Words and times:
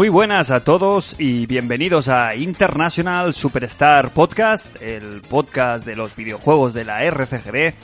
Muy 0.00 0.08
buenas 0.08 0.50
a 0.50 0.64
todos 0.64 1.14
y 1.18 1.44
bienvenidos 1.44 2.08
a 2.08 2.34
International 2.34 3.34
Superstar 3.34 4.10
Podcast, 4.10 4.80
el 4.80 5.20
podcast 5.20 5.84
de 5.84 5.94
los 5.94 6.16
videojuegos 6.16 6.72
de 6.72 6.86
la 6.86 7.04
RCGB. 7.04 7.74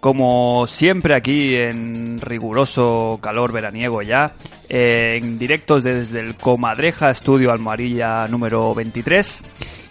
Como 0.00 0.66
siempre 0.66 1.14
aquí 1.14 1.56
en 1.56 2.22
riguroso 2.22 3.18
calor 3.20 3.52
veraniego 3.52 4.00
ya, 4.00 4.32
eh, 4.70 5.20
en 5.20 5.38
directos 5.38 5.84
desde 5.84 6.20
el 6.20 6.36
Comadreja 6.36 7.10
Estudio 7.10 7.52
Almarilla 7.52 8.26
número 8.28 8.74
23. 8.74 9.42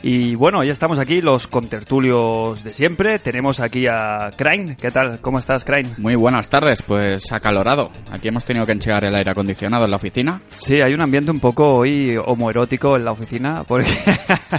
Y 0.04 0.36
bueno, 0.36 0.64
ya 0.64 0.72
estamos 0.72 1.00
aquí 1.00 1.22
los 1.22 1.48
contertulios 1.48 2.64
de 2.64 2.72
siempre. 2.72 3.20
Tenemos 3.20 3.60
aquí 3.60 3.88
a 3.88 4.32
Crane. 4.36 4.78
¿Qué 4.78 4.92
tal? 4.92 5.20
¿Cómo 5.22 5.40
estás, 5.40 5.66
Crane? 5.66 5.90
Muy 5.98 6.16
buenas 6.16 6.50
tardes, 6.50 6.82
pues 6.84 7.32
acalorado. 7.32 7.90
Aquí 8.12 8.28
hemos 8.28 8.46
tenido 8.46 8.66
que 8.66 8.74
enchegar 8.74 9.04
el 9.06 9.16
aire 9.16 9.32
acondicionado 9.32 9.86
en 9.86 9.92
la 9.92 9.98
oficina. 9.98 10.40
Sí, 10.56 10.82
hay 10.82 10.94
un 10.94 11.02
ambiente 11.02 11.32
un 11.32 11.40
poco 11.40 11.76
hoy 11.76 12.16
homoerótico 12.24 12.96
en 12.96 13.06
la 13.06 13.12
oficina, 13.12 13.64
porque 13.68 13.90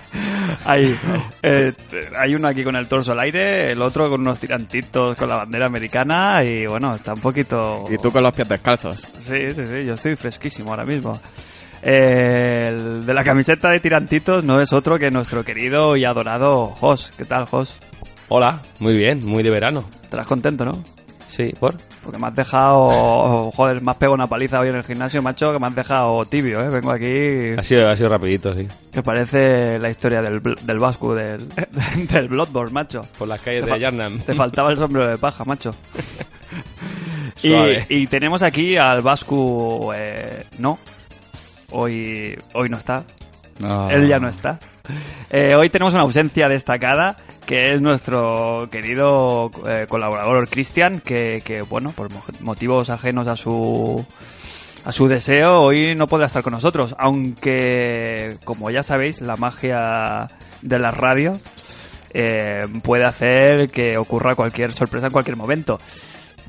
hay, 0.65 0.97
eh, 1.43 1.73
hay 2.19 2.34
uno 2.34 2.49
aquí 2.49 2.65
con 2.65 2.75
el 2.75 2.89
torso 2.89 3.12
al 3.12 3.21
aire, 3.21 3.71
el 3.71 3.81
otro 3.81 4.11
con 4.11 4.21
unos 4.21 4.41
tirantitos 4.41 5.17
con 5.17 5.29
la 5.29 5.37
bandera 5.37 5.67
americana 5.67 6.43
y 6.43 6.67
bueno, 6.67 6.95
está 6.95 7.15
un 7.15 7.21
poquito... 7.21 7.87
Y 7.89 7.97
tú 7.97 8.11
con 8.11 8.23
los 8.23 8.33
pies 8.33 8.49
descalzos. 8.49 9.07
Sí, 9.19 9.55
sí, 9.55 9.62
sí, 9.62 9.84
yo 9.84 9.95
estoy 9.95 10.17
fresquísimo 10.17 10.71
ahora 10.71 10.84
mismo. 10.84 11.12
Eh, 11.83 12.67
el 12.69 13.07
de 13.07 13.15
la 13.15 13.25
camiseta 13.25 13.71
de 13.71 13.81
tirantitos 13.81 14.45
no 14.45 14.61
es 14.61 14.73
otro 14.73 14.98
que 14.98 15.11
nuestro 15.11 15.45
querido 15.45 15.97
y 15.97 16.05
adorado 16.05 16.67
Jos. 16.67 17.12
¿Qué 17.17 17.25
tal, 17.25 17.47
Jos? 17.47 17.75
Hola, 18.29 18.61
muy 18.81 18.97
bien, 18.97 19.25
muy 19.25 19.43
de 19.43 19.51
verano. 19.51 19.84
Estarás 20.03 20.27
contento, 20.27 20.65
¿no? 20.65 20.83
Sí, 21.29 21.53
¿por? 21.61 21.77
Porque 22.03 22.19
me 22.19 22.27
has 22.27 22.34
dejado... 22.34 23.51
Joder, 23.55 23.81
me 23.81 23.91
has 23.91 23.97
pegado 23.97 24.15
una 24.15 24.27
paliza 24.27 24.59
hoy 24.59 24.69
en 24.71 24.77
el 24.77 24.84
gimnasio, 24.84 25.23
macho, 25.23 25.53
que 25.53 25.59
me 25.59 25.67
has 25.67 25.75
dejado 25.75 26.25
tibio, 26.25 26.61
¿eh? 26.61 26.69
Vengo 26.71 26.91
aquí... 26.91 27.59
Ha 27.59 27.62
sido, 27.62 27.89
ha 27.89 27.95
sido 27.97 28.09
rapidito, 28.09 28.55
sí. 28.55 28.67
Que 28.91 29.03
parece 29.03 29.79
la 29.79 29.91
historia 29.91 30.21
del, 30.21 30.41
del 30.43 30.79
Vasco, 30.79 31.15
del, 31.15 31.47
del 32.11 32.29
Bloodborne, 32.29 32.73
macho. 32.73 33.03
Por 33.19 33.29
las 33.29 33.41
calles 33.41 33.65
Te 33.65 33.71
de 33.73 33.79
Yarnam. 33.79 34.19
Te 34.21 34.34
faltaba 34.34 34.71
el 34.71 34.79
sombrero 34.79 35.06
de 35.09 35.19
paja, 35.19 35.45
macho. 35.45 35.75
y, 37.43 37.53
y 37.89 38.06
tenemos 38.06 38.43
aquí 38.43 38.77
al 38.77 39.03
Vasco... 39.03 39.93
eh, 39.95 40.45
no. 40.59 40.79
Hoy, 41.71 42.37
hoy 42.55 42.69
no 42.69 42.77
está. 42.79 43.05
No. 43.61 43.91
Él 43.91 44.09
ya 44.09 44.19
no 44.19 44.29
está. 44.29 44.59
Eh, 45.31 45.55
hoy 45.55 45.69
tenemos 45.69 45.93
una 45.95 46.03
ausencia 46.03 46.49
destacada, 46.49 47.17
que 47.47 47.75
es 47.75 47.81
nuestro 47.83 48.69
querido 48.71 49.51
eh, 49.67 49.87
colaborador 49.89 50.49
Cristian, 50.49 51.01
que, 51.01 51.43
que, 51.45 51.63
bueno, 51.63 51.93
por 51.93 52.11
mo- 52.11 52.23
motivos 52.41 52.89
ajenos 52.91 53.27
a 53.27 53.37
su 53.37 54.05
a 54.85 54.93
su 54.93 55.07
deseo, 55.09 55.61
hoy 55.61 55.95
no 55.95 56.07
podrá 56.07 56.25
estar 56.27 56.43
con 56.43 56.53
nosotros, 56.55 56.95
aunque, 56.99 58.37
como 58.45 58.71
ya 58.71 58.83
sabéis, 58.83 59.21
la 59.21 59.37
magia 59.37 60.28
de 60.62 60.78
la 60.78 60.91
radio 60.91 61.34
eh, 62.15 62.67
puede 62.83 63.05
hacer 63.05 63.67
que 63.69 63.99
ocurra 63.99 64.34
cualquier 64.34 64.73
sorpresa 64.73 65.09
en 65.09 65.12
cualquier 65.12 65.37
momento. 65.37 65.78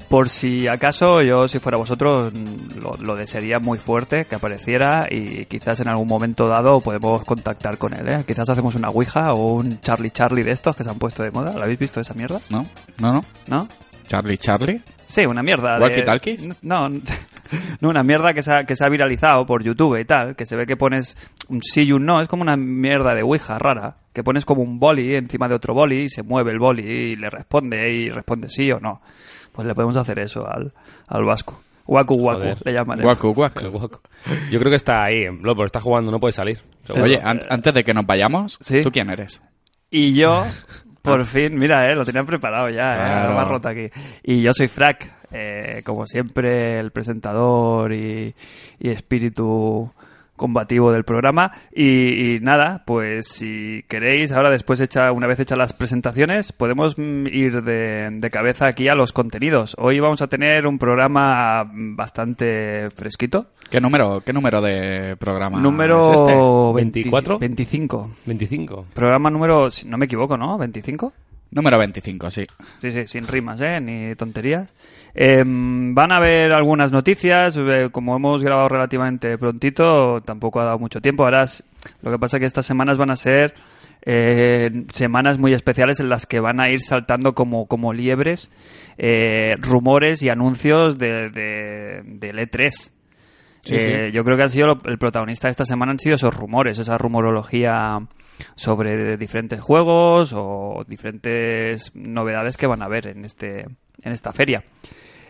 Por 0.09 0.27
si 0.29 0.67
acaso, 0.67 1.21
yo 1.21 1.47
si 1.47 1.59
fuera 1.59 1.77
vosotros 1.77 2.33
mm, 2.33 2.79
lo, 2.81 2.97
lo 2.97 3.15
desearía 3.15 3.59
muy 3.59 3.77
fuerte 3.77 4.25
que 4.25 4.35
apareciera 4.35 5.07
y 5.09 5.45
quizás 5.45 5.79
en 5.81 5.87
algún 5.87 6.07
momento 6.07 6.47
dado 6.47 6.79
podemos 6.81 7.23
contactar 7.25 7.77
con 7.77 7.93
él. 7.93 8.07
¿eh? 8.09 8.23
Quizás 8.27 8.49
hacemos 8.49 8.73
una 8.75 8.87
Ouija 8.89 9.33
o 9.33 9.53
un 9.53 9.79
Charlie 9.81 10.09
Charlie 10.11 10.43
de 10.43 10.51
estos 10.51 10.75
que 10.75 10.83
se 10.83 10.89
han 10.89 10.97
puesto 10.97 11.21
de 11.21 11.29
moda. 11.31 11.53
¿Lo 11.53 11.61
habéis 11.61 11.77
visto 11.79 11.99
esa 12.01 12.15
mierda? 12.15 12.39
¿No? 12.49 12.65
¿No, 12.99 13.13
no? 13.13 13.25
¿No? 13.47 13.67
Charlie, 14.07 14.37
Charlie. 14.39 14.81
Sí, 15.05 15.25
una 15.27 15.43
mierda. 15.43 15.77
de- 15.77 15.85
¿Walkie-talkies? 15.85 16.57
No, 16.63 16.89
no, 17.81 17.89
una 17.89 18.01
mierda 18.01 18.33
que 18.33 18.41
se, 18.41 18.51
ha, 18.51 18.63
que 18.63 18.75
se 18.75 18.83
ha 18.83 18.89
viralizado 18.89 19.45
por 19.45 19.63
YouTube 19.63 19.99
y 19.99 20.05
tal, 20.05 20.35
que 20.35 20.47
se 20.47 20.55
ve 20.55 20.65
que 20.65 20.75
pones 20.77 21.15
un 21.49 21.61
sí 21.61 21.81
y 21.83 21.91
un 21.91 22.05
no, 22.05 22.19
es 22.21 22.27
como 22.27 22.41
una 22.41 22.57
mierda 22.57 23.13
de 23.13 23.21
Ouija 23.21 23.59
rara, 23.59 23.97
que 24.13 24.23
pones 24.23 24.43
como 24.45 24.63
un 24.63 24.79
boli 24.79 25.15
encima 25.15 25.47
de 25.47 25.53
otro 25.55 25.75
boli 25.75 26.03
y 26.05 26.09
se 26.09 26.23
mueve 26.23 26.51
el 26.51 26.57
boli 26.59 26.81
y 26.83 27.15
le 27.15 27.29
responde 27.29 27.91
y 27.91 28.09
responde 28.09 28.49
sí 28.49 28.71
o 28.71 28.79
no. 28.79 29.01
Pues 29.51 29.67
le 29.67 29.73
podemos 29.75 29.97
hacer 29.97 30.19
eso 30.19 30.47
al, 30.49 30.71
al 31.07 31.25
vasco. 31.25 31.59
Waku 31.87 32.13
Waku, 32.15 32.39
Joder. 32.39 32.57
le 32.63 32.71
llaman. 32.73 32.99
¿eh? 32.99 33.03
Guacu, 33.03 33.33
guacu. 33.33 33.59
El 33.65 33.69
guaco. 33.71 34.01
Yo 34.51 34.59
creo 34.59 34.69
que 34.69 34.75
está 34.75 35.03
ahí, 35.03 35.23
en 35.23 35.41
Bloodborne, 35.41 35.65
está 35.65 35.79
jugando, 35.79 36.11
no 36.11 36.19
puede 36.19 36.33
salir. 36.33 36.59
Seguro. 36.83 37.05
Oye, 37.05 37.19
an- 37.23 37.41
antes 37.49 37.73
de 37.73 37.83
que 37.83 37.93
nos 37.95 38.05
vayamos, 38.05 38.57
Sí. 38.61 38.81
¿tú 38.83 38.91
quién 38.91 39.09
eres? 39.09 39.41
Y 39.89 40.13
yo, 40.13 40.45
por 41.01 41.25
fin, 41.25 41.57
mira, 41.57 41.89
eh, 41.91 41.95
lo 41.95 42.05
tenía 42.05 42.23
preparado 42.23 42.69
ya, 42.69 42.93
eh, 42.93 42.97
Claro. 42.99 43.29
lo 43.31 43.35
más 43.37 43.47
roto 43.47 43.69
aquí. 43.69 43.87
Y 44.23 44.41
yo 44.43 44.51
soy 44.53 44.67
Frack, 44.67 45.11
eh, 45.31 45.81
como 45.83 46.05
siempre, 46.05 46.79
el 46.79 46.91
presentador 46.91 47.91
y, 47.91 48.35
y 48.79 48.89
espíritu 48.89 49.91
combativo 50.39 50.91
del 50.91 51.03
programa. 51.03 51.51
Y, 51.71 52.35
y 52.35 52.39
nada, 52.39 52.81
pues 52.87 53.27
si 53.27 53.83
queréis, 53.87 54.31
ahora 54.31 54.49
después, 54.49 54.79
hecha, 54.79 55.11
una 55.11 55.27
vez 55.27 55.39
hechas 55.39 55.57
las 55.57 55.73
presentaciones, 55.73 56.51
podemos 56.51 56.97
mm, 56.97 57.27
ir 57.27 57.61
de, 57.61 58.09
de 58.11 58.29
cabeza 58.31 58.65
aquí 58.65 58.87
a 58.87 58.95
los 58.95 59.13
contenidos. 59.13 59.75
Hoy 59.77 59.99
vamos 59.99 60.23
a 60.23 60.27
tener 60.27 60.65
un 60.65 60.79
programa 60.79 61.69
bastante 61.71 62.89
fresquito. 62.95 63.47
¿Qué 63.69 63.79
número, 63.79 64.23
qué 64.25 64.33
número 64.33 64.61
de 64.61 65.15
programa 65.17 65.59
Número 65.59 66.11
es 66.11 66.19
este? 66.19 66.33
20 66.33 67.09
¿24? 67.11 67.39
25. 67.39 68.09
25. 68.25 68.85
Programa 68.93 69.29
número, 69.29 69.69
si 69.69 69.87
no 69.87 69.97
me 69.97 70.05
equivoco, 70.05 70.37
¿no? 70.37 70.57
¿25? 70.57 71.11
Número 71.51 71.79
25, 71.79 72.29
sí. 72.29 72.45
Sí, 72.79 72.91
sí, 72.91 73.07
sin 73.07 73.25
rimas, 73.27 73.59
¿eh? 73.61 73.79
Ni 73.81 74.13
tonterías. 74.15 74.71
Eh, 75.15 75.43
van 75.45 76.11
a 76.11 76.17
haber 76.17 76.51
algunas 76.53 76.91
noticias. 76.91 77.57
eh, 77.57 77.89
como 77.91 78.15
hemos 78.15 78.43
grabado 78.43 78.67
relativamente 78.69 79.35
prontito, 79.37 80.21
tampoco 80.21 80.59
ha 80.61 80.65
dado 80.65 80.77
mucho 80.77 81.01
tiempo. 81.01 81.23
Ahora, 81.23 81.43
es- 81.43 81.63
lo 82.03 82.11
que 82.11 82.19
pasa 82.19 82.37
es 82.37 82.41
que 82.41 82.45
estas 82.45 82.65
semanas 82.67 82.97
van 82.97 83.09
a 83.09 83.15
ser 83.15 83.53
eh, 84.05 84.85
semanas 84.93 85.37
muy 85.39 85.53
especiales 85.53 85.99
en 85.99 86.07
las 86.07 86.25
que 86.25 86.39
van 86.39 86.59
a 86.61 86.69
ir 86.69 86.79
saltando 86.81 87.33
como, 87.33 87.65
como 87.65 87.91
liebres 87.93 88.49
eh, 88.97 89.55
rumores 89.59 90.23
y 90.23 90.29
anuncios 90.29 90.97
de, 90.97 91.29
de, 91.29 92.01
del 92.05 92.37
E3. 92.37 92.69
Sí, 93.61 93.77
sí. 93.77 93.91
Yo 94.13 94.23
creo 94.23 94.37
que 94.37 94.43
ha 94.43 94.49
sido 94.49 94.67
lo- 94.67 94.77
el 94.85 94.97
protagonista 94.97 95.47
de 95.47 95.51
esta 95.51 95.65
semana 95.65 95.91
han 95.91 95.99
sido 95.99 96.15
esos 96.15 96.33
rumores, 96.33 96.79
esa 96.79 96.97
rumorología 96.97 97.99
sobre 98.55 99.17
diferentes 99.17 99.61
juegos 99.61 100.33
o 100.35 100.83
diferentes 100.87 101.91
novedades 101.95 102.57
que 102.57 102.67
van 102.67 102.81
a 102.81 102.85
haber 102.85 103.07
en 103.07 103.25
este 103.25 103.65
en 104.01 104.11
esta 104.11 104.31
feria. 104.31 104.63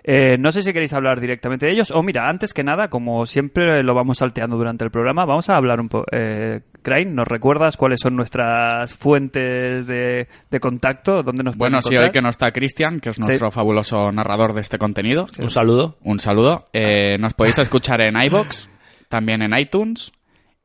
Eh, 0.03 0.37
no 0.39 0.51
sé 0.51 0.61
si 0.61 0.73
queréis 0.73 0.93
hablar 0.93 1.19
directamente 1.19 1.65
de 1.65 1.73
ellos 1.73 1.91
o 1.91 2.01
mira, 2.01 2.29
antes 2.29 2.53
que 2.53 2.63
nada, 2.63 2.89
como 2.89 3.25
siempre 3.25 3.83
lo 3.83 3.93
vamos 3.93 4.19
salteando 4.19 4.57
durante 4.57 4.85
el 4.85 4.91
programa, 4.91 5.25
vamos 5.25 5.49
a 5.49 5.55
hablar 5.55 5.79
un 5.81 5.89
poco. 5.89 6.05
Eh, 6.11 6.61
Crane, 6.81 7.11
¿nos 7.11 7.27
recuerdas 7.27 7.75
cuáles 7.75 7.99
son 8.01 8.15
nuestras 8.15 8.93
fuentes 8.93 9.85
de, 9.85 10.27
de 10.49 10.59
contacto? 10.59 11.23
¿Dónde 11.23 11.43
nos 11.43 11.57
Bueno, 11.57 11.81
sí, 11.81 11.97
hoy 11.97 12.11
que 12.11 12.21
no 12.21 12.29
está 12.29 12.51
Cristian, 12.51 13.01
que 13.01 13.09
es 13.09 13.19
nuestro 13.19 13.51
fabuloso 13.51 14.11
narrador 14.11 14.53
de 14.53 14.61
este 14.61 14.77
contenido. 14.77 15.27
Un 15.37 15.49
saludo. 15.49 15.97
Un 16.03 16.19
saludo. 16.19 16.69
Eh, 16.71 17.17
nos 17.19 17.33
podéis 17.33 17.57
escuchar 17.57 18.01
en 18.01 18.19
iBox, 18.21 18.69
también 19.09 19.41
en 19.41 19.57
iTunes. 19.57 20.13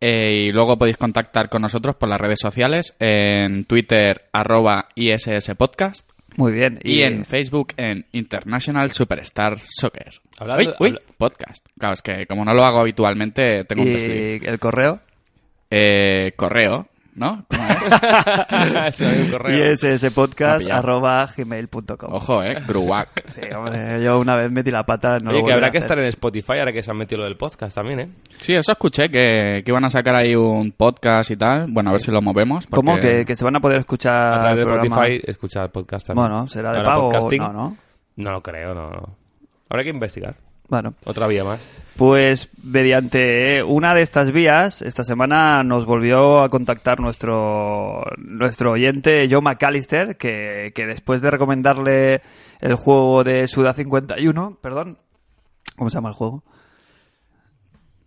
Eh, 0.06 0.46
y 0.48 0.52
luego 0.52 0.76
podéis 0.76 0.96
contactar 0.98 1.48
con 1.48 1.62
nosotros 1.62 1.96
por 1.96 2.08
las 2.10 2.20
redes 2.20 2.38
sociales 2.40 2.94
en 3.00 3.64
Twitter, 3.64 4.26
arroba 4.32 4.88
ISS 4.94 5.54
Podcast. 5.56 6.08
Muy 6.36 6.52
bien. 6.52 6.80
Y 6.82 7.02
en 7.02 7.24
Facebook 7.24 7.72
en 7.76 8.06
International 8.12 8.90
Superstar 8.92 9.56
Soccer. 9.60 10.20
Hablando- 10.38 10.70
uy, 10.70 10.74
uy, 10.80 10.88
habla- 10.88 11.00
podcast. 11.16 11.66
Claro, 11.78 11.94
es 11.94 12.02
que 12.02 12.26
como 12.26 12.44
no 12.44 12.52
lo 12.52 12.64
hago 12.64 12.80
habitualmente, 12.80 13.64
tengo 13.64 13.82
un 13.82 13.88
y 13.88 14.40
el 14.44 14.58
correo. 14.58 15.00
Eh, 15.70 16.32
correo, 16.36 16.86
¿no? 17.14 17.44
¿Cómo 17.49 17.69
es? 17.69 18.94
Sí, 18.96 19.05
hay 19.05 19.22
un 19.22 19.31
correo. 19.31 19.72
Y 19.75 20.11
podcast 20.11 20.70
arroba 20.70 21.28
gmail.com. 21.37 22.12
Ojo, 22.12 22.43
eh, 22.43 22.56
Gruac. 22.66 23.25
Sí, 23.28 23.40
hombre, 23.56 24.02
yo 24.02 24.19
una 24.19 24.37
vez 24.37 24.50
metí 24.50 24.70
la 24.70 24.84
pata. 24.84 25.19
No 25.19 25.32
lo 25.32 25.44
que 25.44 25.52
habrá 25.52 25.70
que 25.70 25.78
estar 25.78 25.99
en 25.99 26.05
Spotify 26.06 26.58
ahora 26.58 26.72
que 26.72 26.82
se 26.82 26.90
han 26.90 26.96
metido 26.96 27.20
lo 27.20 27.25
del 27.25 27.37
podcast 27.37 27.75
también, 27.75 28.00
¿eh? 28.00 28.08
Sí, 28.38 28.55
eso 28.55 28.72
escuché, 28.72 29.08
que, 29.08 29.62
que 29.64 29.70
iban 29.70 29.84
a 29.84 29.90
sacar 29.90 30.14
ahí 30.14 30.34
un 30.34 30.72
podcast 30.72 31.31
y 31.31 31.37
tal. 31.37 31.66
Bueno, 31.69 31.90
a 31.90 31.93
ver 31.93 32.00
si 32.00 32.11
lo 32.11 32.20
movemos. 32.22 32.66
porque- 32.66 32.87
¿Cómo? 32.87 33.00
¿Que, 33.00 33.25
que 33.25 33.37
se 33.37 33.44
van 33.44 33.56
a 33.56 33.60
poder 33.60 33.78
escuchar 33.78 34.34
A 34.34 34.40
través 34.40 34.56
de? 34.56 34.62
Spotify 34.72 35.20
escuchar 35.26 35.64
el 35.64 35.70
podcast 35.70 36.06
también. 36.06 36.28
Bueno, 36.28 36.49
será 36.49 36.72
de 36.72 36.82
pago 36.82 37.10
no, 37.38 37.52
¿no? 37.52 37.76
No 38.17 38.31
lo 38.31 38.43
creo, 38.43 38.75
no, 38.75 38.90
no. 38.90 39.17
Habrá 39.69 39.82
que 39.82 39.90
investigar. 39.90 40.37
Bueno, 40.69 40.94
Otra 41.05 41.26
vía 41.26 41.44
más. 41.44 41.61
pues 41.96 42.49
mediante 42.64 43.62
una 43.62 43.94
de 43.94 44.02
estas 44.02 44.32
vías, 44.32 44.81
esta 44.82 45.05
semana 45.05 45.62
nos 45.62 45.84
volvió 45.87 46.43
a 46.43 46.49
contactar 46.49 47.00
nuestro, 47.00 48.02
nuestro 48.16 48.72
oyente 48.72 49.26
Joe 49.31 49.43
McAllister, 49.43 50.16
que, 50.16 50.72
que 50.75 50.87
después 50.87 51.20
de 51.22 51.31
recomendarle 51.31 52.22
el 52.61 52.75
juego 52.75 53.25
de 53.25 53.46
Suda 53.46 53.75
51, 53.75 54.58
perdón, 54.62 54.99
¿cómo 55.76 55.90
se 55.90 55.94
llama 55.96 56.08
el 56.08 56.14
juego? 56.14 56.43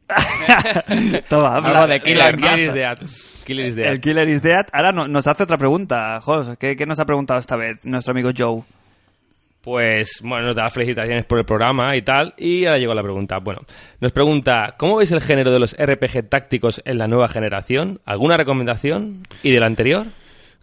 Toma, 1.29 1.57
Algo 1.57 1.87
de 1.87 1.99
Killer. 1.99 2.35
Killer 2.37 2.59
is 2.59 2.73
Dead. 2.73 2.97
Killer 3.45 3.65
is 3.67 3.75
Dead. 3.75 3.87
El 3.91 4.01
Killer 4.01 4.27
is 4.29 4.41
Dead. 4.41 4.65
Ahora 4.71 4.91
no- 4.91 5.07
nos 5.07 5.27
hace 5.27 5.43
otra 5.43 5.57
pregunta, 5.57 6.19
Jos. 6.21 6.57
¿Qué, 6.57 6.75
qué 6.75 6.85
nos 6.85 6.99
ha 6.99 7.05
preguntado 7.05 7.39
esta 7.39 7.55
vez 7.55 7.85
nuestro 7.85 8.11
amigo 8.11 8.31
Joe? 8.35 8.63
Pues, 9.67 10.21
bueno, 10.23 10.45
nos 10.45 10.55
da 10.55 10.69
felicitaciones 10.69 11.25
por 11.25 11.39
el 11.39 11.43
programa 11.43 11.93
y 11.97 12.01
tal. 12.01 12.33
Y 12.37 12.63
ahora 12.63 12.77
llegó 12.77 12.93
la 12.93 13.03
pregunta. 13.03 13.39
Bueno, 13.39 13.59
nos 13.99 14.13
pregunta, 14.13 14.75
¿cómo 14.77 14.95
veis 14.95 15.11
el 15.11 15.19
género 15.19 15.51
de 15.51 15.59
los 15.59 15.75
RPG 15.77 16.29
tácticos 16.29 16.81
en 16.85 16.97
la 16.97 17.09
nueva 17.09 17.27
generación? 17.27 17.99
¿Alguna 18.05 18.37
recomendación? 18.37 19.23
¿Y 19.43 19.51
del 19.51 19.63
anterior? 19.63 20.05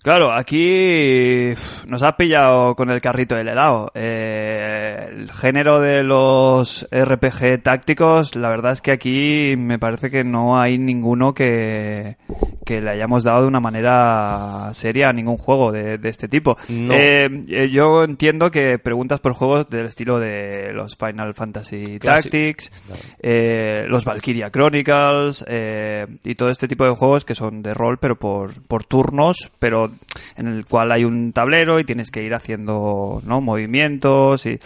Claro, 0.04 0.32
aquí 0.32 1.54
nos 1.86 2.02
ha 2.02 2.14
pillado 2.14 2.74
con 2.74 2.90
el 2.90 3.00
carrito 3.00 3.36
del 3.36 3.48
helado. 3.48 3.90
Eh, 3.94 5.08
el 5.10 5.32
género 5.32 5.80
de 5.80 6.02
los 6.02 6.86
RPG 6.92 7.62
tácticos, 7.62 8.36
la 8.36 8.50
verdad 8.50 8.72
es 8.72 8.82
que 8.82 8.92
aquí 8.92 9.54
me 9.56 9.78
parece 9.78 10.10
que 10.10 10.22
no 10.22 10.60
hay 10.60 10.76
ninguno 10.76 11.32
que, 11.32 12.18
que 12.66 12.80
le 12.80 12.90
hayamos 12.90 13.24
dado 13.24 13.42
de 13.42 13.48
una 13.48 13.60
manera 13.60 14.70
seria 14.72 15.08
a 15.08 15.12
ningún 15.14 15.36
juego 15.36 15.72
de, 15.72 15.98
de 15.98 16.08
este 16.08 16.28
tipo. 16.28 16.56
No. 16.68 16.92
Eh, 16.92 17.28
eh, 17.48 17.70
yo 17.70 18.04
entiendo 18.04 18.50
que 18.50 18.78
preguntas 18.78 19.20
por 19.20 19.32
juegos 19.32 19.68
del 19.68 19.86
estilo 19.86 20.18
de 20.18 20.72
los 20.72 20.96
Final 20.96 21.34
Fantasy 21.34 21.98
Classic. 21.98 22.30
Tactics, 22.30 22.72
eh, 23.20 23.86
los 23.88 24.04
Valkyria 24.04 24.50
Chronicles 24.50 25.44
eh, 25.48 26.06
y 26.24 26.34
todo 26.34 26.48
este 26.48 26.68
tipo 26.68 26.84
de 26.84 26.90
juegos 26.90 27.24
que 27.24 27.34
son 27.34 27.62
de 27.62 27.72
rol 27.72 27.98
pero 27.98 28.18
por, 28.18 28.62
por 28.66 28.84
turnos 28.84 29.50
pero 29.58 29.90
en 30.36 30.46
el 30.46 30.64
cual 30.64 30.92
hay 30.92 31.04
un 31.04 31.32
tablero 31.32 31.78
y 31.80 31.84
tienes 31.84 32.10
que 32.10 32.22
ir 32.22 32.34
haciendo 32.34 33.20
¿no? 33.24 33.40
movimientos 33.40 34.46
y 34.46 34.58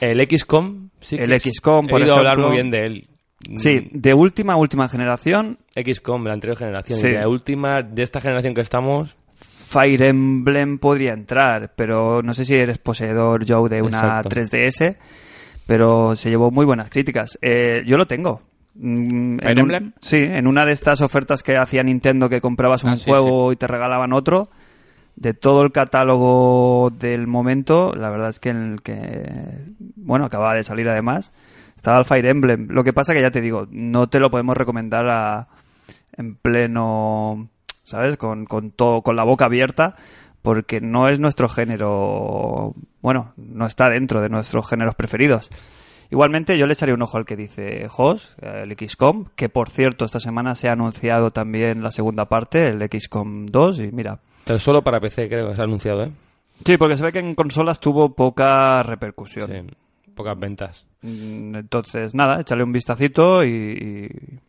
El 0.00 0.20
XCOM, 0.26 0.90
sí. 1.00 1.16
que 1.16 1.24
El 1.24 1.40
XCOM, 1.40 1.86
por 1.88 2.00
He 2.00 2.04
oído 2.04 2.16
hablar 2.16 2.38
muy 2.38 2.52
bien 2.52 2.70
de 2.70 2.86
él. 2.86 3.08
sí 3.56 3.88
de 3.90 4.14
última 4.14 4.56
última 4.56 4.88
generación 4.88 5.58
XCOM, 5.74 6.24
la 6.24 6.32
anterior 6.34 6.56
generación. 6.56 6.98
Sí. 6.98 7.06
Y 7.08 7.10
de 7.10 7.18
la 7.18 7.28
última, 7.28 7.82
de 7.82 8.02
esta 8.02 8.20
generación 8.20 8.54
que 8.54 8.60
estamos, 8.60 9.16
Fire 9.34 10.02
Emblem 10.02 10.78
podría 10.78 11.12
entrar 11.12 11.72
pero 11.76 12.22
no 12.22 12.34
sé 12.34 12.44
si 12.44 12.54
eres 12.54 12.78
poseedor 12.78 13.44
Joe 13.48 13.68
de 13.68 13.82
una 13.82 13.98
Exacto. 14.20 14.28
3DS 14.28 14.96
pero 15.66 16.14
se 16.16 16.28
llevó 16.28 16.50
muy 16.50 16.66
buenas 16.66 16.90
críticas 16.90 17.38
Eh, 17.40 17.82
yo 17.86 17.96
lo 17.96 18.06
tengo 18.06 18.42
Mm, 18.42 18.51
¿Fire 18.74 18.84
en 19.50 19.58
un- 19.58 19.58
Emblem? 19.58 19.92
Sí, 20.00 20.16
en 20.18 20.46
una 20.46 20.64
de 20.64 20.72
estas 20.72 21.00
ofertas 21.00 21.42
que 21.42 21.56
hacía 21.56 21.82
Nintendo 21.82 22.28
que 22.28 22.40
comprabas 22.40 22.84
un 22.84 22.90
Ah, 22.90 22.96
sí, 22.96 23.10
juego 23.10 23.52
y 23.52 23.56
te 23.56 23.66
regalaban 23.66 24.12
otro, 24.12 24.48
de 25.16 25.34
todo 25.34 25.62
el 25.62 25.72
catálogo 25.72 26.90
del 26.98 27.26
momento, 27.26 27.92
la 27.94 28.08
verdad 28.10 28.30
es 28.30 28.40
que 28.40 28.48
en 28.48 28.72
el 28.72 28.82
que, 28.82 29.58
bueno, 29.96 30.24
acababa 30.24 30.54
de 30.54 30.62
salir 30.64 30.88
además, 30.88 31.32
estaba 31.76 31.98
el 31.98 32.04
Fire 32.06 32.26
Emblem. 32.26 32.68
Lo 32.70 32.82
que 32.82 32.92
pasa 32.94 33.12
que 33.12 33.20
ya 33.20 33.30
te 33.30 33.40
digo, 33.42 33.66
no 33.70 34.08
te 34.08 34.20
lo 34.20 34.30
podemos 34.30 34.56
recomendar 34.56 35.06
a- 35.08 35.48
en 36.16 36.34
pleno, 36.36 37.48
¿sabes? 37.84 38.16
Con, 38.16 38.46
con 38.46 38.70
todo, 38.70 39.02
con 39.02 39.16
la 39.16 39.24
boca 39.24 39.44
abierta, 39.46 39.96
porque 40.40 40.80
no 40.80 41.08
es 41.08 41.20
nuestro 41.20 41.48
género, 41.48 42.74
bueno, 43.00 43.32
no 43.36 43.66
está 43.66 43.88
dentro 43.90 44.20
de 44.20 44.28
nuestros 44.28 44.66
géneros 44.68 44.94
preferidos. 44.94 45.50
Igualmente, 46.12 46.56
yo 46.58 46.66
le 46.66 46.74
echaré 46.74 46.92
un 46.92 47.02
ojo 47.02 47.16
al 47.16 47.24
que 47.24 47.34
dice 47.36 47.88
Jos, 47.88 48.36
el 48.40 48.76
XCOM, 48.76 49.24
que 49.34 49.48
por 49.48 49.70
cierto, 49.70 50.04
esta 50.04 50.20
semana 50.20 50.54
se 50.54 50.68
ha 50.68 50.72
anunciado 50.72 51.30
también 51.30 51.82
la 51.82 51.90
segunda 51.90 52.26
parte, 52.26 52.68
el 52.68 52.86
XCOM 52.88 53.46
2, 53.46 53.80
y 53.80 53.90
mira. 53.92 54.18
pero 54.44 54.58
solo 54.58 54.82
para 54.82 55.00
PC 55.00 55.28
creo 55.28 55.48
que 55.48 55.56
se 55.56 55.62
ha 55.62 55.64
anunciado, 55.64 56.04
¿eh? 56.04 56.12
Sí, 56.64 56.76
porque 56.76 56.96
se 56.96 57.02
ve 57.02 57.12
que 57.12 57.18
en 57.18 57.34
consolas 57.34 57.80
tuvo 57.80 58.14
poca 58.14 58.82
repercusión. 58.82 59.50
Sí, 59.50 60.10
pocas 60.14 60.38
ventas. 60.38 60.84
Mm, 61.00 61.56
Entonces, 61.56 62.14
nada, 62.14 62.40
échale 62.42 62.62
un 62.62 62.72
vistacito 62.72 63.42
y... 63.42 63.48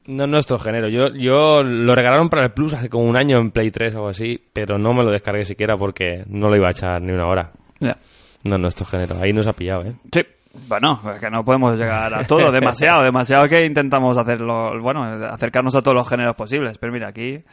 y- 0.05 0.11
No 0.13 0.25
es 0.25 0.29
nuestro 0.29 0.59
género. 0.59 0.89
Yo, 0.89 1.07
yo 1.15 1.63
lo 1.63 1.95
regalaron 1.95 2.27
para 2.29 2.43
el 2.43 2.51
Plus 2.51 2.73
hace 2.73 2.89
como 2.89 3.05
un 3.05 3.15
año 3.15 3.37
en 3.39 3.51
Play 3.51 3.71
3 3.71 3.93
o 3.95 3.97
algo 3.99 4.09
así, 4.09 4.39
pero 4.51 4.77
no 4.77 4.93
me 4.93 5.03
lo 5.03 5.11
descargué 5.11 5.45
siquiera 5.45 5.77
porque 5.77 6.23
no 6.27 6.49
lo 6.49 6.57
iba 6.57 6.67
a 6.67 6.71
echar 6.71 7.01
ni 7.01 7.13
una 7.13 7.25
hora. 7.27 7.51
ya. 7.79 7.97
No 8.43 8.55
es 8.55 8.61
nuestro 8.61 8.85
género. 8.85 9.15
Ahí 9.21 9.31
nos 9.31 9.47
ha 9.47 9.53
pillado, 9.53 9.83
¿eh? 9.85 9.93
Sí. 10.11 10.21
Bueno, 10.67 11.01
es 11.13 11.19
que 11.19 11.29
no 11.29 11.43
podemos 11.43 11.75
llegar 11.75 12.13
a 12.13 12.23
todo, 12.23 12.51
demasiado, 12.51 13.03
demasiado 13.03 13.47
que 13.47 13.65
intentamos 13.65 14.17
hacerlo, 14.17 14.79
bueno, 14.81 15.03
acercarnos 15.03 15.75
a 15.75 15.81
todos 15.81 15.95
los 15.95 16.07
géneros 16.07 16.35
posibles, 16.35 16.77
pero 16.77 16.93
mira, 16.93 17.09
aquí... 17.09 17.43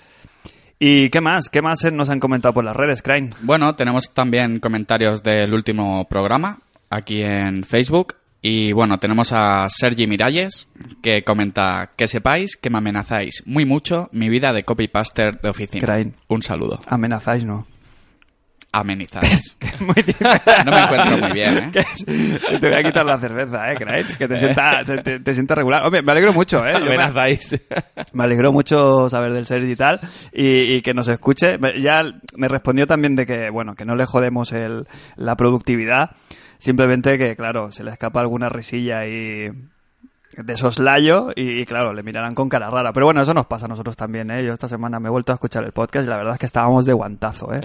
¿Y 0.82 1.10
qué 1.10 1.20
más? 1.20 1.50
¿Qué 1.50 1.60
más 1.60 1.84
nos 1.92 2.08
han 2.08 2.20
comentado 2.20 2.54
por 2.54 2.64
las 2.64 2.74
redes, 2.74 3.02
Crane? 3.02 3.30
Bueno, 3.42 3.74
tenemos 3.74 4.14
también 4.14 4.60
comentarios 4.60 5.22
del 5.22 5.52
último 5.52 6.06
programa 6.08 6.58
aquí 6.88 7.22
en 7.22 7.64
Facebook. 7.64 8.16
Y 8.42 8.72
bueno, 8.72 8.98
tenemos 8.98 9.32
a 9.32 9.68
Sergi 9.68 10.06
Miralles 10.06 10.70
que 11.02 11.22
comenta 11.22 11.90
que 11.96 12.08
sepáis 12.08 12.56
que 12.56 12.70
me 12.70 12.78
amenazáis 12.78 13.42
muy 13.44 13.66
mucho 13.66 14.08
mi 14.12 14.30
vida 14.30 14.54
de 14.54 14.64
copypaster 14.64 15.38
de 15.38 15.50
oficina. 15.50 15.84
Crane. 15.84 16.14
Un 16.28 16.42
saludo. 16.42 16.80
Amenazáis, 16.86 17.44
¿no? 17.44 17.66
Difícil. 19.20 19.56
No 20.66 20.72
me 20.72 20.80
encuentro 20.82 21.16
muy 21.18 21.32
bien, 21.32 21.72
¿eh? 21.74 21.84
Te 22.60 22.68
voy 22.68 22.78
a 22.78 22.82
quitar 22.84 23.04
la 23.06 23.18
cerveza, 23.18 23.72
¿eh, 23.72 23.76
Crane? 23.76 24.04
Que 24.18 24.28
te 24.28 24.38
sienta, 24.38 24.84
te, 24.84 25.20
te- 25.20 25.34
sienta 25.34 25.54
regular. 25.54 25.84
Hombre, 25.84 26.02
me 26.02 26.12
alegro 26.12 26.32
mucho, 26.32 26.64
¿eh? 26.66 26.72
Yo 26.78 26.80
me- 26.80 26.94
Amenazáis. 26.94 27.58
Me 28.12 28.24
alegró 28.24 28.52
mucho 28.52 29.08
saber 29.08 29.32
del 29.32 29.46
Sergi 29.46 29.72
y 29.72 29.76
tal 29.76 29.98
y, 30.32 30.74
y 30.76 30.82
que 30.82 30.92
nos 30.94 31.08
escuche. 31.08 31.58
Ya 31.80 32.02
me 32.36 32.48
respondió 32.48 32.86
también 32.86 33.16
de 33.16 33.26
que, 33.26 33.50
bueno, 33.50 33.74
que 33.74 33.84
no 33.84 33.96
le 33.96 34.04
jodemos 34.06 34.52
el, 34.52 34.86
la 35.16 35.34
productividad, 35.36 36.10
simplemente 36.58 37.16
que, 37.18 37.34
claro, 37.36 37.70
se 37.72 37.82
le 37.84 37.90
escapa 37.92 38.20
alguna 38.20 38.48
risilla 38.50 39.06
y 39.06 39.48
de 40.36 40.56
soslayo 40.56 41.30
y, 41.34 41.60
y, 41.60 41.64
claro, 41.66 41.92
le 41.92 42.02
mirarán 42.02 42.34
con 42.34 42.48
cara 42.48 42.70
rara. 42.70 42.92
Pero 42.92 43.06
bueno, 43.06 43.22
eso 43.22 43.34
nos 43.34 43.46
pasa 43.46 43.64
a 43.64 43.68
nosotros 43.68 43.96
también, 43.96 44.30
¿eh? 44.30 44.44
Yo 44.44 44.52
esta 44.52 44.68
semana 44.68 45.00
me 45.00 45.08
he 45.08 45.10
vuelto 45.10 45.32
a 45.32 45.34
escuchar 45.36 45.64
el 45.64 45.72
podcast 45.72 46.06
y 46.06 46.10
la 46.10 46.18
verdad 46.18 46.34
es 46.34 46.38
que 46.38 46.46
estábamos 46.46 46.84
de 46.84 46.92
guantazo, 46.92 47.52
¿eh? 47.54 47.62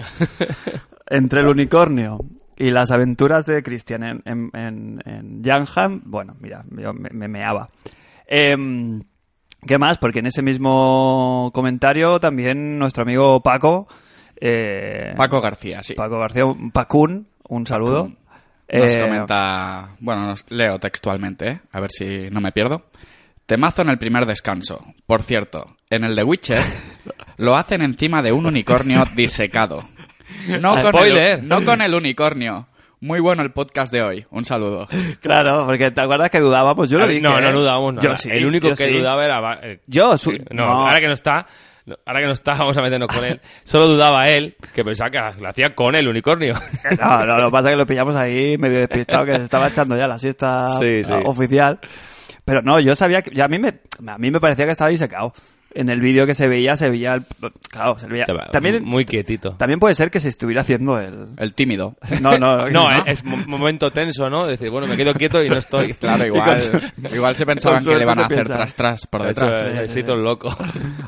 Entre 1.08 1.40
el 1.40 1.46
unicornio 1.48 2.18
y 2.56 2.70
las 2.70 2.90
aventuras 2.90 3.46
de 3.46 3.62
Christian 3.62 4.02
en, 4.02 4.22
en, 4.24 4.50
en, 4.54 5.00
en 5.04 6.00
bueno, 6.04 6.34
mira, 6.40 6.64
yo 6.70 6.92
me, 6.94 7.10
me 7.10 7.28
meaba. 7.28 7.68
Em, 8.26 9.02
¿Qué 9.66 9.78
más? 9.78 9.98
Porque 9.98 10.20
en 10.20 10.26
ese 10.26 10.42
mismo 10.42 11.50
comentario 11.52 12.18
también 12.20 12.78
nuestro 12.78 13.02
amigo 13.02 13.40
Paco. 13.42 13.86
eh, 14.40 15.12
Paco 15.16 15.40
García, 15.40 15.82
sí. 15.82 15.94
Paco 15.94 16.18
García, 16.18 16.44
un 16.46 16.70
Pacún, 16.70 17.28
un 17.48 17.66
saludo. 17.66 18.04
Pacún. 18.04 18.18
Nos 18.68 18.94
Eh, 18.96 19.00
comenta, 19.00 19.94
bueno, 20.00 20.26
nos 20.26 20.44
leo 20.50 20.78
textualmente, 20.80 21.48
¿eh? 21.48 21.60
a 21.72 21.80
ver 21.80 21.90
si 21.90 22.28
no 22.30 22.40
me 22.40 22.50
pierdo. 22.52 22.86
Temazo 23.46 23.82
en 23.82 23.90
el 23.90 23.98
primer 23.98 24.26
descanso. 24.26 24.84
Por 25.06 25.22
cierto, 25.22 25.76
en 25.88 26.02
el 26.02 26.16
de 26.16 26.24
Witcher 26.24 26.58
lo 27.36 27.54
hacen 27.56 27.82
encima 27.82 28.22
de 28.22 28.32
un 28.32 28.44
unicornio 28.46 29.04
disecado. 29.14 29.84
No 30.60 30.72
con, 30.80 30.92
Spoiler. 30.92 31.38
el, 31.40 31.48
no 31.48 31.64
con 31.64 31.80
el 31.82 31.94
unicornio. 31.94 32.66
Muy 33.00 33.20
bueno 33.20 33.42
el 33.42 33.52
podcast 33.52 33.92
de 33.92 34.02
hoy. 34.02 34.26
Un 34.30 34.44
saludo. 34.44 34.88
Claro, 35.20 35.66
porque 35.66 35.90
te 35.90 36.00
acuerdas 36.00 36.30
que 36.30 36.40
dudábamos. 36.40 36.88
Yo 36.88 36.98
lo 36.98 37.04
A 37.04 37.06
ver, 37.06 37.16
dije. 37.16 37.28
no, 37.28 37.38
¿eh? 37.38 37.42
no 37.42 37.52
dudábamos 37.60 37.94
nada. 37.94 38.08
Yo 38.08 38.16
sí. 38.16 38.30
el 38.32 38.46
único 38.46 38.68
yo 38.68 38.74
que 38.74 38.88
sí. 38.88 38.98
dudaba 38.98 39.24
era... 39.24 39.58
Eh, 39.62 39.80
Yo, 39.86 40.16
su- 40.16 40.30
sí, 40.30 40.38
no, 40.50 40.66
no. 40.66 40.72
ahora 40.86 41.00
que 41.00 41.06
no 41.08 41.12
está... 41.12 41.46
no, 41.84 41.94
Ahora 42.06 42.20
que 42.20 42.26
no 42.26 42.32
está, 42.32 42.54
vamos 42.58 42.76
a 42.76 42.82
meternos 42.82 43.08
con 43.14 43.24
él. 43.24 43.40
Solo 43.64 43.86
dudaba 43.88 44.28
él, 44.30 44.56
que 44.74 44.82
pensaba 44.82 45.10
que 45.10 45.40
lo 45.40 45.48
hacía 45.48 45.74
con 45.74 45.94
el 45.94 46.08
unicornio. 46.08 46.54
No, 46.98 47.26
no, 47.26 47.36
lo 47.38 47.46
que 47.48 47.52
pasa 47.52 47.68
es 47.68 47.74
que 47.74 47.78
lo 47.78 47.86
pillamos 47.86 48.16
ahí 48.16 48.56
medio 48.58 48.78
despistado, 48.78 49.24
que 49.26 49.36
se 49.36 49.42
estaba 49.42 49.68
echando 49.68 49.96
ya 49.96 50.08
la 50.08 50.18
siesta 50.18 50.70
Sí, 50.80 51.04
sí. 51.04 51.12
ah, 51.14 51.20
oficial. 51.26 51.78
Pero 52.46 52.62
no, 52.62 52.80
yo 52.80 52.94
sabía 52.96 53.22
que. 53.22 53.40
a, 53.42 53.48
mí 53.48 53.58
me, 53.58 53.80
a 54.06 54.18
mí 54.18 54.30
me 54.30 54.40
parecía 54.40 54.64
que 54.64 54.72
estaba 54.72 54.88
disecado. 54.90 55.32
En 55.78 55.90
el 55.90 56.00
vídeo 56.00 56.26
que 56.26 56.34
se 56.34 56.48
veía, 56.48 56.74
se 56.74 56.88
veía. 56.88 57.12
el- 57.14 57.24
claro, 57.70 57.98
se 57.98 58.06
veía. 58.06 58.24
También, 58.50 58.82
Muy 58.84 59.04
quietito. 59.04 59.52
también 59.56 59.78
puede 59.78 59.94
ser 59.94 60.10
que 60.10 60.20
se 60.20 60.28
estuviera 60.30 60.62
haciendo 60.62 60.98
el. 60.98 61.28
El 61.36 61.54
tímido. 61.54 61.96
No, 62.22 62.38
no, 62.38 62.68
No, 62.70 63.04
es 63.04 63.22
mo- 63.24 63.36
momento 63.46 63.90
tenso, 63.92 64.30
¿no? 64.30 64.46
Decir, 64.46 64.70
bueno, 64.70 64.86
me 64.86 64.96
quedo 64.96 65.12
quieto 65.14 65.42
y 65.44 65.48
no 65.50 65.56
estoy. 65.58 65.92
Claro, 66.00 66.24
igual, 66.26 66.58
igual 67.14 67.34
se 67.34 67.44
pensaban 67.44 67.84
que 67.84 67.94
le 67.96 68.04
van 68.04 68.18
a 68.20 68.24
hacer 68.24 68.36
piensa. 68.36 68.54
tras 68.54 68.74
tras 68.74 69.06
por 69.06 69.20
Eso, 69.22 69.28
detrás. 69.28 69.62
eh, 69.84 69.88
se 69.88 70.00
hizo 70.00 70.14
el 70.14 70.22
loco. 70.22 70.48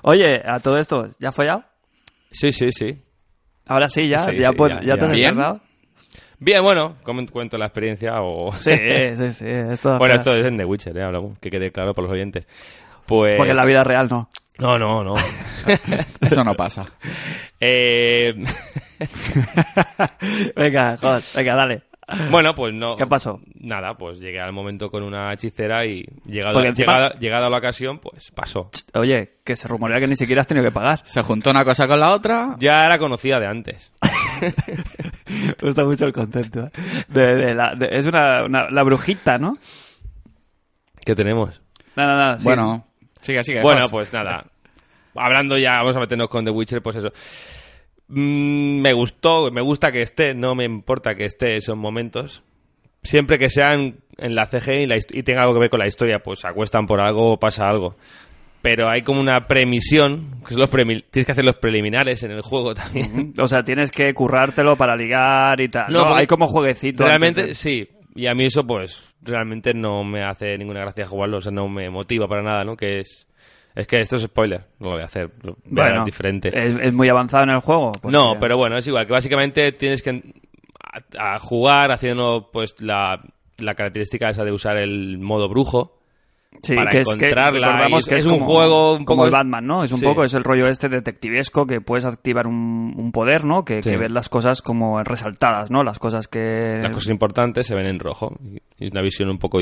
Oye, 0.03 0.43
a 0.47 0.59
todo 0.61 0.77
esto, 0.79 1.11
¿ya 1.19 1.33
fue 1.33 1.47
ya? 1.47 1.67
Sí, 2.31 2.53
sí, 2.53 2.71
sí. 2.73 2.97
Ahora 3.67 3.89
sí, 3.89 4.07
ya. 4.09 4.19
Sí, 4.25 4.37
ya, 4.37 4.51
sí, 4.51 4.55
pues- 4.57 4.73
ya, 4.75 4.81
ya 4.83 4.97
te 4.99 5.05
has 5.07 5.13
Bien. 5.13 5.29
encerrado. 5.31 5.61
Bien, 6.41 6.63
bueno, 6.63 6.95
como 7.03 7.27
cuento 7.27 7.59
la 7.59 7.67
experiencia 7.67 8.21
o... 8.23 8.53
Sí, 8.53 8.71
sí, 9.17 9.33
sí. 9.33 9.45
Esto, 9.49 9.99
Bueno, 9.99 10.15
esto 10.15 10.33
es 10.35 10.45
en 10.47 10.57
The 10.57 10.65
Witcher, 10.65 10.97
¿eh? 10.97 11.03
Hablamos, 11.03 11.37
que 11.39 11.51
quede 11.51 11.73
claro 11.73 11.95
por 11.95 12.05
los 12.05 12.13
oyentes. 12.13 12.47
Pues... 13.07 13.37
Porque 13.37 13.51
en 13.51 13.57
la 13.57 13.65
vida 13.65 13.83
real 13.83 14.07
no. 14.09 14.29
No, 14.59 14.79
no, 14.79 15.05
no. 15.05 15.15
Eso 16.21 16.43
no 16.45 16.55
pasa. 16.55 16.87
Eh, 17.61 18.35
venga, 20.57 20.97
joder, 20.97 21.23
venga, 21.37 21.55
dale. 21.55 21.83
bueno, 22.31 22.55
pues 22.55 22.73
no. 22.75 22.97
¿Qué 22.97 23.07
pasó? 23.07 23.41
Nada, 23.55 23.97
pues 23.97 24.19
llegué 24.19 24.41
al 24.41 24.53
momento 24.53 24.91
con 24.91 25.03
una 25.03 25.33
hechicera 25.33 25.85
y 25.87 26.05
llegado, 26.25 26.59
encima- 26.65 26.93
llegada, 26.93 27.19
llegada 27.19 27.51
la 27.51 27.59
ocasión, 27.59 27.99
pues 27.99 28.31
pasó. 28.33 28.71
Oye, 28.95 29.39
que 29.45 29.57
se 29.57 29.69
rumorea 29.69 30.01
que 30.01 30.07
ni 30.09 30.17
siquiera 30.17 30.41
has 30.41 30.47
tenido 30.47 30.65
que 30.67 30.73
pagar. 30.73 31.03
Se 31.05 31.23
juntó 31.23 31.51
una 31.51 31.65
cosa 31.65 31.87
con 31.87 32.01
la 32.01 32.13
otra. 32.13 32.57
Ya 32.59 32.85
era 32.87 32.99
conocida 32.99 33.39
de 33.39 33.47
antes. 33.47 33.93
Me 35.61 35.69
gusta 35.69 35.85
mucho 35.85 36.07
el 36.07 36.13
concepto. 36.13 36.65
¿eh? 36.67 36.71
De, 37.09 37.35
de 37.37 37.55
la, 37.55 37.75
de- 37.75 37.91
es 37.93 38.07
una, 38.07 38.45
una- 38.45 38.71
la 38.71 38.83
brujita, 38.83 39.37
¿no? 39.39 39.59
¿Qué 41.05 41.15
tenemos? 41.15 41.61
Nada, 41.95 42.15
nada. 42.17 42.39
sí. 42.39 42.45
Bueno, 42.45 42.87
Sigue, 43.21 43.43
sigue. 43.45 43.63
Bueno, 43.63 43.89
pues 43.91 44.13
nada. 44.13 44.45
Hablando 45.15 45.59
ya, 45.59 45.79
vamos 45.79 45.97
a 45.97 46.01
meternos 46.01 46.29
con 46.29 46.45
The 46.45 46.51
Witcher, 46.51 46.83
pues 46.83 46.97
eso. 46.97 47.09
Mm, 48.09 48.81
me 48.81 48.93
gustó, 48.93 49.51
me 49.51 49.61
gusta 49.61 49.93
que 49.93 50.03
esté, 50.03 50.35
no 50.35 50.55
me 50.55 50.65
importa 50.65 51.15
que 51.15 51.25
esté 51.25 51.57
esos 51.57 51.77
momentos. 51.77 52.43
Siempre 53.03 53.39
que 53.39 53.51
sean 53.51 53.97
en 54.17 54.35
la 54.35 54.47
CG 54.47 54.83
y, 54.83 54.87
la 54.87 54.97
y 54.97 55.23
tenga 55.23 55.43
algo 55.43 55.55
que 55.55 55.61
ver 55.61 55.71
con 55.71 55.81
la 55.81 55.87
historia, 55.87 56.21
pues 56.21 56.45
acuestan 56.45 56.87
por 56.87 57.01
algo 57.01 57.33
o 57.33 57.39
pasa 57.39 57.69
algo. 57.69 57.97
Pero 58.61 58.89
hay 58.89 59.03
como 59.03 59.21
una 59.21 59.47
premisión, 59.47 60.41
que 60.47 60.55
son 60.55 60.61
los 60.61 60.71
tienes 60.71 61.27
que 61.27 61.33
hacer 61.33 61.45
los 61.45 61.57
preliminares 61.57 62.23
en 62.25 62.33
el 62.33 62.43
juego 62.43 62.75
también. 62.75 63.35
O 63.39 63.47
sea, 63.47 63.63
tienes 63.63 63.91
que 63.91 64.13
currártelo 64.15 64.77
para 64.77 64.97
ligar 64.97 65.61
y 65.61 65.69
tal. 65.69 65.93
No, 65.93 66.15
hay 66.15 66.27
como 66.27 66.49
jueguecito. 66.49 67.05
Realmente, 67.05 67.47
de- 67.49 67.55
sí. 67.55 67.89
Y 68.19 68.27
a 68.27 68.35
mí 68.35 68.47
eso, 68.47 68.67
pues, 68.67 69.15
realmente 69.23 69.73
no 69.75 70.03
me 70.05 70.23
hace 70.25 70.59
ninguna 70.59 70.81
gracia 70.81 71.07
jugarlo, 71.07 71.39
o 71.39 71.41
sea, 71.41 71.53
no 71.53 71.69
me 71.69 71.89
motiva 71.91 72.27
para 72.27 72.43
nada, 72.43 72.65
¿no? 72.65 72.77
Que 72.77 73.01
es... 73.01 73.27
Es 73.75 73.87
que 73.87 74.01
esto 74.01 74.17
es 74.17 74.23
spoiler, 74.23 74.65
no 74.81 74.87
lo 74.89 74.93
voy 74.95 75.03
a 75.03 75.05
hacer, 75.05 75.31
lo 75.43 75.53
voy 75.53 75.61
a 75.63 75.85
Bueno, 75.85 75.95
ver 75.99 76.05
diferente. 76.07 76.49
Es, 76.49 76.77
es 76.83 76.93
muy 76.93 77.09
avanzado 77.09 77.45
en 77.45 77.51
el 77.51 77.61
juego. 77.61 77.93
porque- 77.93 78.11
No, 78.17 78.37
pero 78.41 78.57
bueno, 78.57 78.77
es 78.77 78.85
igual, 78.89 79.07
que 79.07 79.13
básicamente 79.13 79.71
tienes 79.71 80.03
que 80.03 80.21
a, 81.17 81.35
a 81.35 81.39
jugar 81.39 81.93
haciendo 81.93 82.51
pues 82.53 82.75
la, 82.81 83.23
la 83.59 83.75
característica 83.77 84.31
esa 84.31 84.45
de 84.45 84.51
usar 84.51 84.79
el 84.79 85.19
modo 85.19 85.49
brujo. 85.49 85.98
Sí, 86.63 86.75
para 86.75 86.91
que 86.91 87.01
es, 87.01 87.07
que 87.09 87.15
encontrarla 87.27 87.87
es 88.11 88.25
un 88.25 88.39
como- 88.39 88.47
juego 88.47 88.95
un 88.97 89.05
como 89.05 89.19
poco- 89.19 89.27
el 89.27 89.33
Batman, 89.33 89.67
¿no? 89.67 89.85
Es 89.85 89.93
un 89.93 89.99
Sí. 89.99 90.05
poco, 90.07 90.25
es 90.25 90.33
el 90.35 90.43
rollo 90.43 90.67
este 90.67 90.89
detectivesco 90.89 91.67
que 91.67 91.81
puedes 91.81 92.05
activar 92.05 92.47
un, 92.47 92.95
un 92.97 93.13
poder, 93.13 93.45
¿no? 93.45 93.65
Que, 93.65 93.83
Sí. 93.83 93.91
que 93.91 93.97
ves 93.97 94.11
las 94.11 94.29
cosas 94.29 94.61
como 94.63 95.03
resaltadas, 95.05 95.71
¿no? 95.71 95.85
Las 95.85 95.99
cosas 95.99 96.27
que... 96.27 96.81
Las 96.83 96.91
cosas 96.93 97.11
importantes 97.11 97.67
se 97.67 97.75
ven 97.75 97.87
en 97.87 98.01
rojo. 98.01 98.35
Y 98.81 98.87
es 98.87 98.91
una 98.91 99.03
visión 99.03 99.29
un 99.29 99.39
poco 99.39 99.61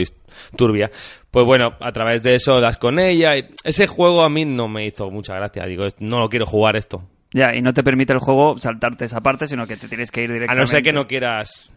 turbia. 0.57 0.91
Pues 1.31 1.45
bueno, 1.45 1.73
a 1.81 1.93
través 1.93 2.23
de 2.23 2.37
eso 2.37 2.61
das 2.61 2.79
con 2.79 2.99
ella. 2.99 3.33
ese 3.65 3.87
juego 3.87 4.23
a 4.23 4.31
mí 4.31 4.45
no 4.45 4.69
me 4.69 4.87
hizo 4.87 5.11
mucha 5.11 5.35
gracia. 5.35 5.67
Digo, 5.67 5.85
no 5.99 6.21
lo 6.21 6.29
quiero 6.29 6.47
jugar 6.47 6.77
esto. 6.77 7.03
Ya, 7.33 7.55
y 7.55 7.61
no 7.61 7.75
te 7.75 7.83
permite 7.83 8.13
el 8.15 8.21
juego 8.21 8.57
saltarte 8.57 9.05
esa 9.05 9.21
parte, 9.21 9.47
sino 9.49 9.67
que 9.67 9.77
te 9.77 9.89
tienes 9.89 10.11
que 10.11 10.23
ir 10.23 10.31
A 10.31 10.35
directamente. 10.35 10.61
no 10.63 10.67
ser 10.69 10.83
que 10.83 10.93
no 10.93 11.07
quieras 11.07 11.69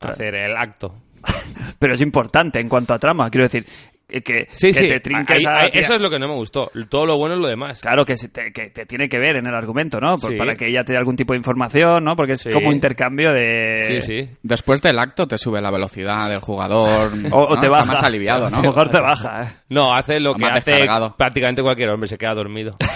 hacer 0.00 0.34
el 0.34 0.56
acto. 0.56 0.94
Pero 1.78 1.94
es 1.94 2.00
importante 2.00 2.58
en 2.60 2.68
cuanto 2.68 2.94
a 2.94 2.98
trama, 2.98 3.30
quiero 3.30 3.44
decir, 3.44 3.66
que, 4.08 4.22
que, 4.22 4.46
Sí, 4.52 4.68
que 4.68 4.74
sí. 4.74 4.88
te 4.88 5.00
trinques 5.00 5.38
ahí- 5.38 5.44
a 5.44 5.50
la 5.50 5.60
ahí- 5.62 5.70
tía. 5.72 5.80
eso 5.80 5.94
es 5.94 6.00
lo 6.00 6.08
que 6.08 6.18
no 6.18 6.28
me 6.28 6.34
gustó. 6.34 6.70
Todo 6.88 7.06
lo 7.06 7.18
bueno 7.18 7.34
es 7.34 7.40
lo 7.40 7.48
demás. 7.48 7.80
Claro 7.80 8.04
que, 8.04 8.16
se 8.16 8.28
te, 8.28 8.52
que 8.52 8.70
te 8.70 8.86
tiene 8.86 9.08
que 9.08 9.18
ver 9.18 9.36
en 9.36 9.46
el 9.46 9.54
argumento, 9.54 10.00
¿no? 10.00 10.16
Por- 10.16 10.30
Sí. 10.32 10.36
Para 10.38 10.54
que 10.56 10.68
ella 10.68 10.84
te 10.84 10.92
dé 10.92 10.98
algún 10.98 11.16
tipo 11.16 11.32
de 11.32 11.38
información, 11.38 12.04
¿no? 12.04 12.14
Porque 12.14 12.34
es 12.34 12.40
Sí. 12.40 12.50
como 12.52 12.68
un 12.68 12.74
intercambio 12.74 13.32
de... 13.32 14.00
Sí, 14.00 14.22
sí. 14.22 14.30
Después 14.42 14.80
del 14.82 14.98
acto 15.00 15.26
te 15.26 15.38
sube 15.38 15.60
la 15.60 15.70
velocidad 15.70 16.28
del 16.30 16.40
jugador. 16.40 17.10
O, 17.32 17.38
o 17.46 17.54
¿no? 17.54 17.60
te 17.60 17.66
Está 17.66 17.68
baja. 17.68 17.92
más 17.92 18.02
aliviado, 18.02 18.46
A 18.46 18.50
¿no? 18.50 18.56
lo 18.58 18.62
mejor 18.68 18.90
te 18.90 19.00
baja, 19.00 19.42
¿eh? 19.42 19.46
No, 19.70 19.92
hace 19.94 20.20
lo 20.20 20.34
que 20.34 20.44
hace 20.44 20.70
descargado. 20.70 21.16
prácticamente 21.16 21.62
cualquier 21.62 21.90
hombre, 21.90 22.08
se 22.08 22.16
queda 22.18 22.34
dormido. 22.34 22.76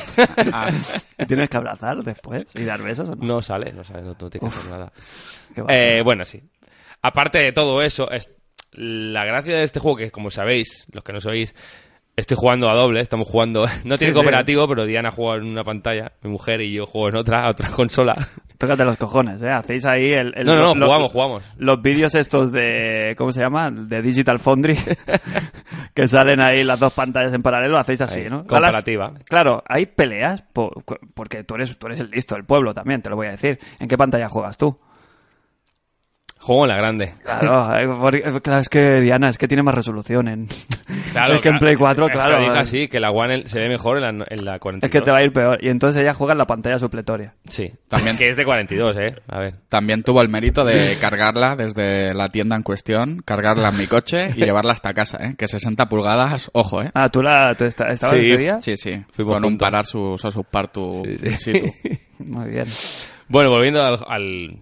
Ah, 0.53 0.69
Y 1.19 1.25
tienes 1.27 1.49
que 1.49 1.57
abrazar 1.57 1.97
después 2.05 2.55
y 2.55 2.65
dar 2.65 2.83
besos, 2.83 3.09
¿o 3.09 3.15
no? 3.17 3.25
No 3.27 3.43
sale, 3.43 3.73
no 3.73 3.83
sale, 3.85 4.03
no, 4.03 4.17
no 4.21 4.29
tiene 4.31 4.49
que 4.51 4.55
hacer 4.59 4.71
nada. 4.71 4.93
Eh, 5.69 6.03
bueno, 6.05 6.25
sí. 6.25 6.43
Aparte 7.03 7.39
de 7.39 7.53
todo 7.53 7.81
eso, 7.81 8.11
es 8.11 8.31
la 8.73 9.25
gracia 9.25 9.57
de 9.57 9.63
este 9.65 9.81
juego, 9.81 9.97
que 9.99 10.11
como 10.11 10.31
sabéis, 10.31 10.87
los 10.93 11.03
que 11.05 11.13
no 11.13 11.21
sabéis, 11.21 11.55
estoy 12.17 12.37
jugando 12.39 12.69
a 12.69 12.75
doble, 12.75 13.01
estamos 13.01 13.27
jugando, 13.29 13.63
no 13.85 13.99
tiene 13.99 13.99
Sí, 13.99 14.07
sí. 14.07 14.13
cooperativo, 14.13 14.69
pero 14.69 14.85
Diana 14.87 15.11
juega 15.11 15.37
en 15.37 15.49
una 15.49 15.65
pantalla, 15.65 16.13
mi 16.23 16.31
mujer, 16.31 16.61
y 16.61 16.73
yo 16.73 16.87
juego 16.87 17.09
en 17.09 17.17
otra, 17.17 17.47
a 17.47 17.51
otra 17.51 17.69
consola. 17.75 18.15
Tócate 18.59 18.85
los 18.85 18.99
cojones, 18.99 19.41
¿eh? 19.41 19.49
Hacéis 19.51 19.87
ahí 19.87 20.13
el... 20.13 20.35
el- 20.37 20.45
No, 20.45 20.55
no, 20.55 20.75
no, 20.75 20.75
lo- 20.75 20.87
jugamos, 20.87 21.13
jugamos. 21.13 21.43
Los 21.57 21.81
vídeos 21.81 22.15
estos 22.15 22.53
de... 22.53 23.15
¿Cómo 23.17 23.33
se 23.33 23.41
llama? 23.41 23.71
De 23.71 24.03
Digital 24.03 24.39
Foundry. 24.39 24.77
que 25.95 26.07
salen 26.07 26.41
ahí 26.43 26.63
las 26.63 26.79
dos 26.79 26.93
pantallas 26.93 27.33
en 27.33 27.41
paralelo. 27.43 27.79
Hacéis 27.79 28.03
así, 28.03 28.21
Ahí, 28.21 28.29
¿no? 28.29 28.41
comparativa. 28.47 29.13
Las- 29.15 29.25
Claro, 29.25 29.63
hay 29.67 29.87
peleas 29.87 30.43
po- 30.53 30.71
porque 31.15 31.43
tú 31.45 31.55
eres, 31.55 31.79
tú 31.79 31.87
eres 31.87 32.01
el 32.01 32.11
listo 32.11 32.35
del 32.35 32.45
pueblo 32.45 32.75
también, 32.75 33.01
te 33.01 33.09
lo 33.09 33.17
voy 33.17 33.29
a 33.29 33.31
decir. 33.31 33.59
¿En 33.79 33.89
qué 33.89 33.97
pantalla 33.97 34.29
juegas 34.29 34.59
tú? 34.59 34.79
Juego 36.43 36.65
en 36.65 36.69
la 36.71 36.77
grande. 36.77 37.13
Claro, 37.23 37.71
eh, 37.79 37.87
porque- 38.01 38.23
claro, 38.43 38.61
es 38.63 38.69
que 38.71 39.01
Diana, 39.03 39.29
es 39.29 39.37
que 39.37 39.47
tiene 39.47 39.63
más 39.63 39.75
resolución 39.75 40.27
en... 40.27 40.49
Claro, 41.13 41.35
es 41.35 41.41
que 41.43 41.51
en 41.51 41.59
Play 41.59 41.77
4, 41.77 42.07
Eso 42.09 42.13
claro. 42.19 42.41
dije 42.41 42.59
así, 42.59 42.89
que 42.89 42.99
la 42.99 43.11
One 43.11 43.47
se 43.47 43.59
ve 43.59 43.69
mejor 43.69 43.99
en 43.99 44.03
la, 44.21 44.25
en 44.27 44.45
la 44.47 44.59
42. 44.59 44.83
Es 44.83 44.91
que 44.91 45.05
te 45.05 45.11
va 45.11 45.19
a 45.19 45.23
ir 45.25 45.33
peor. 45.33 45.59
Y 45.63 45.69
entonces 45.69 46.01
ella 46.03 46.15
juega 46.15 46.33
en 46.33 46.39
la 46.39 46.47
pantalla 46.47 46.79
supletoria. 46.79 47.35
Sí. 47.47 47.71
También. 47.89 48.17
Que 48.17 48.31
es 48.31 48.37
de 48.39 48.45
42, 48.47 48.97
¿eh? 48.97 49.15
A 49.29 49.39
ver. 49.39 49.55
También 49.69 50.03
tuvo 50.03 50.23
el 50.23 50.31
mérito 50.31 50.65
de 50.65 50.97
cargarla 50.99 51.57
desde 51.57 52.15
la 52.15 52.31
tienda 52.31 52.57
en 52.57 52.63
cuestión, 52.63 53.21
cargarla 53.25 53.69
en 53.69 53.77
mi 53.77 53.87
coche 53.87 54.31
y 54.35 54.41
llevarla 54.43 54.73
hasta 54.73 54.95
casa, 54.95 55.19
¿eh? 55.23 55.35
Que 55.37 55.47
60 55.47 55.91
pulgadas, 55.91 56.51
ojo, 56.55 56.81
¿eh? 56.83 56.91
Ah, 56.95 57.11
¿tú, 57.11 57.23
la, 57.23 57.55
tú 57.55 57.67
esta- 57.67 57.89
estabas 57.89 58.17
Sí, 58.19 58.33
ese 58.33 58.37
día? 58.39 58.63
Sí, 58.63 58.77
sí. 58.79 59.05
Fuimos 59.11 59.35
Con 59.35 59.45
un 59.45 59.59
parar 59.59 59.85
su, 59.85 60.17
su 60.17 60.43
partu 60.45 61.03
Sí, 61.05 61.33
sí. 61.53 61.63
Muy 62.19 62.49
bien. 62.51 62.65
Bueno, 63.29 63.51
volviendo 63.51 63.83
al, 63.85 63.99
al, 64.09 64.57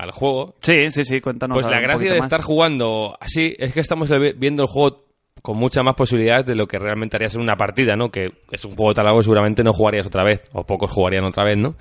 al 0.00 0.10
juego, 0.12 0.54
Sí, 0.62 0.90
sí, 0.90 1.04
sí, 1.04 1.20
cuéntanos. 1.20 1.54
Pues 1.56 1.70
la 1.70 1.80
gracia 1.80 2.10
de 2.12 2.18
más. 2.18 2.26
estar 2.26 2.42
jugando 2.42 3.16
así 3.20 3.54
es 3.58 3.72
que 3.72 3.80
estamos 3.80 4.08
vi- 4.10 4.32
viendo 4.36 4.62
el 4.62 4.68
juego 4.68 5.04
con 5.42 5.56
muchas 5.56 5.82
más 5.84 5.94
posibilidades 5.94 6.44
de 6.46 6.54
lo 6.54 6.66
que 6.66 6.78
realmente 6.78 7.16
haría 7.16 7.28
ser 7.28 7.40
una 7.40 7.56
partida, 7.56 7.96
¿no? 7.96 8.10
Que 8.10 8.30
es 8.50 8.64
un 8.64 8.76
juego 8.76 8.92
tan 8.94 9.04
largo 9.04 9.20
que 9.20 9.24
seguramente 9.24 9.64
no 9.64 9.72
jugarías 9.72 10.06
otra 10.06 10.22
vez, 10.24 10.42
o 10.52 10.64
pocos 10.64 10.90
jugarían 10.90 11.24
otra 11.24 11.44
vez, 11.44 11.56
¿no? 11.56 11.76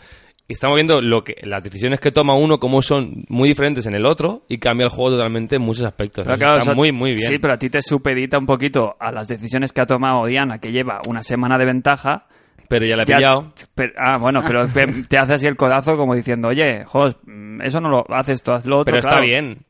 Y 0.48 0.54
estamos 0.54 0.76
viendo 0.78 1.00
lo 1.02 1.24
que 1.24 1.36
las 1.44 1.62
decisiones 1.62 2.00
que 2.00 2.12
toma 2.12 2.34
uno, 2.36 2.58
cómo 2.60 2.82
son 2.82 3.24
muy 3.28 3.50
diferentes 3.50 3.86
en 3.86 3.94
el 3.96 4.06
otro, 4.06 4.44
y 4.48 4.58
cambia 4.58 4.86
el 4.86 4.90
juego 4.90 5.12
totalmente 5.12 5.58
en 5.58 5.62
muchos 5.62 5.84
aspectos. 5.86 6.26
Pero 6.26 6.38
claro, 6.38 6.54
está 6.60 6.72
eso- 6.72 6.76
muy, 6.76 6.92
muy 6.92 7.14
bien. 7.14 7.28
Sí, 7.28 7.38
pero 7.38 7.54
a 7.54 7.58
ti 7.58 7.70
te 7.70 7.82
supedita 7.82 8.40
un 8.40 8.46
poquito 8.48 8.96
a 9.00 9.12
las 9.12 9.28
decisiones 9.28 9.74
que 9.74 9.82
ha 9.82 9.86
tomado 9.86 10.26
Diana, 10.26 10.58
que 10.60 10.72
lleva 10.72 11.00
una 11.08 11.22
semana 11.22 11.58
de 11.58 11.66
ventaja. 11.66 12.26
Pero 12.70 12.86
ya 12.86 12.96
la 12.96 13.04
he 13.04 13.06
pillado. 13.06 13.52
pero- 13.76 13.94
ah, 13.98 14.18
bueno, 14.18 14.42
pero 14.48 14.66
te, 15.10 15.18
hace 15.18 15.34
así 15.34 15.46
el 15.48 15.58
codazo 15.58 15.98
como 15.98 16.16
diciendo, 16.16 16.48
oye, 16.48 16.86
Jos, 16.86 17.18
mm, 17.26 17.62
eso 17.64 17.82
no 17.82 17.90
lo 17.90 18.06
haces 18.10 18.42
tú, 18.42 18.52
hazlo 18.54 18.78
otro. 18.78 18.86
Pero 18.92 19.00
está 19.00 19.10
claro". 19.10 19.26
bien. 19.26 19.66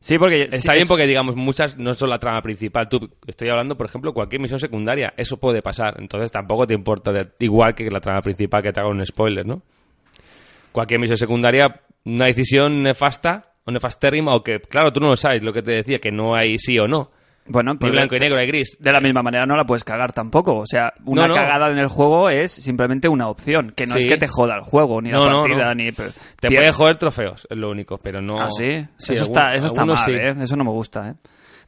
Sí, 0.00 0.16
porque... 0.16 0.42
Está 0.42 0.58
sí, 0.58 0.68
bien 0.70 0.82
es- 0.82 0.88
porque, 0.88 1.06
digamos, 1.06 1.34
muchas 1.36 1.76
no 1.76 1.92
son 1.92 2.08
la 2.10 2.18
trama 2.18 2.40
principal. 2.40 2.88
Tú, 2.88 3.10
estoy 3.26 3.50
hablando, 3.50 3.76
por 3.76 3.86
ejemplo, 3.86 4.12
cualquier 4.14 4.40
misión 4.40 4.58
secundaria. 4.60 5.12
Eso 5.16 5.36
puede 5.38 5.60
pasar. 5.60 5.96
Entonces 5.98 6.30
tampoco 6.32 6.66
te 6.66 6.74
importa, 6.74 7.12
de- 7.12 7.28
igual 7.40 7.74
que 7.74 7.90
la 7.90 8.00
trama 8.00 8.22
principal 8.22 8.62
que 8.62 8.72
te 8.72 8.80
haga 8.80 8.88
un 8.88 9.04
spoiler, 9.04 9.44
¿no? 9.44 9.60
Cualquier 10.72 11.00
misión 11.00 11.16
secundaria, 11.18 11.80
una 12.04 12.26
decisión 12.26 12.82
nefasta 12.82 13.52
o 13.64 13.70
nefastérrima, 13.70 14.34
o 14.34 14.42
que, 14.42 14.60
claro, 14.60 14.92
tú 14.92 15.00
no 15.00 15.08
lo 15.08 15.16
sabes, 15.16 15.42
lo 15.42 15.52
que 15.52 15.62
te 15.62 15.72
decía, 15.72 15.98
que 15.98 16.12
no 16.12 16.34
hay 16.34 16.58
sí 16.58 16.78
o 16.78 16.86
no. 16.88 17.10
Bueno, 17.48 17.72
Ni 17.72 17.78
pues 17.78 17.92
blanco 17.92 18.16
y 18.16 18.20
negro, 18.20 18.38
hay 18.38 18.46
gris. 18.46 18.76
De 18.78 18.92
la 18.92 19.00
misma 19.00 19.22
manera 19.22 19.46
no 19.46 19.56
la 19.56 19.64
puedes 19.64 19.84
cagar 19.84 20.12
tampoco. 20.12 20.56
O 20.56 20.66
sea, 20.66 20.92
una 21.04 21.22
No, 21.22 21.28
no. 21.28 21.34
cagada 21.34 21.70
en 21.70 21.78
el 21.78 21.88
juego 21.88 22.28
es 22.30 22.52
simplemente 22.52 23.08
una 23.08 23.28
opción, 23.28 23.72
que 23.74 23.86
no 23.86 23.96
es 23.96 24.06
que 24.06 24.16
te 24.18 24.28
joda 24.28 24.54
el 24.56 24.62
juego, 24.62 25.00
ni 25.00 25.10
No, 25.10 25.24
la 25.26 25.36
partida, 25.40 25.74
ni... 25.74 25.90
Te 25.90 26.02
Pier- 26.48 26.56
puede 26.56 26.72
joder 26.72 26.96
trofeos, 26.96 27.46
es 27.50 27.56
lo 27.56 27.70
único, 27.70 27.98
pero 27.98 28.20
no... 28.20 28.40
Ah, 28.40 28.50
sí. 28.50 28.86
Sí, 28.98 29.14
eso 29.14 29.24
algún- 29.24 29.36
está, 29.38 29.54
eso 29.54 29.66
está 29.66 29.84
mal, 29.84 29.96
sí. 29.98 30.12
¿eh? 30.12 30.34
Eso 30.40 30.56
no 30.56 30.64
me 30.64 30.70
gusta, 30.70 31.08
¿eh? 31.10 31.14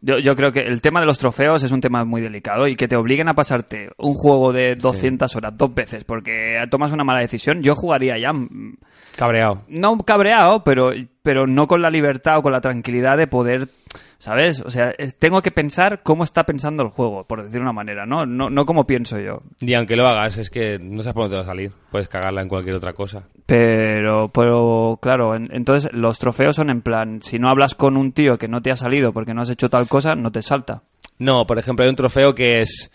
Yo, 0.03 0.19
yo 0.19 0.35
creo 0.35 0.51
que 0.51 0.61
el 0.61 0.81
tema 0.81 1.01
de 1.01 1.05
los 1.07 1.19
trofeos 1.19 1.63
es 1.63 1.73
un 1.73 1.81
tema 1.83 2.07
muy 2.07 2.23
delicado 2.23 2.67
y 2.67 2.75
que 2.75 2.89
te 2.89 2.97
obliguen 2.97 3.29
a 3.29 3.35
pasarte 3.35 3.91
un 3.99 4.15
juego 4.15 4.51
de 4.51 4.75
200 4.75 5.37
horas 5.37 5.53
dos 5.59 5.75
veces 5.75 6.05
porque 6.05 6.57
tomas 6.71 6.91
una 6.93 7.05
mala 7.05 7.21
decisión, 7.21 7.63
yo 7.63 7.75
jugaría 7.75 8.17
ya, 8.17 8.33
mm, 8.33 8.79
Cabreado. 9.15 9.63
no 9.69 9.99
cabreado, 9.99 10.65
pero, 10.65 10.93
pero 11.23 11.47
no 11.47 11.67
con 11.67 11.83
la 11.83 11.91
libertad 11.91 12.39
o 12.39 12.43
con 12.43 12.53
la 12.53 12.63
tranquilidad 12.63 13.19
de 13.19 13.27
poder, 13.27 13.69
¿sabes? 14.21 14.61
O 14.61 14.71
sea, 14.71 14.95
tengo 15.19 15.43
que 15.43 15.51
pensar 15.51 16.03
cómo 16.05 16.23
está 16.23 16.45
pensando 16.45 16.85
el 16.85 16.91
juego, 16.91 17.25
por 17.25 17.43
decir 17.43 17.61
una 17.61 17.73
manera, 17.73 18.07
¿no? 18.07 18.25
No, 18.27 18.49
no 18.51 18.65
como 18.65 18.87
pienso 18.87 19.19
yo. 19.19 19.43
Y 19.61 19.75
aunque 19.75 19.97
lo 19.97 20.07
hagas, 20.07 20.37
es 20.37 20.49
que 20.51 20.79
no 20.79 21.03
sabes 21.03 21.15
por 21.15 21.23
dónde 21.25 21.35
te 21.35 21.37
va 21.39 21.43
a 21.43 21.47
salir. 21.47 21.73
Puedes 21.91 22.09
cagarla 22.09 22.43
en 22.43 22.49
cualquier 22.49 22.77
otra 22.77 22.93
cosa. 22.93 23.25
Pero, 23.47 24.29
pero 24.29 24.99
claro, 25.03 25.35
en- 25.35 25.49
entonces 25.53 25.91
los 25.93 26.19
trofeos 26.21 26.55
son 26.55 26.71
en 26.71 26.83
plan, 26.83 27.21
si 27.23 27.39
no 27.41 27.49
hablas 27.49 27.75
con 27.75 27.97
un 27.97 28.13
tío 28.13 28.39
que 28.39 28.47
no 28.47 28.63
te 28.63 28.71
ha 28.71 28.77
salido 28.77 29.13
porque 29.13 29.35
no 29.35 29.43
has 29.43 29.51
hecho 29.51 29.69
tal 29.69 29.89
cosa, 29.89 30.15
no 30.15 30.31
te 30.31 30.43
salta. 30.43 30.83
No, 31.19 31.47
por 31.47 31.59
ejemplo, 31.59 31.85
hay 31.85 31.89
un 31.91 31.97
trofeo 31.97 32.35
que 32.35 32.61
es 32.61 32.91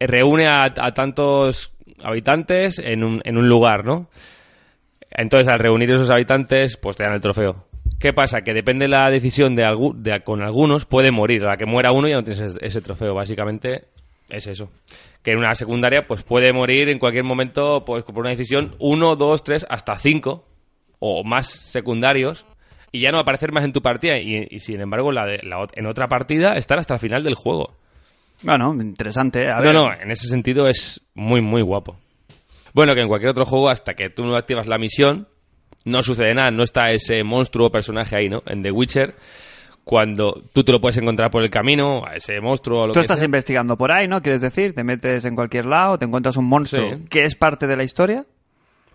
reúne 0.00 0.48
a, 0.48 0.64
a 0.64 0.94
tantos 0.94 1.72
habitantes 2.02 2.78
en 2.78 3.04
un, 3.04 3.20
en 3.24 3.36
un 3.36 3.48
lugar, 3.48 3.84
¿no? 3.84 4.08
Entonces, 5.10 5.48
al 5.48 5.58
reunir 5.58 5.90
esos 5.90 6.08
habitantes, 6.10 6.76
pues 6.76 6.96
te 6.96 7.02
dan 7.04 7.12
el 7.12 7.20
trofeo. 7.20 7.66
¿Qué 8.00 8.12
pasa? 8.12 8.40
Que 8.42 8.54
depende 8.54 8.86
de 8.86 8.88
la 8.88 9.10
decisión 9.10 9.54
de, 9.54 9.64
algu- 9.64 9.94
de 9.94 10.20
con 10.22 10.42
algunos, 10.42 10.86
puede 10.86 11.10
morir. 11.10 11.44
A 11.44 11.50
la 11.50 11.56
que 11.56 11.66
muera 11.66 11.92
uno 11.92 12.08
ya 12.08 12.16
no 12.16 12.24
tienes 12.24 12.56
ese, 12.60 12.80
trofeo. 12.80 13.14
Básicamente 13.14 13.84
es 14.30 14.46
eso. 14.46 14.70
Que 15.22 15.32
en 15.32 15.38
una 15.38 15.54
secundaria, 15.54 16.06
pues 16.06 16.22
puede 16.22 16.52
morir 16.54 16.88
en 16.88 16.98
cualquier 16.98 17.24
momento, 17.24 17.84
pues 17.84 18.02
por 18.04 18.18
una 18.18 18.30
decisión, 18.30 18.74
uno, 18.78 19.16
dos, 19.16 19.44
tres, 19.44 19.66
hasta 19.68 19.96
cinco 19.98 20.46
o 20.98 21.22
más 21.24 21.46
secundarios. 21.48 22.46
Y 22.90 23.00
ya 23.02 23.12
no 23.12 23.18
aparecer 23.20 23.52
más 23.52 23.64
en 23.64 23.72
tu 23.72 23.82
partida. 23.82 24.18
Y, 24.18 24.48
y, 24.50 24.60
sin 24.60 24.80
embargo, 24.80 25.12
la 25.12 25.26
de, 25.26 25.40
la, 25.42 25.64
en 25.74 25.86
otra 25.86 26.08
partida, 26.08 26.54
estar 26.56 26.78
hasta 26.78 26.94
el 26.94 27.00
final 27.00 27.22
del 27.22 27.34
juego. 27.34 27.76
Bueno, 28.42 28.74
interesante. 28.80 29.42
¿eh? 29.44 29.50
A 29.50 29.56
No, 29.56 29.62
ver. 29.62 29.74
no, 29.74 29.92
en 29.92 30.10
ese 30.10 30.26
sentido 30.26 30.66
es 30.66 31.02
muy, 31.14 31.42
muy 31.42 31.60
guapo. 31.60 31.98
Bueno, 32.72 32.94
que 32.94 33.02
en 33.02 33.08
cualquier 33.08 33.30
otro 33.30 33.44
juego, 33.44 33.68
hasta 33.68 33.92
que 33.94 34.08
tú 34.10 34.24
no 34.24 34.34
activas 34.36 34.66
la 34.66 34.78
misión, 34.78 35.28
no 35.84 36.02
sucede 36.02 36.34
nada, 36.34 36.50
no 36.50 36.62
está 36.62 36.90
ese 36.92 37.22
monstruo 37.24 37.68
o 37.68 37.72
personaje 37.72 38.16
ahí, 38.16 38.28
¿no? 38.28 38.42
En 38.46 38.62
The 38.62 38.70
Witcher, 38.70 39.14
cuando 39.84 40.42
tú 40.52 40.62
te 40.62 40.72
lo 40.72 40.80
puedes 40.80 40.96
encontrar 40.98 41.30
por 41.30 41.42
el 41.42 41.50
camino, 41.50 42.04
a 42.06 42.16
ese 42.16 42.40
monstruo 42.40 42.80
o 42.82 42.86
lo 42.86 42.92
Tú 42.92 43.00
que 43.00 43.02
estás 43.02 43.18
sea. 43.18 43.26
investigando 43.26 43.76
por 43.76 43.90
ahí, 43.90 44.06
¿no? 44.06 44.22
Quieres 44.22 44.40
decir, 44.40 44.74
te 44.74 44.84
metes 44.84 45.24
en 45.24 45.34
cualquier 45.34 45.64
lado, 45.66 45.98
te 45.98 46.04
encuentras 46.04 46.36
un 46.36 46.44
monstruo 46.46 46.94
Sí. 46.94 47.04
que 47.08 47.24
es 47.24 47.34
parte 47.34 47.66
de 47.66 47.76
la 47.76 47.84
historia, 47.84 48.24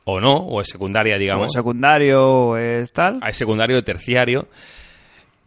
O 0.05 0.19
no, 0.21 0.35
o 0.37 0.61
es 0.61 0.67
secundaria, 0.69 1.15
o 1.15 1.19
digamos. 1.19 1.47
es 1.47 1.53
secundario, 1.53 2.23
o 2.29 2.57
es 2.57 2.91
tal. 2.93 3.17
hay 3.21 3.33
secundario, 3.33 3.83
terciario. 3.83 4.47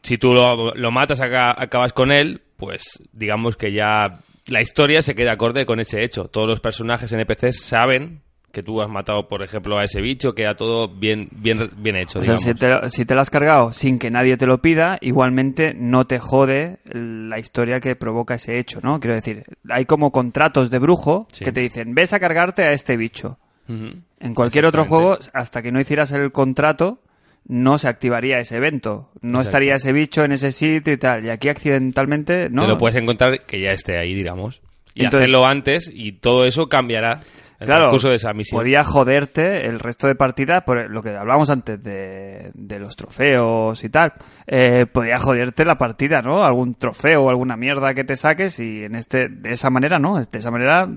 Si 0.02 0.18
tú 0.18 0.33
lo, 0.33 0.75
lo 0.75 0.90
matas, 0.90 1.21
aca- 1.21 1.54
acabas 1.57 1.92
con 1.92 2.11
él, 2.12 2.42
pues 2.57 3.00
digamos 3.12 3.57
que 3.57 3.73
ya 3.73 4.18
la 4.49 4.61
historia 4.61 5.00
se 5.02 5.14
queda 5.14 5.33
acorde 5.35 5.64
con 5.66 5.78
ese 5.80 6.02
hecho. 6.02 6.25
Todos 6.26 6.49
los 6.49 6.61
personajes 6.61 7.12
NPCs 7.12 7.61
saben 7.62 8.21
que 8.52 8.62
tú 8.62 8.80
has 8.80 8.88
matado, 8.88 9.28
por 9.28 9.42
ejemplo, 9.42 9.78
a 9.78 9.84
ese 9.84 10.00
bicho, 10.00 10.34
queda 10.34 10.54
todo 10.56 10.88
bien, 10.88 11.28
bien, 11.32 11.70
bien 11.76 11.96
hecho, 11.96 12.18
O 12.20 12.22
sea, 12.22 12.34
digamos. 12.36 12.42
si 12.42 12.54
te, 12.54 12.68
lo- 12.68 12.88
si 12.88 13.04
te 13.04 13.14
lo 13.14 13.20
has 13.20 13.30
cargado 13.30 13.72
sin 13.72 13.98
que 13.98 14.10
nadie 14.10 14.36
te 14.36 14.46
lo 14.46 14.62
pida, 14.62 14.98
igualmente 15.02 15.74
no 15.74 16.06
te 16.06 16.18
jode 16.18 16.78
la 16.92 17.38
historia 17.38 17.80
que 17.80 17.94
provoca 17.94 18.34
ese 18.36 18.58
hecho, 18.58 18.80
¿no? 18.82 19.00
Quiero 19.00 19.14
decir, 19.14 19.44
hay 19.68 19.84
como 19.84 20.10
contratos 20.12 20.70
de 20.70 20.78
brujo 20.78 21.28
Sí. 21.30 21.44
que 21.44 21.52
te 21.52 21.60
dicen, 21.60 21.94
ves 21.94 22.12
a 22.14 22.20
cargarte 22.20 22.62
a 22.62 22.72
este 22.72 22.96
bicho. 22.96 23.38
En 23.68 24.34
cualquier 24.34 24.64
otro 24.64 24.86
juego, 24.86 25.18
hasta 25.34 25.60
que 25.60 25.70
no 25.70 25.78
hicieras 25.78 26.10
el 26.12 26.32
contrato, 26.32 27.00
no 27.46 27.76
se 27.76 27.86
activaría 27.88 28.38
ese 28.38 28.56
evento. 28.56 29.10
No 29.20 29.40
Exacto. 29.40 29.48
estaría 29.50 29.74
ese 29.74 29.92
bicho 29.92 30.24
en 30.24 30.32
ese 30.32 30.52
sitio 30.52 30.94
y 30.94 30.96
tal. 30.96 31.24
Y 31.26 31.30
aquí 31.30 31.50
accidentalmente, 31.50 32.48
¿no? 32.50 32.62
Te 32.62 32.68
lo 32.68 32.78
puedes 32.78 32.96
encontrar 32.96 33.44
que 33.46 33.60
ya 33.60 33.72
esté 33.72 33.98
ahí, 33.98 34.14
digamos. 34.14 34.62
Y 34.98 35.04
Entonces- 35.04 35.20
hacerlo 35.26 35.46
antes 35.46 35.90
y 35.92 36.12
todo 36.12 36.44
eso 36.44 36.68
cambiará 36.68 37.20
el 37.60 37.66
Claro, 37.66 37.90
de 37.90 38.14
esa 38.14 38.32
misión. 38.32 38.56
podría 38.58 38.84
joderte 38.84 39.66
el 39.66 39.80
resto 39.80 40.06
de 40.06 40.14
partida 40.14 40.60
por 40.60 40.88
lo 40.90 41.02
que 41.02 41.16
hablábamos 41.16 41.50
antes 41.50 41.82
de, 41.82 42.50
de 42.54 42.78
los 42.78 42.94
trofeos 42.94 43.82
y 43.82 43.88
tal. 43.88 44.12
Eh, 44.46 44.86
podría 44.86 45.18
joderte 45.18 45.64
la 45.64 45.76
partida, 45.76 46.20
¿no? 46.22 46.44
Algún 46.44 46.74
trofeo 46.76 47.22
o 47.24 47.30
alguna 47.30 47.56
mierda 47.56 47.94
que 47.94 48.04
te 48.04 48.16
saques 48.16 48.60
y 48.60 48.84
en 48.84 48.94
este 48.94 49.28
de 49.28 49.52
esa 49.52 49.70
manera, 49.70 49.98
¿no? 49.98 50.18
De 50.20 50.38
esa 50.38 50.50
manera 50.52 50.88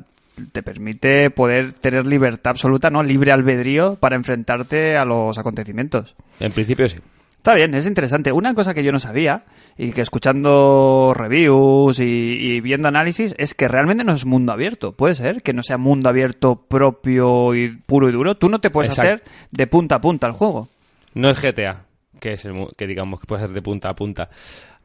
te 0.51 0.61
permite 0.63 1.29
poder 1.31 1.73
tener 1.73 2.05
libertad 2.05 2.51
absoluta, 2.51 2.89
¿no? 2.91 3.01
Libre 3.03 3.31
albedrío 3.31 3.95
para 3.95 4.15
enfrentarte 4.15 4.97
a 4.97 5.03
los 5.05 5.37
acontecimientos. 5.39 6.15
En 6.39 6.51
principio 6.51 6.87
sí. 6.87 6.97
Está 7.41 7.55
bien, 7.55 7.73
es 7.73 7.87
interesante. 7.87 8.31
Una 8.31 8.53
cosa 8.53 8.75
que 8.75 8.83
yo 8.83 8.91
no 8.91 8.99
sabía 8.99 9.45
y 9.75 9.93
que 9.93 10.01
escuchando 10.01 11.11
reviews 11.15 11.99
y, 11.99 12.03
y 12.05 12.61
viendo 12.61 12.87
análisis 12.87 13.33
es 13.39 13.55
que 13.55 13.67
realmente 13.67 14.03
no 14.03 14.13
es 14.13 14.25
mundo 14.27 14.53
abierto. 14.53 14.91
Puede 14.91 15.15
ser 15.15 15.41
que 15.41 15.51
no 15.51 15.63
sea 15.63 15.79
mundo 15.79 16.07
abierto 16.07 16.55
propio 16.67 17.55
y 17.55 17.69
puro 17.69 18.09
y 18.09 18.11
duro. 18.11 18.35
Tú 18.35 18.47
no 18.47 18.59
te 18.61 18.69
puedes 18.69 18.91
Exacto. 18.91 19.13
hacer 19.15 19.23
de 19.49 19.65
punta 19.65 19.95
a 19.95 20.01
punta 20.01 20.27
el 20.27 20.33
juego. 20.33 20.67
No 21.15 21.31
es 21.31 21.41
GTA, 21.41 21.83
que 22.19 22.33
es 22.33 22.45
el 22.45 22.53
que 22.77 22.85
digamos 22.85 23.19
que 23.19 23.25
puede 23.25 23.41
ser 23.41 23.49
de 23.51 23.61
punta 23.63 23.89
a 23.89 23.95
punta. 23.95 24.29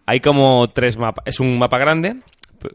Hay 0.06 0.20
como 0.20 0.70
tres 0.70 0.96
mapas. 0.96 1.24
Es 1.26 1.40
un 1.40 1.58
mapa 1.58 1.76
grande. 1.76 2.16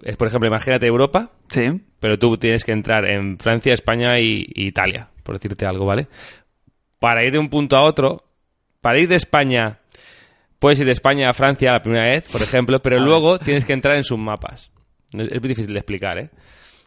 Es, 0.04 0.16
por 0.16 0.28
ejemplo, 0.28 0.48
imagínate 0.48 0.86
Europa, 0.86 1.32
Sí. 1.48 1.64
pero 2.00 2.20
tú 2.20 2.38
tienes 2.38 2.64
que 2.64 2.72
entrar 2.72 3.04
en 3.10 3.40
Francia, 3.40 3.74
España 3.74 4.20
y, 4.20 4.46
y 4.54 4.68
Italia, 4.68 5.08
por 5.24 5.36
decirte 5.40 5.66
algo, 5.66 5.88
¿vale? 5.88 6.08
Para 7.00 7.24
ir 7.26 7.32
de 7.32 7.40
un 7.40 7.50
punto 7.50 7.76
a 7.76 7.82
otro, 7.82 8.24
para 8.82 9.00
ir 9.00 9.08
de 9.08 9.16
España, 9.16 9.80
puedes 10.60 10.80
ir 10.80 10.86
de 10.86 10.92
España 10.92 11.30
a 11.30 11.34
Francia 11.34 11.72
la 11.72 11.82
primera 11.82 12.06
vez, 12.06 12.30
por 12.32 12.42
ejemplo, 12.42 12.82
pero 12.82 13.00
luego 13.00 13.40
tienes 13.40 13.66
que 13.66 13.74
entrar 13.74 13.96
en 13.96 14.04
sus 14.04 14.18
mapas. 14.18 14.72
Es, 15.14 15.28
es 15.28 15.40
muy 15.40 15.50
difícil 15.50 15.74
de 15.74 15.80
explicar, 15.80 16.18
¿eh? 16.18 16.30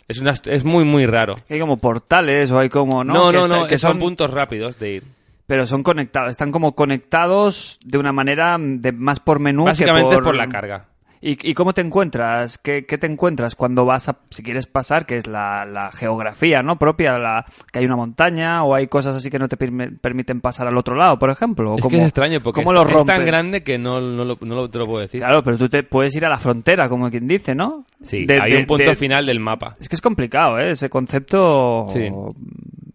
Es, 0.07 0.21
una, 0.21 0.33
es 0.33 0.65
muy, 0.65 0.85
muy 0.85 1.07
raro. 1.07 1.37
Hay 1.49 1.59
como 1.59 1.79
portales 1.79 2.51
o 2.51 2.59
hay 2.59 2.69
como... 2.69 3.05
No, 3.05 3.33
No, 3.33 3.43
que 3.43 3.49
no, 3.49 3.67
que 3.67 3.79
son 3.79 3.93
son 3.93 3.99
puntos 4.01 4.31
rápidos 4.31 4.79
de 4.79 4.95
ir. 4.97 5.05
Pero 5.47 5.67
son 5.67 5.83
conectados. 5.83 6.31
Están 6.31 6.53
como 6.53 6.75
conectados 6.75 7.79
de 7.85 7.99
una 7.99 8.13
manera 8.13 8.57
de 8.59 8.93
más 8.93 9.21
por 9.21 9.41
menú 9.41 9.65
Básicamente 9.65 10.11
que 10.11 10.17
es 10.17 10.21
por 10.23 10.35
la 10.35 10.49
carga. 10.49 10.87
¿Y, 11.27 11.39
y 11.51 11.55
cómo 11.55 11.73
te 11.73 11.81
encuentras? 11.81 12.59
¿Qué, 12.59 12.85
qué 12.85 12.99
te 12.99 13.07
encuentras 13.07 13.55
cuando 13.55 13.87
vas 13.87 14.11
a, 14.11 14.19
si 14.29 14.43
quieres 14.43 14.67
pasar, 14.67 15.07
que 15.07 15.17
es 15.17 15.27
la, 15.27 15.65
la 15.65 15.91
geografía, 15.91 16.63
¿no? 16.63 16.77
Propia, 16.79 17.17
la, 17.19 17.47
que 17.73 17.79
hay 17.79 17.87
una 17.87 17.97
montaña 17.97 18.63
o 18.63 18.75
hay 18.75 18.89
cosas 18.89 19.17
así 19.17 19.31
que 19.31 19.39
no 19.39 19.49
te 19.49 19.57
permi- 19.57 19.99
permiten 19.99 20.43
pasar 20.43 20.67
al 20.67 20.77
otro 20.77 20.95
lado, 20.97 21.19
por 21.19 21.31
ejemplo? 21.31 21.73
¿O 21.73 21.79
Es 21.79 21.87
que 21.87 21.97
es 21.97 22.03
extraño 22.03 22.41
porque 22.41 22.63
cómo 22.63 22.79
es, 22.79 22.87
lo 22.93 22.99
es 22.99 23.05
tan 23.07 23.25
grande 23.25 23.63
que 23.63 23.79
no, 23.79 24.03
no, 24.03 24.23
lo, 24.27 24.37
no 24.43 24.55
lo- 24.55 24.69
te 24.69 24.79
lo 24.79 24.85
puedo 24.87 25.01
decir. 25.01 25.21
Claro, 25.21 25.43
pero 25.43 25.57
tú 25.57 25.69
te 25.71 25.83
puedes 25.83 26.15
ir 26.15 26.27
a 26.27 26.29
la 26.29 26.37
frontera, 26.37 26.91
como 26.91 27.11
quien 27.11 27.27
dice, 27.27 27.55
¿no? 27.55 27.87
Sí, 28.03 28.27
De- 28.27 28.39
hay 28.39 28.53
de- 28.53 28.59
un 28.59 28.67
punto 28.67 28.91
de- 28.91 28.95
final 28.97 29.25
del 29.25 29.41
mapa. 29.41 29.77
Es 29.81 29.89
que 29.89 29.95
es 29.97 30.03
complicado, 30.03 30.59
¿eh? 30.59 30.73
Ese 30.73 30.91
concepto... 30.91 31.87
Sí. 31.91 32.07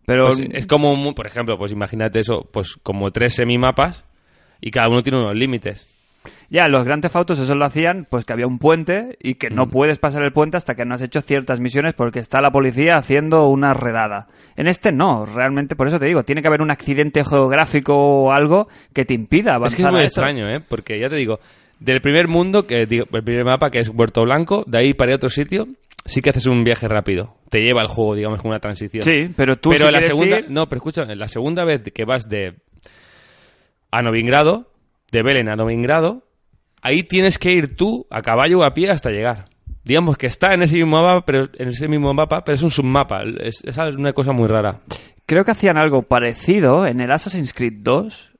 Pero... 0.06 0.28
Pues 0.28 0.40
es 0.54 0.68
como, 0.68 0.94
un- 0.94 1.16
por 1.16 1.26
ejemplo, 1.26 1.58
pues 1.58 1.72
imagínate 1.72 2.20
eso, 2.20 2.48
pues 2.52 2.76
como 2.84 3.10
tres 3.10 3.34
semimapas 3.34 4.06
y 4.62 4.70
cada 4.70 4.88
uno 4.88 5.02
tiene 5.02 5.18
unos 5.20 5.36
límites. 5.36 5.88
Ya, 6.52 6.68
los 6.68 6.84
Grand 6.84 7.02
Theft 7.02 7.16
Autos 7.16 7.40
eso 7.40 7.54
lo 7.54 7.64
hacían, 7.66 8.08
pues 8.10 8.26
que 8.26 8.34
había 8.34 8.48
un 8.48 8.58
puente 8.58 9.18
y 9.22 9.36
que 9.36 9.50
Mm. 9.52 9.56
no 9.56 9.70
puedes 9.70 10.00
pasar 10.00 10.24
el 10.24 10.32
puente 10.32 10.58
hasta 10.58 10.74
que 10.76 10.84
no 10.84 10.96
has 10.96 11.02
hecho 11.04 11.22
ciertas 11.22 11.60
misiones 11.60 11.94
porque 11.94 12.20
está 12.20 12.42
la 12.42 12.52
policía 12.52 12.98
haciendo 12.98 13.48
una 13.50 13.74
redada. 13.76 14.28
En 14.56 14.68
este 14.68 14.92
no, 14.92 15.26
realmente, 15.28 15.76
por 15.76 15.88
eso 15.88 16.00
te 16.00 16.06
digo, 16.08 16.24
tiene 16.24 16.42
que 16.42 16.48
haber 16.48 16.62
un 16.64 16.72
accidente 16.72 17.24
geográfico 17.24 17.94
o 17.96 18.32
algo 18.32 18.68
que 18.94 19.06
te 19.06 19.14
impida 19.14 19.54
avanzar 19.56 19.74
Es 19.74 19.76
que 19.76 19.84
es 19.88 19.92
muy 19.92 20.02
a 20.02 20.06
extraño, 20.06 20.50
¿eh? 20.50 20.60
Porque 20.60 21.00
ya 21.00 21.08
te 21.08 21.16
digo, 21.18 21.40
del 21.80 22.02
primer 22.02 22.28
mundo, 22.28 22.66
que 22.66 22.86
digo, 22.88 23.06
el 23.14 23.24
primer 23.24 23.46
mapa 23.46 23.70
que 23.70 23.80
es 23.80 23.90
Puerto 23.92 24.24
Blanco, 24.24 24.64
de 24.66 24.78
ahí 24.80 24.94
para 24.96 25.12
ir 25.12 25.14
a 25.14 25.16
otro 25.18 25.30
sitio, 25.30 25.68
sí 26.04 26.22
que 26.22 26.32
haces 26.32 26.48
un 26.48 26.64
viaje 26.64 26.88
rápido. 26.88 27.36
Te 27.52 27.60
lleva 27.62 27.84
el 27.84 27.88
juego, 27.88 28.16
digamos, 28.16 28.42
con 28.42 28.50
una 28.50 28.60
transición. 28.60 29.04
Sí, 29.04 29.32
pero 29.38 29.58
tú 29.58 29.70
pero 29.70 29.86
si 29.86 29.92
la 29.92 30.02
segunda, 30.02 30.40
ir- 30.40 30.50
no, 30.50 30.68
pero 30.68 30.78
escucha, 30.78 31.06
la 31.06 31.28
segunda 31.28 31.64
vez 31.64 31.84
que 31.94 32.06
vas 32.06 32.28
de 32.28 32.56
a 33.92 34.02
Novingrado, 34.02 34.72
de 35.12 35.24
Belén 35.24 35.50
a 35.50 35.56
Novingrado, 35.56 36.24
ahí 36.82 37.04
tienes 37.04 37.38
que 37.38 37.52
ir 37.52 37.76
tú 37.76 38.06
a 38.10 38.22
caballo 38.22 38.60
o 38.60 38.64
a 38.64 38.74
pie 38.74 38.90
hasta 38.90 39.10
llegar. 39.12 39.46
Digamos 39.84 40.18
que 40.18 40.28
está 40.28 40.54
en 40.54 40.62
ese 40.64 40.76
mismo 40.76 41.02
mapa, 41.02 41.26
pero 41.26 41.50
en 41.58 41.70
ese 41.70 41.88
mismo 41.88 42.14
mapa, 42.14 42.44
pero 42.44 42.56
es 42.56 42.64
un 42.64 42.72
submapa. 42.72 43.24
Es, 43.40 43.64
es 43.64 43.78
una 43.78 44.14
cosa 44.14 44.32
muy 44.34 44.48
rara. 44.48 44.82
Creo 45.26 45.46
que 45.46 45.52
hacían 45.52 45.78
algo 45.78 46.04
parecido 46.04 46.86
en 46.86 47.00
el 47.02 47.12
Assassin's 47.12 47.54
Creed 47.54 47.74
2, 47.80 48.32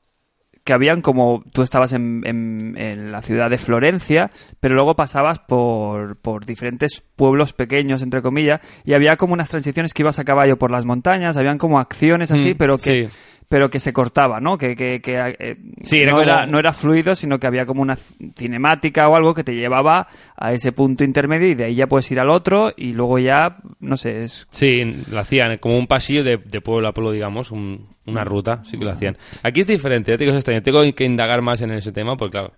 que 0.64 0.74
habían 0.74 1.02
como 1.02 1.44
tú 1.54 1.62
estabas 1.64 1.94
en, 1.94 2.22
en- 2.26 2.76
en 2.78 3.12
la 3.12 3.22
ciudad 3.24 3.50
de 3.50 3.58
Florencia, 3.58 4.30
pero 4.60 4.76
luego 4.76 4.96
pasabas 4.96 5.40
por, 5.40 6.18
por 6.18 6.46
diferentes 6.46 7.02
pueblos 7.16 7.54
pequeños, 7.54 8.02
entre 8.04 8.22
comillas, 8.22 8.60
y 8.86 8.94
había 8.94 9.16
como 9.18 9.34
unas 9.34 9.50
transiciones 9.50 9.94
que 9.94 10.04
ibas 10.04 10.20
a 10.20 10.26
caballo 10.26 10.60
por 10.60 10.70
las 10.72 10.86
montañas, 10.86 11.38
habían 11.38 11.58
como 11.58 11.80
acciones 11.80 12.30
así, 12.32 12.54
Mm, 12.54 12.58
pero 12.58 12.78
que... 12.78 13.08
sí. 13.08 13.16
Pero 13.50 13.70
que 13.70 13.80
se 13.80 13.92
cortaba, 13.92 14.40
¿no? 14.40 14.58
Que, 14.60 14.76
que, 14.76 15.02
que, 15.02 15.36
eh, 15.40 15.58
Sí, 15.82 16.06
no, 16.06 16.22
era, 16.22 16.46
no 16.46 16.60
era 16.60 16.72
fluido, 16.72 17.16
sino 17.16 17.40
que 17.40 17.48
había 17.48 17.66
como 17.66 17.82
una 17.82 17.96
cinemática 17.96 19.08
o 19.10 19.16
algo 19.16 19.34
que 19.34 19.44
te 19.44 19.56
llevaba 19.56 20.08
a 20.38 20.54
ese 20.54 20.72
punto 20.72 21.04
intermedio 21.04 21.48
y 21.48 21.56
de 21.56 21.66
ahí 21.66 21.76
ya 21.76 21.88
puedes 21.88 22.10
ir 22.12 22.20
al 22.20 22.30
otro 22.30 22.72
y 22.78 22.94
luego 22.94 23.18
ya, 23.20 23.58
no 23.80 23.98
sé, 23.98 24.24
es 24.24 24.48
Sí, 24.52 25.04
lo 25.10 25.20
hacían 25.20 25.58
como 25.58 25.78
un 25.78 25.88
pasillo 25.88 26.24
de, 26.24 26.38
de 26.38 26.62
pueblo 26.62 26.88
a 26.88 26.94
pueblo, 26.94 27.12
digamos, 27.12 27.52
un- 27.52 27.88
una 28.06 28.24
ruta, 28.24 28.64
sí 28.66 28.78
que 28.78 28.86
lo 28.86 28.92
hacían. 28.92 29.18
Aquí 29.44 29.62
es 29.62 29.68
diferente, 29.68 30.12
ya 30.12 30.18
te 30.18 30.24
digo, 30.24 30.32
es 30.34 30.38
extraño. 30.40 30.64
Tengo 30.64 30.82
que 30.94 31.04
indagar 31.06 31.42
más 31.44 31.62
en 31.62 31.72
ese 31.72 31.92
tema, 31.92 32.18
porque 32.18 32.32
claro, 32.32 32.54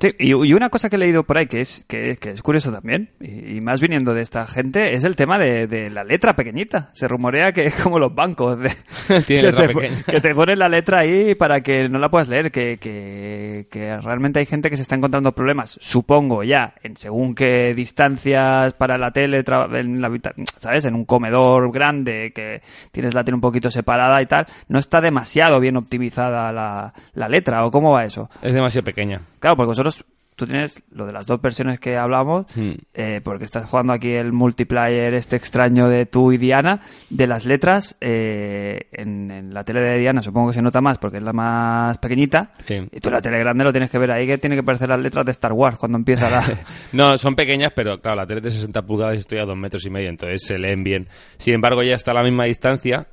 Sí, 0.00 0.14
y, 0.18 0.30
y 0.30 0.54
una 0.54 0.70
cosa 0.70 0.88
que 0.88 0.96
he 0.96 0.98
leído 0.98 1.24
por 1.24 1.36
ahí 1.36 1.46
que 1.46 1.60
es, 1.60 1.84
que, 1.86 2.16
que 2.16 2.30
es 2.30 2.42
curioso 2.42 2.72
también, 2.72 3.10
y, 3.20 3.58
y 3.58 3.60
más 3.60 3.80
viniendo 3.80 4.14
de 4.14 4.22
esta 4.22 4.46
gente, 4.46 4.94
es 4.94 5.04
el 5.04 5.14
tema 5.14 5.38
de, 5.38 5.66
de 5.66 5.90
la 5.90 6.04
letra 6.04 6.34
pequeñita. 6.34 6.90
Se 6.94 7.06
rumorea 7.06 7.52
que 7.52 7.66
es 7.66 7.74
como 7.74 7.98
los 7.98 8.14
bancos, 8.14 8.58
de, 8.58 8.70
que, 9.26 9.42
letra 9.42 9.66
te, 9.66 9.74
pequeña. 9.74 10.02
que 10.04 10.20
te 10.20 10.34
ponen 10.34 10.58
la 10.58 10.68
letra 10.68 11.00
ahí 11.00 11.34
para 11.34 11.60
que 11.62 11.88
no 11.88 11.98
la 11.98 12.08
puedas 12.08 12.28
leer, 12.28 12.50
que, 12.50 12.78
que, 12.78 13.66
que 13.70 13.98
realmente 13.98 14.38
hay 14.38 14.46
gente 14.46 14.70
que 14.70 14.76
se 14.76 14.82
está 14.82 14.94
encontrando 14.94 15.32
problemas, 15.32 15.76
supongo 15.80 16.42
ya, 16.44 16.74
en 16.82 16.96
según 16.96 17.34
qué 17.34 17.74
distancias 17.74 18.72
para 18.74 18.96
la 18.96 19.10
tele, 19.10 19.44
en 19.74 20.00
la, 20.00 20.10
¿sabes? 20.56 20.86
En 20.86 20.94
un 20.94 21.04
comedor 21.04 21.70
grande, 21.72 22.32
que 22.34 22.62
tienes 22.90 23.14
la 23.14 23.22
tele 23.22 23.34
un 23.34 23.40
poquito 23.40 23.70
separada 23.70 24.22
y 24.22 24.26
tal, 24.26 24.46
no 24.68 24.78
está 24.78 25.00
demasiado 25.00 25.60
bien 25.60 25.76
optimizada 25.76 26.52
la, 26.52 26.94
la 27.12 27.28
letra, 27.28 27.66
¿o 27.66 27.70
cómo 27.70 27.92
va 27.92 28.04
eso? 28.04 28.30
es 28.42 28.54
demasiado 28.54 28.84
pequeña. 28.84 29.20
Claro, 29.40 29.56
porque 29.56 29.68
vosotros, 29.68 30.04
tú 30.36 30.46
tienes 30.46 30.82
lo 30.92 31.04
de 31.06 31.12
las 31.12 31.26
dos 31.26 31.40
versiones 31.42 31.78
que 31.80 31.96
hablamos, 31.98 32.46
Hmm. 32.54 32.70
eh, 32.94 33.20
porque 33.22 33.44
estás 33.44 33.68
jugando 33.68 33.92
aquí 33.92 34.12
el 34.12 34.32
multiplayer 34.32 35.12
este 35.14 35.36
extraño 35.36 35.88
de 35.88 36.06
tú 36.06 36.32
y 36.32 36.38
Diana, 36.38 36.80
de 37.10 37.26
las 37.26 37.44
letras, 37.44 37.96
eh, 38.00 38.88
en, 38.92 39.30
en 39.30 39.52
la 39.52 39.64
tele 39.64 39.80
de 39.80 39.98
Diana 39.98 40.22
supongo 40.22 40.48
que 40.48 40.54
se 40.54 40.62
nota 40.62 40.80
más 40.80 40.96
porque 40.98 41.18
es 41.18 41.22
la 41.22 41.32
más 41.34 41.98
pequeñita, 41.98 42.52
Sí. 42.66 42.76
y 42.90 43.00
tú 43.00 43.08
en 43.10 43.14
la 43.16 43.20
tele 43.20 43.38
grande 43.38 43.64
lo 43.64 43.72
tienes 43.72 43.90
que 43.90 43.98
ver 43.98 44.12
ahí 44.12 44.26
que 44.26 44.38
tiene 44.38 44.56
que 44.56 44.62
parecer 44.62 44.88
las 44.88 45.00
letras 45.00 45.24
de 45.26 45.32
Star 45.32 45.52
Wars 45.52 45.76
cuando 45.78 45.98
empieza 45.98 46.30
la... 46.30 46.42
No, 46.92 47.18
son 47.18 47.34
pequeñas, 47.34 47.72
pero 47.74 48.00
claro, 48.00 48.16
la 48.16 48.26
tele 48.26 48.40
de 48.40 48.50
60 48.50 48.82
pulgadas 48.82 49.16
estoy 49.18 49.40
a 49.40 49.44
2 49.44 49.56
metros 49.56 49.84
y 49.84 49.90
medio, 49.90 50.08
entonces 50.08 50.42
se 50.46 50.58
leen 50.58 50.84
bien. 50.84 51.06
Sin 51.38 51.54
embargo, 51.54 51.82
ya 51.82 51.94
está 51.96 52.12
a 52.12 52.14
la 52.14 52.22
misma 52.22 52.44
distancia, 52.44 53.08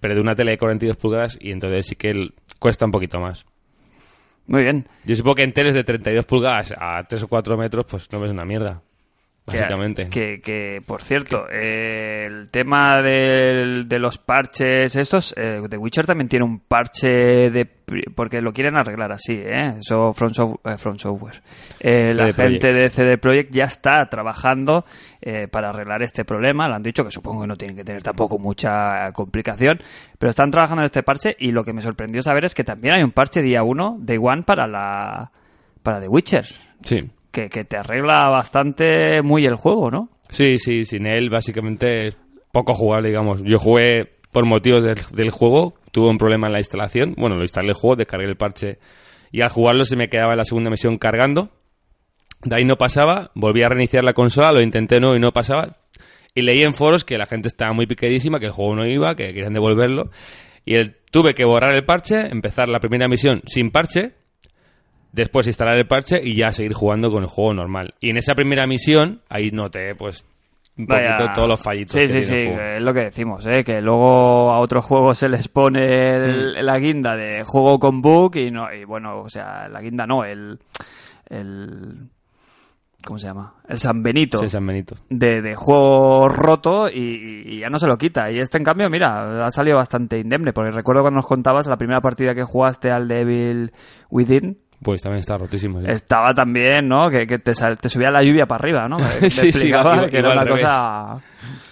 pero 0.00 0.14
de 0.14 0.20
una 0.20 0.34
tele 0.34 0.52
de 0.52 0.58
42 0.58 0.96
pulgadas, 0.96 1.38
y 1.40 1.50
entonces 1.52 1.86
sí 1.86 1.94
que 1.96 2.10
el- 2.10 2.34
cuesta 2.58 2.84
un 2.84 2.90
poquito 2.90 3.20
más. 3.20 3.44
Muy 4.46 4.62
bien. 4.62 4.86
Yo 5.04 5.14
supongo 5.16 5.36
que 5.36 5.42
en 5.42 5.52
teles 5.52 5.74
de 5.74 5.84
32 5.84 6.24
pulgadas 6.24 6.74
a 6.78 7.04
3 7.08 7.22
o 7.22 7.28
4 7.28 7.56
metros, 7.56 7.86
pues 7.88 8.12
no 8.12 8.20
ves 8.20 8.30
una 8.30 8.44
mierda. 8.44 8.82
Básicamente. 9.46 10.08
Que, 10.08 10.40
que, 10.40 10.80
por 10.86 11.02
cierto, 11.02 11.44
eh, 11.52 12.24
el 12.26 12.48
tema 12.50 13.02
del- 13.02 13.86
de 13.86 13.98
los 13.98 14.16
parches 14.16 14.96
estos, 14.96 15.34
eh, 15.36 15.60
The 15.68 15.76
Witcher 15.76 16.06
también 16.06 16.28
tiene 16.28 16.46
un 16.46 16.60
parche 16.60 17.50
de... 17.50 17.66
Porque 18.14 18.40
lo 18.40 18.54
quieren 18.54 18.76
arreglar 18.78 19.12
así, 19.12 19.34
¿eh? 19.34 19.74
Eso 19.78 20.14
From, 20.14 20.30
Sof- 20.30 20.58
eh, 20.64 20.78
From 20.78 20.96
Software. 20.96 21.42
Eh, 21.78 22.14
la 22.14 22.24
gente 22.32 22.72
de 22.72 22.88
CD 22.88 23.18
Projekt 23.18 23.52
ya 23.52 23.64
está 23.64 24.06
trabajando 24.08 24.86
eh, 25.20 25.46
para 25.48 25.68
arreglar 25.68 26.02
este 26.02 26.24
problema. 26.24 26.66
Lo 26.66 26.76
han 26.76 26.82
dicho 26.82 27.04
que 27.04 27.10
supongo 27.10 27.42
que 27.42 27.46
no 27.48 27.56
tienen 27.56 27.76
que 27.76 27.84
tener 27.84 28.02
tampoco 28.02 28.38
mucha 28.38 29.12
complicación, 29.12 29.78
pero 30.18 30.30
están 30.30 30.50
trabajando 30.50 30.80
en 30.80 30.86
este 30.86 31.02
parche 31.02 31.36
y 31.38 31.52
lo 31.52 31.62
que 31.64 31.74
me 31.74 31.82
sorprendió 31.82 32.22
saber 32.22 32.46
es 32.46 32.54
que 32.54 32.64
también 32.64 32.94
hay 32.94 33.02
un 33.02 33.12
parche 33.12 33.42
día 33.42 33.62
1, 33.62 33.98
Day 34.00 34.18
One, 34.18 34.42
para 34.44 34.66
la 34.66 35.30
para 35.82 36.00
The 36.00 36.08
Witcher 36.08 36.46
Sí. 36.82 37.10
Que, 37.34 37.64
te 37.64 37.76
arregla 37.76 38.30
bastante 38.30 39.20
muy 39.22 39.44
el 39.44 39.56
juego, 39.56 39.90
¿no? 39.90 40.08
Sí, 40.30 40.58
sí, 40.58 40.84
sin 40.84 41.06
él 41.06 41.28
básicamente 41.28 42.12
poco 42.52 42.74
jugable, 42.74 43.08
digamos. 43.08 43.42
Yo 43.42 43.58
jugué 43.58 44.12
por 44.30 44.46
motivos 44.46 44.84
del, 44.84 45.30
juego, 45.30 45.74
tuve 45.90 46.08
un 46.08 46.18
problema 46.18 46.46
en 46.46 46.52
la 46.52 46.60
instalación. 46.60 47.14
Bueno, 47.18 47.36
lo 47.36 47.42
instalé 47.42 47.68
el 47.68 47.74
juego, 47.74 47.96
descargué 47.96 48.26
el 48.26 48.36
parche 48.36 48.78
y 49.32 49.42
al 49.42 49.50
jugarlo 49.50 49.84
se 49.84 49.96
me 49.96 50.08
quedaba 50.08 50.36
la 50.36 50.44
segunda 50.44 50.70
misión 50.70 50.96
cargando. 50.96 51.50
De 52.42 52.56
ahí 52.56 52.64
no 52.64 52.76
pasaba, 52.76 53.30
volví 53.34 53.62
a 53.62 53.68
reiniciar 53.68 54.04
la 54.04 54.12
consola, 54.12 54.52
lo 54.52 54.62
intenté 54.62 55.00
no 55.00 55.16
y 55.16 55.20
no 55.20 55.32
pasaba. 55.32 55.76
Y 56.34 56.42
leí 56.42 56.62
en 56.62 56.74
foros 56.74 57.04
que 57.04 57.18
la 57.18 57.26
gente 57.26 57.48
estaba 57.48 57.72
muy 57.72 57.86
piquedísima, 57.86 58.38
que 58.38 58.46
el 58.46 58.52
juego 58.52 58.74
no 58.74 58.86
iba, 58.86 59.14
que 59.14 59.32
querían 59.32 59.52
devolverlo. 59.52 60.10
Y 60.64 60.74
tuve 61.10 61.34
que 61.34 61.44
borrar 61.44 61.74
el 61.74 61.84
parche, 61.84 62.28
empezar 62.28 62.68
la 62.68 62.80
primera 62.80 63.08
misión 63.08 63.42
sin 63.46 63.70
parche, 63.70 64.12
después 65.14 65.46
instalar 65.46 65.76
el 65.76 65.86
parche 65.86 66.20
y 66.22 66.34
ya 66.34 66.52
seguir 66.52 66.72
jugando 66.74 67.10
con 67.10 67.22
el 67.22 67.28
juego 67.28 67.54
normal. 67.54 67.94
Y 68.00 68.10
en 68.10 68.16
esa 68.16 68.34
primera 68.34 68.66
misión, 68.66 69.20
ahí 69.28 69.50
noté, 69.50 69.94
pues, 69.94 70.24
un 70.76 70.86
Vaya. 70.86 71.14
poquito 71.16 71.32
todos 71.34 71.48
los 71.48 71.62
fallitos. 71.62 71.92
Sí, 71.94 72.00
que 72.00 72.08
sí, 72.08 72.22
sí, 72.22 72.34
es 72.36 72.82
lo 72.82 72.92
que 72.92 73.04
decimos, 73.04 73.46
¿eh? 73.46 73.62
que 73.62 73.80
luego 73.80 74.50
a 74.52 74.58
otros 74.58 74.84
juegos 74.84 75.16
se 75.18 75.28
les 75.28 75.46
pone 75.46 75.80
Mm. 75.86 76.24
el- 76.24 76.66
la 76.66 76.78
guinda 76.78 77.14
de 77.16 77.44
juego 77.44 77.78
con 77.78 78.02
bug 78.02 78.34
y 78.36 78.50
no 78.50 78.72
y 78.74 78.84
bueno, 78.84 79.20
o 79.20 79.28
sea, 79.30 79.68
la 79.68 79.80
guinda 79.80 80.04
no, 80.06 80.24
el 80.24 80.58
el 81.30 82.08
¿cómo 83.04 83.18
se 83.18 83.26
llama? 83.26 83.54
El 83.68 83.78
San 83.78 84.02
Benito. 84.02 84.38
Sí, 84.38 84.48
San 84.48 84.66
Benito. 84.66 84.96
de, 85.10 85.42
de 85.42 85.54
juego 85.54 86.26
roto 86.28 86.86
y, 86.88 87.42
y 87.46 87.58
ya 87.60 87.68
no 87.68 87.78
se 87.78 87.86
lo 87.86 87.98
quita. 87.98 88.30
Y 88.30 88.38
este, 88.40 88.56
en 88.58 88.64
cambio, 88.64 88.88
mira, 88.88 89.44
ha 89.46 89.50
salido 89.50 89.76
bastante 89.76 90.18
indemne, 90.18 90.52
porque 90.54 90.70
recuerdo 90.70 91.02
cuando 91.02 91.18
nos 91.18 91.26
contabas 91.26 91.66
la 91.66 91.76
primera 91.76 92.00
partida 92.00 92.34
que 92.34 92.42
jugaste 92.44 92.90
al 92.90 93.06
Devil 93.06 93.72
Within, 94.10 94.56
Pues 94.84 95.00
también 95.02 95.18
está 95.18 95.36
rotísimo. 95.36 95.80
¿sí? 95.80 95.86
estaba 95.88 96.32
también, 96.34 96.86
¿no? 96.86 97.10
Que, 97.10 97.26
que 97.26 97.38
te, 97.40 97.54
sal- 97.54 97.78
te 97.78 97.88
subía 97.88 98.10
la 98.10 98.22
lluvia 98.22 98.46
para 98.46 98.60
arriba, 98.60 98.88
¿no? 98.88 98.96
Me 99.20 99.30
Sí, 99.30 99.50
sí, 99.50 99.66
igual- 99.68 100.08
que 100.10 100.18
era 100.18 100.32
una 100.32 100.46
cosa... 100.46 101.16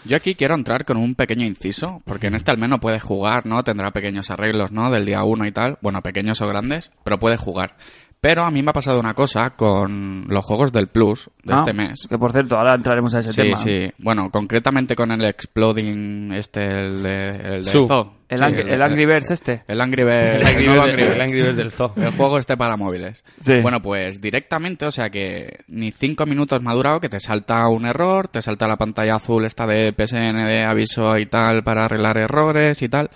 Yo 0.04 0.16
aquí 0.16 0.34
quiero 0.34 0.54
entrar 0.54 0.84
con 0.84 0.96
un 0.96 1.14
pequeño 1.14 1.46
inciso, 1.46 2.02
porque 2.04 2.26
en 2.26 2.34
este 2.34 2.50
al 2.50 2.58
menos 2.58 2.80
puedes 2.80 3.02
jugar, 3.02 3.46
¿no? 3.46 3.62
Tendrá 3.62 3.92
pequeños 3.92 4.30
arreglos, 4.30 4.72
¿no? 4.72 4.90
Del 4.90 5.04
día 5.06 5.22
1 5.22 5.46
y 5.46 5.52
tal. 5.52 5.78
Bueno, 5.80 6.02
pequeños 6.02 6.40
o 6.40 6.48
grandes, 6.48 6.90
pero 7.04 7.18
puedes 7.20 7.38
jugar. 7.38 7.76
Pero 8.22 8.44
a 8.44 8.52
mí 8.52 8.62
me 8.62 8.70
ha 8.70 8.72
pasado 8.72 9.00
una 9.00 9.14
cosa 9.14 9.50
con 9.50 10.26
los 10.28 10.44
juegos 10.44 10.70
del 10.72 10.86
Plus 10.86 11.28
de 11.42 11.54
Ah, 11.54 11.56
este 11.58 11.72
mes. 11.72 12.06
Que 12.08 12.16
por 12.18 12.30
cierto, 12.30 12.56
ahora 12.56 12.72
entraremos 12.76 13.12
a 13.16 13.18
ese 13.18 13.32
Sí, 13.32 13.42
tema. 13.42 13.56
sí. 13.56 13.90
Bueno, 13.98 14.30
concretamente 14.30 14.94
con 14.94 15.10
el 15.10 15.24
Exploding, 15.24 16.32
este, 16.32 16.64
el 16.64 17.02
de, 17.02 17.26
el 17.56 17.64
de. 17.64 17.70
Zoo. 17.70 18.14
El, 18.28 18.38
Sí, 18.38 18.44
Angry, 18.44 18.62
el 18.72 18.80
Angry 18.82 19.06
Birds 19.06 19.30
este. 19.32 19.64
El 19.66 19.80
Angry 19.80 20.04
Birds. 20.04 20.36
El 20.36 20.46
Angry 20.46 20.64
el 20.64 20.66
nuevo 20.66 20.82
Birds 20.84 20.92
Angry 20.92 21.02
del- 21.02 21.04
Birds. 21.08 21.14
el 21.16 21.20
Angry 21.20 21.42
Birds 21.42 21.56
del 21.56 21.70
zoo. 21.72 21.92
El 21.96 22.10
juego 22.12 22.38
este 22.38 22.56
para 22.56 22.76
móviles. 22.76 23.24
Sí. 23.40 23.60
Bueno, 23.60 23.82
pues 23.82 24.20
directamente, 24.20 24.86
o 24.86 24.92
sea 24.92 25.10
que 25.10 25.58
ni 25.66 25.90
cinco 25.90 26.24
minutos 26.24 26.62
me 26.62 26.70
ha 26.70 26.74
durado 26.74 27.00
que 27.00 27.08
te 27.08 27.18
salta 27.18 27.66
un 27.68 27.84
error, 27.86 28.28
te 28.28 28.40
salta 28.40 28.68
la 28.68 28.76
pantalla 28.76 29.16
azul 29.16 29.44
esta 29.44 29.66
de 29.66 29.92
PSN 29.92 30.46
de 30.46 30.64
aviso 30.64 31.18
y 31.18 31.26
tal 31.26 31.64
para 31.64 31.86
arreglar 31.86 32.16
errores 32.18 32.80
y 32.82 32.88
tal. 32.88 33.10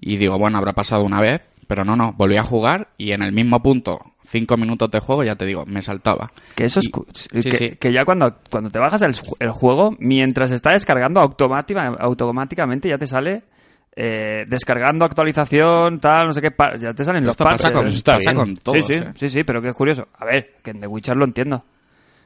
Y 0.00 0.16
digo, 0.16 0.38
bueno, 0.38 0.56
habrá 0.58 0.72
pasado 0.72 1.04
una 1.04 1.20
vez, 1.20 1.42
pero 1.68 1.84
no, 1.84 1.94
no, 1.94 2.14
volví 2.14 2.36
a 2.38 2.42
jugar 2.42 2.88
y 2.96 3.12
en 3.12 3.22
el 3.22 3.32
mismo 3.32 3.62
punto, 3.62 3.98
cinco 4.26 4.56
minutos 4.56 4.90
de 4.90 5.00
juego, 5.00 5.24
ya 5.24 5.36
te 5.36 5.44
digo, 5.46 5.64
me 5.66 5.80
saltaba. 5.82 6.30
Que 6.54 6.64
eso 6.64 6.80
es 6.80 6.86
Y- 6.86 7.40
sí, 7.40 7.50
que, 7.50 7.56
sí. 7.56 7.70
que 7.80 7.92
ya 7.92 8.04
cuando, 8.04 8.36
cuando 8.50 8.70
te 8.70 8.78
bajas 8.78 9.02
el, 9.02 9.12
ju- 9.14 9.36
el 9.40 9.50
juego, 9.50 9.94
mientras 9.98 10.52
está 10.52 10.72
descargando 10.72 11.20
automática- 11.20 11.96
automáticamente 11.98 12.88
ya 12.88 12.98
te 12.98 13.06
sale 13.06 13.44
eh, 13.98 14.44
descargando 14.46 15.04
actualización, 15.06 16.00
tal, 16.00 16.26
no 16.26 16.32
sé 16.32 16.42
qué, 16.42 16.50
ya 16.78 16.92
te 16.92 17.02
salen 17.04 17.24
los 17.24 17.36
pasa 17.36 17.70
parches. 17.70 17.72
con, 17.72 17.86
está 17.86 18.12
pasa 18.14 18.32
bien. 18.32 18.36
con 18.44 18.56
todos, 18.58 18.86
sí, 18.86 18.92
sí, 18.92 19.00
¿eh? 19.02 19.10
sí, 19.14 19.28
sí, 19.30 19.44
pero 19.44 19.62
que 19.62 19.68
es 19.70 19.74
curioso. 19.74 20.08
A 20.18 20.24
ver, 20.26 20.56
que 20.62 20.70
en 20.72 20.80
The 20.80 20.86
Witcher 20.86 21.16
lo 21.16 21.24
entiendo. 21.24 21.64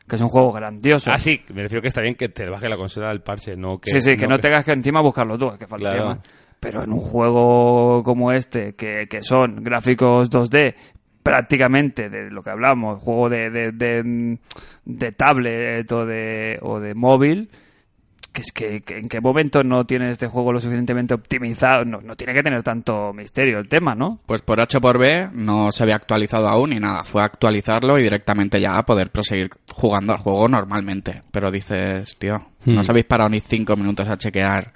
Que 0.08 0.16
es 0.16 0.22
un 0.22 0.28
juego 0.28 0.50
grandioso. 0.50 1.12
Ah, 1.12 1.18
sí, 1.20 1.40
me 1.54 1.62
refiero 1.62 1.80
que 1.82 1.86
está 1.86 2.00
bien 2.02 2.16
que 2.16 2.28
te 2.28 2.48
baje 2.48 2.68
la 2.68 2.76
consola 2.76 3.10
del 3.10 3.20
parche, 3.20 3.54
no 3.54 3.78
que... 3.78 3.92
sí, 3.92 4.00
sí, 4.00 4.16
que 4.16 4.26
no, 4.26 4.38
tengas 4.40 4.64
que 4.64 4.72
encima 4.72 5.00
buscarlo 5.00 5.38
tú, 5.38 5.50
es 5.52 5.58
que 5.60 5.68
faltaría 5.68 6.00
Claro. 6.02 6.16
más. 6.16 6.28
Pero 6.58 6.82
en 6.82 6.92
un 6.92 6.98
juego 7.00 8.02
como 8.02 8.32
este, 8.32 8.74
que, 8.74 9.06
que 9.08 9.22
son 9.22 9.62
gráficos 9.62 10.28
2D, 10.28 10.74
prácticamente 11.22 12.09
de 12.09 12.30
lo 12.30 12.42
que 12.42 12.50
hablamos, 12.50 13.02
juego 13.02 13.28
de, 13.28 13.50
de, 13.50 13.72
de, 13.72 14.38
de 14.85 15.12
tablet 15.12 15.90
o 15.92 16.06
de, 16.06 16.59
o 16.62 16.80
de 16.80 16.94
móvil, 16.94 17.50
que 18.33 18.42
es 18.42 18.52
que, 18.52 18.80
que 18.83 18.98
en 18.98 19.09
qué 19.09 19.20
momento 19.20 19.64
no 19.64 19.85
tiene 19.85 20.09
este 20.11 20.28
juego 20.28 20.52
lo 20.52 20.61
suficientemente 20.61 21.14
optimizado, 21.14 21.85
no, 21.85 22.00
no 22.00 22.14
tiene 22.14 22.33
que 22.33 22.42
tener 22.44 22.62
tanto 22.62 23.12
misterio 23.12 23.59
el 23.59 23.68
tema, 23.68 23.94
¿no? 23.96 24.20
Pues 24.24 24.40
por 24.42 24.61
H 24.61 24.80
por 24.80 24.98
B 24.98 25.28
no 25.33 25.72
se 25.72 25.83
había 25.83 25.96
actualizado 25.96 26.48
aún 26.48 26.70
ni 26.70 26.78
nada. 26.78 27.02
Fue 27.04 27.22
actualizarlo 27.22 27.98
y 27.98 28.02
directamente 28.04 28.61
ya 28.61 28.80
poder 28.85 29.11
proseguir 29.11 29.50
jugando 29.72 30.12
al 30.12 30.20
juego 30.20 30.46
normalmente. 30.48 31.22
Pero 31.33 31.50
dices, 31.50 32.16
tío, 32.18 32.38
no 32.66 32.74
Hmm. 32.74 32.78
os 32.78 32.88
habéis 32.90 33.06
parado 33.06 33.30
ni 33.30 33.40
cinco 33.40 33.74
minutos 33.76 34.06
a 34.06 34.16
chequear 34.16 34.72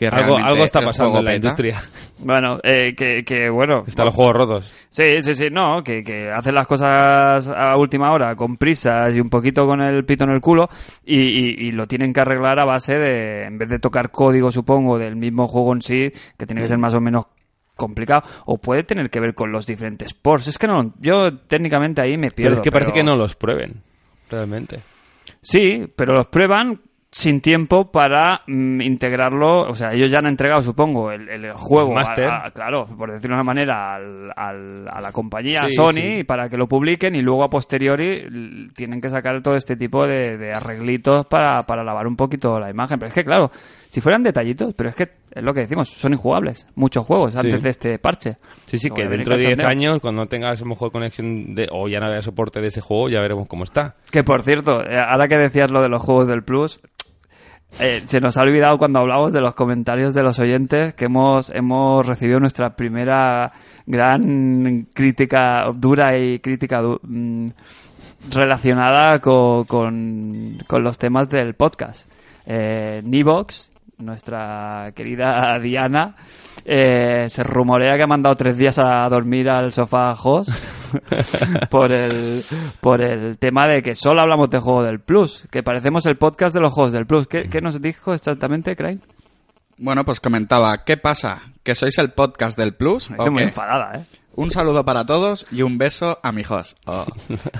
que 0.00 0.06
Algo, 0.06 0.18
realmente 0.38 0.48
algo 0.48 0.64
está 0.64 0.80
pasando 0.80 1.18
en 1.18 1.24
la 1.26 1.30
peta. 1.32 1.36
industria. 1.46 1.80
Bueno, 2.20 2.58
eh, 2.62 2.94
que, 2.96 3.22
que 3.22 3.50
bueno. 3.50 3.84
Están 3.86 4.06
los 4.06 4.14
juegos 4.14 4.34
rotos. 4.34 4.74
Sí, 4.88 5.20
sí, 5.20 5.34
sí, 5.34 5.48
no, 5.52 5.82
que, 5.84 6.02
que 6.02 6.30
hacen 6.30 6.54
las 6.54 6.66
cosas 6.66 7.48
a 7.48 7.76
última 7.76 8.10
hora, 8.12 8.34
con 8.34 8.56
prisas 8.56 9.14
y 9.14 9.20
un 9.20 9.28
poquito 9.28 9.66
con 9.66 9.80
el 9.82 10.04
pito 10.06 10.24
en 10.24 10.30
el 10.30 10.40
culo, 10.40 10.68
y, 11.04 11.18
y- 11.20 11.68
y 11.68 11.72
lo 11.72 11.86
tienen 11.86 12.12
que 12.14 12.20
arreglar 12.20 12.58
a 12.60 12.64
base 12.64 12.94
de, 12.96 13.44
en 13.44 13.58
vez 13.58 13.68
de 13.68 13.78
tocar 13.78 14.10
código, 14.10 14.50
supongo, 14.50 14.98
del 14.98 15.16
mismo 15.16 15.46
juego 15.46 15.74
en 15.74 15.82
sí, 15.82 16.10
que 16.38 16.46
tiene 16.46 16.62
que 16.62 16.68
ser 16.68 16.78
más 16.78 16.94
o 16.94 17.00
menos 17.00 17.26
complicado, 17.76 18.22
o 18.46 18.56
puede 18.58 18.82
tener 18.84 19.10
que 19.10 19.20
ver 19.20 19.34
con 19.34 19.52
los 19.52 19.66
diferentes 19.66 20.14
ports. 20.14 20.48
Es 20.48 20.58
que 20.58 20.66
no, 20.66 20.94
yo 20.98 21.36
técnicamente 21.40 22.00
ahí 22.00 22.16
me 22.16 22.30
pierdo. 22.30 22.52
Pero 22.52 22.54
es 22.54 22.60
que 22.64 22.70
parece 22.72 22.90
pero- 22.92 22.94
que 22.94 23.02
no 23.10 23.16
los 23.16 23.36
prueben, 23.36 23.82
realmente. 24.30 24.80
Sí, 25.42 25.86
pero 25.96 26.14
los 26.14 26.26
prueban 26.26 26.80
sin 27.12 27.40
tiempo 27.40 27.90
para 27.90 28.42
mm, 28.46 28.80
integrarlo. 28.82 29.62
O 29.68 29.74
sea, 29.74 29.92
ellos 29.92 30.10
ya 30.10 30.18
han 30.18 30.26
entregado, 30.26 30.62
supongo, 30.62 31.10
el, 31.10 31.28
el 31.28 31.52
juego, 31.54 31.98
a- 31.98 32.02
a- 32.28 32.50
claro, 32.52 32.86
por 32.86 33.10
decirlo 33.10 33.34
de 33.36 33.40
una 33.42 33.44
manera, 33.52 33.94
al- 33.96 34.30
al- 34.36 34.86
a 34.88 35.00
la 35.00 35.10
compañía 35.12 35.62
Sí, 35.68 35.74
Sony 35.74 36.18
sí. 36.18 36.24
para 36.24 36.48
que 36.48 36.56
lo 36.56 36.68
publiquen 36.68 37.16
y 37.16 37.22
luego 37.22 37.42
a 37.44 37.48
posteriori 37.50 38.68
tienen 38.74 39.00
que 39.00 39.10
sacar 39.10 39.42
todo 39.42 39.56
este 39.56 39.76
tipo 39.76 40.06
de, 40.06 40.36
de 40.36 40.52
arreglitos 40.52 41.26
para, 41.26 41.64
para 41.64 41.82
lavar 41.82 42.06
un 42.06 42.16
poquito 42.16 42.60
la 42.60 42.70
imagen. 42.70 42.98
Pero 42.98 43.08
es 43.08 43.14
que, 43.14 43.24
claro, 43.24 43.50
si 43.88 44.00
fueran 44.00 44.22
detallitos, 44.22 44.72
pero 44.74 44.90
es 44.90 44.94
que 44.94 45.08
es 45.30 45.42
lo 45.42 45.54
que 45.54 45.60
decimos, 45.60 45.88
son 45.88 46.12
injugables 46.12 46.66
muchos 46.74 47.06
juegos 47.06 47.32
Sí. 47.32 47.38
antes 47.38 47.62
de 47.62 47.70
este 47.70 47.98
parche. 47.98 48.36
Sí, 48.66 48.78
sí, 48.78 48.90
que 48.90 49.06
dentro 49.06 49.34
de 49.36 49.40
10 49.46 49.56
cachondeo. 49.56 49.68
años, 49.90 50.00
cuando 50.00 50.26
tengas 50.26 50.64
mejor 50.64 50.90
conexión 50.92 51.54
de, 51.54 51.68
o 51.70 51.88
ya 51.88 52.00
no 52.00 52.06
haya 52.06 52.22
soporte 52.22 52.60
de 52.60 52.66
ese 52.68 52.80
juego, 52.80 53.08
ya 53.08 53.20
veremos 53.20 53.46
cómo 53.48 53.64
está. 53.64 53.96
Que 54.10 54.22
por 54.24 54.42
cierto, 54.42 54.82
eh, 54.84 54.98
ahora 54.98 55.28
que 55.28 55.38
decías 55.38 55.70
lo 55.70 55.82
de 55.82 55.88
los 55.88 56.02
juegos 56.02 56.26
del 56.28 56.42
Plus, 56.42 56.80
eh, 57.78 58.02
se 58.06 58.20
nos 58.20 58.36
ha 58.36 58.42
olvidado 58.42 58.78
cuando 58.78 58.98
hablamos 58.98 59.32
de 59.32 59.40
los 59.40 59.54
comentarios 59.54 60.12
de 60.14 60.22
los 60.22 60.38
oyentes 60.40 60.92
que 60.94 61.04
hemos, 61.04 61.50
hemos 61.50 62.04
recibido 62.04 62.40
nuestra 62.40 62.74
primera 62.74 63.52
gran 63.86 64.88
crítica 64.92 65.66
dura 65.74 66.18
y 66.18 66.40
crítica 66.40 66.80
du- 66.80 66.98
mm, 67.02 67.46
relacionada 68.32 69.18
co- 69.20 69.64
con, 69.66 70.32
con 70.66 70.82
los 70.82 70.98
temas 70.98 71.28
del 71.28 71.54
podcast. 71.54 72.08
Eh, 72.46 73.00
Nivox, 73.04 73.72
nuestra 74.00 74.92
querida 74.94 75.58
Diana, 75.62 76.14
eh, 76.64 77.28
se 77.28 77.42
rumorea 77.42 77.96
que 77.96 78.02
ha 78.02 78.06
mandado 78.06 78.36
tres 78.36 78.56
días 78.56 78.78
a 78.78 79.08
dormir 79.08 79.48
al 79.48 79.72
sofá 79.72 80.14
Jos 80.14 80.48
por 81.70 81.92
el 81.92 82.42
por 82.80 83.02
el 83.02 83.38
tema 83.38 83.68
de 83.68 83.82
que 83.82 83.94
solo 83.94 84.20
hablamos 84.20 84.50
de 84.50 84.58
juego 84.58 84.82
del 84.82 85.00
Plus, 85.00 85.46
que 85.50 85.62
parecemos 85.62 86.06
el 86.06 86.16
podcast 86.16 86.54
de 86.54 86.60
los 86.60 86.72
juegos 86.72 86.92
del 86.92 87.06
Plus. 87.06 87.26
¿Qué, 87.26 87.48
qué 87.48 87.60
nos 87.60 87.80
dijo 87.80 88.12
exactamente, 88.12 88.76
Crane? 88.76 89.00
Bueno, 89.78 90.04
pues 90.04 90.20
comentaba, 90.20 90.84
¿qué 90.84 90.96
pasa? 90.96 91.40
¿Que 91.62 91.74
sois 91.74 91.96
el 91.98 92.12
podcast 92.12 92.58
del 92.58 92.74
Plus? 92.74 93.10
Estoy 93.10 93.28
¿O 93.28 93.32
muy 93.32 93.44
enfadada, 93.44 93.98
¿eh? 93.98 94.19
Un 94.36 94.50
saludo 94.50 94.84
para 94.84 95.04
todos 95.04 95.46
y 95.50 95.62
un 95.62 95.76
beso 95.78 96.18
a 96.22 96.32
mi 96.32 96.42
host. 96.48 96.78
Oh. 96.86 97.04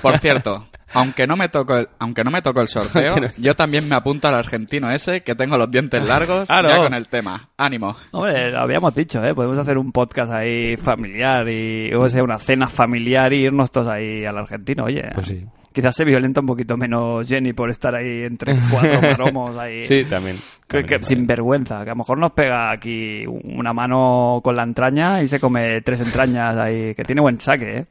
Por 0.03 0.19
cierto, 0.19 0.67
aunque 0.95 1.27
no 1.27 1.37
me 1.37 1.49
tocó 1.49 1.77
el, 1.79 1.89
aunque 1.99 2.25
no 2.25 2.31
me 2.31 2.43
tocó 2.43 2.61
el 2.63 2.69
sorteo, 2.69 3.17
yo 3.39 3.55
también 3.57 3.89
me 3.89 3.95
apunto 3.97 4.29
al 4.29 4.35
argentino 4.35 4.91
ese 4.91 5.23
que 5.23 5.35
tengo 5.35 5.59
los 5.59 5.71
dientes 5.71 6.07
largos 6.07 6.47
Claro. 6.49 6.69
ya 6.69 6.77
con 6.79 6.95
el 6.95 7.09
tema. 7.09 7.49
Ánimo. 7.57 7.97
Hombre, 8.13 8.53
lo 8.53 8.61
habíamos 8.61 8.95
dicho, 8.95 9.23
¿eh? 9.25 9.35
Podemos 9.35 9.59
hacer 9.59 9.77
un 9.79 9.93
podcast 9.93 10.33
ahí 10.33 10.77
familiar 10.77 11.49
y, 11.49 11.93
o 11.93 12.09
sea, 12.09 12.23
una 12.23 12.39
cena 12.39 12.67
familiar 12.69 13.33
y 13.33 13.43
irnos 13.45 13.71
todos 13.71 13.89
ahí 13.89 14.25
al 14.25 14.39
argentino, 14.39 14.85
oye. 14.85 15.11
Pues 15.13 15.27
sí. 15.27 15.45
Quizás 15.73 15.95
se 15.95 16.05
violenta 16.05 16.41
un 16.41 16.47
poquito 16.49 16.77
menos 16.77 17.29
Jenny 17.29 17.53
por 17.53 17.71
estar 17.71 17.95
ahí 17.95 18.25
entre 18.25 18.55
cuatro 18.71 19.01
maromos 19.03 19.57
ahí. 19.57 19.85
Sí, 19.87 20.05
también. 20.09 20.37
Que- 20.67 20.99
sin 21.03 21.27
vergüenza, 21.27 21.85
que 21.85 21.91
a 21.91 21.95
lo 21.95 21.99
mejor 21.99 22.19
nos 22.19 22.33
pega 22.33 22.73
aquí 22.73 23.25
una 23.27 23.73
mano 23.73 24.41
con 24.43 24.57
la 24.57 24.65
entraña 24.65 25.23
y 25.23 25.27
se 25.29 25.39
come 25.39 25.81
tres 25.83 26.01
entrañas 26.01 26.57
ahí, 26.57 26.95
que 26.95 27.05
tiene 27.05 27.21
buen 27.21 27.41
saque, 27.41 27.79
¿eh? 27.79 27.87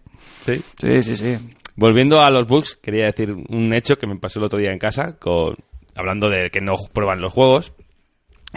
Sí. 0.46 0.62
Sí, 0.80 1.04
sí, 1.04 1.18
sí. 1.18 1.38
Volviendo 1.76 2.22
a 2.22 2.30
los 2.30 2.46
bugs, 2.48 2.76
quería 2.76 3.06
decir 3.06 3.34
un 3.34 3.74
hecho 3.74 3.98
que 3.98 4.08
me 4.08 4.18
pasó 4.18 4.40
el 4.40 4.46
otro 4.46 4.60
día 4.60 4.72
en 4.74 4.80
casa, 4.80 5.18
con 5.18 5.56
hablando 5.96 6.30
de 6.30 6.50
que 6.50 6.60
no 6.60 6.76
prueban 6.92 7.22
los 7.22 7.32
juegos, 7.32 7.72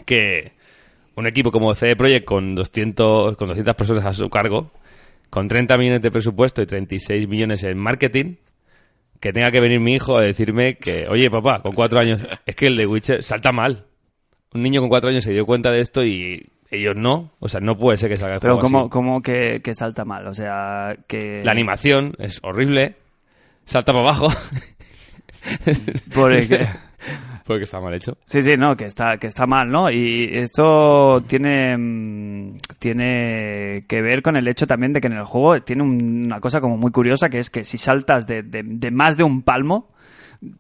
que 0.07 0.53
un 1.15 1.27
equipo 1.27 1.53
como 1.53 1.75
CD 1.75 1.95
Projekt 1.97 2.25
con 2.25 2.55
200, 2.55 3.37
con 3.37 3.49
200 3.49 3.75
personas 3.77 4.05
a 4.07 4.13
su 4.13 4.29
cargo, 4.29 4.71
con 5.31 5.47
30 5.49 5.77
millones 5.79 6.03
de 6.03 6.11
presupuesto 6.11 6.63
y 6.63 6.67
36 6.67 7.29
millones 7.29 7.63
en 7.65 7.79
marketing, 7.79 8.35
que 9.23 9.33
tenga 9.33 9.53
que 9.53 9.61
venir 9.61 9.79
mi 9.79 9.95
hijo 9.95 10.19
a 10.19 10.23
decirme 10.23 10.75
que, 10.79 11.07
oye 11.09 11.31
papá, 11.31 11.63
con 11.63 11.75
cuatro 11.75 12.01
años, 12.01 12.21
es 12.45 12.57
que 12.57 12.67
el 12.67 12.77
de 12.77 12.87
Witcher 12.87 13.23
salta 13.23 13.53
mal. 13.53 13.87
Un 14.53 14.65
niño 14.65 14.81
con 14.81 14.89
cuatro 14.89 15.11
años 15.11 15.23
se 15.23 15.31
dio 15.33 15.47
cuenta 15.47 15.71
de 15.71 15.79
esto 15.79 16.05
y 16.05 16.51
ellos 16.73 16.97
no. 16.97 17.31
O 17.39 17.49
sea, 17.49 17.61
no 17.61 17.79
puede 17.79 17.99
ser 17.99 18.11
que 18.11 18.17
salga 18.17 18.35
el 18.35 18.41
Pero 18.41 18.59
como, 18.59 18.81
así. 18.81 18.89
como 18.89 19.23
que, 19.23 19.61
que 19.63 19.75
salta 19.75 20.05
mal, 20.05 20.27
o 20.27 20.35
sea, 20.35 20.97
que... 21.07 21.41
La 21.45 21.53
animación 21.53 22.15
es 22.19 22.41
horrible, 22.43 22.97
salta 23.65 23.93
para 23.93 24.09
abajo. 24.09 24.27
Porque... 26.13 26.67
Porque 27.45 27.65
está 27.65 27.81
mal 27.81 27.93
hecho. 27.95 28.17
Sí, 28.25 28.41
sí, 28.43 28.57
no, 28.57 28.77
que 28.77 28.85
está, 28.85 29.19
que 29.19 29.27
está 29.27 29.47
mal, 29.47 29.69
¿no? 29.71 29.91
Y 29.91 30.29
esto 30.33 31.23
tiene, 31.27 31.77
mm, 31.77 32.57
tiene 32.79 33.85
que 33.89 34.01
ver 34.01 34.23
con 34.23 34.37
el 34.37 34.47
hecho 34.49 34.67
también 34.67 34.93
de 34.93 35.01
que 35.01 35.09
en 35.09 35.15
el 35.15 35.25
juego 35.25 35.61
tiene 35.63 35.83
un- 35.83 36.25
una 36.27 36.41
cosa 36.41 36.61
como 36.61 36.77
muy 36.77 36.91
curiosa, 36.93 37.29
que 37.29 37.39
es 37.39 37.51
que 37.51 37.65
si 37.65 37.79
saltas 37.79 38.27
de, 38.27 38.43
de- 38.43 38.63
de 38.65 38.91
más 38.91 39.17
de 39.17 39.25
un 39.25 39.43
palmo, 39.43 39.91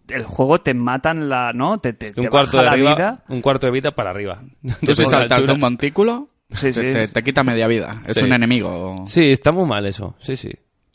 el 0.08 0.24
juego 0.24 0.60
te 0.60 0.74
matan 0.74 1.28
la, 1.28 1.52
¿no? 1.52 1.78
Te, 1.78 1.92
te, 1.92 2.06
De 2.06 2.12
te 2.12 2.20
un 2.22 2.26
cuarto 2.28 2.56
baja 2.56 2.58
de 2.58 2.64
la 2.66 2.72
arriba, 2.72 2.94
vida. 2.94 3.24
un 3.28 3.40
cuarto 3.42 3.66
de 3.66 3.72
vida 3.72 3.90
para 3.92 4.10
arriba. 4.10 4.40
Tú 4.80 4.86
De 4.86 4.94
si 4.94 5.06
saltas 5.06 5.44
de 5.46 5.52
un 5.52 5.60
montículo, 5.60 6.28
Sí, 6.50 6.66
te, 6.66 6.72
sí. 6.72 6.80
te- 6.90 7.08
te 7.08 7.22
quita 7.22 7.42
media 7.42 7.66
vida. 7.66 8.02
Es 8.06 8.16
Sí. 8.18 8.24
un 8.24 8.32
enemigo. 8.32 9.04
Sí, 9.06 9.30
está 9.32 9.52
muy 9.52 9.66
mal 9.66 9.86
eso. 9.86 10.14
Sí, 10.20 10.36
sí. 10.36 10.50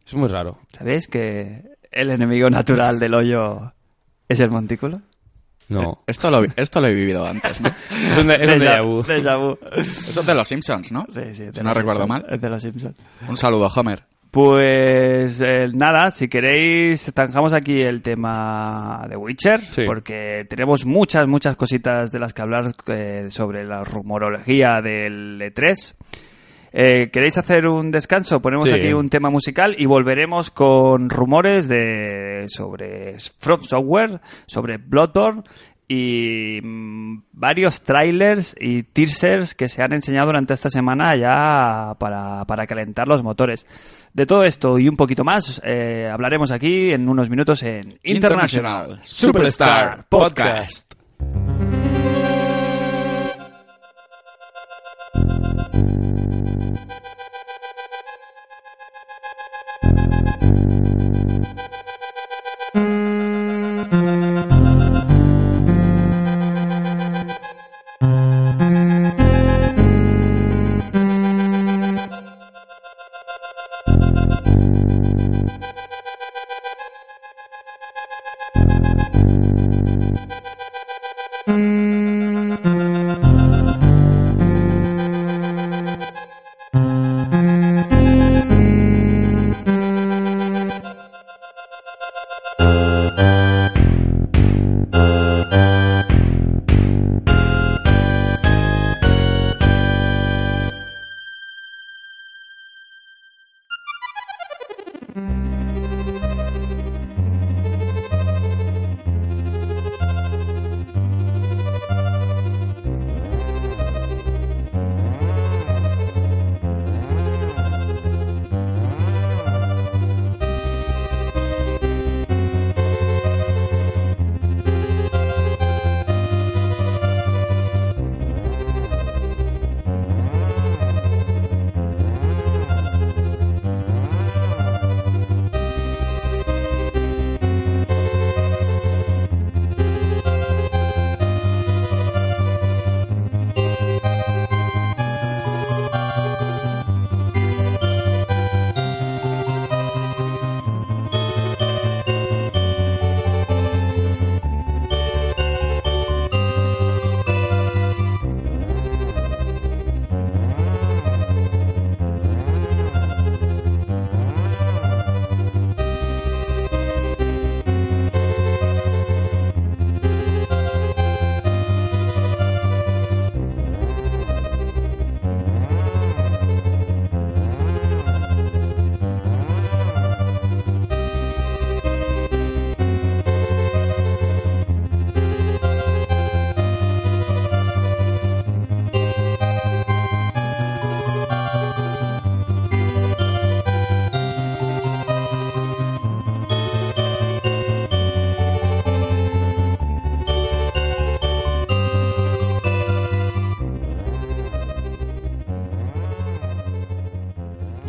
Es 0.06 0.13
muy 0.15 0.28
raro. 0.30 0.60
¿Sabéis 0.71 1.08
que 1.08 1.63
el 1.91 2.12
enemigo 2.12 2.50
natural 2.50 3.00
del 3.00 3.13
hoyo 3.13 3.73
es 4.30 4.39
el 4.39 4.50
montículo? 4.52 5.02
No. 5.69 6.03
Esto 6.08 6.32
lo, 6.32 6.43
esto 6.56 6.80
lo 6.82 6.88
he 6.88 6.93
vivido 6.93 7.25
antes, 7.25 7.60
¿no? 7.62 7.69
Es 7.91 8.17
un, 8.17 8.32
es 8.32 8.39
un 8.39 8.60
déjà 8.60 8.82
vu. 8.86 9.01
Déjà 9.03 9.38
vu. 9.38 9.58
Eso 9.75 10.19
es 10.21 10.25
de 10.25 10.34
los 10.34 10.47
Simpsons, 10.47 10.91
¿no? 10.91 11.06
Sí, 11.10 11.21
sí. 11.34 11.45
de 11.45 11.53
Si 11.53 11.63
no 11.63 11.73
recuerdo 11.73 12.03
Simpsons. 12.03 12.23
mal. 12.23 12.34
Es 12.34 12.41
de 12.41 12.49
los 12.49 12.62
Simpsons. 12.62 12.95
Un 13.27 13.38
saludo, 13.38 13.67
Homer. 13.75 14.03
Pues 14.32 15.41
eh, 15.41 15.67
nada, 15.73 16.12
si 16.12 16.27
queréis, 16.27 17.12
zanjamos 17.15 17.53
aquí 17.53 17.82
el 17.82 18.01
tema 18.01 19.06
de 19.10 19.15
Witcher, 19.15 19.62
Sí. 19.62 19.84
porque 19.86 20.45
tenemos 20.49 20.86
muchas, 20.86 21.27
muchas 21.27 21.56
cositas 21.56 22.12
de 22.12 22.19
las 22.19 22.34
que 22.34 22.41
hablar 22.41 22.73
eh, 22.88 23.27
sobre 23.30 23.63
la 23.65 23.84
rumorología 23.84 24.82
del 24.82 25.41
E3. 25.41 25.95
Eh, 26.71 27.10
¿Queréis 27.12 27.38
hacer 27.38 27.67
un 27.67 27.91
descanso? 27.91 28.41
Ponemos 28.41 28.69
Sí. 28.69 28.75
aquí 28.75 28.93
un 28.93 29.10
tema 29.10 29.30
musical 29.30 29.75
y 29.77 29.86
volveremos 29.86 30.51
con 30.51 31.10
rumores 31.10 31.67
de 31.67 32.45
sobre 32.47 33.17
From 33.39 33.63
Software, 33.63 34.19
sobre 34.45 34.77
Bloodborne 34.77 35.43
y 35.89 36.60
mm, 36.62 37.21
varios 37.32 37.82
trailers 37.82 38.53
y 38.60 38.84
teasers 38.84 39.56
que 39.56 39.69
se 39.69 39.82
han 39.82 39.93
enseñado 39.93 40.25
durante 40.27 40.53
esta 40.53 40.69
semana 40.69 41.15
ya 41.15 41.93
para, 41.97 42.43
para 42.45 42.67
calentar 42.67 43.08
los 43.08 43.23
motores. 43.23 43.65
De 44.13 44.25
todo 44.25 44.43
esto 44.43 44.77
y 44.80 44.89
un 44.89 44.97
poquito 44.97 45.23
más 45.23 45.62
eh, 45.63 46.10
hablaremos 46.12 46.51
aquí 46.51 46.91
en 46.91 47.08
unos 47.08 47.30
minutos 47.30 47.63
en 47.63 47.97
International, 48.03 48.99
Superstar 49.03 50.06
Podcast. 50.10 50.93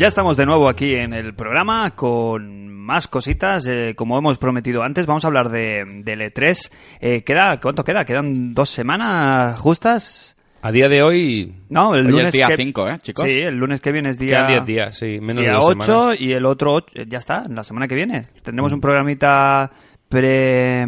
Ya 0.09 0.11
estamos 0.11 0.39
de 0.39 0.47
nuevo 0.47 0.71
aquí 0.71 0.95
en 0.95 1.13
el 1.13 1.35
programa 1.35 1.91
con 1.91 2.73
más 2.73 3.09
cositas. 3.09 3.67
eh, 3.67 3.93
como 3.95 4.17
hemos 4.17 4.39
prometido 4.39 4.83
antes, 4.83 5.07
vamos 5.07 5.23
a 5.23 5.27
hablar 5.27 5.51
de, 5.51 5.85
del 6.03 6.23
E3. 6.23 6.71
Eh, 6.99 7.23
queda, 7.25 7.61
¿Cuánto 7.61 7.85
queda? 7.85 8.07
¿Quedan 8.07 8.55
dos 8.55 8.71
semanas 8.71 9.59
justas? 9.59 10.35
A 10.63 10.73
día 10.73 10.89
de 10.89 11.03
hoy 11.03 11.53
No, 11.69 11.95
el 11.95 12.07
Hoy 12.07 12.13
lunes 12.13 12.29
es 12.29 12.33
día 12.33 12.47
que... 12.49 12.57
5, 12.57 12.89
¿eh, 12.89 12.99
chicos? 13.03 13.31
Sí, 13.31 13.39
el 13.41 13.57
lunes 13.57 13.83
que 13.83 13.93
viene 13.93 14.09
es 14.09 14.19
día... 14.19 14.47
quedan 14.47 14.65
10 14.65 14.65
días, 14.65 14.97
sí, 14.97 15.19
menos 15.21 15.45
día 15.45 15.53
dos 15.53 15.65
8 15.77 15.83
semanas. 15.83 16.21
y 16.23 16.33
el 16.33 16.47
otro 16.47 16.73
8, 16.73 17.03
ya 17.07 17.19
está, 17.19 17.45
la 17.47 17.63
semana 17.63 17.87
que 17.87 17.95
viene. 17.95 18.23
Tendremos 18.43 18.73
Mm. 18.73 18.77
un 18.77 18.81
programita 18.81 19.71
pre... 20.09 20.87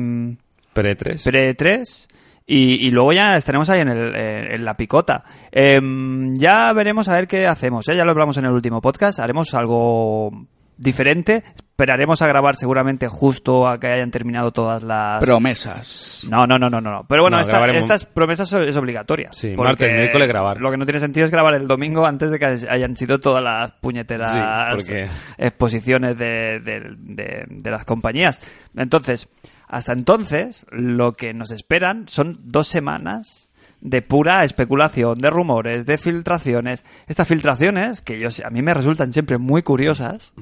Pre 1.24 1.52
3. 1.54 2.08
Pre 2.50 2.56
3 2.56 2.80
y, 2.80 2.86
y 2.86 2.90
luego 2.90 3.12
ya 3.12 3.36
estaremos 3.36 3.68
ahí 3.70 3.80
en, 3.80 3.88
el, 3.88 4.14
eh, 4.14 4.54
en 4.54 4.64
la 4.64 4.74
picota. 4.76 5.22
Em, 5.52 6.34
ya 6.36 6.72
veremos 6.72 7.08
a 7.08 7.14
ver 7.14 7.28
qué 7.28 7.46
hacemos. 7.46 7.88
¿eh? 7.88 7.96
Ya 7.96 8.04
lo 8.04 8.10
hablamos 8.10 8.36
en 8.38 8.44
el 8.46 8.52
último 8.52 8.80
podcast. 8.80 9.20
Haremos 9.20 9.54
algo 9.54 10.30
diferente. 10.76 11.42
Esperaremos 11.56 12.20
a 12.22 12.26
grabar 12.26 12.56
seguramente 12.56 13.06
justo 13.08 13.66
a 13.68 13.78
que 13.80 13.86
hayan 13.86 14.10
terminado 14.10 14.50
todas 14.52 14.82
las... 14.82 15.22
Promesas. 15.22 16.26
No, 16.28 16.46
no, 16.46 16.58
no, 16.58 16.68
no, 16.68 16.80
no. 16.80 16.90
no. 16.90 17.04
Pero 17.08 17.22
bueno, 17.22 17.36
No, 17.36 17.40
esta- 17.42 17.58
grabaremos- 17.58 17.78
estas 17.80 18.04
promesas 18.04 18.48
son- 18.48 18.64
es 18.68 18.76
obligatoria. 18.76 19.28
Sí, 19.32 19.54
martes, 19.56 19.90
miércoles 19.90 20.28
grabar. 20.28 20.60
Lo 20.60 20.70
que 20.70 20.76
no 20.76 20.84
tiene 20.84 21.00
sentido 21.00 21.24
es 21.26 21.30
grabar 21.30 21.54
el 21.54 21.66
domingo 21.66 22.04
antes 22.06 22.30
de 22.30 22.38
que 22.38 22.44
hayan 22.46 22.96
sido 22.96 23.18
todas 23.18 23.42
las 23.42 23.72
puñeteras 23.80 24.32
Sí, 24.32 24.38
porque- 24.76 25.08
exposiciones 25.38 26.18
de, 26.18 26.60
de- 26.62 26.94
de- 26.98 27.44
de 27.48 27.70
las 27.70 27.84
compañías. 27.86 28.40
Entonces, 28.76 29.28
hasta 29.70 29.92
entonces, 29.92 30.66
lo 30.72 31.12
que 31.12 31.32
nos 31.32 31.52
esperan 31.52 32.08
son 32.08 32.38
dos 32.42 32.66
semanas 32.66 33.48
de 33.80 34.02
pura 34.02 34.42
especulación, 34.42 35.18
de 35.18 35.30
rumores, 35.30 35.86
de 35.86 35.96
filtraciones. 35.96 36.84
Estas 37.06 37.28
filtraciones, 37.28 38.02
que 38.02 38.18
yo, 38.18 38.28
a 38.44 38.50
mí 38.50 38.62
me 38.62 38.74
resultan 38.74 39.12
siempre 39.12 39.38
muy 39.38 39.62
curiosas, 39.62 40.34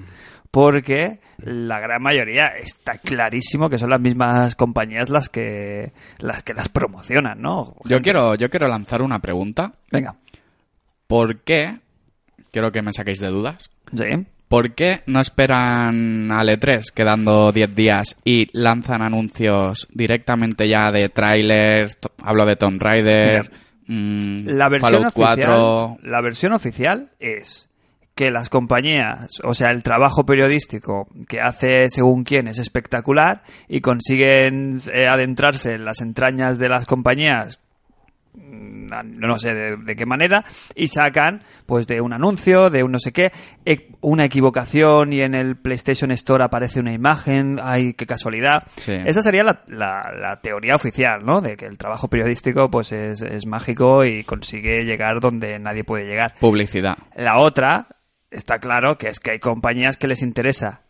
porque 0.51 1.21
la 1.37 1.79
gran 1.79 2.03
mayoría 2.03 2.47
está 2.47 2.97
clarísimo 2.97 3.69
que 3.69 3.77
son 3.77 3.91
las 3.91 4.01
mismas 4.01 4.57
compañías 4.57 5.11
las 5.11 5.29
que 5.29 5.93
las 6.19 6.43
que 6.43 6.55
las 6.55 6.71
promocionan, 6.71 7.43
¿no? 7.43 7.77
Yo 7.85 8.01
quiero, 8.01 8.35
yo 8.35 8.49
quiero 8.49 8.67
lanzar 8.67 9.03
una 9.03 9.19
pregunta. 9.21 9.75
Venga, 9.93 10.17
¿Por 11.07 11.41
qué? 11.41 11.81
Quiero 12.51 12.73
que 12.73 12.81
me 12.81 12.93
saquéis 12.93 13.21
de 13.21 13.29
dudas. 13.29 13.71
sí. 13.95 14.27
¿Por 14.49 14.75
qué 14.75 15.03
no 15.07 15.21
esperan 15.21 16.33
al 16.33 16.49
E3 16.49 16.91
quedando 16.95 17.53
10 17.53 17.75
días 17.75 18.17
y 18.25 18.49
lanzan 18.59 19.03
anuncios 19.03 19.87
directamente 19.93 20.67
ya 20.67 20.91
de 20.91 21.11
trailers? 21.11 21.99
Hablo 22.23 22.47
de 22.47 22.57
Tomb 22.57 22.81
Raider, 22.81 23.51
mm, 23.87 24.47
La 24.49 24.71
versión 24.71 24.93
Fallout 24.93 25.07
oficial, 25.09 25.37
4. 25.37 25.99
la 26.03 26.21
versión 26.23 26.53
oficial 26.55 27.11
es 27.21 27.69
que 28.15 28.31
las 28.33 28.49
compañías, 28.49 29.29
o 29.45 29.55
sea, 29.55 29.71
el 29.71 29.85
trabajo 29.85 30.27
periodístico 30.27 31.07
que 31.29 31.41
hace 31.41 31.89
según 31.89 32.25
quién 32.25 32.49
es 32.49 32.59
espectacular 32.59 33.45
y 33.69 33.81
consiguen 33.81 34.77
eh, 34.93 35.07
adentrarse 35.07 35.75
en 35.75 35.85
las 35.85 36.01
entrañas 36.01 36.59
de 36.59 36.69
las 36.69 36.85
compañías 36.85 37.61
no 38.41 39.39
sé 39.39 39.53
de, 39.53 39.77
de 39.77 39.97
qué 39.97 40.07
manera 40.07 40.45
y 40.75 40.89
sacan 40.89 41.43
pues 41.67 41.87
de 41.87 42.01
un 42.01 42.13
anuncio 42.13 42.71
de 42.71 42.83
un 42.83 42.93
no 42.93 42.99
sé 42.99 43.13
qué 43.13 43.33
e- 43.67 43.89
una 44.01 44.25
equivocación 44.25 45.13
y 45.13 45.21
en 45.21 45.35
el 45.35 45.57
PlayStation 45.57 46.11
Store 46.13 46.45
aparece 46.45 46.81
una 46.81 46.93
imagen 46.93 47.59
ay 47.63 47.93
qué 47.95 48.07
casualidad 48.07 48.63
Sí. 48.77 48.93
esa 49.05 49.21
sería 49.23 49.45
la, 49.45 49.63
la- 49.69 50.13
la 50.19 50.41
teoría 50.41 50.75
oficial 50.75 51.25
no 51.25 51.41
de 51.41 51.57
que 51.57 51.67
el 51.67 51.77
trabajo 51.77 52.09
periodístico 52.09 52.71
pues 52.71 52.93
es, 52.93 53.21
es 53.23 53.47
mágico 53.47 54.05
y 54.05 54.25
consigue 54.25 54.85
llegar 54.85 55.21
donde 55.21 55.59
nadie 55.59 55.85
puede 55.85 56.07
llegar 56.07 56.35
Publicidad. 56.41 56.97
la 57.17 57.39
otra 57.39 57.89
está 58.31 58.59
claro 58.59 58.97
que 58.97 59.09
es 59.09 59.21
que 59.21 59.33
hay 59.33 59.39
compañías 59.39 59.97
que 59.97 60.07
les 60.09 60.23
interesa 60.23 60.83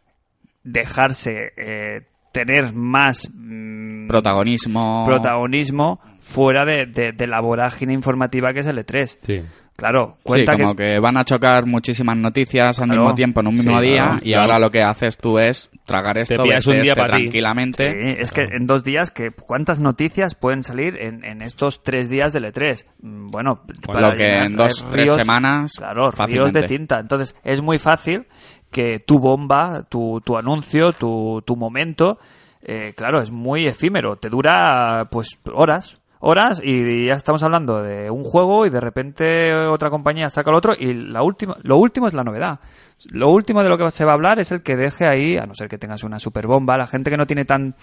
dejarse 0.62 1.52
eh, 1.56 2.02
tener 2.33 2.73
más 2.73 3.29
mm, 3.33 4.09
Protagonismo. 4.09 5.05
protagonismo 5.07 6.01
fuera 6.21 6.64
de, 6.64 6.87
de- 6.87 7.12
de 7.12 7.27
la 7.27 7.41
vorágine 7.41 7.93
informativa 7.93 8.53
que 8.53 8.61
es 8.61 8.67
el 8.67 8.79
E3. 8.79 9.17
Sí. 9.23 9.43
Claro, 9.77 10.17
Sí, 10.17 10.23
cuenta 10.25 10.57
como 10.57 10.75
que... 10.75 10.95
que... 10.95 10.99
van 10.99 11.17
a 11.19 11.25
chocar 11.25 11.64
muchísimas 11.67 12.17
noticias 12.17 12.81
al 12.81 12.87
Claro. 12.88 13.03
mismo 13.03 13.14
tiempo 13.14 13.41
en 13.41 13.47
un 13.47 13.55
mismo 13.55 13.79
Sí, 13.79 13.87
día 13.87 13.97
claro, 13.97 14.19
y 14.23 14.31
claro. 14.31 14.43
ahora 14.43 14.59
lo 14.59 14.71
que 14.73 14.83
haces 14.83 15.17
tú 15.17 15.38
es 15.38 15.71
tragar 15.87 16.19
esto, 16.19 16.43
verte 16.43 16.69
un 16.71 16.81
día 16.83 16.93
este 16.95 17.01
para 17.01 17.17
ti. 17.17 17.23
tranquilamente. 17.23 17.93
Sí, 17.93 18.21
es 18.21 18.33
que 18.33 18.43
en 18.43 18.67
dos 18.67 18.83
días, 18.83 19.12
que 19.12 19.31
¿cuántas 19.31 19.79
noticias 19.79 20.35
pueden 20.35 20.64
salir 20.64 21.01
en, 21.01 21.25
en 21.25 21.43
estos 21.43 21.85
tres 21.85 22.11
días 22.11 22.33
del 22.33 22.47
E3? 22.47 22.87
Mm, 23.03 23.27
Bueno, 23.29 23.62
Pues 23.83 24.01
lo 24.01 24.17
que 24.17 24.29
en 24.38 24.55
dos, 24.57 24.85
tres 24.91 25.12
semanas, 25.14 25.75
Claro, 25.79 26.07
ríos 26.07 26.17
fácilmente. 26.17 26.62
de 26.62 26.67
tinta. 26.67 26.99
Entonces, 26.99 27.37
es 27.45 27.62
muy 27.62 27.79
fácil 27.79 28.27
que 28.70 28.98
tu 29.00 29.18
bomba, 29.18 29.85
tu, 29.88 30.20
tu 30.24 30.37
anuncio, 30.37 30.92
tu, 30.92 31.42
tu 31.44 31.57
momento, 31.57 32.18
eh, 32.62 32.92
claro, 32.96 33.20
es 33.20 33.31
muy 33.31 33.66
efímero. 33.66 34.16
Te 34.16 34.28
dura, 34.28 35.09
pues, 35.11 35.38
horas. 35.52 36.00
Horas 36.20 36.61
y 36.64 37.07
ya 37.07 37.14
estamos 37.14 37.44
hablando 37.44 37.81
de 37.81 38.11
un 38.11 38.24
juego 38.24 38.66
y 38.66 38.70
de 38.70 38.81
repente 38.81 39.54
otra 39.54 39.88
compañía 39.88 40.28
saca 40.31 40.50
el 40.50 40.57
otro 40.57 40.74
y 40.76 40.92
la 40.92 41.22
última, 41.22 41.57
lo 41.62 41.76
último 41.76 42.09
es 42.09 42.14
la 42.14 42.24
novedad. 42.24 42.59
Lo 43.12 43.30
último 43.30 43.62
de 43.62 43.68
lo 43.68 43.78
que 43.78 43.90
se 43.90 44.04
va 44.04 44.11
a 44.12 44.14
hablar 44.14 44.38
es 44.40 44.50
el 44.52 44.62
que 44.62 44.76
deje 44.76 45.06
ahí, 45.06 45.37
a 45.37 45.46
no 45.46 45.54
ser 45.54 45.68
que 45.68 45.78
tengas 45.78 46.02
una 46.04 46.18
super 46.18 46.46
bomba, 46.46 46.76
la 46.76 46.87
gente 46.87 47.11
que 47.11 47.16
no 47.16 47.26
tiene 47.26 47.44
tan 47.44 47.74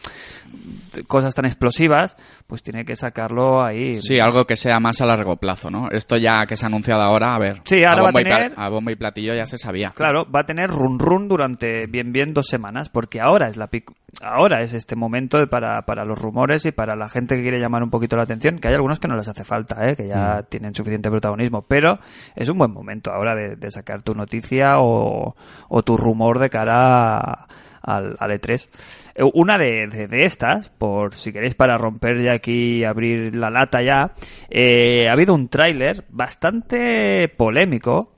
cosas 1.07 1.33
tan 1.35 1.45
explosivas, 1.45 2.15
pues 2.47 2.63
tiene 2.63 2.85
que 2.85 2.95
sacarlo 2.95 3.63
ahí. 3.63 3.99
Sí, 3.99 4.19
algo 4.19 4.45
que 4.45 4.55
sea 4.55 4.79
más 4.79 5.01
a 5.01 5.05
largo 5.05 5.35
plazo, 5.37 5.69
¿no? 5.69 5.89
Esto 5.91 6.15
ya 6.17 6.45
que 6.45 6.55
se 6.55 6.65
ha 6.65 6.67
anunciado 6.67 7.01
ahora, 7.01 7.35
a 7.35 7.39
ver. 7.39 7.61
Sí, 7.65 7.83
ahora 7.83 8.01
a 8.01 8.03
va 8.03 8.09
a 8.09 8.11
bombo, 8.11 8.19
y 8.19 8.23
tener- 8.23 8.53
a 8.55 8.69
bombo 8.69 8.91
y 8.91 8.95
platillo 8.95 9.33
ya 9.35 9.45
se 9.45 9.57
sabía. 9.57 9.91
Claro, 9.95 10.25
va 10.29 10.41
a 10.41 10.45
tener 10.45 10.69
run 10.69 10.99
run 10.99 11.27
durante 11.27 11.85
bien 11.87 12.11
bien 12.11 12.33
dos 12.33 12.47
semanas, 12.47 12.89
porque 12.89 13.19
ahora 13.19 13.47
es 13.47 13.57
la 13.57 13.69
pic- 13.69 13.93
ahora 14.21 14.61
es 14.61 14.73
este 14.73 14.95
momento 14.95 15.37
de- 15.37 15.47
para, 15.47 15.81
para 15.81 16.05
los 16.05 16.17
rumores 16.17 16.65
y 16.65 16.71
para 16.71 16.95
la 16.95 17.09
gente 17.09 17.35
que 17.35 17.41
quiere 17.41 17.59
llamar 17.59 17.83
un 17.83 17.89
poquito 17.89 18.15
la 18.15 18.23
atención, 18.23 18.59
que 18.59 18.69
hay 18.69 18.73
algunos 18.75 18.99
que 18.99 19.07
no 19.09 19.15
les 19.17 19.27
hace 19.27 19.43
falta, 19.43 19.85
¿eh? 19.89 19.95
que 19.95 20.07
ya 20.07 20.43
tienen 20.43 20.73
suficiente 20.73 21.09
protagonismo, 21.09 21.61
pero 21.63 21.99
es 22.35 22.47
un 22.49 22.57
buen 22.57 22.71
momento 22.71 23.11
ahora 23.11 23.35
de, 23.35 23.55
de 23.57 23.71
sacar 23.71 24.01
tu 24.01 24.13
noticia 24.15 24.79
o, 24.79 25.04
o 25.05 25.83
tu 25.83 25.97
rumor 25.97 26.39
de 26.39 26.49
cara 26.49 27.17
a- 27.17 27.47
al, 27.81 28.15
al 28.19 28.31
E3. 28.31 28.67
Eh, 29.15 29.23
Una 29.35 29.57
de, 29.57 29.87
de- 29.87 30.07
de 30.07 30.25
estas, 30.25 30.69
por 30.69 31.13
si 31.15 31.31
queréis 31.31 31.53
para 31.55 31.77
romper 31.77 32.21
ya 32.21 32.33
aquí 32.33 32.77
y 32.79 32.83
abrir 32.83 33.35
la 33.35 33.49
lata 33.51 33.81
ya, 33.83 34.13
eh, 34.49 35.07
ha 35.07 35.11
habido 35.13 35.33
un 35.35 35.49
tráiler 35.49 36.03
bastante 36.09 37.27
polémico, 37.37 38.11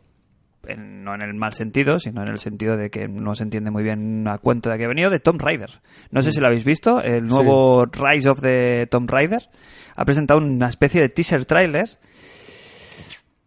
en- 0.66 1.04
no 1.04 1.16
en 1.16 1.22
el 1.22 1.34
mal 1.34 1.54
sentido, 1.54 2.00
sino 2.00 2.22
en 2.24 2.30
el 2.30 2.40
sentido 2.40 2.76
de 2.78 2.90
que 2.90 3.08
no 3.08 3.36
se 3.36 3.44
entiende 3.44 3.72
muy 3.72 3.84
bien 3.84 4.28
a 4.28 4.38
cuento 4.38 4.70
de 4.70 4.78
que 4.78 4.86
ha 4.86 4.90
venido 4.90 5.10
de 5.10 5.20
Tomb 5.20 5.42
Raider. 5.42 5.82
No 6.12 6.22
sé 6.22 6.32
si 6.32 6.40
lo 6.42 6.48
habéis 6.48 6.66
visto, 6.66 7.02
el 7.02 7.26
nuevo 7.28 7.86
Rise 7.86 8.30
of 8.30 8.42
the 8.42 8.88
Tomb 8.92 9.10
Raider 9.10 9.50
ha 9.96 10.06
presentado 10.06 10.40
una 10.40 10.68
especie 10.68 11.02
de 11.02 11.10
teaser 11.10 11.46
trailer 11.46 11.88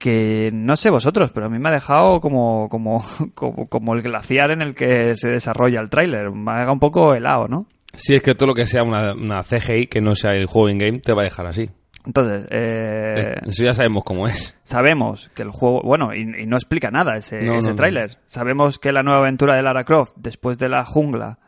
que 0.00 0.50
no 0.52 0.74
sé 0.76 0.90
vosotros, 0.90 1.30
pero 1.30 1.46
a 1.46 1.48
mí 1.48 1.58
me 1.60 1.68
ha 1.68 1.72
dejado 1.74 2.20
como, 2.20 2.68
como, 2.68 3.04
como, 3.34 3.68
como 3.68 3.94
el 3.94 4.02
glaciar 4.02 4.50
en 4.50 4.62
el 4.62 4.74
que 4.74 5.14
se 5.14 5.28
desarrolla 5.28 5.80
el 5.80 5.90
tráiler. 5.90 6.32
Me 6.32 6.50
ha 6.50 6.54
dejado 6.54 6.72
un 6.72 6.80
poco 6.80 7.14
helado, 7.14 7.46
¿no? 7.46 7.66
Sí, 7.94 8.14
es 8.16 8.22
que 8.22 8.34
todo 8.34 8.48
lo 8.48 8.54
que 8.54 8.66
sea 8.66 8.82
una, 8.82 9.12
una 9.14 9.42
CGI 9.42 9.86
que 9.88 10.00
no 10.00 10.14
sea 10.14 10.32
el 10.32 10.46
juego 10.46 10.68
in-game 10.70 11.00
te 11.00 11.12
va 11.12 11.20
a 11.22 11.24
dejar 11.24 11.46
así. 11.46 11.68
Entonces, 12.06 12.46
eh, 12.50 13.10
Es- 13.14 13.26
Eso 13.52 13.64
ya 13.64 13.72
sabemos 13.74 14.02
cómo 14.04 14.26
es. 14.26 14.56
sabemos 14.62 15.30
que 15.34 15.42
el 15.42 15.50
juego, 15.50 15.82
bueno, 15.82 16.14
y, 16.14 16.20
y 16.20 16.46
no 16.46 16.56
explica 16.56 16.90
nada 16.90 17.16
ese, 17.16 17.42
No, 17.42 17.56
ese 17.56 17.68
no, 17.68 17.72
no. 17.72 17.76
tráiler. 17.76 18.18
Sabemos 18.26 18.78
que 18.78 18.92
la 18.92 19.02
nueva 19.02 19.20
aventura 19.20 19.54
de 19.54 19.62
Lara 19.62 19.84
Croft, 19.84 20.12
después 20.16 20.56
de 20.56 20.70
la 20.70 20.82
jungla, 20.84 21.38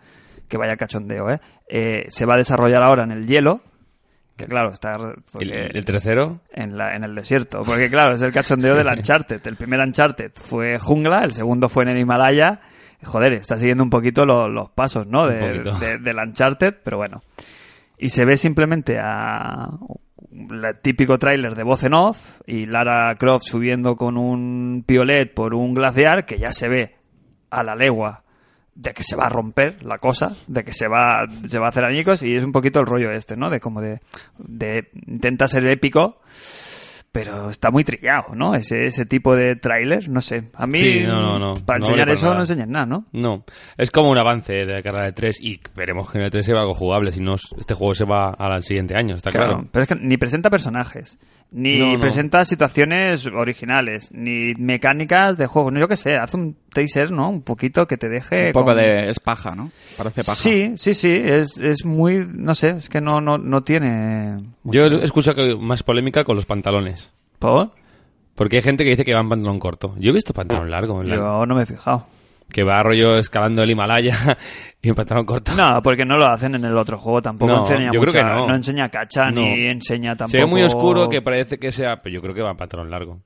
que 0.48 0.58
vaya 0.58 0.76
cachondeo, 0.76 1.30
¿eh? 1.30 1.40
Eh, 1.70 2.04
se 2.08 2.26
va 2.26 2.34
a 2.34 2.36
desarrollar 2.36 2.82
ahora 2.82 3.04
en 3.04 3.12
el 3.12 3.26
hielo, 3.26 3.62
que 4.42 4.50
claro, 4.50 4.70
está 4.72 4.92
El, 5.40 5.84
tercero, 5.84 6.40
en, 6.52 6.76
la, 6.76 6.94
en 6.94 7.04
el 7.04 7.14
desierto, 7.14 7.62
porque 7.64 7.88
claro, 7.90 8.14
es 8.14 8.22
el 8.22 8.32
cachondeo 8.32 8.74
del 8.76 8.86
Uncharted. 8.98 9.40
El 9.46 9.56
primer 9.56 9.80
Uncharted 9.80 10.32
fue 10.34 10.78
jungla, 10.78 11.24
el 11.24 11.32
segundo 11.32 11.68
fue 11.68 11.84
en 11.84 11.90
el 11.90 11.98
Himalaya. 11.98 12.60
Joder, 13.04 13.32
está 13.32 13.56
siguiendo 13.56 13.82
un 13.82 13.90
poquito 13.90 14.24
lo- 14.24 14.48
los 14.48 14.70
pasos, 14.70 15.06
¿no? 15.06 15.24
Un 15.24 15.30
De- 15.30 15.38
poquito. 15.40 15.78
de- 15.78 15.98
del 15.98 16.16
Uncharted, 16.18 16.74
pero 16.84 16.98
bueno. 16.98 17.22
Y 17.98 18.10
se 18.10 18.24
ve 18.24 18.36
simplemente 18.36 18.98
a 19.00 19.68
el 20.30 20.78
típico 20.80 21.18
tráiler 21.18 21.54
de 21.54 21.62
voz 21.62 21.84
en 21.84 21.94
off 21.94 22.40
y 22.46 22.64
Lara 22.66 23.14
Croft 23.16 23.42
subiendo 23.44 23.96
con 23.96 24.16
un 24.16 24.82
piolet 24.86 25.32
por 25.34 25.54
un 25.54 25.74
glaciar 25.74 26.24
que 26.24 26.38
ya 26.38 26.52
se 26.52 26.68
ve 26.68 26.94
a 27.50 27.62
la 27.62 27.74
legua 27.76 28.21
de 28.74 28.92
que 28.92 29.04
se 29.04 29.16
va 29.16 29.26
a 29.26 29.28
romper 29.28 29.82
la 29.84 29.98
cosa, 29.98 30.32
de 30.46 30.64
que 30.64 30.72
se 30.72 30.88
va, 30.88 31.24
se 31.44 31.58
va 31.58 31.66
a 31.66 31.68
hacer 31.70 31.84
añicos 31.84 32.22
y 32.22 32.34
es 32.34 32.42
un 32.44 32.52
poquito 32.52 32.80
el 32.80 32.86
rollo 32.86 33.10
este, 33.12 33.36
¿no? 33.36 33.50
De 33.50 33.60
como 33.60 33.80
de, 33.80 34.00
de 34.38 34.88
intenta 35.06 35.46
ser 35.46 35.66
épico, 35.68 36.20
pero 37.12 37.50
está 37.50 37.70
muy 37.70 37.84
trillado, 37.84 38.34
¿no? 38.34 38.54
Ese, 38.54 38.86
ese 38.86 39.04
tipo 39.04 39.36
de 39.36 39.54
trailers, 39.56 40.08
no 40.08 40.22
sé. 40.22 40.48
A 40.54 40.66
mí, 40.66 40.78
Sí, 40.78 41.00
no, 41.00 41.20
no, 41.20 41.38
no. 41.38 41.54
para 41.66 41.80
enseñar 41.80 42.08
eso 42.08 42.24
nada. 42.24 42.36
no 42.36 42.40
enseñan 42.44 42.70
nada, 42.70 42.86
¿no? 42.86 43.04
no. 43.12 43.44
Es 43.76 43.90
como 43.90 44.10
un 44.10 44.16
avance 44.16 44.54
de 44.54 44.64
la 44.64 44.82
carrera 44.82 45.04
de 45.04 45.12
3 45.12 45.38
y 45.42 45.60
veremos 45.76 46.10
que 46.10 46.16
en 46.16 46.24
el 46.24 46.30
3 46.30 46.42
se 46.42 46.54
va 46.54 46.60
algo 46.60 46.72
jugable. 46.72 47.12
Si 47.12 47.20
no, 47.20 47.34
este 47.34 47.74
juego 47.74 47.94
se 47.94 48.06
va 48.06 48.30
al 48.30 48.62
siguiente 48.62 48.96
año, 48.96 49.14
está 49.16 49.30
claro. 49.30 49.68
Pero 49.70 49.82
es 49.82 49.88
que 49.90 49.96
ni 49.96 50.16
presenta 50.16 50.48
personajes, 50.48 51.18
ni 51.50 51.98
presenta 51.98 52.46
situaciones 52.46 53.26
originales, 53.26 54.08
ni 54.12 54.54
mecánicas 54.54 55.36
de 55.36 55.46
juego. 55.46 55.70
No, 55.70 55.80
yo 55.80 55.88
qué 55.88 55.96
sé, 55.96 56.16
hace 56.16 56.38
un 56.38 56.56
teaser, 56.72 57.10
¿no? 57.12 57.28
Un 57.30 57.42
poquito 57.42 57.86
que 57.86 57.96
te 57.96 58.08
deje... 58.08 58.48
Un 58.48 58.52
poco 58.52 58.66
con- 58.66 58.76
de... 58.76 59.08
es 59.10 59.20
paja, 59.20 59.54
¿no? 59.54 59.70
Parece 59.96 60.22
paja. 60.24 60.34
Sí, 60.36 60.72
sí, 60.76 60.94
sí, 60.94 61.12
es, 61.12 61.58
es 61.58 61.84
muy... 61.84 62.26
No 62.34 62.54
sé, 62.54 62.70
es 62.70 62.88
que 62.88 63.00
no, 63.00 63.20
no, 63.20 63.38
no 63.38 63.62
tiene... 63.62 64.36
Yo 64.64 64.86
he 64.86 65.04
escuchado 65.04 65.36
que 65.36 65.56
más 65.56 65.82
polémica 65.82 66.24
con 66.24 66.36
los 66.36 66.46
pantalones. 66.46 67.10
¿Por? 67.38 67.70
Porque 68.34 68.56
hay 68.56 68.62
gente 68.62 68.84
que 68.84 68.90
dice 68.90 69.04
que 69.04 69.14
va 69.14 69.20
en 69.20 69.28
pantalón 69.28 69.58
corto. 69.58 69.94
Yo 69.98 70.10
he 70.10 70.14
visto 70.14 70.32
pantalón 70.32 70.70
largo. 70.70 71.00
en 71.02 71.10
la- 71.10 71.16
Yo 71.16 71.46
no 71.46 71.54
me 71.54 71.62
he 71.62 71.66
fijado. 71.66 72.06
Que 72.50 72.64
va 72.64 72.82
rollo 72.82 73.16
escalando 73.16 73.62
el 73.62 73.70
Himalaya 73.70 74.14
y 74.82 74.88
en 74.90 74.94
pantalón 74.94 75.24
corto. 75.24 75.52
No, 75.56 75.82
porque 75.82 76.04
no 76.04 76.16
lo 76.18 76.26
hacen 76.28 76.54
en 76.54 76.64
el 76.64 76.76
otro 76.76 76.98
juego. 76.98 77.22
Tampoco 77.22 77.50
No, 77.52 77.58
enseña 77.60 77.90
yo 77.92 78.00
creo 78.00 78.12
que 78.12 78.22
no. 78.22 78.54
enseña 78.54 78.88
cacha 78.90 79.30
No. 79.30 79.40
ni 79.40 79.66
enseña 79.66 80.16
tampoco... 80.16 80.32
Se 80.32 80.38
ve 80.38 80.46
muy 80.46 80.62
oscuro 80.62 81.08
que 81.08 81.22
parece 81.22 81.58
que 81.58 81.72
sea... 81.72 82.02
Pero 82.02 82.14
yo 82.14 82.20
creo 82.20 82.34
que 82.34 82.42
va 82.42 82.50
en 82.50 82.56
pantalón 82.56 82.90
largo. 82.90 83.20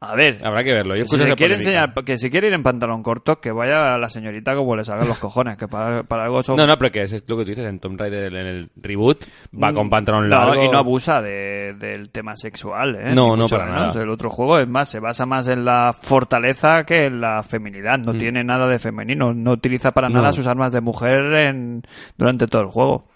A 0.00 0.14
ver, 0.16 0.44
Habrá 0.44 0.62
que 0.64 0.72
verlo. 0.72 0.96
Yo 0.96 1.04
se 1.04 1.16
quiere 1.16 1.34
polémica. 1.34 1.54
enseñar, 1.54 1.94
que 2.04 2.18
si 2.18 2.28
quiere 2.28 2.48
ir 2.48 2.52
en 2.52 2.62
pantalón 2.62 3.02
corto, 3.02 3.40
que 3.40 3.50
vaya 3.52 3.94
a 3.94 3.98
la 3.98 4.08
señorita 4.10 4.54
como 4.54 4.76
le 4.76 4.84
salgan 4.84 5.08
los 5.08 5.18
cojones, 5.18 5.56
que 5.56 5.66
para, 5.66 6.02
para 6.02 6.24
algo 6.24 6.42
son... 6.42 6.56
No, 6.56 6.66
no, 6.66 6.76
pero 6.76 6.90
que 6.92 7.02
es 7.02 7.12
lo 7.28 7.36
que 7.38 7.44
tú 7.44 7.50
dices 7.50 7.64
en 7.66 7.78
Tomb 7.78 7.98
Raider 7.98 8.34
en 8.34 8.46
el 8.46 8.70
reboot. 8.76 9.24
Va 9.62 9.72
con 9.72 9.88
pantalón 9.88 10.26
Mm, 10.26 10.30
No, 10.30 10.36
largo. 10.48 10.62
y 10.64 10.68
no 10.68 10.78
abusa 10.78 11.22
de- 11.22 11.74
del 11.78 12.10
tema 12.10 12.36
sexual, 12.36 12.96
¿eh? 12.96 13.14
No, 13.14 13.34
no, 13.36 13.46
para 13.46 13.64
menos. 13.66 13.94
nada. 13.94 14.02
El 14.02 14.10
otro 14.10 14.28
juego, 14.30 14.58
es 14.58 14.68
más, 14.68 14.88
se 14.90 15.00
basa 15.00 15.24
más 15.26 15.46
en 15.48 15.64
la 15.64 15.92
fortaleza 15.94 16.84
que 16.84 17.06
en 17.06 17.20
la 17.22 17.42
feminidad. 17.42 17.96
No 17.98 18.12
tiene 18.12 18.44
nada 18.44 18.66
de 18.66 18.78
femenino. 18.78 19.32
No 19.32 19.52
utiliza 19.52 19.92
para 19.92 20.08
Mm. 20.08 20.12
No. 20.12 20.18
nada 20.18 20.32
sus 20.32 20.46
armas 20.46 20.72
de 20.72 20.80
mujer 20.82 21.32
en, 21.34 21.82
durante 22.18 22.46
todo 22.46 22.62
el 22.62 22.68
juego. 22.68 23.08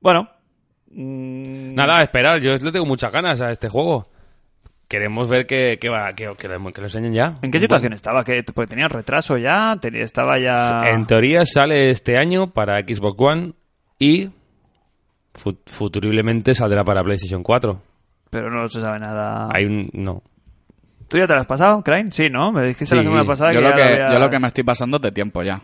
Bueno. 0.00 0.28
mm, 0.92 1.74
Nada, 1.74 1.98
a 1.98 2.02
esperar. 2.04 2.40
Yo 2.40 2.52
le 2.52 2.72
tengo 2.72 2.86
muchas 2.86 3.12
ganas 3.12 3.40
a 3.40 3.50
este 3.50 3.68
juego. 3.68 4.08
Queremos 4.90 5.28
ver 5.30 5.46
que, 5.46 5.78
que 5.80 5.88
va, 5.88 6.12
que, 6.14 6.32
que 6.36 6.48
lo 6.48 6.72
que 6.72 6.80
lo 6.80 6.86
enseñen 6.88 7.12
ya. 7.12 7.36
¿En 7.42 7.52
qué 7.52 7.60
situación 7.60 7.92
estaba? 7.92 8.24
que 8.24 8.42
Porque 8.42 8.70
tenía 8.70 8.88
retraso 8.88 9.38
ya, 9.38 9.76
tenía- 9.80 10.02
estaba 10.02 10.36
ya... 10.40 10.90
En 10.90 11.06
teoría 11.06 11.46
sale 11.46 11.90
este 11.90 12.18
año 12.18 12.50
para 12.50 12.80
Xbox 12.80 13.14
One 13.16 13.52
y 14.00 14.30
fu- 15.32 15.56
futuriblemente 15.64 16.56
saldrá 16.56 16.82
para 16.82 17.04
PlayStation 17.04 17.44
4. 17.44 17.80
Pero 18.30 18.50
no 18.50 18.66
se 18.68 18.80
sabe 18.80 18.98
nada. 18.98 19.48
Hay 19.54 19.64
un... 19.64 19.90
No. 19.92 20.22
¿Tú 21.06 21.18
ya 21.18 21.26
te 21.28 21.34
lo 21.34 21.40
has 21.40 21.46
pasado, 21.46 21.82
Crane? 21.84 22.10
Sí, 22.10 22.28
¿no? 22.28 22.50
Me 22.50 22.66
dijiste 22.66 22.96
la 22.96 23.04
semana 23.04 23.24
pasada 23.24 23.52
Yo 23.52 23.60
que 23.60 23.64
lo 23.64 23.70
ya 23.70 23.76
que, 23.76 23.82
había- 23.82 24.12
yo 24.12 24.18
lo 24.18 24.28
que 24.30 24.38
me 24.40 24.48
estoy 24.48 24.64
pasando 24.64 24.96
es 24.96 25.02
de 25.04 25.12
tiempo 25.12 25.42
ya. 25.44 25.60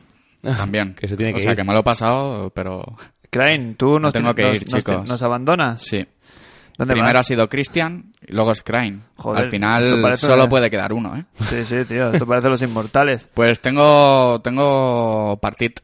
También. 0.57 0.95
Que 0.95 1.09
se 1.09 1.17
tiene 1.17 1.33
que 1.33 1.39
o 1.39 1.41
sea, 1.41 1.51
ir. 1.51 1.57
que 1.57 1.65
me 1.65 1.73
lo 1.73 1.81
he 1.81 1.83
pasado, 1.83 2.51
pero 2.51 2.85
Crane, 3.31 3.75
tú 3.77 3.99
nos, 3.99 4.13
tengo 4.13 4.33
que 4.37 4.43
nos- 4.43 4.55
ir, 4.55 4.63
nos- 4.71 4.85
chicos. 4.85 5.09
nos 5.09 5.21
abandonas. 5.23 5.83
sí. 5.83 6.07
¿Dónde 6.79 6.93
Primero 6.93 7.15
vas? 7.15 7.21
ha 7.23 7.25
sido 7.25 7.49
Christian 7.49 8.13
y 8.27 8.33
luego 8.33 8.55
Scrine. 8.55 8.99
Joder, 9.17 9.45
Al 9.45 9.51
final 9.51 10.17
solo 10.17 10.49
puede 10.49 10.71
quedar 10.71 10.93
uno, 10.93 11.17
¿eh? 11.17 11.25
Sí, 11.45 11.65
sí, 11.65 11.85
tío. 11.87 12.11
Esto 12.11 12.27
parece 12.27 12.49
los 12.49 12.63
inmortales. 12.63 13.29
Pues 13.35 13.61
tengo 13.61 14.41
tengo 14.43 15.39
partit. 15.41 15.81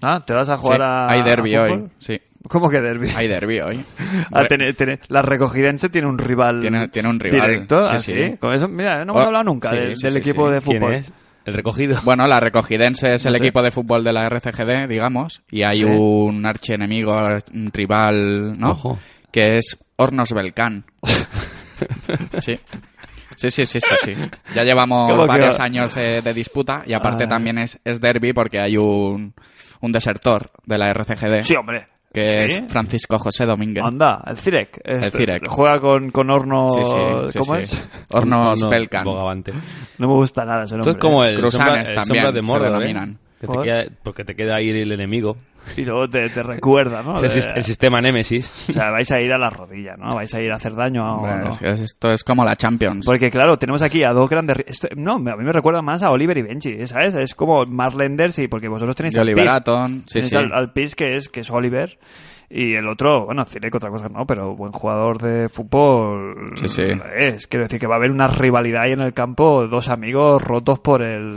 Ah, 0.00 0.22
¿te 0.26 0.32
vas 0.32 0.48
a 0.48 0.56
jugar 0.56 0.78
Sí, 0.78 0.84
a 0.84 1.08
Hay 1.10 1.22
derby 1.22 1.54
a 1.54 1.62
hoy. 1.62 1.84
Sí, 1.98 2.20
¿Cómo 2.48 2.68
que 2.68 2.80
derby? 2.80 3.08
hay 3.14 3.28
derby 3.28 3.60
hoy. 3.60 3.84
Ah, 4.32 4.44
tiene- 4.48 4.72
tiene- 4.72 4.98
la 5.08 5.22
recogidense 5.22 5.88
tiene 5.90 6.08
un 6.08 6.18
rival 6.18 6.60
Tiene- 6.60 6.88
tiene 6.88 7.08
un 7.08 7.20
rival. 7.20 7.48
directo, 7.50 7.86
Sí, 7.88 7.94
¿ah, 7.94 7.98
sí. 7.98 8.36
Con 8.38 8.54
eso, 8.54 8.66
mira, 8.68 9.04
no 9.04 9.12
hemos 9.12 9.22
Oh, 9.22 9.26
hablado 9.26 9.44
nunca 9.44 9.70
sí, 9.70 9.76
del, 9.76 9.96
sí, 9.96 10.02
del 10.02 10.12
sí, 10.12 10.18
equipo 10.18 10.48
sí. 10.48 10.54
de 10.54 10.60
¿Quién 10.60 10.80
fútbol. 10.80 10.94
es? 10.94 11.12
El 11.44 11.54
recogido. 11.54 11.98
Bueno, 12.04 12.26
la 12.26 12.38
Recogidense 12.40 13.14
es 13.14 13.26
el 13.26 13.32
No 13.32 13.38
sé. 13.38 13.44
equipo 13.44 13.62
de 13.62 13.70
fútbol 13.72 14.04
de 14.04 14.12
la 14.12 14.26
RCGD, 14.28 14.88
digamos, 14.88 15.42
y 15.50 15.62
hay 15.62 15.80
Sí. 15.80 15.84
un 15.84 16.44
archienemigo, 16.46 17.16
un 17.52 17.70
rival, 17.72 18.58
¿no? 18.58 18.70
Ojo. 18.72 18.98
Que 19.32 19.58
es 19.58 19.78
Hornos 19.96 20.32
Belkan. 20.32 20.84
sí. 22.40 22.58
Sí, 23.34 23.50
sí, 23.50 23.64
sí, 23.64 23.80
sí, 23.80 23.94
sí. 24.04 24.12
Ya 24.54 24.62
llevamos 24.62 25.10
¿Cómo 25.10 25.22
que 25.22 25.28
varios 25.28 25.58
va? 25.58 25.64
años 25.64 25.96
eh, 25.96 26.20
de 26.22 26.34
disputa 26.34 26.82
y 26.86 26.92
aparte 26.92 27.24
Ah. 27.24 27.28
también 27.28 27.56
es, 27.58 27.78
es 27.84 28.00
derby 28.00 28.32
porque 28.34 28.58
hay 28.60 28.76
un, 28.76 29.32
un 29.80 29.92
desertor 29.92 30.50
de 30.66 30.76
la 30.78 30.90
RCGD 30.92 31.42
Sí, 31.42 31.56
hombre. 31.56 31.86
que 32.12 32.48
¿Sí? 32.50 32.56
es 32.62 32.64
Francisco 32.70 33.18
José 33.18 33.46
Domínguez. 33.46 33.82
Anda, 33.84 34.22
el 34.26 34.36
Cirec. 34.36 34.80
Este, 34.84 35.16
Cirec. 35.18 35.48
Juega 35.48 35.78
con, 35.80 36.10
con 36.10 36.28
horno... 36.28 36.68
Sí, 36.74 36.84
sí, 36.84 36.92
sí, 37.32 37.38
¿Cómo 37.38 37.54
sí. 37.54 37.62
es? 37.62 37.88
Hornos. 38.10 38.60
Bogavante. 39.02 39.52
No 39.96 40.08
me 40.08 40.14
gusta 40.14 40.44
nada 40.44 40.64
ese 40.64 40.76
Esto 40.76 40.76
nombre. 40.76 40.90
es 40.92 40.98
como 40.98 41.24
el 41.24 41.36
Cruzanes 41.40 41.64
sombra, 41.66 41.80
el 41.80 41.94
también 41.94 42.24
sombra 42.24 42.32
de 42.32 42.38
se 42.40 42.42
Mordor, 42.42 42.66
¿eh? 42.68 42.70
denominan. 42.86 43.18
Que 43.40 43.46
te 43.46 43.58
queda- 43.58 43.84
porque 44.02 44.24
te 44.24 44.36
queda 44.36 44.56
ahí 44.56 44.68
el 44.68 44.92
enemigo. 44.92 45.36
Y 45.76 45.84
luego 45.84 46.08
te, 46.08 46.28
te 46.30 46.42
recuerda, 46.42 47.02
¿no? 47.02 47.16
Es 47.22 47.36
el, 47.36 47.42
De- 47.44 47.58
el 47.60 47.64
sistema 47.64 48.00
Nemesis. 48.00 48.52
O 48.70 48.72
sea, 48.72 48.90
vais 48.90 49.10
a 49.12 49.20
ir 49.20 49.32
a 49.32 49.38
la 49.38 49.48
rodilla, 49.50 49.94
¿no? 49.96 50.14
Vais 50.14 50.32
a 50.34 50.40
ir 50.40 50.50
a 50.52 50.56
hacer 50.56 50.74
daño 50.74 51.04
a... 51.04 51.14
Hombre, 51.16 51.36
¿no? 51.44 51.50
es 51.50 51.58
que 51.58 51.70
es- 51.70 51.80
esto 51.80 52.10
es 52.10 52.24
como 52.24 52.44
la 52.44 52.56
Champions. 52.56 53.06
Porque 53.06 53.30
claro, 53.30 53.58
tenemos 53.58 53.82
aquí 53.82 54.02
a 54.04 54.12
dos 54.12 54.28
grandes... 54.28 54.56
ri- 54.58 54.64
esto- 54.66 54.88
no, 54.96 55.14
a 55.14 55.18
mí 55.36 55.44
me 55.44 55.52
recuerda 55.52 55.82
más 55.82 56.02
a 56.02 56.10
Oliver 56.10 56.36
y 56.38 56.42
Benji, 56.42 56.86
¿sabes? 56.86 57.14
Es 57.14 57.34
como 57.34 57.64
Marlenders 57.66 58.38
y 58.40 58.48
porque 58.48 58.68
vosotros 58.68 58.96
tenéis 58.96 59.14
Y 59.14 59.18
al 59.18 59.22
Oliver. 59.28 59.48
Atom, 59.48 60.02
sí, 60.06 60.22
sí. 60.22 60.36
Al, 60.36 60.52
al 60.52 60.72
Piz, 60.72 60.94
que 60.94 61.16
es, 61.16 61.28
que 61.28 61.40
es 61.40 61.50
Oliver 61.50 61.98
y 62.54 62.74
el 62.74 62.86
otro, 62.86 63.24
bueno, 63.24 63.46
Cirec 63.46 63.74
otra 63.74 63.88
cosa 63.88 64.10
no, 64.10 64.26
pero 64.26 64.54
buen 64.54 64.72
jugador 64.72 65.16
de 65.22 65.48
fútbol 65.48 66.52
Sí, 66.56 66.68
sí. 66.68 66.82
es. 67.16 67.46
Quiero 67.46 67.64
decir 67.64 67.80
que 67.80 67.86
va 67.86 67.94
a 67.94 67.98
haber 67.98 68.10
una 68.10 68.26
rivalidad 68.26 68.82
ahí 68.82 68.92
en 68.92 69.00
el 69.00 69.14
campo, 69.14 69.66
dos 69.68 69.88
amigos 69.88 70.42
rotos 70.42 70.78
por 70.80 71.00
el 71.02 71.32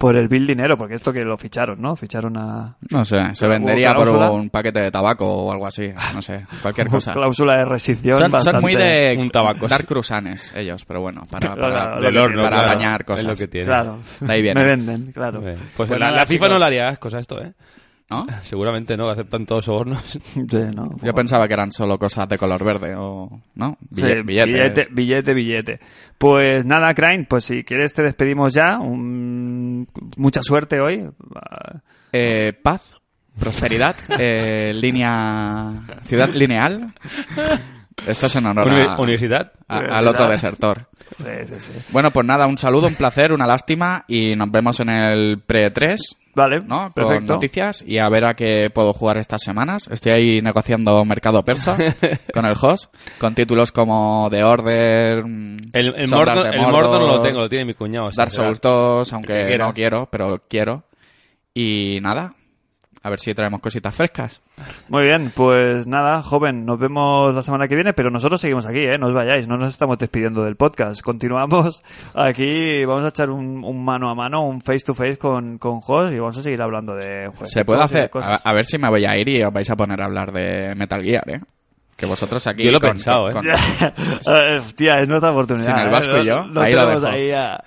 por 0.00 0.16
el 0.16 0.28
bill 0.28 0.46
dinero, 0.46 0.78
porque 0.78 0.94
esto 0.94 1.12
que 1.12 1.22
lo 1.26 1.36
ficharon, 1.36 1.78
¿no? 1.78 1.94
Ficharon 1.94 2.34
a 2.38 2.74
No 2.88 3.04
sé, 3.04 3.18
se 3.34 3.44
¿Hubo 3.44 3.52
vendería 3.52 3.92
por 3.94 4.08
un 4.08 4.48
paquete 4.48 4.80
de 4.80 4.90
tabaco 4.90 5.26
o 5.44 5.52
algo 5.52 5.66
así. 5.66 5.92
No 6.14 6.22
sé, 6.22 6.46
cualquier 6.62 6.88
cosa. 6.88 7.12
cláusula 7.12 7.58
de 7.58 7.64
rescisión 7.66 8.14
Son, 8.14 8.22
son 8.22 8.32
bastante- 8.32 8.60
muy 8.62 8.74
de 8.76 9.14
Un 9.20 9.28
tabaco, 9.28 9.68
dar 9.68 9.84
cruzanes 9.84 10.50
ellos, 10.56 10.86
pero 10.86 11.02
bueno, 11.02 11.24
para, 11.30 11.54
para, 11.54 11.96
lo 11.96 12.00
Del 12.02 12.14
que 12.14 12.18
horno, 12.18 12.42
para 12.44 12.56
claro. 12.56 12.68
dañar 12.70 13.04
cosas. 13.04 13.20
Es 13.24 13.30
lo 13.30 13.36
que 13.36 13.48
tiene. 13.48 13.66
Claro. 13.66 13.98
De 14.20 14.32
ahí 14.32 14.40
viene. 14.42 14.58
Me 14.58 14.66
venden, 14.66 15.12
claro. 15.12 15.42
Pues, 15.42 15.58
Pues 15.76 15.90
la, 15.90 16.10
la 16.10 16.24
FIFA 16.24 16.28
chicos. 16.46 16.48
no 16.48 16.58
le 16.58 16.64
haría 16.64 16.88
ascos 16.88 17.12
a 17.12 17.18
esto, 17.18 17.38
¿eh? 17.42 17.52
¿No? 18.10 18.26
Seguramente 18.42 18.96
no, 18.96 19.06
que 19.06 19.12
aceptan 19.12 19.46
todos 19.46 19.64
sobornos. 19.64 20.02
Sí, 20.34 20.46
¿no? 20.74 20.96
Yo 21.02 21.14
pensaba 21.14 21.46
que 21.46 21.54
eran 21.54 21.70
solo 21.72 21.98
cosas 21.98 22.28
de 22.28 22.36
color 22.38 22.64
verde 22.64 22.94
o... 22.96 23.40
¿No? 23.54 23.76
Bille- 23.90 24.24
billete, 24.24 24.88
billete, 24.90 25.32
billete. 25.34 25.80
Pues 26.18 26.66
nada, 26.66 26.92
Crane, 26.94 27.24
pues 27.28 27.44
si 27.44 27.62
quieres 27.64 27.92
te 27.94 28.02
despedimos 28.02 28.52
ya. 28.52 28.78
Un- 28.78 29.86
Mucha 30.16 30.42
suerte 30.42 30.80
hoy. 30.80 31.08
Eh, 32.12 32.52
paz, 32.62 32.82
prosperidad, 33.38 33.94
eh, 34.18 34.72
línea... 34.74 35.82
Ciudad 36.06 36.28
lineal. 36.30 36.92
Esto 38.06 38.26
es 38.26 38.36
en 38.36 38.46
honor 38.46 38.66
Uni- 38.66 38.80
a- 38.82 38.96
Universidad. 38.98 39.52
a- 39.68 39.78
al 39.78 40.08
otro 40.08 40.28
desertor. 40.28 40.88
Sí, 41.16 41.24
sí, 41.46 41.54
sí. 41.58 41.72
Bueno, 41.92 42.10
pues 42.10 42.26
nada, 42.26 42.46
un 42.46 42.58
saludo, 42.58 42.86
un 42.86 42.94
placer, 42.94 43.32
una 43.32 43.46
lástima 43.46 44.04
y 44.08 44.36
nos 44.36 44.50
vemos 44.50 44.80
en 44.80 44.90
el 44.90 45.40
pre-3 45.40 45.98
Vale, 46.34 46.60
¿no? 46.60 46.84
Con 46.84 46.92
perfecto. 46.92 47.32
noticias 47.32 47.82
y 47.86 47.98
a 47.98 48.08
ver 48.08 48.24
a 48.24 48.34
qué 48.34 48.70
puedo 48.70 48.92
jugar 48.92 49.18
estas 49.18 49.42
semanas. 49.42 49.88
Estoy 49.90 50.12
ahí 50.12 50.42
negociando 50.42 51.04
mercado 51.04 51.44
persa 51.44 51.76
con 52.32 52.44
el 52.46 52.54
host, 52.60 52.94
con 53.18 53.34
títulos 53.34 53.72
como 53.72 54.28
The 54.30 54.44
Order, 54.44 55.24
mm, 55.24 55.56
El, 55.72 55.94
el, 55.96 56.08
Mordor, 56.08 56.44
de 56.44 56.50
el 56.50 56.60
Mordor 56.62 57.00
no 57.00 57.06
lo 57.06 57.22
tengo, 57.22 57.40
lo 57.40 57.48
tiene 57.48 57.64
mi 57.64 57.74
cuñado. 57.74 58.10
Dark 58.14 58.30
Souls 58.30 58.60
2, 58.60 59.08
que 59.08 59.14
aunque 59.14 59.58
no 59.58 59.74
quiero, 59.74 60.08
pero 60.10 60.40
quiero. 60.48 60.84
Y 61.52 61.98
nada, 62.00 62.34
a 63.02 63.08
ver 63.10 63.18
si 63.18 63.32
traemos 63.34 63.60
cositas 63.60 63.94
frescas. 63.94 64.42
Muy 64.88 65.04
bien, 65.04 65.32
pues 65.34 65.86
nada, 65.86 66.22
joven, 66.22 66.66
nos 66.66 66.78
vemos 66.78 67.34
la 67.34 67.42
semana 67.42 67.66
que 67.66 67.74
viene, 67.74 67.94
pero 67.94 68.10
nosotros 68.10 68.40
seguimos 68.40 68.66
aquí, 68.66 68.80
¿eh? 68.80 68.98
No 68.98 69.06
os 69.06 69.14
vayáis, 69.14 69.48
no 69.48 69.56
nos 69.56 69.70
estamos 69.70 69.96
despidiendo 69.96 70.44
del 70.44 70.56
podcast. 70.56 71.00
Continuamos 71.00 71.82
aquí, 72.14 72.84
vamos 72.84 73.04
a 73.04 73.08
echar 73.08 73.30
un, 73.30 73.64
un 73.64 73.84
mano 73.84 74.10
a 74.10 74.14
mano, 74.14 74.42
un 74.46 74.60
face 74.60 74.80
to 74.84 74.94
face 74.94 75.16
con, 75.16 75.56
con 75.58 75.80
Jos 75.80 76.12
y 76.12 76.18
vamos 76.18 76.36
a 76.36 76.42
seguir 76.42 76.60
hablando 76.60 76.94
de 76.94 77.28
juegos. 77.28 77.50
Se 77.50 77.64
puede 77.64 77.80
hacer. 77.82 78.02
A, 78.04 78.08
Cosas. 78.08 78.40
a 78.44 78.52
ver 78.52 78.64
si 78.66 78.76
me 78.76 78.88
voy 78.90 79.04
a 79.06 79.16
ir 79.16 79.28
y 79.30 79.42
os 79.42 79.52
vais 79.52 79.70
a 79.70 79.76
poner 79.76 80.00
a 80.02 80.04
hablar 80.04 80.30
de 80.32 80.74
Metal 80.74 81.02
Gear, 81.02 81.24
¿eh? 81.30 81.40
Que 81.96 82.06
vosotros 82.06 82.46
aquí. 82.46 82.64
Yo 82.64 82.70
lo 82.70 82.78
he 82.78 82.80
con- 82.80 82.90
pensado, 82.92 83.28
¿eh? 83.30 83.32
con- 83.32 83.46
Eh, 83.46 84.58
Hostia, 84.58 84.96
es 85.00 85.08
nuestra 85.08 85.30
oportunidad. 85.32 85.66
Sin 85.66 85.76
el 85.78 85.88
¿eh? 85.88 85.90
Vasco 85.90 86.18
y 86.18 86.24
yo, 86.26 86.44
No, 86.46 86.60
ahí 86.62 86.72
lo 86.72 87.06
ahí 87.08 87.30
a, 87.30 87.62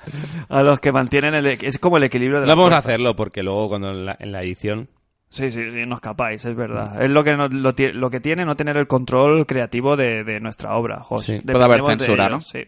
a 0.49 0.61
los 0.63 0.79
que 0.79 0.91
mantienen 0.91 1.35
el... 1.35 1.45
Es 1.45 1.77
como 1.77 1.97
el 1.97 2.03
equilibrio 2.03 2.39
de 2.39 2.45
No 2.45 2.47
la 2.47 2.55
vamos 2.55 2.67
a 2.71 2.75
fuerza. 2.81 2.89
hacerlo 2.89 3.15
porque 3.15 3.43
luego 3.43 3.69
cuando 3.69 3.91
en 3.91 4.05
la, 4.07 4.15
en 4.19 4.31
la 4.31 4.41
edición... 4.41 4.89
Sí, 5.33 5.49
sí, 5.51 5.61
sí, 5.63 5.81
no 5.87 5.95
escapáis, 5.95 6.45
es 6.45 6.55
verdad. 6.55 7.01
Es 7.03 7.09
lo 7.09 7.23
que, 7.23 7.35
no- 7.35 7.47
lo, 7.47 7.71
lo 7.75 8.09
que 8.11 8.19
tiene 8.19 8.45
no 8.45 8.55
tener 8.55 8.77
el 8.77 8.85
control 8.85 9.47
creativo 9.47 9.95
de, 9.95 10.23
de 10.23 10.39
nuestra 10.39 10.75
obra, 10.75 10.99
Jos. 11.01 11.25
Sí. 11.25 11.39
Puede 11.43 11.63
haber 11.63 11.81
censura, 11.83 12.29
¿no? 12.29 12.39
Sí. 12.39 12.59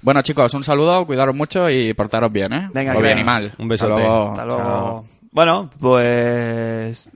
Bueno, 0.00 0.22
chicos, 0.22 0.54
un 0.54 0.62
saludo, 0.62 1.04
cuidaros 1.06 1.34
mucho 1.34 1.68
y 1.68 1.92
portaros 1.92 2.30
bien, 2.30 2.52
¿eh? 2.52 2.68
Venga, 2.72 2.96
bien 3.00 3.18
y 3.18 3.24
mal. 3.24 3.52
Un 3.58 3.66
besote. 3.66 3.94
Hasta 3.94 4.04
luego. 4.06 4.30
Hasta 4.30 4.44
luego. 4.44 4.62
Chao. 4.62 5.04
Bueno, 5.32 5.70
pues... 5.80 7.10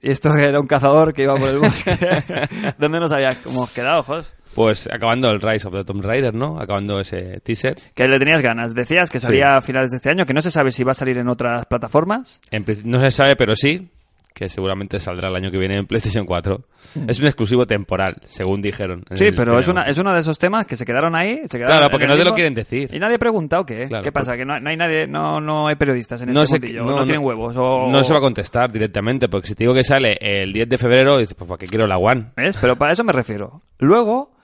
Y 0.00 0.10
esto 0.10 0.32
era 0.36 0.60
un 0.60 0.68
cazador 0.68 1.12
que 1.12 1.24
iba 1.24 1.34
por 1.34 1.48
el 1.48 1.58
bosque. 1.58 1.96
¿Dónde 2.78 3.00
nos 3.00 3.10
habíamos 3.10 3.72
quedado, 3.72 4.04
Jos? 4.04 4.32
Pues 4.54 4.88
acabando 4.92 5.28
el 5.30 5.40
Rise 5.40 5.66
of 5.66 5.74
the 5.74 5.84
Tomb 5.84 6.04
Raider, 6.04 6.32
¿no? 6.34 6.60
Acabando 6.60 7.00
ese 7.00 7.40
teaser. 7.40 7.74
Que 7.94 8.06
le 8.06 8.18
tenías 8.20 8.42
ganas. 8.42 8.74
Decías 8.74 9.10
que 9.10 9.18
salía 9.18 9.56
a 9.56 9.60
finales 9.60 9.90
de 9.90 9.96
este 9.96 10.10
año, 10.10 10.24
que 10.24 10.32
no 10.34 10.40
se 10.40 10.50
sabe 10.52 10.70
si 10.70 10.84
va 10.84 10.92
a 10.92 10.94
salir 10.94 11.18
en 11.18 11.28
otras 11.28 11.66
plataformas. 11.66 12.40
En 12.52 12.64
no 12.84 13.00
se 13.00 13.10
sabe, 13.10 13.34
pero 13.36 13.56
sí, 13.56 13.90
que 14.36 14.50
seguramente 14.50 15.00
saldrá 15.00 15.30
el 15.30 15.36
año 15.36 15.50
que 15.50 15.56
viene 15.56 15.76
en 15.78 15.86
PlayStation 15.86 16.26
4. 16.26 16.60
Es 17.08 17.18
un 17.20 17.24
exclusivo 17.26 17.66
temporal, 17.66 18.16
según 18.26 18.60
dijeron. 18.60 19.02
Sí, 19.14 19.30
pero 19.34 19.58
es, 19.58 19.66
una, 19.66 19.82
es 19.84 19.96
uno 19.96 20.12
de 20.12 20.20
esos 20.20 20.38
temas 20.38 20.66
que 20.66 20.76
se 20.76 20.84
quedaron 20.84 21.16
ahí. 21.16 21.40
Se 21.46 21.56
quedaron 21.56 21.78
Claro, 21.78 21.90
porque 21.90 22.06
no 22.06 22.16
te 22.16 22.24
lo 22.24 22.34
quieren 22.34 22.52
decir. 22.54 22.90
Y 22.94 22.98
nadie 22.98 23.14
ha 23.14 23.18
preguntado 23.18 23.64
qué. 23.64 23.86
Claro, 23.88 24.04
¿Qué 24.04 24.12
pasa? 24.12 24.32
porque- 24.32 24.40
Que 24.40 24.44
no, 24.44 24.60
no 24.60 24.68
hay 24.68 24.76
nadie, 24.76 25.06
no, 25.06 25.40
no 25.40 25.68
hay 25.68 25.76
periodistas 25.76 26.20
en 26.20 26.32
no 26.34 26.42
este 26.42 26.56
sé- 26.56 26.60
mundillo, 26.60 26.84
no- 26.84 26.96
no, 26.98 27.04
tienen 27.06 27.24
huevos. 27.24 27.54
O... 27.56 27.88
No 27.90 28.04
se 28.04 28.12
va 28.12 28.18
a 28.18 28.22
contestar 28.22 28.70
directamente, 28.70 29.28
porque 29.28 29.48
si 29.48 29.54
te 29.54 29.64
digo 29.64 29.72
que 29.72 29.84
sale 29.84 30.18
el 30.20 30.52
10 30.52 30.68
de 30.68 30.76
febrero, 30.78 31.16
dices, 31.16 31.34
pues 31.34 31.48
¿para 31.48 31.58
qué 31.58 31.66
quiero 31.66 31.86
la 31.86 31.96
One? 31.96 32.26
¿Ves? 32.36 32.58
Pero 32.60 32.76
para 32.76 32.92
eso 32.92 33.04
me 33.04 33.14
refiero. 33.14 33.62
Luego, 33.78 34.35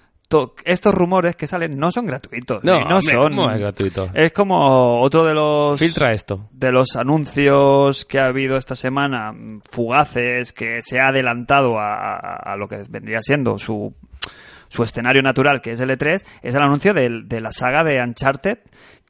estos 0.65 0.95
rumores 0.95 1.37
que 1.37 1.47
salen 1.47 1.79
no 1.79 1.91
son 1.93 2.07
gratuitos. 2.07 2.63
No, 2.65 2.81
no 2.81 2.97
hombre, 2.99 3.15
son. 3.15 3.35
¿cómo 3.37 3.51
es 3.51 3.59
gratuito? 3.59 4.09
Es 4.15 4.33
como 4.33 5.01
otro 5.01 5.25
de 5.25 5.35
los. 5.35 5.79
Filtra 5.79 6.13
esto. 6.13 6.49
de 6.53 6.73
los 6.73 6.97
anuncios 6.97 8.05
que 8.05 8.19
ha 8.21 8.27
habido 8.27 8.57
esta 8.57 8.75
semana, 8.75 9.35
fugaces, 9.71 10.53
que 10.53 10.81
se 10.83 11.01
ha 11.01 11.09
adelantado 11.09 11.79
a, 11.79 12.55
lo 12.57 12.69
que 12.69 12.85
vendría 12.89 13.21
siendo 13.21 13.59
su, 13.59 13.95
su 14.69 14.83
escenario 14.83 15.23
natural, 15.23 15.61
que 15.61 15.73
es 15.73 15.81
el 15.81 15.91
E3, 15.91 16.23
es 16.43 16.55
el 16.55 16.63
anuncio 16.63 16.95
del- 16.95 17.29
de, 17.29 17.41
la 17.41 17.51
saga 17.53 17.85
de 17.85 18.01
Uncharted, 18.03 18.59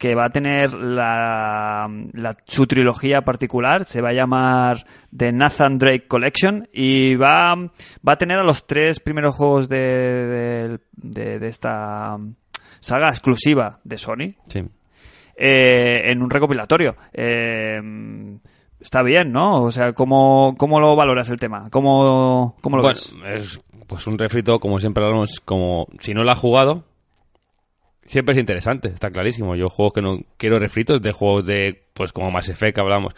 que 0.03 0.17
va 0.17 0.25
a 0.25 0.31
tener 0.31 0.73
la, 0.75 1.87
la- 2.13 2.37
su 2.45 2.67
trilogía 2.67 3.23
particular, 3.23 3.85
se 3.85 4.01
va 4.01 4.09
a 4.09 4.13
llamar 4.13 4.85
The 5.17 5.31
Nathan 5.31 5.79
Drake 5.79 6.09
Collection, 6.09 6.69
y 6.73 7.15
va, 7.15 7.55
va 7.55 8.13
a 8.13 8.19
tener 8.19 8.41
a 8.41 8.43
los 8.43 8.67
tres 8.67 8.99
primeros 8.99 9.37
juegos 9.37 9.69
de, 9.69 9.79
de- 9.79 10.79
de- 10.95 11.39
de 11.39 11.47
esta 11.47 12.17
saga 12.81 13.11
exclusiva 13.11 13.79
de 13.85 13.97
Sony, 13.97 14.35
Sí. 14.49 14.65
eh, 15.37 16.11
en 16.11 16.21
un 16.21 16.31
recopilatorio. 16.31 16.97
Eh, 17.13 17.81
está 18.81 19.05
bien, 19.05 19.31
¿no? 19.31 19.63
O 19.63 19.71
sea, 19.71 19.93
¿cómo, 19.93 20.57
cómo 20.59 20.81
lo 20.81 20.97
valoras 20.97 21.31
el 21.31 21.39
tema? 21.39 21.69
¿Cómo, 21.71 22.57
cómo 22.61 22.77
lo 22.77 22.83
bueno, 22.83 22.99
ves? 22.99 23.15
es 23.37 23.61
pues 23.87 24.09
un 24.09 24.19
refrito, 24.19 24.59
como 24.59 24.81
siempre 24.81 25.05
hablamos, 25.05 25.39
como 25.45 25.87
si 26.01 26.13
no 26.13 26.25
lo 26.25 26.33
ha 26.33 26.35
jugado, 26.35 26.83
siempre 28.05 28.33
es 28.35 28.39
interesante, 28.39 28.89
está 28.89 29.11
clarísimo. 29.11 29.55
Yo 29.57 29.69
juegos 29.71 29.93
que 29.95 30.03
no 30.03 30.19
quiero 30.37 30.59
refritos 30.59 31.01
de 31.03 31.13
juegos 31.13 31.47
de, 31.47 31.85
pues 31.95 32.13
como 32.13 32.31
Mass 32.31 32.49
Effect 32.49 32.75
que 32.77 32.81
hablamos. 32.81 33.15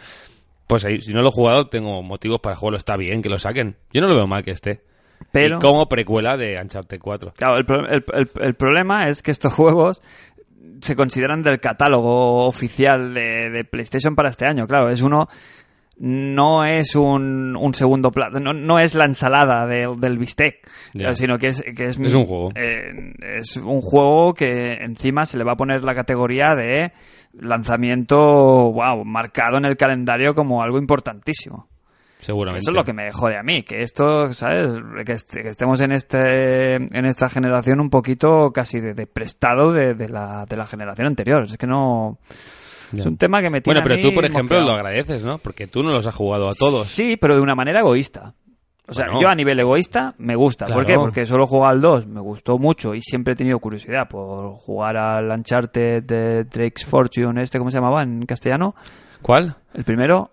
Pues 0.67 0.83
ahí, 0.85 0.99
si 0.99 1.13
no 1.13 1.21
lo 1.21 1.27
he 1.29 1.31
jugado, 1.31 1.67
tengo 1.67 2.01
motivos 2.01 2.39
para 2.39 2.55
jugarlo. 2.55 2.77
Está 2.77 2.97
bien 2.97 3.21
que 3.21 3.29
lo 3.29 3.37
saquen. 3.37 3.75
Yo 3.93 4.01
no 4.01 4.07
lo 4.07 4.15
veo 4.15 4.27
mal 4.27 4.43
que 4.43 4.51
esté. 4.51 4.81
Pero, 5.31 5.57
Y 5.57 5.59
como 5.59 5.87
precuela 5.87 6.35
de 6.37 6.59
Uncharted 6.61 6.99
4. 6.99 7.33
claro, 7.37 7.57
el- 7.57 8.03
el- 8.13 8.29
el 8.41 8.53
problema 8.55 9.07
es 9.09 9.21
que 9.21 9.31
estos 9.31 9.53
juegos 9.53 10.01
se 10.81 10.95
consideran 10.95 11.41
del 11.43 11.59
catálogo 11.59 12.45
oficial 12.45 13.13
de, 13.13 13.49
de 13.49 13.63
PlayStation 13.63 14.15
para 14.15 14.29
este 14.29 14.45
año. 14.45 14.67
Claro, 14.67 14.89
es 14.89 15.01
uno 15.01 15.27
no 15.97 16.65
es 16.65 16.95
un, 16.95 17.55
un 17.55 17.73
segundo 17.73 18.11
plato, 18.11 18.39
no, 18.39 18.53
no 18.53 18.79
es 18.79 18.95
la 18.95 19.05
ensalada 19.05 19.65
de- 19.65 19.95
del 19.97 20.17
bistec, 20.17 20.57
Ya. 20.93 21.13
sino 21.15 21.37
que 21.37 21.47
es, 21.47 21.61
que 21.61 21.85
es, 21.85 21.99
Es 21.99 22.13
un 22.13 22.25
juego. 22.25 22.51
eh, 22.55 23.13
es 23.37 23.55
un 23.57 23.81
juego 23.81 24.33
que 24.33 24.73
encima 24.83 25.25
se 25.25 25.37
le 25.37 25.43
va 25.43 25.53
a 25.53 25.57
poner 25.57 25.83
la 25.83 25.95
categoría 25.95 26.53
de 26.55 26.91
lanzamiento, 27.39 28.17
wow, 28.73 29.03
marcado 29.05 29.57
en 29.57 29.65
el 29.65 29.77
calendario 29.77 30.33
como 30.33 30.61
algo 30.61 30.77
importantísimo. 30.77 31.67
Seguramente. 32.19 32.59
Eso 32.63 32.71
es 32.71 32.75
lo 32.75 32.83
que 32.83 32.93
me 32.93 33.11
jode 33.11 33.37
a 33.37 33.43
mí, 33.43 33.61
que 33.63 33.81
esto, 33.81 34.33
¿sabes? 34.33 34.71
Que, 35.05 35.11
est- 35.13 35.33
que 35.35 35.49
estemos 35.49 35.79
en 35.81 35.91
este 35.91 36.75
en 36.75 37.05
esta 37.05 37.29
generación 37.29 37.79
un 37.79 37.89
poquito 37.91 38.51
casi 38.51 38.79
de, 38.79 38.93
de 38.95 39.05
prestado 39.05 39.71
de, 39.71 39.93
de 39.93 40.09
la, 40.09 40.45
de 40.45 40.57
la 40.57 40.65
generación 40.65 41.07
anterior. 41.07 41.43
Es 41.43 41.57
que 41.57 41.67
no... 41.67 42.17
Ya. 42.95 43.01
Es 43.01 43.07
un 43.07 43.17
tema 43.17 43.41
que 43.41 43.49
me 43.49 43.61
tiene 43.61 43.79
Bueno, 43.81 43.95
pero 43.95 44.07
a 44.07 44.09
tú, 44.09 44.15
por 44.15 44.25
ejemplo, 44.25 44.57
mosqueado. 44.57 44.65
lo 44.65 44.71
agradeces, 44.73 45.23
¿no? 45.23 45.37
Porque 45.37 45.67
tú 45.67 45.83
no 45.83 45.91
los 45.91 46.05
has 46.07 46.15
jugado 46.15 46.47
a 46.49 46.53
todos. 46.53 46.85
Sí, 46.87 47.17
pero 47.17 47.35
de 47.35 47.41
una 47.41 47.55
manera 47.55 47.79
egoísta. 47.81 48.33
O 48.87 48.93
sea, 48.93 49.05
Bueno. 49.05 49.21
yo 49.21 49.27
a 49.29 49.35
nivel 49.35 49.59
egoísta 49.59 50.13
me 50.19 50.35
gusta. 50.35 50.65
¿Por 50.65 50.85
Claro. 50.85 50.87
qué? 50.87 51.05
Porque 51.05 51.25
solo 51.25 51.45
he 51.45 51.47
jugado 51.47 51.71
al 51.71 51.81
2, 51.81 52.05
me 52.07 52.21
gustó 52.21 52.59
mucho 52.59 52.93
y 52.93 53.01
siempre 53.01 53.33
he 53.33 53.35
tenido 53.35 53.57
curiosidad 53.59 54.07
por 54.07 54.51
jugar 54.57 54.95
al 54.97 55.29
Uncharted 55.31 56.03
de 56.03 56.43
Drake's 56.43 56.85
Fortune, 56.85 57.41
este, 57.41 57.57
¿cómo 57.57 57.71
se 57.71 57.77
llamaba 57.77 58.03
en 58.03 58.25
castellano? 58.27 58.75
¿Cuál? 59.23 59.55
El 59.73 59.83
primero, 59.85 60.31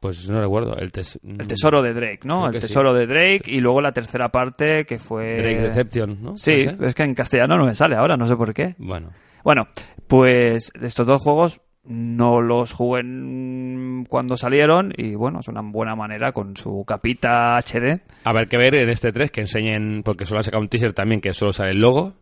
Pues 0.00 0.28
no 0.28 0.40
recuerdo. 0.40 0.76
El, 0.76 0.92
tes- 0.92 1.18
el 1.24 1.46
tesoro 1.48 1.82
de 1.82 1.94
Drake, 1.94 2.20
¿no? 2.24 2.40
Creo 2.42 2.46
El 2.48 2.52
que 2.52 2.60
sí. 2.60 2.66
tesoro 2.68 2.92
de 2.94 3.06
Drake 3.06 3.42
y 3.46 3.60
luego 3.60 3.80
la 3.80 3.92
tercera 3.92 4.28
parte 4.30 4.84
que 4.84 4.98
fue... 4.98 5.36
Drake's 5.36 5.62
Deception, 5.62 6.18
¿no? 6.22 6.36
Sí, 6.36 6.52
¿Puede 6.64 6.76
ser? 6.76 6.84
es 6.84 6.94
que 6.94 7.02
en 7.04 7.14
castellano 7.14 7.56
no 7.56 7.64
me 7.64 7.74
sale 7.74 7.96
ahora, 7.96 8.16
no 8.16 8.26
sé 8.26 8.36
por 8.36 8.52
qué. 8.52 8.74
Bueno. 8.78 9.10
Bueno, 9.46 9.68
pues 10.08 10.72
estos 10.82 11.06
dos 11.06 11.22
juegos 11.22 11.60
no 11.84 12.40
los 12.40 12.72
jugué 12.72 13.02
cuando 14.08 14.36
salieron 14.36 14.92
y 14.96 15.14
bueno, 15.14 15.38
es 15.38 15.46
una 15.46 15.60
buena 15.62 15.94
manera 15.94 16.32
con 16.32 16.56
su 16.56 16.84
capita 16.84 17.56
HD. 17.58 18.00
Habrá 18.24 18.46
que 18.46 18.56
ver 18.56 18.74
en 18.74 18.88
este 18.88 19.12
3 19.12 19.30
que 19.30 19.42
enseñen, 19.42 20.02
porque 20.02 20.24
solo 20.24 20.38
han 20.38 20.42
sacado 20.42 20.62
un 20.62 20.68
teaser 20.68 20.94
también 20.94 21.20
que 21.20 21.32
solo 21.32 21.52
sale 21.52 21.70
el 21.70 21.78
logo, 21.78 22.14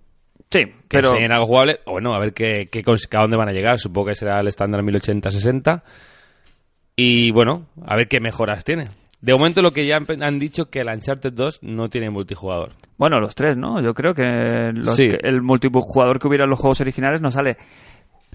Sí, 0.51 0.66
que 0.66 0.75
pero 0.99 1.12
enseñen 1.12 1.33
algo 1.33 1.47
jugable. 1.47 1.81
O 1.87 1.93
bueno, 1.93 2.12
a 2.12 2.18
ver 2.18 2.35
qué, 2.35 2.68
qué, 2.70 2.85
a 2.87 3.20
dónde 3.22 3.39
van 3.39 3.49
a 3.49 3.53
llegar. 3.53 3.79
Supongo 3.79 4.09
que 4.09 4.16
será 4.16 4.41
el 4.41 4.49
estándar 4.49 4.83
1080-60. 4.83 5.83
Y 6.95 7.31
bueno, 7.31 7.68
a 7.87 7.97
ver 7.97 8.07
qué 8.07 8.20
mejoras 8.20 8.64
tiene. 8.64 8.89
De 9.25 9.33
momento 9.33 9.62
lo 9.62 9.70
que 9.70 9.87
ya 9.87 9.99
han, 10.20 10.39
dicho 10.39 10.66
que 10.70 10.81
el 10.81 10.89
Uncharted 10.89 11.33
2 11.33 11.61
no 11.62 11.89
tiene 11.89 12.11
multijugador. 12.11 12.70
bueno, 12.99 13.18
los 13.20 13.35
tres, 13.35 13.57
¿no? 13.57 13.81
Yo 13.83 13.95
creo 13.95 14.14
que, 14.14 14.70
los 14.75 14.95
Sí. 14.97 15.09
que- 15.09 15.18
el 15.22 15.41
multijugador 15.43 16.18
que 16.18 16.29
hubiera 16.29 16.45
en 16.45 16.51
los 16.51 16.59
juegos 16.61 16.81
originales 16.81 17.20
no 17.20 17.31
sale. 17.31 17.57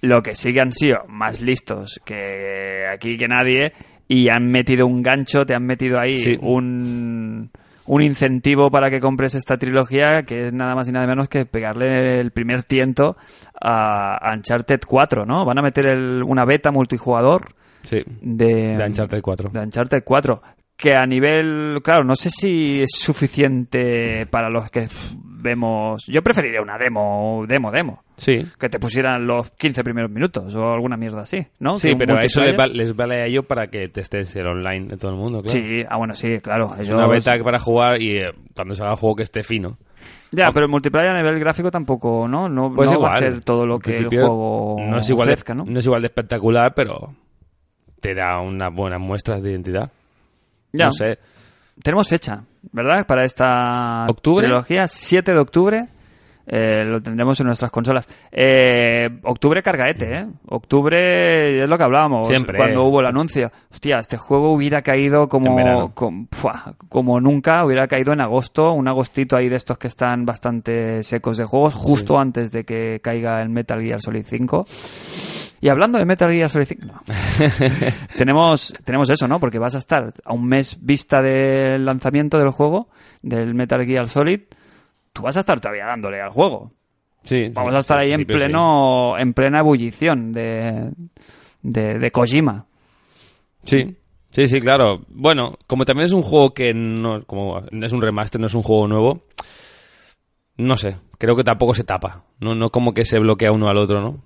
Lo 0.01 0.21
que 0.23 0.33
sí 0.35 0.51
que 0.53 0.61
han 0.61 0.71
sido 0.71 0.99
más 1.07 1.41
listos 1.41 1.99
que 2.05 2.85
aquí 2.93 3.17
que 3.17 3.27
nadie 3.27 3.73
y 4.07 4.29
han 4.29 4.49
metido 4.49 4.87
un 4.87 5.01
gancho, 5.03 5.45
te 5.45 5.53
han 5.53 5.65
metido 5.65 5.99
ahí 5.99 6.15
Sí. 6.15 6.37
un, 6.41 7.51
un 7.85 8.01
incentivo 8.01 8.69
para 8.71 8.89
que 8.89 8.99
compres 8.99 9.35
esta 9.35 9.57
trilogía 9.57 10.23
que 10.23 10.47
es 10.47 10.53
nada 10.53 10.73
más 10.75 10.87
y 10.89 10.91
nada 10.91 11.05
menos 11.07 11.27
que 11.29 11.45
pegarle 11.45 12.19
el 12.19 12.31
primer 12.31 12.63
tiento 12.63 13.15
a, 13.61 14.15
a 14.17 14.33
Uncharted 14.35 14.79
4, 14.87 15.25
¿no? 15.25 15.45
Van 15.45 15.59
a 15.59 15.61
meter 15.61 15.87
el- 15.87 16.23
una 16.23 16.45
beta 16.45 16.71
multijugador 16.71 17.53
Sí, 17.81 18.03
de, 18.21 18.75
de 18.77 18.85
Uncharted 18.85 19.21
4. 19.21 19.49
de 19.51 19.59
Uncharted 19.59 20.03
4. 20.03 20.41
Que 20.79 20.95
a 20.95 21.05
nivel, 21.05 21.81
claro, 21.83 22.05
no 22.05 22.15
sé 22.15 22.29
si 22.29 22.81
es 22.81 22.91
suficiente 22.93 24.25
para 24.27 24.49
los 24.49 24.71
que 24.71 24.87
vemos. 25.25 26.05
Yo 26.07 26.21
preferiría 26.23 26.61
una 26.61 26.77
demo, 26.77 27.43
demo, 27.47 27.69
demo. 27.69 28.03
Sí, 28.15 28.45
Que 28.57 28.69
te 28.69 28.79
pusieran 28.79 29.27
los 29.27 29.51
15 29.51 29.83
primeros 29.83 30.09
minutos 30.09 30.55
o 30.55 30.71
alguna 30.73 30.95
mierda 30.95 31.21
así, 31.21 31.45
¿no? 31.59 31.77
sí 31.77 31.95
pero 31.97 32.15
a 32.17 32.23
eso 32.23 32.41
les, 32.41 32.57
va- 32.57 32.67
les 32.67 32.95
vale 32.95 33.15
a 33.15 33.25
ellos 33.25 33.45
para 33.45 33.67
que 33.67 33.87
testes 33.89 34.33
el 34.37 34.47
online 34.47 34.87
de 34.87 34.97
todo 34.97 35.11
el 35.11 35.17
mundo, 35.17 35.41
claro. 35.41 35.57
Sí, 35.59 35.83
ah, 35.89 35.97
bueno, 35.97 36.13
sí, 36.15 36.37
claro. 36.41 36.71
Es 36.75 36.87
ellos- 36.87 36.97
una 36.97 37.07
beta 37.07 37.37
para 37.43 37.59
jugar 37.59 38.01
y 38.01 38.17
eh, 38.17 38.31
cuando 38.55 38.73
salga 38.75 38.93
el 38.93 38.97
juego 38.99 39.15
que 39.17 39.23
esté 39.23 39.43
fino. 39.43 39.77
Ya, 40.31 40.51
pero 40.53 40.65
el 40.65 40.71
multiplayer 40.71 41.09
a 41.11 41.17
nivel 41.17 41.39
gráfico 41.39 41.71
tampoco, 41.71 42.25
¿no? 42.27 42.47
No, 42.47 42.71
Pues 42.73 42.87
no 42.89 42.95
igual. 42.97 43.11
va 43.11 43.15
a 43.15 43.19
ser 43.19 43.41
todo 43.41 43.65
lo 43.65 43.79
que 43.79 43.97
el 43.97 44.07
juego 44.07 44.77
no 44.79 44.99
es 44.99 45.09
igual 45.09 45.27
ofrezca, 45.29 45.53
de, 45.55 45.63
¿no? 45.71 45.79
es 45.79 45.85
igual 45.85 46.01
de 46.01 46.07
espectacular, 46.07 46.73
pero 46.73 47.13
te 47.99 48.13
da 48.15 48.39
unas 48.39 48.73
buenas 48.73 48.99
muestras 49.01 49.41
de 49.41 49.51
identidad. 49.51 49.91
Ya. 50.73 50.85
No 50.87 50.91
sé. 50.91 51.19
Tenemos 51.81 52.09
fecha, 52.09 52.43
¿verdad? 52.71 53.05
Para 53.07 53.23
esta 53.23 54.05
¿Octubre? 54.07 54.45
trilogía, 54.45 54.87
7 54.87 55.31
de 55.33 55.37
octubre. 55.39 55.87
Eh, 56.47 56.83
lo 56.85 57.01
tendremos 57.01 57.39
en 57.39 57.45
nuestras 57.45 57.71
consolas. 57.71 58.07
Eh, 58.31 59.07
octubre 59.23 59.61
cargaete, 59.61 60.17
¿eh? 60.17 60.27
Octubre 60.47 61.61
es 61.63 61.69
lo 61.69 61.77
que 61.77 61.83
hablábamos 61.83 62.27
Siempre. 62.27 62.57
cuando 62.57 62.85
hubo 62.85 63.01
el 63.01 63.05
anuncio. 63.05 63.51
Hostia, 63.71 63.97
este 63.99 64.17
juego 64.17 64.51
hubiera 64.51 64.81
caído 64.81 65.27
como, 65.27 65.93
como 66.89 67.21
nunca, 67.21 67.63
hubiera 67.63 67.87
caído 67.87 68.13
en 68.13 68.21
agosto, 68.21 68.73
un 68.73 68.87
agostito 68.87 69.37
ahí 69.37 69.47
de 69.47 69.57
estos 69.57 69.77
que 69.77 69.87
están 69.87 70.25
bastante 70.25 71.03
secos 71.03 71.37
de 71.37 71.45
juegos, 71.45 71.75
justo 71.75 72.17
antes 72.17 72.51
de 72.51 72.63
que 72.63 72.99
caiga 72.99 73.41
el 73.41 73.49
Metal 73.49 73.79
Gear 73.81 74.01
Solid 74.01 74.25
5. 74.27 74.65
Y 75.61 75.67
hablando 75.67 75.99
de 75.99 76.05
Metal 76.05 76.31
Gear 76.31 76.49
Solid 76.49 76.65
5, 76.65 76.87
no. 76.87 77.01
tenemos, 78.17 78.73
tenemos 78.85 79.09
eso, 79.09 79.27
¿no? 79.27 79.39
Porque 79.39 79.59
vas 79.59 79.75
a 79.75 79.79
estar 79.79 80.13
a 80.23 80.33
un 80.33 80.47
mes 80.47 80.77
vista 80.81 81.21
del 81.21 81.85
lanzamiento 81.85 82.39
del 82.39 82.49
juego, 82.49 82.87
del 83.21 83.53
Metal 83.53 83.85
Gear 83.85 84.07
Solid, 84.07 84.41
tú 85.19 85.23
vas 85.23 85.35
a 85.35 85.41
estar 85.41 85.59
todavía 85.59 85.85
dándole 85.85 86.21
al 86.21 86.31
juego. 86.31 86.71
Sí, 87.23 87.49
Vamos 87.53 87.71
sí, 87.71 87.75
a 87.75 87.79
estar 87.79 87.99
sí, 87.99 88.05
ahí 88.05 88.13
en 88.13 88.19
sí. 88.19 88.25
pleno, 88.25 89.17
en 89.17 89.33
plena 89.33 89.59
ebullición 89.59 90.31
de, 90.31 90.91
de, 91.61 91.99
de 91.99 92.11
Kojima. 92.11 92.65
Sí. 93.63 93.97
Sí, 94.29 94.47
sí, 94.47 94.59
claro. 94.59 95.01
Bueno, 95.09 95.57
como 95.67 95.83
también 95.83 96.05
es 96.05 96.13
un 96.13 96.21
juego 96.21 96.53
que 96.53 96.73
no, 96.73 97.25
como 97.25 97.59
es 97.59 97.91
un 97.91 98.01
remaster, 98.01 98.39
no 98.39 98.47
es 98.47 98.53
un 98.53 98.61
juego 98.63 98.87
nuevo, 98.87 99.23
no 100.55 100.77
sé, 100.77 100.97
creo 101.17 101.35
que 101.35 101.43
tampoco 101.43 101.73
se 101.73 101.83
tapa. 101.83 102.23
No, 102.39 102.55
no 102.55 102.69
como 102.69 102.93
que 102.93 103.03
se 103.05 103.19
bloquea 103.19 103.51
uno 103.51 103.67
al 103.67 103.77
otro, 103.77 103.99
¿no? 104.01 104.21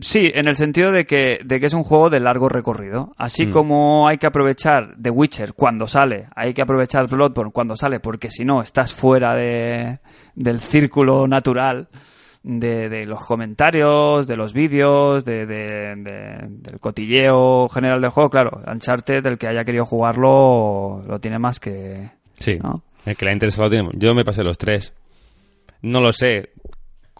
Sí, 0.00 0.30
en 0.32 0.46
el 0.46 0.54
sentido 0.54 0.92
de 0.92 1.04
que, 1.06 1.40
de 1.44 1.58
que 1.58 1.66
es 1.66 1.74
un 1.74 1.82
juego 1.82 2.08
de 2.08 2.20
largo 2.20 2.48
recorrido. 2.48 3.12
Así 3.18 3.46
Mm. 3.46 3.50
como 3.50 4.06
hay 4.08 4.18
que 4.18 4.26
aprovechar 4.28 4.94
The 5.00 5.10
Witcher 5.10 5.54
cuando 5.54 5.88
sale, 5.88 6.28
hay 6.36 6.54
que 6.54 6.62
aprovechar 6.62 7.08
Bloodborne 7.08 7.50
cuando 7.52 7.76
sale, 7.76 7.98
porque 7.98 8.30
si 8.30 8.44
no 8.44 8.62
estás 8.62 8.94
fuera 8.94 9.34
de, 9.34 9.98
del 10.36 10.60
círculo 10.60 11.26
natural 11.26 11.88
de, 12.44 12.88
de 12.88 13.06
los 13.06 13.24
comentarios, 13.26 14.26
de 14.28 14.36
los 14.36 14.52
vídeos, 14.52 15.24
de, 15.24 15.46
de- 15.46 15.94
de- 15.96 16.46
del 16.48 16.78
cotilleo 16.80 17.68
general 17.68 18.00
del 18.00 18.10
juego. 18.10 18.30
Claro, 18.30 18.62
Uncharted, 18.66 19.26
el 19.26 19.36
que 19.38 19.48
haya 19.48 19.64
querido 19.64 19.84
jugarlo, 19.86 21.02
lo 21.06 21.18
tiene 21.20 21.38
más 21.40 21.58
que... 21.58 22.08
Sí. 22.38 22.56
¿no? 22.62 22.82
El 23.04 23.16
que 23.16 23.24
la 23.24 23.32
interesa 23.32 23.62
lo 23.64 23.70
tiene. 23.70 23.88
Yo 23.94 24.14
me 24.14 24.24
pasé 24.24 24.44
los 24.44 24.58
tres. 24.58 24.92
No 25.82 26.00
lo 26.00 26.12
sé. 26.12 26.50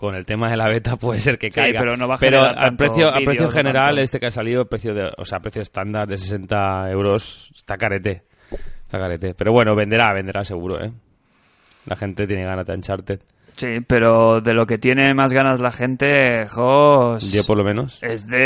Con 0.02 0.16
el 0.16 0.26
tema 0.26 0.50
de 0.50 0.56
la 0.56 0.66
beta 0.66 0.96
puede 0.96 1.20
ser 1.20 1.38
que 1.38 1.46
Sí, 1.52 1.60
caiga. 1.60 1.78
pero 1.78 1.96
no 1.96 2.08
va 2.08 2.16
a 2.16 2.18
Pero 2.18 2.42
al 2.42 2.74
precio, 2.76 3.12
precio 3.24 3.48
general, 3.50 3.86
tanto. 3.86 4.00
este 4.00 4.18
que 4.18 4.26
ha 4.26 4.30
salido, 4.32 4.64
precio 4.64 4.92
de, 4.94 5.12
o 5.16 5.24
sea, 5.24 5.38
precio 5.38 5.62
estándar 5.62 6.08
de 6.08 6.18
60 6.18 6.90
euros, 6.90 7.52
está 7.54 7.76
carete. 7.76 8.24
Está 8.50 8.98
carete. 8.98 9.32
Pero 9.34 9.52
bueno, 9.52 9.76
venderá, 9.76 10.12
venderá 10.12 10.42
seguro, 10.42 10.82
¿eh? 10.84 10.90
La 11.86 11.94
gente 11.94 12.26
tiene 12.26 12.42
ganas 12.44 12.66
de 12.66 12.74
Uncharted. 12.74 13.20
Sí, 13.54 13.68
pero 13.86 14.40
de 14.40 14.54
lo 14.54 14.66
que 14.66 14.78
tiene 14.78 15.14
más 15.14 15.32
ganas 15.32 15.60
la 15.60 15.70
gente, 15.70 16.46
Jos, 16.48 17.30
Yo 17.30 17.44
por 17.44 17.56
lo 17.58 17.62
menos. 17.62 17.98
es 18.02 18.26
de, 18.26 18.38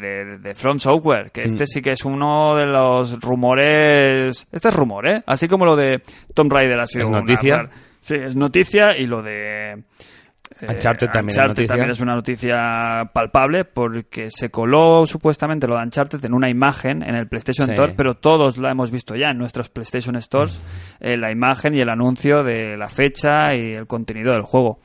de, 0.00 0.38
de 0.42 0.54
From 0.56 0.80
Software, 0.80 1.30
que 1.30 1.42
Mm. 1.42 1.46
este 1.46 1.66
sí 1.66 1.80
que 1.80 1.92
es 1.92 2.04
uno 2.04 2.56
de 2.56 2.66
los 2.66 3.20
rumores... 3.20 4.48
Este 4.50 4.68
es 4.68 4.74
rumor, 4.74 5.08
¿eh? 5.08 5.22
Así 5.26 5.46
como 5.46 5.64
lo 5.64 5.76
de 5.76 6.00
Tomb 6.34 6.50
Raider 6.52 6.80
ha 6.80 6.86
sido 6.86 7.04
¿Es 7.04 7.10
noticia? 7.10 7.68
Sí, 8.00 8.14
es 8.16 8.34
noticia 8.34 8.96
y 8.98 9.06
lo 9.06 9.22
de... 9.22 9.84
eh, 10.60 10.66
Uncharted 10.68 11.08
también 11.08 11.30
es 11.30 11.36
Uncharted 11.36 11.48
noticia. 11.48 11.68
también 11.68 11.90
es 11.90 12.00
una 12.00 12.14
noticia 12.14 13.10
palpable 13.12 13.64
porque 13.64 14.28
se 14.30 14.50
coló 14.50 15.06
supuestamente 15.06 15.66
lo 15.66 15.76
de 15.76 15.82
Uncharted 15.82 16.24
en 16.24 16.34
una 16.34 16.48
imagen 16.48 17.02
en 17.02 17.14
el 17.16 17.28
PlayStation 17.28 17.66
Sí. 17.66 17.72
Store, 17.72 17.94
pero 17.96 18.14
todos 18.14 18.58
la 18.58 18.70
hemos 18.70 18.90
visto 18.90 19.14
ya 19.16 19.30
en 19.30 19.38
nuestros 19.38 19.68
PlayStation 19.68 20.20
Stores, 20.22 20.58
Mm. 21.00 21.04
eh, 21.06 21.16
la 21.16 21.30
imagen 21.32 21.74
y 21.74 21.80
el 21.80 21.88
anuncio 21.88 22.42
de 22.44 22.76
la 22.76 22.88
fecha 22.88 23.54
y 23.54 23.72
el 23.72 23.86
contenido 23.86 24.32
del 24.32 24.42
juego. 24.42 24.78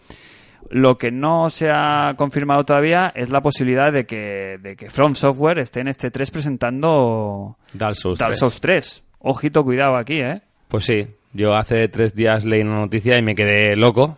Lo 0.70 0.98
que 0.98 1.12
no 1.12 1.50
se 1.50 1.70
ha 1.72 2.14
confirmado 2.18 2.66
todavía 2.66 3.12
es 3.16 3.30
la 3.30 3.40
posibilidad 3.42 3.94
de 3.94 4.06
que, 4.06 4.58
de 4.62 4.76
que 4.76 4.90
From 4.90 5.16
Software 5.16 5.60
esté 5.60 5.80
en 5.80 5.88
este 5.88 6.12
3 6.12 6.30
presentando 6.30 7.58
Dark 7.74 7.96
Souls 7.96 8.20
Dark 8.20 8.32
3. 8.32 8.40
Souls 8.40 8.60
3. 8.62 9.04
Ojito, 9.20 9.64
cuidado 9.64 9.96
aquí, 9.98 10.20
¿eh? 10.20 10.42
Pues 10.68 10.84
sí, 10.86 11.08
yo 11.34 11.54
hace 11.56 11.88
tres 11.88 12.14
días 12.16 12.46
leí 12.46 12.62
una 12.62 12.80
noticia 12.80 13.18
y 13.18 13.22
me 13.22 13.34
quedé 13.36 13.76
loco, 13.78 14.18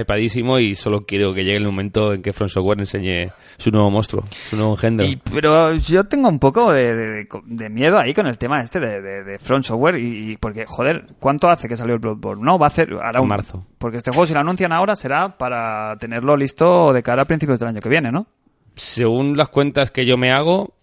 hypadísimo 0.00 0.58
y 0.58 0.74
solo 0.74 1.04
quiero 1.06 1.32
que 1.34 1.44
llegue 1.44 1.56
el 1.58 1.64
momento 1.66 2.12
en 2.14 2.22
que 2.22 2.32
From 2.32 2.48
Software 2.48 2.78
enseñe 2.80 3.30
su 3.58 3.70
nuevo 3.70 3.90
monstruo, 3.90 4.24
su 4.50 4.56
nuevo 4.56 4.72
engendro. 4.72 5.06
Y- 5.06 5.16
pero 5.16 5.74
yo 5.74 6.04
tengo 6.04 6.28
un 6.28 6.38
poco 6.38 6.72
de, 6.72 6.94
de- 6.94 7.28
de 7.44 7.68
miedo 7.68 7.98
ahí 7.98 8.12
con 8.14 8.26
el 8.26 8.38
tema 8.38 8.60
este 8.60 8.80
de, 8.80 9.00
de, 9.00 9.24
de 9.24 9.38
Front 9.38 9.64
Software 9.64 9.96
y, 9.96 10.32
y 10.32 10.36
porque, 10.36 10.64
joder, 10.66 11.06
¿cuánto 11.18 11.48
hace 11.48 11.68
que 11.68 11.76
salió 11.76 11.94
el 11.94 12.00
Bloodborne? 12.00 12.42
No, 12.44 12.58
va 12.58 12.66
a 12.66 12.68
hacer... 12.68 12.92
Hará 13.02 13.20
un, 13.20 13.24
En 13.26 13.28
marzo. 13.28 13.66
Porque 13.78 13.96
este 13.98 14.10
juego 14.10 14.26
si 14.26 14.34
lo 14.34 14.40
anuncian 14.40 14.72
ahora 14.72 14.96
será 14.96 15.36
para 15.36 15.96
tenerlo 15.98 16.36
listo 16.36 16.92
de 16.92 17.02
cara 17.02 17.22
a 17.22 17.24
principios 17.26 17.58
del 17.58 17.68
año 17.68 17.80
que 17.80 17.88
viene, 17.88 18.10
¿no? 18.12 18.26
Según 18.74 19.36
las 19.36 19.48
cuentas 19.48 19.90
que 19.90 20.04
yo 20.04 20.16
me 20.16 20.30
hago, 20.32 20.74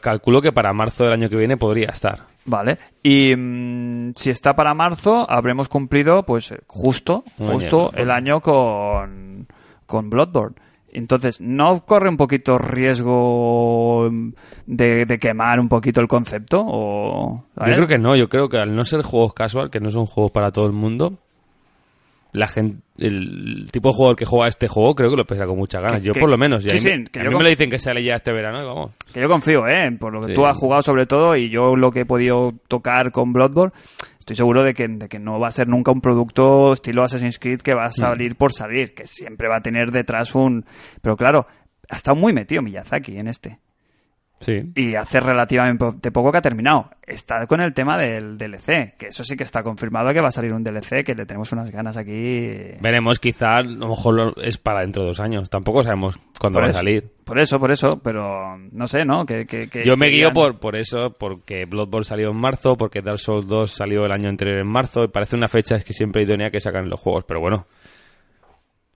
calculo 0.00 0.42
que 0.42 0.52
para 0.52 0.72
marzo 0.72 1.04
del 1.04 1.12
año 1.14 1.28
que 1.28 1.36
viene 1.36 1.56
podría 1.56 1.88
estar. 1.90 2.26
Vale. 2.50 2.78
Y 3.00 3.34
mm, 3.36 4.12
si 4.16 4.30
está 4.30 4.56
para 4.56 4.74
marzo, 4.74 5.24
habremos 5.30 5.68
cumplido, 5.68 6.24
pues, 6.24 6.52
justo, 6.66 7.22
justo 7.38 7.92
el 7.94 8.10
año 8.10 8.40
con, 8.40 9.46
con 9.86 10.10
Bloodborne. 10.10 10.56
Entonces, 10.92 11.40
¿no 11.40 11.84
corre 11.86 12.08
un 12.08 12.16
poquito 12.16 12.58
riesgo 12.58 14.10
mm, 14.10 14.30
de, 14.66 15.06
de 15.06 15.18
quemar 15.20 15.60
un 15.60 15.68
poquito 15.68 16.00
el 16.00 16.08
concepto? 16.08 16.64
O, 16.66 17.44
Yo 17.56 17.64
creo 17.64 17.86
que 17.86 17.98
no, 17.98 18.16
yo 18.16 18.28
creo 18.28 18.48
que 18.48 18.58
al 18.58 18.74
no 18.74 18.84
ser 18.84 19.02
juegos 19.02 19.32
casual, 19.32 19.70
que 19.70 19.78
no 19.78 19.92
son 19.92 20.06
juegos 20.06 20.32
para 20.32 20.50
todo 20.50 20.66
el 20.66 20.72
mundo, 20.72 21.18
la 22.32 22.46
gente, 22.46 22.82
el 22.98 23.68
tipo 23.72 23.88
de 23.88 23.94
jugador 23.94 24.16
que 24.16 24.24
juega 24.24 24.46
este 24.48 24.68
juego 24.68 24.94
creo 24.94 25.10
que 25.10 25.16
lo 25.16 25.24
pesa 25.26 25.46
con 25.46 25.56
muchas 25.58 25.82
ganas. 25.82 26.00
Que- 26.00 26.06
yo 26.08 26.12
que- 26.12 26.20
por 26.20 26.30
lo 26.30 26.38
menos. 26.38 26.62
Sí, 26.62 26.70
a 26.70 26.74
mí, 26.74 26.78
sí, 26.78 26.90
que 27.10 27.20
a 27.20 27.24
mí 27.24 27.34
me 27.34 27.42
lo 27.42 27.48
dicen 27.48 27.68
que 27.70 27.78
sale 27.78 28.02
ya 28.04 28.14
este 28.16 28.32
verano 28.32 28.62
y 28.62 28.66
vamos. 28.66 28.90
Que 29.12 29.20
yo 29.20 29.28
confío, 29.28 29.66
¿eh? 29.66 29.90
Por 29.98 30.12
lo 30.12 30.20
que 30.20 30.26
Sí. 30.28 30.34
tú 30.34 30.46
has 30.46 30.56
jugado 30.56 30.82
sobre 30.82 31.06
todo 31.06 31.34
y 31.36 31.48
yo 31.50 31.74
lo 31.76 31.90
que 31.90 32.00
he 32.00 32.06
podido 32.06 32.52
tocar 32.68 33.10
con 33.12 33.32
Bloodborne, 33.32 33.72
estoy 34.18 34.36
seguro 34.36 34.62
de 34.62 34.74
que, 34.74 34.86
de 34.88 35.08
que 35.08 35.18
no 35.18 35.40
va 35.40 35.48
a 35.48 35.52
ser 35.52 35.66
nunca 35.68 35.90
un 35.90 36.00
producto 36.00 36.72
estilo 36.74 37.02
Assassin's 37.02 37.38
Creed 37.38 37.60
que 37.62 37.74
va 37.74 37.86
a 37.86 37.90
salir 37.90 38.36
por 38.36 38.52
salir, 38.52 38.94
que 38.94 39.06
siempre 39.06 39.48
va 39.48 39.56
a 39.56 39.62
tener 39.62 39.90
detrás 39.90 40.34
un... 40.34 40.64
Pero 41.02 41.16
claro, 41.16 41.46
ha 41.88 41.96
estado 41.96 42.16
muy 42.16 42.32
metido 42.32 42.62
Miyazaki 42.62 43.16
en 43.16 43.26
este. 43.28 43.58
Sí. 44.40 44.72
Y 44.74 44.94
hace 44.94 45.20
relativamente 45.20 46.10
poco 46.10 46.32
que 46.32 46.38
ha 46.38 46.42
terminado. 46.42 46.88
Está 47.06 47.46
con 47.46 47.60
el 47.60 47.74
tema 47.74 47.98
del 47.98 48.38
DLC, 48.38 48.94
que 48.96 49.08
eso 49.08 49.22
sí 49.22 49.36
que 49.36 49.44
está 49.44 49.62
confirmado 49.62 50.08
que 50.14 50.20
va 50.20 50.28
a 50.28 50.32
salir 50.32 50.54
un 50.54 50.64
DLC, 50.64 51.04
que 51.04 51.14
le 51.14 51.26
tenemos 51.26 51.52
unas 51.52 51.70
ganas 51.70 51.96
aquí... 51.98 52.72
Veremos, 52.80 53.18
quizá 53.20 53.56
a 53.58 53.62
lo 53.62 53.88
mejor 53.88 54.34
es 54.42 54.56
para 54.56 54.80
dentro 54.80 55.02
de 55.02 55.08
dos 55.08 55.20
años. 55.20 55.50
Tampoco 55.50 55.82
sabemos 55.82 56.18
cuándo 56.38 56.58
Por 56.58 56.64
va 56.68 56.70
a 56.70 56.74
salir. 56.74 57.10
Por 57.24 57.38
eso, 57.38 57.60
por 57.60 57.70
eso, 57.70 57.90
pero 58.02 58.56
no 58.72 58.88
sé, 58.88 59.04
¿no? 59.04 59.26
Que, 59.26 59.44
que- 59.46 59.68
que- 59.68 59.84
Yo 59.84 59.96
me 59.96 60.08
guío 60.08 60.32
por, 60.32 60.58
por 60.58 60.74
eso, 60.74 61.14
porque 61.18 61.66
Bloodborne 61.66 62.04
salió 62.04 62.30
en 62.30 62.36
marzo, 62.36 62.76
porque 62.76 63.02
Dark 63.02 63.18
Souls 63.18 63.46
2 63.46 63.70
salió 63.70 64.06
el 64.06 64.12
año 64.12 64.28
anterior 64.30 64.58
en 64.58 64.66
marzo, 64.66 65.04
y 65.04 65.08
parece 65.08 65.36
una 65.36 65.48
fecha 65.48 65.76
es 65.76 65.84
que 65.84 65.92
siempre 65.92 66.22
idónea 66.22 66.50
que 66.50 66.60
sacan 66.60 66.88
los 66.88 66.98
juegos, 66.98 67.24
pero 67.24 67.40
bueno. 67.40 67.66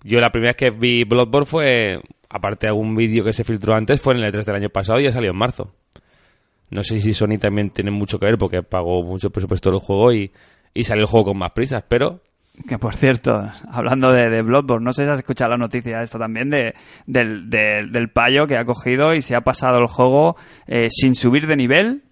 Yo 0.04 0.20
la 0.20 0.30
primera 0.30 0.50
vez 0.50 0.56
que 0.56 0.70
vi 0.70 1.04
Bloodborne 1.04 1.46
fue, 1.46 2.00
aparte 2.28 2.66
de 2.66 2.68
algún 2.68 2.94
vídeo 2.94 3.24
que 3.24 3.32
se 3.32 3.42
filtró 3.42 3.74
antes, 3.74 4.00
fue 4.00 4.14
en 4.14 4.22
el 4.22 4.32
E3 4.32 4.44
del 4.44 4.56
año 4.56 4.68
pasado 4.68 5.00
y 5.00 5.04
ya 5.04 5.10
salió 5.10 5.30
en 5.30 5.38
marzo. 5.38 5.74
No 6.70 6.82
sé 6.82 7.00
si 7.00 7.14
Sony 7.14 7.38
también 7.40 7.70
tiene 7.70 7.90
mucho 7.90 8.18
que 8.18 8.26
ver 8.26 8.38
porque 8.38 8.62
pagó 8.62 9.02
mucho 9.02 9.30
presupuesto 9.30 9.70
del 9.70 9.80
juego 9.80 10.12
y, 10.12 10.30
y 10.74 10.84
salió 10.84 11.02
el 11.02 11.08
juego 11.08 11.26
con 11.30 11.38
más 11.38 11.52
prisas, 11.52 11.84
pero 11.88 12.20
Que 12.68 12.78
por 12.78 12.94
cierto, 12.94 13.50
hablando 13.70 14.12
de, 14.12 14.28
de 14.28 14.42
Bloodborne, 14.42 14.84
no 14.84 14.92
sé 14.92 15.04
si 15.04 15.10
has 15.10 15.20
escuchado 15.20 15.52
la 15.52 15.56
noticia 15.56 16.02
esta 16.02 16.18
también 16.18 16.50
de, 16.50 16.74
del, 17.06 17.48
del, 17.48 17.90
del 17.90 18.10
payo 18.10 18.46
que 18.46 18.58
ha 18.58 18.64
cogido 18.64 19.14
y 19.14 19.22
se 19.22 19.34
ha 19.34 19.40
pasado 19.40 19.78
el 19.78 19.86
juego 19.86 20.36
eh, 20.66 20.88
sin 20.90 21.14
subir 21.14 21.46
de 21.46 21.56
nivel, 21.56 22.02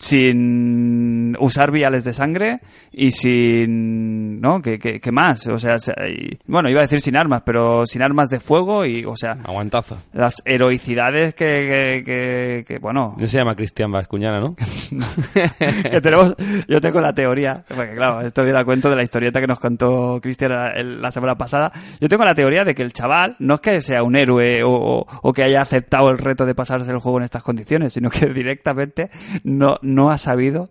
sin 0.00 1.36
usar 1.40 1.70
viales 1.70 2.04
de 2.04 2.12
sangre 2.14 2.60
y 2.92 3.10
sin... 3.12 4.40
¿No? 4.40 4.60
¿Qué, 4.60 4.78
qué, 4.78 5.00
qué 5.00 5.12
más? 5.12 5.46
O 5.48 5.58
sea, 5.58 5.76
y- 6.08 6.38
bueno, 6.46 6.68
iba 6.68 6.80
a 6.80 6.82
decir 6.82 7.00
sin 7.00 7.16
armas, 7.16 7.42
pero 7.44 7.86
sin 7.86 8.02
armas 8.02 8.28
de 8.30 8.40
fuego 8.40 8.84
y, 8.84 9.04
o 9.04 9.16
sea, 9.16 9.32
aguantazo. 9.44 9.98
las 10.12 10.42
heroicidades 10.44 11.34
que, 11.34 11.44
que, 11.44 12.04
que- 12.04 12.64
que, 12.66 12.78
bueno, 12.78 13.14
No 13.18 13.26
se 13.26 13.38
llama 13.38 13.54
Cristian 13.54 13.90
Vascuñana, 13.90 14.38
¿no? 14.40 14.54
que 15.90 16.00
tenemos, 16.00 16.34
yo 16.68 16.80
tengo 16.80 17.00
la 17.00 17.12
teoría, 17.14 17.64
porque 17.68 17.94
claro, 17.94 18.20
esto 18.20 18.42
viene 18.44 18.60
a 18.60 18.64
cuento 18.64 18.90
de 18.90 18.96
la 18.96 19.02
historieta 19.02 19.40
que 19.40 19.46
nos 19.46 19.60
contó 19.60 20.20
Cristian 20.20 20.52
la 21.00 21.10
semana 21.10 21.34
pasada. 21.36 21.72
Yo 22.00 22.08
tengo 22.08 22.24
la 22.24 22.34
teoría 22.34 22.64
de 22.64 22.74
que 22.74 22.82
el 22.82 22.92
chaval 22.92 23.36
no 23.38 23.54
es 23.54 23.60
que 23.60 23.80
sea 23.80 24.02
un 24.02 24.16
héroe 24.16 24.62
o, 24.62 24.70
o- 24.72 25.06
o 25.22 25.32
que 25.32 25.42
haya 25.42 25.62
aceptado 25.62 26.10
el 26.10 26.18
reto 26.18 26.44
de 26.46 26.54
pasarse 26.54 26.90
el 26.90 26.98
juego 26.98 27.18
en 27.18 27.24
estas 27.24 27.42
condiciones, 27.42 27.92
sino 27.92 28.10
que 28.10 28.26
directamente 28.34 29.10
no, 29.44 29.76
no 29.84 30.10
ha 30.10 30.18
sabido 30.18 30.70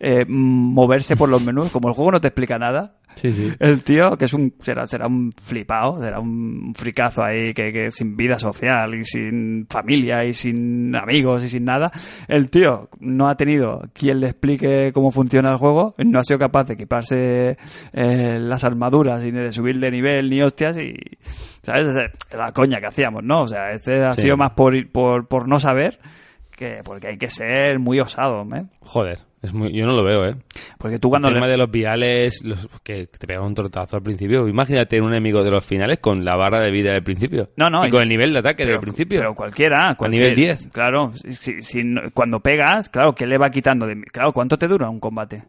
eh, 0.00 0.24
moverse 0.28 1.16
por 1.16 1.28
los 1.28 1.42
menús. 1.44 1.70
Como 1.70 1.88
el 1.88 1.94
juego 1.94 2.12
no 2.12 2.20
te 2.20 2.28
explica 2.28 2.58
nada, 2.58 2.96
Sí, 3.16 3.32
sí. 3.32 3.52
el 3.60 3.84
tío, 3.84 4.18
que 4.18 4.24
es 4.24 4.32
un 4.32 4.54
será, 4.60 4.88
será 4.88 5.06
un 5.06 5.30
flipado, 5.32 6.00
será 6.02 6.18
un 6.18 6.72
fricazo 6.74 7.22
ahí 7.22 7.54
que, 7.54 7.72
que 7.72 7.90
sin 7.92 8.16
vida 8.16 8.40
social 8.40 8.92
y 8.96 9.04
sin 9.04 9.68
familia 9.70 10.24
y 10.24 10.34
sin 10.34 10.96
amigos 10.96 11.44
y 11.44 11.48
sin 11.48 11.64
nada. 11.64 11.92
El 12.26 12.50
tío 12.50 12.88
no 12.98 13.28
ha 13.28 13.36
tenido 13.36 13.82
quien 13.92 14.18
le 14.18 14.26
explique 14.30 14.90
cómo 14.92 15.12
funciona 15.12 15.50
el 15.52 15.58
juego, 15.58 15.94
no 15.98 16.18
ha 16.18 16.24
sido 16.24 16.40
capaz 16.40 16.64
de 16.64 16.74
equiparse 16.74 17.56
eh, 17.92 18.38
las 18.40 18.64
armaduras 18.64 19.24
y 19.24 19.30
de 19.30 19.52
subir 19.52 19.78
de 19.78 19.92
nivel 19.92 20.28
ni 20.28 20.42
hostias 20.42 20.76
y 20.78 20.94
¿sabes? 21.62 21.94
Es 21.94 22.36
la 22.36 22.50
coña 22.52 22.80
que 22.80 22.86
hacíamos, 22.88 23.22
¿no? 23.22 23.42
O 23.42 23.46
sea, 23.46 23.70
este 23.70 24.02
ha 24.02 24.12
Sí. 24.14 24.22
sido 24.22 24.36
más 24.36 24.50
por, 24.52 24.74
por, 24.90 25.28
por 25.28 25.46
no 25.46 25.60
saber 25.60 26.00
que 26.56 26.80
porque 26.84 27.08
hay 27.08 27.18
que 27.18 27.28
ser 27.28 27.78
muy 27.78 28.00
osado, 28.00 28.42
¿eh? 28.54 28.64
Joder, 28.80 29.18
es 29.42 29.52
muy, 29.52 29.72
yo 29.72 29.86
no 29.86 29.92
lo 29.92 30.02
veo, 30.04 30.24
¿eh? 30.26 30.34
Porque 30.78 30.98
tú 30.98 31.10
cuando 31.10 31.28
el 31.28 31.34
tema 31.34 31.46
le- 31.46 31.52
de 31.52 31.58
los 31.58 31.70
viales, 31.70 32.42
los, 32.44 32.66
que 32.82 33.06
te 33.06 33.26
pegan 33.26 33.44
un 33.44 33.54
tortazo 33.54 33.96
al 33.96 34.02
principio. 34.02 34.46
Imagínate 34.48 35.00
un 35.00 35.08
enemigo 35.08 35.42
de 35.44 35.50
los 35.50 35.64
finales 35.64 35.98
con 35.98 36.24
la 36.24 36.36
barra 36.36 36.62
de 36.62 36.70
vida 36.70 36.92
del 36.92 37.02
principio. 37.02 37.50
No, 37.56 37.68
no, 37.68 37.84
Y 37.84 37.88
y- 37.88 37.90
con 37.90 38.02
el 38.02 38.08
nivel 38.08 38.32
de 38.32 38.38
ataque 38.38 38.62
pero, 38.64 38.72
del 38.72 38.80
principio. 38.80 39.20
Pero 39.20 39.34
cualquiera. 39.34 39.90
A 39.90 39.94
cualquier- 39.96 40.22
nivel 40.22 40.36
10. 40.36 40.68
Claro, 40.72 41.12
si, 41.28 41.60
si 41.62 41.84
no- 41.84 42.02
cuando 42.14 42.40
pegas, 42.40 42.88
claro, 42.88 43.14
¿qué 43.14 43.26
le 43.26 43.36
va 43.38 43.50
quitando? 43.50 43.86
De, 43.86 44.00
claro, 44.04 44.32
¿cuánto 44.32 44.58
te 44.58 44.68
dura 44.68 44.88
un 44.88 45.00
combate? 45.00 45.42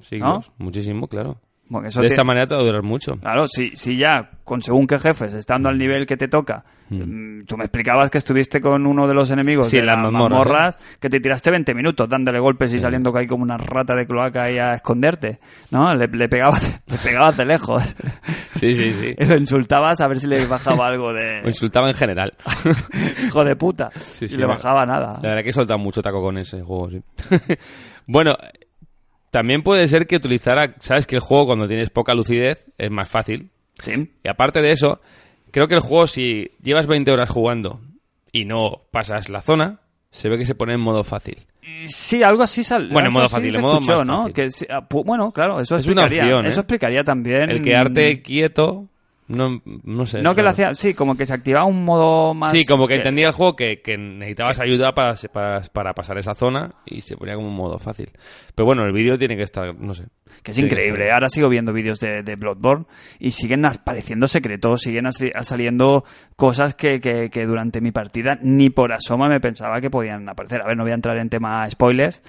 Siglos, 0.00 0.50
muchísimo, 0.58 1.06
claro. 1.08 1.38
Eso 1.84 2.02
de 2.02 2.08
esta 2.08 2.24
manera 2.24 2.46
te 2.46 2.54
va 2.54 2.60
a 2.60 2.64
durar 2.64 2.82
mucho. 2.82 3.16
Claro, 3.16 3.46
si, 3.46 3.74
si 3.74 3.96
ya, 3.96 4.30
con 4.44 4.60
según 4.60 4.86
qué 4.86 4.98
jefes, 4.98 5.32
estando 5.32 5.70
al 5.70 5.78
nivel 5.78 6.06
que 6.06 6.18
te 6.18 6.28
toca, 6.28 6.64
mm, 6.90 7.44
tú 7.44 7.56
me 7.56 7.64
explicabas 7.64 8.10
que 8.10 8.18
estuviste 8.18 8.60
con 8.60 8.86
uno 8.86 9.08
de 9.08 9.14
los 9.14 9.30
enemigos 9.30 9.68
Sí, 9.68 9.78
de 9.78 9.84
las 9.84 9.96
las 9.96 10.12
mazmorras, 10.12 10.76
que 11.00 11.08
te 11.08 11.18
tiraste 11.18 11.50
20 11.50 11.74
minutos 11.74 12.06
dándole 12.08 12.40
golpes 12.40 12.74
y 12.74 12.78
saliendo 12.78 13.10
que 13.10 13.20
hay 13.20 13.26
como 13.26 13.42
una 13.42 13.56
rata 13.56 13.94
de 13.94 14.06
cloaca 14.06 14.42
ahí 14.44 14.58
a 14.58 14.74
esconderte, 14.74 15.38
¿no? 15.70 15.94
Le, 15.94 16.08
le 16.08 16.28
pegabas, 16.28 16.62
le 16.86 16.98
pegabas 16.98 17.36
de 17.38 17.46
lejos. 17.46 17.82
Sí, 18.56 18.74
sí, 18.74 18.92
sí. 18.92 19.14
y 19.18 19.24
lo 19.26 19.38
insultabas 19.38 20.00
a 20.02 20.08
ver 20.08 20.20
si 20.20 20.26
le 20.26 20.44
bajaba 20.46 20.88
algo 20.88 21.14
de 21.14 21.40
insultaba 21.46 21.88
en 21.88 21.94
general. 21.94 22.34
hijo 23.26 23.44
de 23.44 23.56
puta. 23.56 23.90
Y 24.20 24.36
le 24.36 24.44
bajaba 24.44 24.84
nada. 24.84 25.20
La 25.22 25.30
verdad 25.30 25.42
que 25.42 25.50
he 25.50 25.54
soltado 25.54 25.78
mucho 25.78 26.02
taco 26.02 26.20
con 26.20 26.36
ese 26.36 26.60
juego, 26.60 26.90
sí. 26.90 27.02
bueno, 28.06 28.36
también 29.32 29.62
puede 29.62 29.88
ser 29.88 30.06
que 30.06 30.16
utilizara... 30.16 30.74
Sabes 30.78 31.06
que 31.06 31.16
el 31.16 31.22
juego 31.22 31.46
cuando 31.46 31.66
tienes 31.66 31.88
poca 31.88 32.12
lucidez 32.14 32.66
es 32.76 32.90
más 32.90 33.08
fácil. 33.08 33.50
Sí. 33.82 34.10
Y 34.22 34.28
aparte 34.28 34.60
de 34.60 34.70
eso, 34.70 35.00
creo 35.50 35.68
que 35.68 35.74
el 35.74 35.80
juego 35.80 36.06
si 36.06 36.50
llevas 36.62 36.86
20 36.86 37.10
horas 37.10 37.30
jugando 37.30 37.80
y 38.30 38.44
no 38.44 38.82
pasas 38.90 39.30
la 39.30 39.40
zona, 39.40 39.80
se 40.10 40.28
ve 40.28 40.36
que 40.36 40.44
se 40.44 40.54
pone 40.54 40.74
en 40.74 40.80
modo 40.80 41.02
fácil. 41.02 41.38
Sí, 41.86 42.22
algo 42.22 42.42
así 42.42 42.62
sal... 42.62 42.90
Bueno, 42.92 43.08
en 43.08 43.14
modo 43.14 43.30
fácil, 43.30 43.50
se 43.52 43.56
en 43.56 43.62
modo 43.62 43.80
escuchó, 43.80 43.98
más 43.98 44.06
¿no? 44.06 44.18
fácil. 44.18 44.34
Que 44.34 44.50
sí, 44.50 44.66
ah, 44.68 44.86
bueno, 44.90 45.32
claro, 45.32 45.60
eso 45.60 45.76
Es 45.76 45.86
una 45.86 46.02
explicaría, 46.02 46.34
opción, 46.34 46.44
¿eh? 46.44 46.48
eso 46.50 46.60
explicaría 46.60 47.02
también 47.02 47.50
El 47.50 47.62
quedarte 47.62 48.20
quieto 48.20 48.88
No, 49.32 49.62
no 49.84 50.06
sé. 50.06 50.22
No 50.22 50.34
que 50.34 50.42
lo 50.42 50.50
hacía, 50.50 50.74
sí, 50.74 50.94
como 50.94 51.16
que 51.16 51.26
se 51.26 51.34
activaba 51.34 51.64
un 51.64 51.84
modo 51.84 52.34
más... 52.34 52.50
Sí, 52.52 52.64
como 52.64 52.86
que 52.86 52.96
entendía 52.96 53.28
el 53.28 53.32
juego 53.32 53.56
que, 53.56 53.80
que 53.82 53.96
necesitabas 53.98 54.60
ayuda 54.60 54.92
para, 54.94 55.14
para, 55.32 55.60
para 55.72 55.94
pasar 55.94 56.18
esa 56.18 56.34
zona 56.34 56.74
y 56.86 57.00
se 57.00 57.16
ponía 57.16 57.34
como 57.34 57.48
un 57.48 57.56
modo 57.56 57.78
fácil. 57.78 58.10
Pero 58.54 58.66
bueno, 58.66 58.84
el 58.84 58.92
vídeo 58.92 59.18
tiene 59.18 59.36
que 59.36 59.42
estar, 59.42 59.74
no 59.74 59.94
sé. 59.94 60.04
Que 60.42 60.50
es 60.52 60.56
que 60.58 60.64
increíble. 60.64 61.04
estar- 61.04 61.14
Ahora 61.14 61.28
sigo 61.28 61.48
viendo 61.48 61.72
vídeos 61.72 61.98
de, 62.00 62.22
de 62.22 62.36
Bloodborne 62.36 62.86
y 63.18 63.30
siguen 63.32 63.64
apareciendo 63.66 64.26
secretos, 64.28 64.80
siguen 64.82 65.06
saliendo 65.12 66.04
cosas 66.36 66.74
que, 66.74 67.00
que- 67.00 67.30
que 67.30 67.46
durante 67.46 67.80
mi 67.80 67.92
partida 67.92 68.38
ni 68.42 68.70
por 68.70 68.92
asoma 68.92 69.28
me 69.28 69.40
pensaba 69.40 69.80
que 69.80 69.90
podían 69.90 70.28
aparecer. 70.28 70.60
A 70.62 70.66
ver, 70.66 70.76
no 70.76 70.82
voy 70.84 70.92
a 70.92 70.96
entrar 70.96 71.16
en 71.18 71.28
tema 71.28 71.68
spoilers 71.70 72.22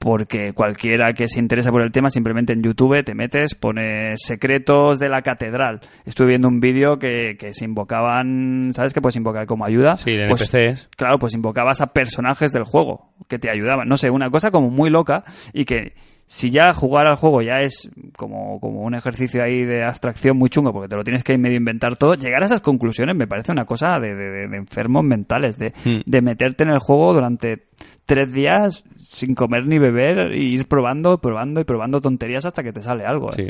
porque 0.00 0.54
cualquiera 0.54 1.12
que 1.12 1.28
se 1.28 1.38
interese 1.38 1.70
por 1.70 1.82
el 1.82 1.92
tema 1.92 2.08
simplemente 2.08 2.54
en 2.54 2.62
YouTube 2.62 3.04
te 3.04 3.14
metes, 3.14 3.54
pones 3.54 4.18
secretos 4.24 4.98
de 4.98 5.10
la 5.10 5.20
catedral. 5.20 5.80
Estuve 6.06 6.28
viendo 6.28 6.48
un 6.48 6.58
vídeo 6.58 6.98
que, 6.98 7.36
que 7.38 7.52
se 7.52 7.66
invocaban, 7.66 8.70
¿sabes? 8.72 8.94
Que 8.94 9.02
puedes 9.02 9.16
invocar 9.16 9.44
como 9.46 9.66
ayuda. 9.66 9.98
Sí, 9.98 10.16
de 10.16 10.26
Pues, 10.26 10.52
NPCs. 10.54 10.88
Claro, 10.96 11.18
pues 11.18 11.34
invocabas 11.34 11.82
a 11.82 11.88
personajes 11.92 12.50
del 12.52 12.64
juego 12.64 13.10
que 13.28 13.38
te 13.38 13.50
ayudaban. 13.50 13.88
No 13.88 13.98
sé, 13.98 14.08
una 14.08 14.30
cosa 14.30 14.50
como 14.50 14.70
muy 14.70 14.88
loca 14.88 15.22
y 15.52 15.66
que 15.66 15.92
si 16.24 16.50
ya 16.50 16.72
jugar 16.72 17.06
al 17.06 17.16
juego 17.16 17.42
ya 17.42 17.60
es 17.60 17.90
como, 18.16 18.58
como 18.60 18.80
un 18.82 18.94
ejercicio 18.94 19.42
ahí 19.42 19.64
de 19.64 19.82
abstracción 19.84 20.38
muy 20.38 20.48
chungo 20.48 20.72
porque 20.72 20.88
te 20.88 20.96
lo 20.96 21.04
tienes 21.04 21.24
que 21.24 21.36
medio 21.36 21.56
inventar 21.58 21.96
todo, 21.96 22.14
llegar 22.14 22.42
a 22.42 22.46
esas 22.46 22.60
conclusiones 22.62 23.16
me 23.16 23.26
parece 23.26 23.52
una 23.52 23.64
cosa 23.66 23.98
de, 24.00 24.14
de- 24.14 24.30
de- 24.30 24.48
de 24.48 24.56
enfermos 24.56 25.04
mentales, 25.04 25.58
de, 25.58 25.72
Hmm. 25.84 26.00
de 26.06 26.22
meterte 26.22 26.64
en 26.64 26.70
el 26.70 26.78
juego 26.78 27.12
durante 27.12 27.64
tres 28.10 28.32
días 28.32 28.82
sin 28.98 29.36
comer 29.36 29.66
ni 29.66 29.78
beber 29.78 30.34
y 30.34 30.54
ir 30.54 30.66
probando, 30.66 31.18
probando 31.20 31.60
y 31.60 31.64
probando 31.64 32.00
tonterías 32.00 32.44
hasta 32.44 32.64
que 32.64 32.72
te 32.72 32.82
sale 32.82 33.06
algo. 33.06 33.30
¿eh? 33.30 33.34
Sí. 33.36 33.48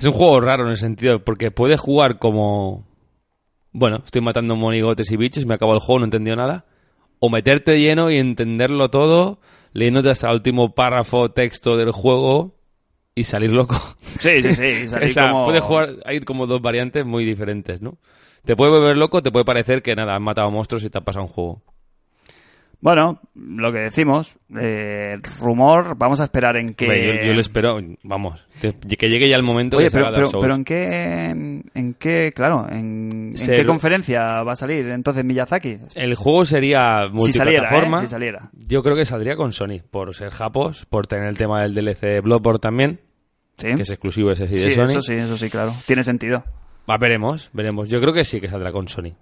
Es 0.00 0.04
un 0.04 0.10
juego 0.12 0.40
raro 0.40 0.64
en 0.64 0.70
el 0.70 0.76
sentido, 0.76 1.20
porque 1.22 1.52
puedes 1.52 1.78
jugar 1.78 2.18
como... 2.18 2.84
Bueno, 3.70 4.02
estoy 4.04 4.20
matando 4.20 4.56
monigotes 4.56 5.12
y 5.12 5.16
bichos, 5.16 5.46
me 5.46 5.54
acabo 5.54 5.74
el 5.74 5.78
juego, 5.78 6.00
no 6.00 6.04
he 6.06 6.08
entendido 6.08 6.34
nada. 6.34 6.64
O 7.20 7.30
meterte 7.30 7.70
de 7.70 7.82
lleno 7.82 8.10
y 8.10 8.16
entenderlo 8.16 8.90
todo, 8.90 9.38
leyéndote 9.72 10.10
hasta 10.10 10.26
el 10.26 10.34
último 10.34 10.74
párrafo 10.74 11.30
texto 11.30 11.76
del 11.76 11.92
juego 11.92 12.56
y 13.14 13.22
salir 13.22 13.52
loco. 13.52 13.76
Sí, 14.18 14.42
sí, 14.42 14.56
sí. 14.56 14.88
salir 14.88 15.10
o 15.10 15.12
sea, 15.12 15.30
como- 15.30 15.44
puedes 15.44 15.62
jugar, 15.62 15.90
hay 16.04 16.18
como 16.18 16.48
dos 16.48 16.60
variantes 16.60 17.06
muy 17.06 17.24
diferentes, 17.24 17.80
¿no? 17.80 17.96
Te 18.44 18.56
puede 18.56 18.72
volver 18.72 18.96
loco, 18.96 19.22
te 19.22 19.30
puede 19.30 19.44
parecer 19.44 19.82
que 19.82 19.94
nada, 19.94 20.16
has 20.16 20.20
matado 20.20 20.50
monstruos 20.50 20.82
y 20.82 20.90
te 20.90 20.98
ha 20.98 21.02
pasado 21.02 21.26
un 21.26 21.30
juego. 21.30 21.62
Bueno, 22.84 23.18
lo 23.34 23.72
que 23.72 23.78
decimos, 23.78 24.36
eh, 24.60 25.16
rumor, 25.40 25.96
vamos 25.96 26.20
a 26.20 26.24
esperar 26.24 26.58
en 26.58 26.74
que... 26.74 26.84
Yo, 26.86 27.28
yo 27.28 27.32
lo 27.32 27.40
espero, 27.40 27.78
vamos, 28.02 28.46
que 28.60 29.08
llegue 29.08 29.26
ya 29.26 29.36
el 29.36 29.42
momento 29.42 29.78
Oye, 29.78 29.86
que 29.86 29.92
pero, 29.92 30.04
Dark 30.12 30.16
pero, 30.16 30.38
pero 30.38 30.54
en 30.54 30.64
qué, 30.64 31.62
en 31.74 31.94
qué, 31.98 32.30
claro, 32.34 32.66
en, 32.70 33.32
qué 33.32 33.64
conferencia 33.64 34.42
va 34.42 34.52
a 34.52 34.54
salir 34.54 34.86
entonces 34.90 35.24
Miyazaki? 35.24 35.78
El 35.94 36.14
juego 36.14 36.44
sería 36.44 37.08
Si 37.24 37.32
saliera, 37.32 37.62
multiplataforma. 37.62 37.98
¿eh? 38.00 38.02
Si 38.02 38.08
saliera. 38.08 38.50
Yo 38.68 38.82
creo 38.82 38.96
que 38.96 39.06
saldría 39.06 39.36
con 39.36 39.52
Sony, 39.54 39.80
por 39.90 40.14
ser 40.14 40.28
japos, 40.28 40.84
por 40.84 41.06
tener 41.06 41.24
el 41.28 41.38
tema 41.38 41.62
del 41.62 41.72
DLC 41.72 42.00
de 42.02 42.20
Bloodborne 42.20 42.58
también, 42.58 43.00
Sí, 43.56 43.68
que 43.76 43.80
es 43.80 43.88
exclusivo 43.88 44.30
ese 44.30 44.46
sí 44.46 44.56
de 44.56 44.60
Sí, 44.68 44.72
Sony. 44.72 44.90
eso 44.90 45.00
sí, 45.00 45.14
eso 45.14 45.38
sí, 45.38 45.48
claro. 45.48 45.72
Tiene 45.86 46.04
sentido. 46.04 46.44
Va, 46.90 46.98
veremos, 46.98 47.48
veremos. 47.54 47.88
Yo 47.88 47.98
creo 48.02 48.12
que 48.12 48.26
sí 48.26 48.42
que 48.42 48.48
saldrá 48.48 48.72
con 48.72 48.88
Sony. 48.88 49.14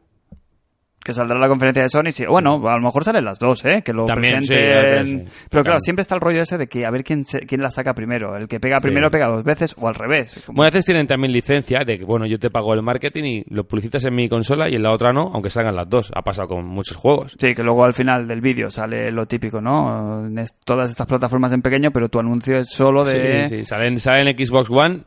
Que 1.05 1.13
saldrá 1.13 1.37
la 1.37 1.49
conferencia 1.49 1.83
de 1.83 1.89
Sony, 1.89 2.13
sí. 2.13 2.25
Bueno, 2.27 2.63
a 2.69 2.77
lo 2.77 2.81
mejor 2.83 3.03
salen 3.03 3.25
las 3.25 3.39
dos, 3.41 3.65
¿eh? 3.65 3.83
Que 3.85 3.93
lo 3.93 4.07
También, 4.07 4.37
presenten... 4.37 5.07
sí. 5.07 5.15
Pero 5.51 5.51
claro, 5.51 5.65
Claro. 5.65 5.81
siempre 5.81 6.03
está 6.03 6.15
el 6.15 6.21
rollo 6.21 6.43
ese 6.43 6.59
de 6.59 6.69
que 6.69 6.87
a 6.87 6.91
ver 6.91 7.03
quién, 7.03 7.25
se- 7.25 7.41
quién 7.41 7.61
la 7.61 7.73
saca 7.73 7.93
primero. 7.93 8.37
El 8.37 8.47
que 8.47 8.61
pega 8.61 8.79
primero 8.81 9.11
pega 9.11 9.27
dos 9.27 9.43
veces 9.43 9.75
o 9.79 9.89
al 9.89 9.97
revés. 9.97 10.43
Como- 10.47 10.57
Bueno, 10.59 10.69
a 10.69 10.71
veces 10.71 10.85
tienen 10.85 11.09
también 11.09 11.33
licencia 11.33 11.81
de 11.85 11.99
que, 11.99 12.05
bueno, 12.05 12.25
yo 12.27 12.39
te 12.39 12.51
pago 12.51 12.73
el 12.75 12.83
marketing 12.83 13.25
y 13.25 13.45
lo 13.49 13.65
publicitas 13.65 14.05
en 14.05 14.15
mi 14.15 14.29
consola 14.29 14.69
y 14.69 14.77
en 14.77 14.83
la 14.85 14.93
otra 14.93 15.13
no, 15.13 15.31
aunque 15.35 15.51
salgan 15.51 15.75
las 15.75 15.89
dos. 15.89 16.13
Ha 16.15 16.23
pasado 16.23 16.47
con 16.47 16.67
muchos 16.67 16.97
juegos. 16.97 17.35
Sí, 17.37 17.53
que 17.53 17.65
luego 17.65 17.85
al 17.85 17.95
final 17.95 18.29
del 18.29 18.41
vídeo 18.41 18.71
sale 18.71 19.11
lo 19.11 19.27
típico, 19.27 19.61
¿no? 19.61 20.25
Es- 20.41 20.55
todas 20.65 20.89
estas 20.89 21.09
plataformas 21.09 21.53
en 21.53 21.63
pequeño, 21.63 21.91
pero 21.91 22.09
tu 22.09 22.21
anuncio 22.21 22.59
es 22.59 22.69
solo 22.71 23.05
de... 23.05 23.49
Sí, 23.49 23.59
sí, 23.59 23.67
salen, 23.67 23.99
salen 23.99 24.29
en 24.29 24.47
Xbox 24.47 24.71
One, 24.71 25.01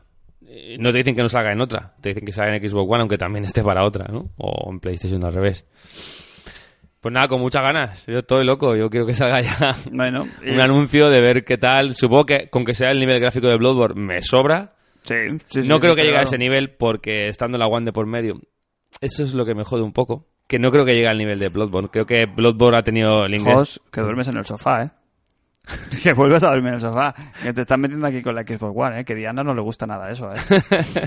no 0.78 0.92
te 0.92 0.98
dicen 0.98 1.14
que 1.14 1.22
no 1.22 1.28
salga 1.28 1.52
en 1.52 1.60
otra, 1.60 1.94
te 2.00 2.10
dicen 2.10 2.24
que 2.24 2.32
salga 2.32 2.56
en 2.56 2.68
Xbox 2.68 2.90
One, 2.90 3.00
aunque 3.00 3.18
también 3.18 3.44
esté 3.44 3.62
para 3.62 3.84
otra, 3.84 4.06
¿no? 4.10 4.30
O 4.36 4.70
en 4.70 4.80
PlayStation 4.80 5.24
al 5.24 5.32
revés. 5.32 5.66
Pues 7.00 7.12
nada, 7.12 7.28
con 7.28 7.40
muchas 7.40 7.62
ganas. 7.62 8.04
Yo 8.06 8.18
estoy 8.18 8.44
loco, 8.44 8.74
yo 8.74 8.90
quiero 8.90 9.06
que 9.06 9.14
salga 9.14 9.40
ya 9.40 9.76
Bueno, 9.92 10.26
un 10.44 10.60
anuncio 10.60 11.08
de 11.08 11.20
ver 11.20 11.44
qué 11.44 11.56
tal. 11.56 11.94
Supongo 11.94 12.26
que 12.26 12.50
con 12.50 12.64
que 12.64 12.74
sea 12.74 12.90
el 12.90 12.98
nivel 12.98 13.20
gráfico 13.20 13.46
de 13.46 13.56
Bloodborne 13.56 14.00
me 14.00 14.22
sobra. 14.22 14.74
Sí, 15.02 15.14
sí, 15.46 15.62
sí, 15.62 15.68
no 15.68 15.76
sí, 15.76 15.80
creo 15.82 15.94
que 15.94 16.02
llegue 16.02 16.16
a 16.16 16.22
ese 16.22 16.36
nivel 16.36 16.70
porque 16.70 17.28
estando 17.28 17.58
la 17.58 17.68
One 17.68 17.86
de 17.86 17.92
por 17.92 18.06
medio. 18.06 18.40
Eso 19.00 19.22
es 19.22 19.34
lo 19.34 19.44
que 19.44 19.54
me 19.54 19.62
jode 19.62 19.82
un 19.82 19.92
poco. 19.92 20.26
Que 20.48 20.58
no 20.58 20.70
creo 20.70 20.84
que 20.84 20.94
llegue 20.94 21.06
al 21.06 21.18
nivel 21.18 21.38
de 21.38 21.48
Bloodborne. 21.48 21.90
Creo 21.90 22.06
que 22.06 22.26
Bloodborne 22.26 22.78
ha 22.78 22.82
tenido 22.82 23.24
el 23.24 23.34
inglés. 23.34 23.54
Jos, 23.54 23.80
que 23.92 24.00
duermes 24.00 24.28
en 24.28 24.38
el 24.38 24.44
sofá, 24.44 24.82
¿eh? 24.82 24.90
que 26.02 26.12
vuelves 26.12 26.42
a 26.44 26.48
dormir 26.50 26.68
en 26.68 26.74
el 26.74 26.80
sofá. 26.80 27.14
Que 27.42 27.52
te 27.52 27.62
están 27.62 27.80
metiendo 27.80 28.06
aquí 28.06 28.22
con 28.22 28.34
la 28.34 28.42
Xbox 28.42 28.72
One, 28.76 29.00
¿eh? 29.00 29.04
Que 29.04 29.14
Diana 29.14 29.42
no 29.42 29.54
le 29.54 29.62
gusta 29.62 29.86
nada 29.86 30.10
eso, 30.10 30.30
¿eh? 30.32 30.38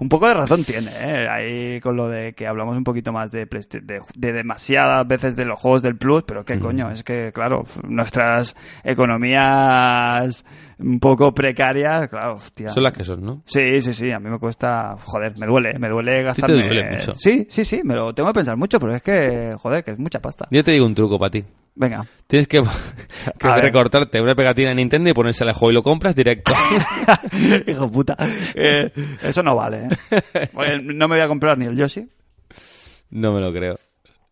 un 0.00 0.08
poco 0.08 0.26
de 0.28 0.34
razón 0.34 0.62
tiene, 0.64 0.90
¿eh? 1.02 1.28
Ahí 1.28 1.80
con 1.80 1.96
lo 1.96 2.08
de 2.08 2.32
que 2.34 2.46
hablamos 2.46 2.76
un 2.76 2.84
poquito 2.84 3.12
más 3.12 3.30
de, 3.30 3.46
Playsta- 3.48 3.80
de, 3.80 4.00
de 4.16 4.32
demasiadas 4.32 5.06
veces 5.06 5.36
de 5.36 5.44
los 5.44 5.58
juegos 5.58 5.82
del 5.82 5.96
Plus, 5.96 6.24
pero 6.24 6.44
qué 6.44 6.58
coño, 6.58 6.90
es 6.90 7.02
que, 7.02 7.32
claro, 7.32 7.64
nuestras 7.84 8.54
economías 8.84 10.44
un 10.78 11.00
poco 11.00 11.32
precarias, 11.32 12.08
claro, 12.08 12.34
hostia. 12.34 12.68
Son 12.68 12.82
las 12.82 12.92
que 12.92 13.04
son, 13.04 13.24
¿no? 13.24 13.42
Sí, 13.46 13.80
sí, 13.80 13.92
sí, 13.92 14.10
a 14.12 14.20
mí 14.20 14.30
me 14.30 14.38
cuesta, 14.38 14.96
joder, 15.04 15.36
me 15.38 15.46
duele, 15.46 15.78
me 15.78 15.88
duele 15.88 16.16
te 16.18 16.22
gastarme. 16.24 16.56
duele 16.62 16.90
mucho. 16.92 17.14
Sí, 17.16 17.46
sí, 17.48 17.64
sí, 17.64 17.80
me 17.84 17.94
lo 17.94 18.14
tengo 18.14 18.28
que 18.30 18.34
pensar 18.34 18.56
mucho, 18.56 18.78
pero 18.78 18.94
es 18.94 19.02
que, 19.02 19.56
joder, 19.58 19.82
que 19.82 19.92
es 19.92 19.98
mucha 19.98 20.20
pasta. 20.20 20.46
Yo 20.50 20.62
te 20.62 20.72
digo 20.72 20.86
un 20.86 20.94
truco 20.94 21.18
para 21.18 21.30
ti. 21.30 21.44
Venga. 21.78 22.04
Tienes 22.26 22.48
que, 22.48 22.58
A 23.40 23.56
recortarte 23.60 24.20
una 24.20 24.34
pegatina 24.34 24.70
de 24.70 24.74
Nintendo 24.74 25.10
y 25.10 25.14
ponérsela 25.14 25.54
juego 25.54 25.70
y 25.70 25.74
lo 25.74 25.82
compras 25.84 26.14
directo. 26.14 26.52
Hijo 27.66 27.90
puta. 27.90 28.16
Eh, 28.54 28.90
eso 29.22 29.44
no 29.44 29.54
vale, 29.54 29.88
¿eh? 30.12 30.80
No 30.82 31.06
me 31.06 31.14
voy 31.16 31.24
a 31.24 31.28
comprar 31.28 31.56
ni 31.56 31.66
el 31.66 31.76
Yoshi. 31.76 32.06
no 33.10 33.32
me 33.32 33.40
lo 33.40 33.52
creo. 33.52 33.78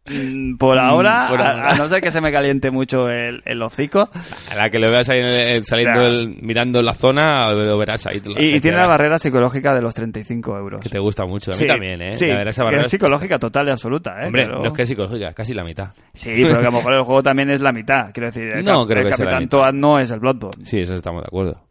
Mm, 0.09 0.57
Por 0.57 0.79
ahora, 0.79 1.27
por 1.29 1.41
a- 1.41 1.51
ahora. 1.53 1.71
A, 1.71 1.75
no 1.77 1.89
ser 1.89 2.03
que 2.03 2.11
se 2.11 2.21
me 2.21 2.31
caliente 2.33 2.71
mucho 2.71 3.09
el, 3.11 3.43
el 3.45 3.63
hocico. 3.63 4.09
A 4.53 4.55
la 4.57 4.71
que 4.71 4.79
lo 4.79 4.91
veas 4.91 5.09
ahí 5.09 5.21
el- 5.21 5.65
saliendo 5.65 6.07
el- 6.07 6.37
mirando 6.43 6.81
la 6.83 6.95
zona, 6.95 7.51
lo 7.53 7.77
verás 7.79 8.07
ahí. 8.07 8.21
lo- 8.25 8.41
Y, 8.41 8.57
y 8.57 8.61
tiene 8.61 8.77
la 8.77 8.87
barrera 8.87 9.19
psicológica 9.19 9.75
de 9.75 9.83
los 9.83 9.95
35 9.95 10.57
euros. 10.57 10.83
Que 10.83 10.89
te 10.89 10.99
gusta 10.99 11.27
mucho. 11.27 11.51
A 11.51 11.55
mí 11.55 11.61
Sí, 11.61 11.67
también, 11.67 12.01
¿eh? 12.03 12.19
Sí, 12.19 12.27
esa 12.27 12.65
barrera 12.65 12.83
es 12.83 12.91
psicológica 12.91 13.39
total 13.39 13.69
y 13.69 13.71
absoluta, 13.73 14.23
¿eh? 14.23 14.27
Hombre, 14.27 14.45
Pero- 14.47 14.59
no 14.61 14.67
es 14.67 14.73
que 14.73 14.83
es 14.83 14.89
psicológica, 14.89 15.29
es 15.29 15.35
casi 15.35 15.55
la 15.55 15.65
mitad. 15.65 15.89
Sí, 16.15 16.31
pero 16.35 16.55
que 16.61 16.67
a 16.67 16.71
lo 16.71 16.73
mejor 16.73 16.93
el 16.95 17.03
juego 17.03 17.23
también 17.23 17.51
es 17.51 17.61
la 17.63 17.73
mitad. 17.73 18.11
Quiero 18.13 18.27
decir, 18.27 18.45
el, 18.45 18.65
No 18.65 18.81
Cap- 18.81 18.89
creo 18.89 19.05
que 19.05 19.11
Capitán. 19.11 19.49
Toad 19.49 19.73
no 19.73 19.99
es 19.99 20.11
el 20.11 20.21
Bloodborne. 20.21 20.65
Sí, 20.65 20.81
eso 20.81 20.95
estamos 20.95 21.23
de 21.23 21.27
acuerdo. 21.29 21.63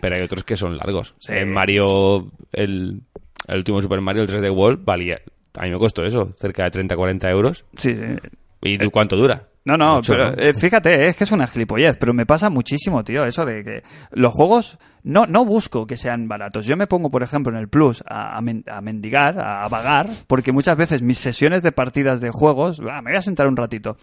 Pero 0.00 0.16
hay 0.16 0.22
otros 0.22 0.44
que 0.44 0.56
son 0.56 0.76
largos. 0.76 1.14
Sí. 1.18 1.32
En 1.32 1.50
Mario, 1.52 2.30
el, 2.52 3.00
el 3.48 3.56
último 3.56 3.80
Super 3.80 4.00
Mario, 4.00 4.22
el 4.22 4.28
3D 4.28 4.50
World, 4.50 4.84
valía. 4.84 5.18
A 5.58 5.62
mí 5.64 5.70
me 5.70 5.78
costó 5.78 6.04
eso, 6.04 6.32
cerca 6.36 6.64
de 6.68 6.70
30-40 6.86 7.30
euros. 7.30 7.64
Sí, 7.76 7.94
sí. 7.94 8.28
¿Y 8.62 8.78
cuánto 8.90 9.16
dura? 9.16 9.44
No, 9.66 9.76
no, 9.78 9.96
Mucho, 9.96 10.12
pero 10.12 10.30
¿no? 10.30 10.36
eh, 10.36 10.52
fíjate, 10.52 11.06
es 11.06 11.16
que 11.16 11.24
es 11.24 11.32
una 11.32 11.46
gilipollez, 11.46 11.96
pero 11.96 12.12
me 12.12 12.26
pasa 12.26 12.50
muchísimo, 12.50 13.02
tío, 13.02 13.24
eso 13.24 13.46
de 13.46 13.62
que 13.64 13.82
los 14.10 14.32
juegos 14.34 14.78
no, 15.04 15.26
no 15.26 15.44
busco 15.46 15.86
que 15.86 15.96
sean 15.96 16.28
baratos. 16.28 16.66
Yo 16.66 16.76
me 16.76 16.86
pongo, 16.86 17.10
por 17.10 17.22
ejemplo, 17.22 17.50
en 17.50 17.58
el 17.58 17.68
Plus 17.68 18.02
a, 18.06 18.36
a 18.36 18.40
men- 18.42 18.64
a 18.70 18.82
mendigar, 18.82 19.38
a, 19.38 19.64
a 19.64 19.68
vagar, 19.68 20.08
porque 20.26 20.52
muchas 20.52 20.76
veces 20.76 21.00
mis 21.02 21.16
sesiones 21.18 21.62
de 21.62 21.72
partidas 21.72 22.20
de 22.20 22.30
juegos, 22.30 22.80
me 22.80 23.00
voy 23.02 23.16
a 23.16 23.22
sentar 23.22 23.46
un 23.46 23.56
ratito. 23.56 23.96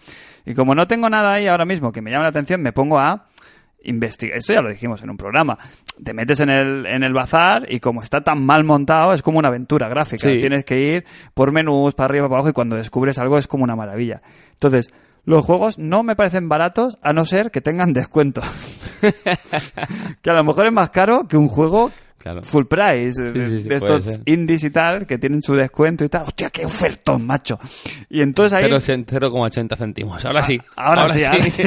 Y 0.44 0.54
como 0.54 0.74
no 0.74 0.88
tengo 0.88 1.08
nada 1.08 1.34
ahí 1.34 1.46
ahora 1.46 1.64
mismo 1.64 1.92
que 1.92 2.02
me 2.02 2.10
llame 2.10 2.24
la 2.24 2.30
atención, 2.30 2.60
me 2.60 2.72
pongo 2.72 2.98
a 2.98 3.26
investigar. 3.84 4.36
Esto 4.38 4.54
ya 4.54 4.62
lo 4.62 4.68
dijimos 4.70 5.02
en 5.02 5.10
un 5.10 5.16
programa. 5.16 5.58
Te 6.02 6.14
metes 6.14 6.40
en 6.40 6.48
el, 6.48 6.86
en 6.86 7.02
el 7.02 7.12
bazar 7.12 7.66
y 7.68 7.80
como 7.80 8.02
está 8.02 8.22
tan 8.22 8.44
mal 8.44 8.64
montado, 8.64 9.12
es 9.12 9.22
como 9.22 9.38
una 9.38 9.48
aventura 9.48 9.88
gráfica. 9.88 10.28
Sí. 10.28 10.40
Tienes 10.40 10.64
que 10.64 10.80
ir 10.80 11.04
por 11.34 11.52
menús, 11.52 11.94
para 11.94 12.06
arriba, 12.06 12.28
para 12.28 12.36
abajo, 12.36 12.50
y 12.50 12.54
cuando 12.54 12.76
descubres 12.76 13.18
algo 13.18 13.36
es 13.38 13.46
como 13.46 13.64
una 13.64 13.76
maravilla. 13.76 14.22
Entonces, 14.52 14.92
los 15.24 15.44
juegos 15.44 15.78
no 15.78 16.02
me 16.02 16.16
parecen 16.16 16.48
baratos 16.48 16.98
a 17.02 17.12
no 17.12 17.24
ser 17.26 17.50
que 17.50 17.60
tengan 17.60 17.92
descuento. 17.92 18.40
que 20.22 20.30
a 20.30 20.34
lo 20.34 20.44
mejor 20.44 20.66
es 20.66 20.72
más 20.72 20.90
caro 20.90 21.28
que 21.28 21.36
un 21.36 21.48
juego 21.48 21.90
Claro. 22.22 22.42
full 22.44 22.66
price, 22.66 23.20
de, 23.20 23.28
Sí, 23.30 23.44
sí, 23.44 23.62
sí, 23.64 23.68
de 23.68 23.74
estos 23.74 24.04
ser. 24.04 24.20
indies 24.26 24.62
y 24.62 24.70
tal, 24.70 25.06
que 25.08 25.18
tienen 25.18 25.42
su 25.42 25.54
descuento 25.56 26.04
y 26.04 26.08
tal. 26.08 26.22
¡Hostia, 26.22 26.50
qué 26.50 26.64
ofertón, 26.64 27.26
macho! 27.26 27.58
Y 28.08 28.20
entonces 28.20 28.54
ahí... 28.56 28.64
Cero 28.64 28.76
cen- 28.78 29.04
0,80 29.04 29.76
céntimos. 29.76 30.24
Ahora 30.24 30.44
sí. 30.44 30.60
Ahora, 30.76 31.08
sí, 31.08 31.24
ahora 31.24 31.42
sí. 31.50 31.62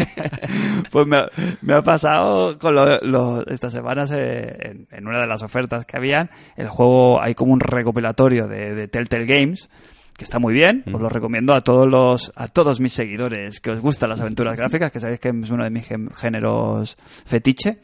pues 0.92 1.06
me, 1.08 1.24
me 1.62 1.74
ha 1.74 1.82
pasado 1.82 2.58
con 2.58 2.74
lo, 2.74 3.00
lo- 3.02 3.46
estas 3.48 3.74
semanas 3.74 4.12
eh, 4.16 4.56
en, 4.62 4.88
en 4.92 5.08
una 5.08 5.20
de 5.20 5.28
las 5.28 5.44
ofertas 5.44 5.86
que 5.86 5.98
habían. 5.98 6.30
El 6.56 6.70
juego, 6.70 7.22
hay 7.22 7.36
como 7.36 7.52
un 7.52 7.60
recopilatorio 7.60 8.48
de, 8.48 8.74
de 8.76 8.88
Telltale 8.88 9.26
Games 9.26 9.70
que 10.18 10.24
está 10.24 10.40
muy 10.40 10.54
bien. 10.54 10.86
Os 10.94 11.02
lo 11.02 11.10
recomiendo 11.10 11.54
a 11.54 11.60
todos 11.60 11.86
los 11.86 12.32
a 12.38 12.48
todos 12.48 12.80
mis 12.80 12.94
seguidores 12.94 13.60
que 13.60 13.72
os 13.72 13.82
gustan 13.82 14.10
las 14.10 14.22
aventuras 14.22 14.56
gráficas, 14.56 14.90
que 14.90 15.02
sabéis 15.02 15.20
que 15.20 15.28
es 15.28 15.50
uno 15.52 15.66
de 15.66 15.70
mis 15.70 15.86
géneros 16.16 16.96
fetiche. 17.26 17.80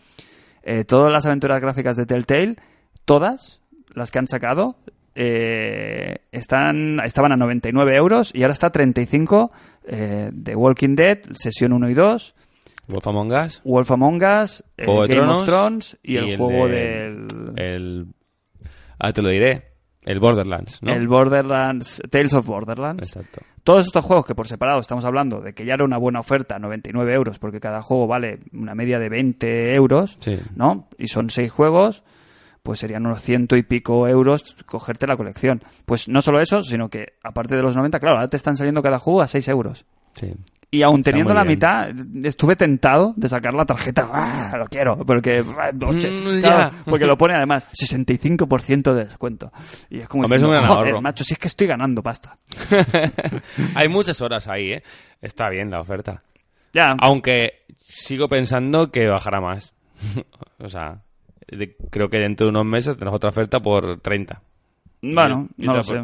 Eh, 0.64 0.84
todas 0.84 1.12
las 1.12 1.26
aventuras 1.26 1.62
gráficas 1.62 1.96
de 1.96 2.06
Telltale, 2.06 2.56
todas 3.06 3.62
las 3.94 4.12
que 4.12 4.20
han 4.20 4.28
sacado, 4.28 4.76
eh, 5.16 6.18
están, 6.32 7.00
estaban 7.04 7.32
a 7.32 7.38
99 7.38 7.96
euros 7.96 8.32
y 8.34 8.44
ahora 8.44 8.54
está 8.54 8.68
a 8.68 8.72
35 8.72 9.52
eh, 9.88 10.30
de 10.32 10.56
Walking 10.56 10.96
Dead, 10.96 11.20
sesión 11.32 11.74
1 11.74 11.90
y 11.90 11.94
2, 11.94 12.36
Wolf 12.88 13.08
Among 13.08 13.32
Us, 13.34 13.62
Wolf 13.64 13.92
Among 13.92 14.22
Us, 14.24 14.64
Juego 14.78 15.02
Game 15.02 15.16
Tronos 15.16 15.38
of 15.42 15.46
Thrones 15.46 15.98
y, 16.04 16.18
el, 16.18 16.38
juego 16.38 16.68
de- 16.68 16.76
del... 16.76 17.54
El... 17.56 18.08
Ah, 19.00 19.12
te 19.14 19.22
lo 19.22 19.30
diré. 19.30 19.71
El 20.04 20.20
Borderlands, 20.20 20.82
¿no? 20.82 20.94
El 20.94 21.08
Borderlands, 21.08 22.02
Tales 22.10 22.34
of 22.34 22.46
Borderlands. 22.48 23.04
Exacto. 23.08 23.42
Todos 23.64 23.86
estos 23.86 24.04
juegos 24.04 24.26
que 24.26 24.34
por 24.34 24.48
separado 24.48 24.80
estamos 24.80 25.06
hablando 25.06 25.40
de 25.42 25.54
que 25.54 25.66
ya 25.66 25.76
era 25.76 25.84
una 25.86 25.98
buena 25.98 26.20
oferta, 26.20 26.58
99 26.58 27.14
euros, 27.14 27.38
porque 27.38 27.60
cada 27.60 27.82
juego 27.82 28.08
vale 28.08 28.40
una 28.54 28.74
media 28.74 28.98
de 28.98 29.10
20 29.10 29.76
euros, 29.76 30.18
Sí. 30.20 30.40
¿no? 30.56 30.88
Y 30.98 31.08
son 31.08 31.30
seis 31.30 31.52
juegos, 31.52 32.04
pues 32.64 32.80
serían 32.80 33.06
unos 33.06 33.22
ciento 33.22 33.56
y 33.56 33.64
pico 33.64 34.08
euros 34.08 34.56
cogerte 34.66 35.06
la 35.06 35.18
colección. 35.18 35.62
Pues 35.86 36.08
no 36.08 36.22
solo 36.24 36.40
eso, 36.42 36.62
sino 36.62 36.90
que 36.90 37.14
aparte 37.24 37.56
de 37.56 37.62
los 37.62 37.76
90, 37.76 38.00
claro, 38.00 38.16
ahora 38.18 38.28
te 38.28 38.38
están 38.38 38.58
saliendo 38.58 38.82
cada 38.82 38.98
juego 38.98 39.22
a 39.22 39.28
6 39.28 39.48
euros. 39.50 39.86
Sí. 40.16 40.34
Y 40.74 40.84
aún 40.84 41.04
teniendo 41.04 41.34
la 41.34 41.44
mitad, 41.44 41.90
estuve 42.24 42.56
tentado 42.56 43.14
de 43.18 43.28
sacar 43.28 43.54
la 43.54 43.66
tarjeta. 43.66 44.08
¡Ah, 44.14 44.56
lo 44.58 44.66
quiero, 44.68 44.98
porque, 45.06 45.44
ah, 45.60 45.72
Mm, 45.74 46.40
claro, 46.42 46.72
porque 46.86 47.06
lo 47.06 47.18
pone 47.18 47.36
además 47.36 47.68
65% 47.74 48.94
de 48.94 49.04
descuento. 49.06 49.52
Y 49.90 50.00
es 50.00 50.08
como 50.08 50.24
es 50.24 50.30
diciendo, 50.32 51.02
macho, 51.02 51.24
si 51.26 51.34
es 51.34 51.40
que 51.40 51.48
estoy 51.50 51.68
ganando 51.68 52.02
pasta. 52.02 52.38
Hay 53.76 53.90
muchas 53.90 54.22
horas 54.22 54.48
ahí, 54.48 54.72
¿eh? 54.72 54.84
Está 55.22 55.50
bien 55.50 55.70
la 55.70 55.82
oferta. 55.82 56.24
Ya, 56.74 56.96
Aunque 57.00 57.66
sigo 57.78 58.30
pensando 58.30 58.92
que 58.92 59.08
bajará 59.08 59.42
más. 59.42 59.74
o 60.60 60.70
sea, 60.70 61.02
de- 61.50 61.76
creo 61.90 62.10
que 62.10 62.18
dentro 62.20 62.46
de 62.48 62.52
unos 62.52 62.66
meses 62.66 62.96
tendrás 62.96 63.16
otra 63.16 63.30
oferta 63.30 63.60
por 63.60 64.00
30. 64.00 64.42
bueno, 65.02 65.50
no 65.58 65.74
lo 65.76 65.84
sé. 65.84 65.96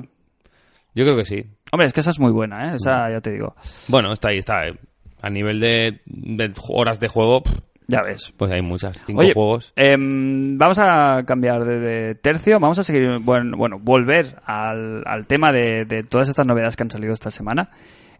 Yo 0.93 1.05
creo 1.05 1.15
que 1.15 1.26
sí. 1.26 1.45
Hombre, 1.72 1.88
es 1.88 1.93
que 1.93 1.99
esa 2.01 2.11
es 2.11 2.20
muy 2.20 2.32
buena, 2.32 2.72
¿eh? 2.72 2.76
Esa 2.78 3.09
ya 3.11 3.22
te 3.22 3.32
digo. 3.32 3.55
Bueno, 3.88 4.13
está 4.13 4.30
ahí, 4.30 4.38
está. 4.38 4.68
eh. 4.68 4.74
A 5.22 5.30
nivel 5.30 5.59
de, 5.59 6.01
de 6.05 6.53
horas 6.70 6.99
de 6.99 7.07
juego, 7.07 7.41
pff, 7.43 7.57
Ya 7.88 8.01
ves. 8.03 8.32
pues 8.38 8.51
hay 8.51 8.61
muchas. 8.61 9.03
Cinco 9.05 9.22
Oye, 9.22 9.34
juegos. 9.34 9.74
em, 9.76 10.57
vamos 10.57 10.78
a 10.80 11.24
cambiar 11.26 11.65
de, 11.65 11.80
de 11.80 12.15
tercio, 12.15 12.59
vamos 12.59 12.78
a 12.80 12.84
seguir, 12.84 13.18
bueno, 13.22 13.57
bueno 13.57 13.80
volver 13.80 14.36
al, 14.45 15.01
al 15.05 15.26
tema 15.26 15.51
de, 15.51 15.86
de 15.86 16.03
todas 16.03 16.30
estas 16.30 16.45
novedades 16.45 16.76
que 16.76 16.84
han 16.84 16.91
salido 16.91 17.13
esta 17.13 17.32
semana, 17.32 17.72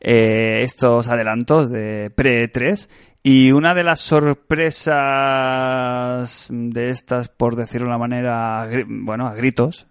eh, 0.02 0.58
estos 0.62 1.08
adelantos 1.08 1.70
de 1.70 2.10
pre-3, 2.16 2.90
y 3.22 3.52
una 3.52 3.74
de 3.76 3.84
las 3.84 4.00
sorpresas 5.08 6.48
de 6.50 6.90
estas, 6.90 7.30
por 7.30 7.56
decirlo 7.56 7.86
de 7.88 7.90
una 7.90 7.98
manera, 8.00 8.68
bueno, 8.88 9.28
a 9.28 9.36
gritos, 9.36 9.88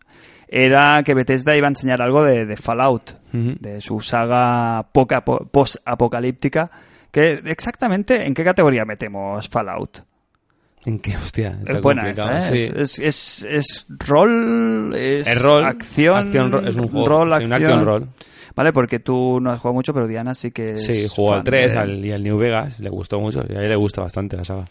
era 0.49 1.03
que 1.05 1.14
Bethesda 1.14 1.57
iba 1.57 1.66
a 1.66 1.70
enseñar 1.70 2.01
algo 2.03 2.22
de, 2.24 2.47
de 2.47 2.57
Fallout, 2.57 3.12
de 3.32 3.80
su 3.80 4.01
saga 4.01 4.86
poca- 4.92 5.24
po- 5.24 5.47
post-apocalíptica, 5.51 6.70
que 7.11 7.40
exactamente 7.44 8.26
en 8.26 8.34
qué 8.34 8.44
categoría 8.44 8.84
metemos 8.84 9.49
Fallout. 9.49 9.99
¿En 10.84 11.01
qué? 11.01 11.16
Hostia. 11.16 11.59
está 11.64 11.78
Es 11.78 11.82
buena 11.82 12.09
esta, 12.11 12.49
¿eh? 12.49 12.59
Sí. 12.59 12.72
Es, 12.76 12.99
es, 12.99 12.99
es, 13.01 13.44
es 13.51 13.86
rol, 13.88 14.92
es, 14.94 15.26
Es 15.26 15.42
rol, 15.42 15.64
acción, 15.64 16.16
acción, 16.16 16.66
es 16.68 16.76
un 16.76 16.88
juego, 16.88 17.09
rol, 17.09 17.28
sí, 17.38 17.44
un 17.44 17.53
acción. 17.53 17.62
action 17.72 17.84
rol. 17.84 18.09
Vale, 18.55 18.72
porque 18.72 19.01
tú 19.01 19.38
no 19.40 19.51
has 19.51 19.59
jugado 19.59 19.74
mucho, 19.74 19.92
pero 19.92 20.07
Diana 20.07 20.34
sí 20.34 20.51
que 20.53 20.78
Sí, 20.78 21.09
jugó 21.09 21.32
al 21.32 21.38
fan 21.38 21.44
3 21.44 21.72
de- 21.72 21.78
al, 21.78 22.05
y 22.07 22.12
al 22.12 22.22
New 22.22 22.38
Vegas. 22.38 22.78
Le 22.80 22.88
gustó 22.88 23.18
mucho. 23.20 23.44
Y 23.49 23.55
a 23.57 23.61
él 23.61 23.68
le 23.68 23.76
gusta 23.76 24.01
bastante 24.03 24.36
la 24.36 24.44
saga. 24.44 24.64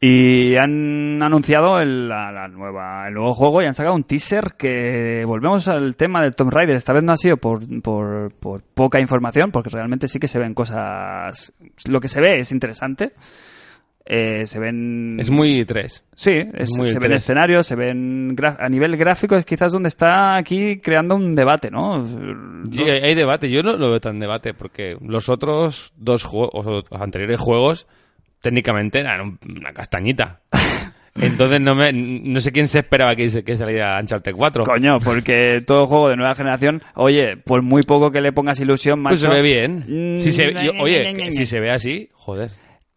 Y 0.00 0.54
han 0.56 1.20
anunciado 1.22 1.80
el, 1.80 2.08
la, 2.08 2.30
la 2.30 2.46
nueva, 2.46 3.08
el 3.08 3.14
nuevo 3.14 3.34
juego 3.34 3.62
y 3.62 3.64
han 3.64 3.74
sacado 3.74 3.96
un 3.96 4.04
teaser 4.04 4.54
que 4.56 5.24
volvemos 5.26 5.66
al 5.66 5.96
tema 5.96 6.22
del 6.22 6.36
Tomb 6.36 6.52
Raider. 6.52 6.76
Esta 6.76 6.92
vez 6.92 7.02
no 7.02 7.12
ha 7.12 7.16
sido 7.16 7.36
por, 7.36 7.60
por, 7.82 8.32
por 8.38 8.62
poca 8.62 9.00
información, 9.00 9.50
porque 9.50 9.70
realmente 9.70 10.06
sí 10.06 10.20
que 10.20 10.28
se 10.28 10.38
ven 10.38 10.54
cosas... 10.54 11.52
Lo 11.88 12.00
que 12.00 12.06
se 12.06 12.20
ve 12.20 12.38
es 12.38 12.52
interesante. 12.52 13.12
Eh, 14.06 14.46
se 14.46 14.60
ven... 14.60 15.16
Es 15.18 15.30
muy 15.30 15.64
3. 15.64 16.04
Sí, 16.14 16.30
es- 16.54 16.78
muy 16.78 16.90
se 16.90 17.00
ven 17.00 17.12
escenarios, 17.12 17.66
se 17.66 17.74
ven 17.74 18.36
a 18.40 18.68
nivel 18.68 18.96
gráfico 18.96 19.34
es 19.34 19.44
quizás 19.44 19.72
donde 19.72 19.88
está 19.88 20.36
aquí 20.36 20.78
creando 20.78 21.16
un 21.16 21.34
debate, 21.34 21.72
¿no? 21.72 22.06
Sí, 22.70 22.84
hay, 22.84 23.00
hay 23.02 23.14
debate. 23.16 23.50
Yo 23.50 23.64
no 23.64 23.76
lo 23.76 23.90
veo 23.90 24.00
tan 24.00 24.20
debate 24.20 24.54
porque 24.54 24.96
los 25.04 25.28
otros 25.28 25.92
dos 25.96 26.22
juegos, 26.22 26.50
o 26.54 26.70
los 26.88 27.02
anteriores 27.02 27.40
juegos, 27.40 27.88
técnicamente 28.40 29.00
eran 29.00 29.20
un- 29.20 29.38
una 29.56 29.72
castañita. 29.72 30.40
Entonces 31.20 31.60
no 31.60 31.74
me, 31.74 31.92
no 31.92 32.40
sé 32.40 32.52
quién 32.52 32.68
se 32.68 32.78
esperaba 32.78 33.16
que, 33.16 33.42
que 33.42 33.56
saliera 33.56 33.98
Uncharted 34.00 34.32
4. 34.36 34.62
Coño, 34.64 34.98
porque 35.02 35.62
todo 35.66 35.86
juego 35.88 36.10
de 36.10 36.16
nueva 36.16 36.36
generación, 36.36 36.80
oye, 36.94 37.36
por 37.36 37.62
muy 37.62 37.82
poco 37.82 38.12
que 38.12 38.20
le 38.20 38.32
pongas 38.32 38.60
ilusión, 38.60 39.00
macho, 39.00 39.14
Pues 39.14 39.20
se 39.22 39.28
ve 39.28 39.42
bien. 39.42 40.18
Mm, 40.18 40.20
Si 40.20 40.30
se, 40.30 40.52
yo- 40.52 40.72
oye, 40.80 41.32
si 41.32 41.44
se 41.44 41.58
ve 41.58 41.70
así, 41.72 42.08
joder. 42.12 42.50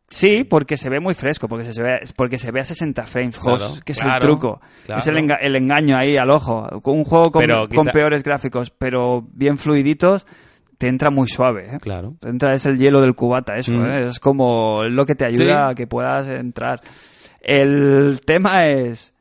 Sí, 0.08 0.44
porque 0.44 0.76
se 0.78 0.90
ve 0.90 1.00
muy 1.00 1.16
fresco, 1.16 1.48
porque 1.48 1.72
se 1.74 1.82
ve, 1.82 2.02
porque 2.18 2.38
se 2.38 2.52
ve 2.52 2.60
a 2.60 2.66
60 2.66 3.04
frames, 3.08 3.40
Claro, 3.40 3.58
Jos, 3.58 3.82
que 3.84 3.94
es 3.94 4.00
claro, 4.00 4.16
el 4.16 4.20
truco. 4.20 4.62
claro. 4.86 5.00
Es 5.00 5.08
el, 5.08 5.16
enga- 5.18 5.38
el 5.42 5.56
engaño 5.56 5.98
ahí 5.98 6.18
al 6.18 6.30
ojo. 6.30 6.82
Con 6.84 6.98
un 6.98 7.06
juego 7.06 7.32
con, 7.32 7.42
Pero 7.42 7.68
con 7.70 7.86
quizá- 7.88 7.92
peores 7.94 8.22
gráficos, 8.22 8.70
pero 8.72 9.26
bien 9.34 9.58
fluiditos, 9.58 10.28
te 10.82 10.88
entra 10.88 11.12
muy 11.12 11.28
suave. 11.28 11.76
¿eh? 11.76 11.78
Claro. 11.80 12.16
Te 12.20 12.28
entra, 12.28 12.56
es 12.56 12.66
el 12.66 12.80
hielo 12.80 13.02
del 13.02 13.14
cubata, 13.14 13.54
eso. 13.56 13.72
Mm. 13.72 13.86
¿eh? 13.86 14.08
Es 14.08 14.20
como 14.20 14.82
lo 14.82 15.06
que 15.06 15.14
te 15.14 15.28
ayuda 15.28 15.68
Sí. 15.68 15.72
a 15.72 15.76
que 15.76 15.86
puedas 15.86 16.28
entrar. 16.28 16.82
El 17.40 18.20
tema 18.26 18.66
es, 18.66 19.14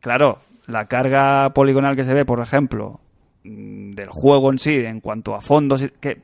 claro, 0.00 0.38
la 0.66 0.86
carga 0.86 1.50
poligonal 1.50 1.94
que 1.94 2.04
se 2.04 2.14
ve, 2.14 2.24
por 2.24 2.40
ejemplo, 2.40 3.00
mm, 3.44 3.90
del 3.90 4.08
juego 4.08 4.50
en 4.50 4.56
sí, 4.56 4.76
en 4.76 5.00
cuanto 5.00 5.34
a 5.34 5.42
fondos, 5.42 5.84
que 6.00 6.22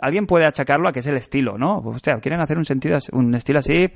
alguien 0.00 0.26
puede 0.26 0.46
achacarlo 0.46 0.88
a 0.88 0.92
que 0.92 1.00
es 1.00 1.06
el 1.08 1.18
estilo, 1.18 1.58
¿no? 1.58 1.82
Pues, 1.82 1.96
hostia, 1.96 2.16
quieren 2.16 2.40
hacer 2.40 2.56
un 2.56 2.64
sentido, 2.64 2.96
un 3.12 3.34
estilo 3.34 3.58
así, 3.58 3.86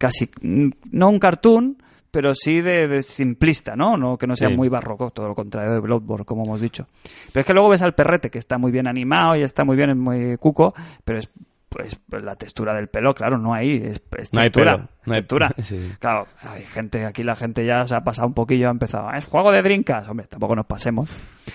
casi, 0.00 0.28
mm, 0.42 0.70
no 0.90 1.10
un 1.10 1.20
cartoon, 1.20 1.78
pero 2.10 2.34
sí 2.34 2.60
de, 2.60 2.88
de 2.88 3.02
simplista, 3.02 3.76
¿no? 3.76 3.96
no 3.96 4.16
Que 4.16 4.26
no 4.26 4.34
sea 4.36 4.48
Sí. 4.48 4.56
muy 4.56 4.68
barroco, 4.68 5.10
todo 5.10 5.28
lo 5.28 5.34
contrario 5.34 5.72
de 5.72 5.80
Bloodborne, 5.80 6.24
como 6.24 6.44
hemos 6.44 6.60
dicho. 6.60 6.86
Pero 7.32 7.40
es 7.40 7.46
que 7.46 7.52
luego 7.52 7.68
ves 7.68 7.82
al 7.82 7.94
perrete, 7.94 8.30
que 8.30 8.38
está 8.38 8.58
muy 8.58 8.72
bien 8.72 8.86
animado 8.86 9.36
y 9.36 9.42
está 9.42 9.64
muy 9.64 9.76
bien, 9.76 9.90
es 9.90 9.96
muy 9.96 10.36
cuco, 10.38 10.74
pero 11.04 11.18
es 11.18 11.28
pues 11.68 11.98
la 12.10 12.34
textura 12.34 12.72
del 12.72 12.88
pelo, 12.88 13.14
claro, 13.14 13.36
no 13.36 13.52
hay, 13.52 13.76
es, 13.76 14.00
es 14.16 14.32
No 14.32 14.40
hay 14.40 14.46
textura, 14.46 14.72
pelo, 14.76 14.88
no 15.04 15.12
hay- 15.12 15.20
textura. 15.20 15.50
sí. 15.62 15.92
Claro, 15.98 16.26
hay 16.42 16.62
gente, 16.62 17.04
aquí 17.04 17.22
la 17.22 17.36
gente 17.36 17.66
ya 17.66 17.86
se 17.86 17.94
ha 17.94 18.00
pasado 18.00 18.26
un 18.26 18.32
poquillo, 18.32 18.68
ha 18.68 18.70
empezado, 18.70 19.06
"Ah, 19.06 19.18
es 19.18 19.26
juego 19.26 19.52
de 19.52 19.60
drinkas, 19.60 20.08
hombre, 20.08 20.26
tampoco 20.28 20.56
nos 20.56 20.64
pasemos. 20.64 21.10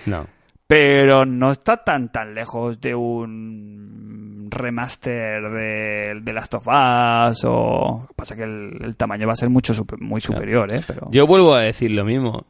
No. 0.06 0.28
Pero 0.68 1.26
no 1.26 1.52
está 1.52 1.78
tan 1.84 2.12
tan 2.12 2.36
lejos 2.36 2.80
de 2.80 2.94
un 2.96 4.23
remaster 4.54 5.42
de, 5.52 6.20
de 6.22 6.34
Last 6.34 6.54
of 6.56 6.68
Us 6.68 7.44
o... 7.46 8.08
Pasa 8.16 8.36
que 8.36 8.44
el, 8.44 8.78
el 8.84 8.96
tamaño 8.96 9.28
va 9.28 9.34
a 9.34 9.38
ser 9.38 9.50
mucho 9.50 9.74
super- 9.74 10.00
muy 10.00 10.22
superior, 10.22 10.72
¿eh? 10.74 10.82
Pero... 10.86 11.08
Yo 11.12 11.26
vuelvo 11.28 11.54
a 11.56 11.62
decir 11.62 11.92
lo 11.92 12.04
mismo. 12.06 12.46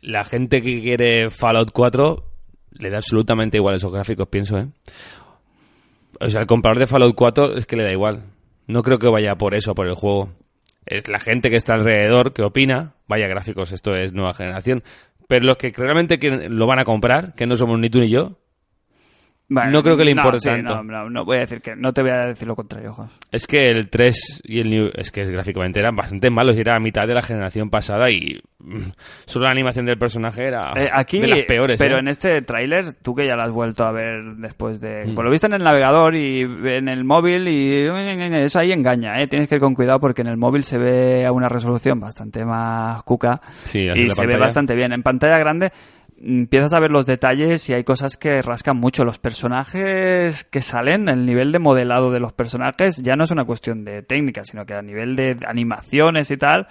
La 0.00 0.24
gente 0.24 0.60
que 0.62 0.82
quiere 0.82 1.30
Fallout 1.30 1.70
4 1.72 2.24
le 2.72 2.90
da 2.90 2.98
absolutamente 2.98 3.56
igual 3.56 3.76
esos 3.76 3.92
gráficos, 3.92 4.28
pienso, 4.28 4.58
¿eh? 4.58 4.66
O 6.20 6.28
sea, 6.30 6.40
el 6.42 6.46
comprador 6.46 6.78
de 6.78 6.86
Fallout 6.86 7.14
4 7.14 7.56
es 7.56 7.66
que 7.66 7.76
le 7.76 7.84
da 7.84 7.92
igual. 7.92 8.22
No 8.66 8.82
creo 8.82 8.98
que 8.98 9.08
vaya 9.08 9.36
por 9.36 9.54
eso, 9.54 9.74
por 9.74 9.86
el 9.86 9.94
juego. 9.94 10.30
Es 10.86 11.08
la 11.08 11.18
gente 11.18 11.50
que 11.50 11.56
está 11.56 11.74
alrededor 11.74 12.32
que 12.32 12.42
opina, 12.42 12.94
vaya 13.08 13.26
gráficos, 13.26 13.72
esto 13.72 13.94
es 13.94 14.12
nueva 14.12 14.34
generación. 14.34 14.82
Pero 15.28 15.46
los 15.46 15.56
que 15.56 15.72
realmente 15.74 16.18
quieren- 16.18 16.56
lo 16.58 16.66
van 16.66 16.78
a 16.78 16.84
comprar, 16.84 17.34
que 17.34 17.46
no 17.46 17.56
somos 17.56 17.78
ni 17.78 17.88
tú 17.90 17.98
ni 18.00 18.08
yo, 18.10 18.38
Bueno, 19.46 19.70
no 19.72 19.82
creo 19.82 19.96
que 19.96 20.04
le 20.06 20.14
no, 20.14 20.22
importe 20.22 20.38
sí, 20.38 20.48
tanto. 20.48 20.82
No, 20.82 21.04
no, 21.04 21.10
no 21.10 21.24
voy 21.26 21.36
a 21.36 21.40
decir 21.40 21.60
que... 21.60 21.76
No 21.76 21.92
te 21.92 22.00
voy 22.00 22.10
a 22.12 22.26
decir 22.28 22.48
lo 22.48 22.56
contrario, 22.56 22.94
Jos. 22.94 23.10
es 23.30 23.46
que 23.46 23.68
el 23.70 23.90
3 23.90 24.40
y 24.44 24.60
el 24.60 24.70
New, 24.70 24.90
es 24.94 25.10
que 25.10 25.20
es, 25.20 25.28
gráficamente 25.30 25.80
eran 25.80 25.94
bastante 25.94 26.30
malos 26.30 26.56
y 26.56 26.60
era 26.60 26.76
a 26.76 26.80
mitad 26.80 27.06
de 27.06 27.12
la 27.14 27.20
generación 27.20 27.68
pasada 27.68 28.10
y 28.10 28.40
mm, 28.60 28.76
solo 29.26 29.44
la 29.44 29.50
animación 29.50 29.84
del 29.84 29.98
personaje 29.98 30.44
era 30.44 30.72
Eh, 30.76 30.88
aquí, 30.90 31.20
de 31.20 31.28
las 31.28 31.40
peores. 31.42 31.78
pero 31.78 31.96
¿eh? 31.96 32.00
en 32.00 32.08
este 32.08 32.40
tráiler, 32.40 32.94
tú 32.94 33.14
que 33.14 33.26
ya 33.26 33.36
lo 33.36 33.42
has 33.42 33.50
vuelto 33.50 33.84
a 33.84 33.92
ver 33.92 34.22
después 34.38 34.80
de... 34.80 35.04
Mm. 35.06 35.14
Pues 35.14 35.24
lo 35.26 35.30
viste 35.30 35.46
en 35.46 35.52
el 35.54 35.62
navegador 35.62 36.14
y 36.16 36.40
en 36.40 36.88
el 36.88 37.04
móvil 37.04 37.46
y 37.46 37.86
eso 38.42 38.58
ahí 38.58 38.72
engaña, 38.72 39.20
¿eh? 39.20 39.26
Tienes 39.28 39.46
que 39.48 39.56
ir 39.56 39.60
con 39.60 39.74
cuidado 39.74 40.00
porque 40.00 40.22
en 40.22 40.28
el 40.28 40.38
móvil 40.38 40.64
se 40.64 40.78
ve 40.78 41.26
a 41.26 41.32
una 41.32 41.50
resolución 41.50 42.00
bastante 42.00 42.46
más 42.46 43.02
cuca 43.02 43.42
Sí, 43.64 43.80
y 43.80 44.06
la 44.08 44.14
se 44.14 44.26
ve 44.26 44.36
bastante 44.38 44.74
bien. 44.74 44.92
En 44.94 45.02
pantalla 45.02 45.38
grande 45.38 45.70
empiezas 46.26 46.72
a 46.72 46.80
ver 46.80 46.90
los 46.90 47.04
detalles 47.06 47.68
y 47.68 47.74
hay 47.74 47.84
cosas 47.84 48.16
que 48.16 48.40
rascan 48.42 48.78
mucho. 48.78 49.04
Los 49.04 49.18
personajes 49.18 50.44
que 50.44 50.60
salen, 50.62 51.08
el 51.08 51.26
nivel 51.26 51.52
de 51.52 51.58
modelado 51.58 52.10
de 52.10 52.20
los 52.20 52.32
personajes 52.32 53.02
ya 53.02 53.14
no 53.16 53.24
es 53.24 53.30
una 53.30 53.44
cuestión 53.44 53.84
de 53.84 54.02
técnica, 54.02 54.42
sino 54.44 54.64
que 54.64 54.74
a 54.74 54.82
nivel 54.82 55.16
de 55.16 55.36
animaciones 55.46 56.30
y 56.30 56.36
tal 56.36 56.66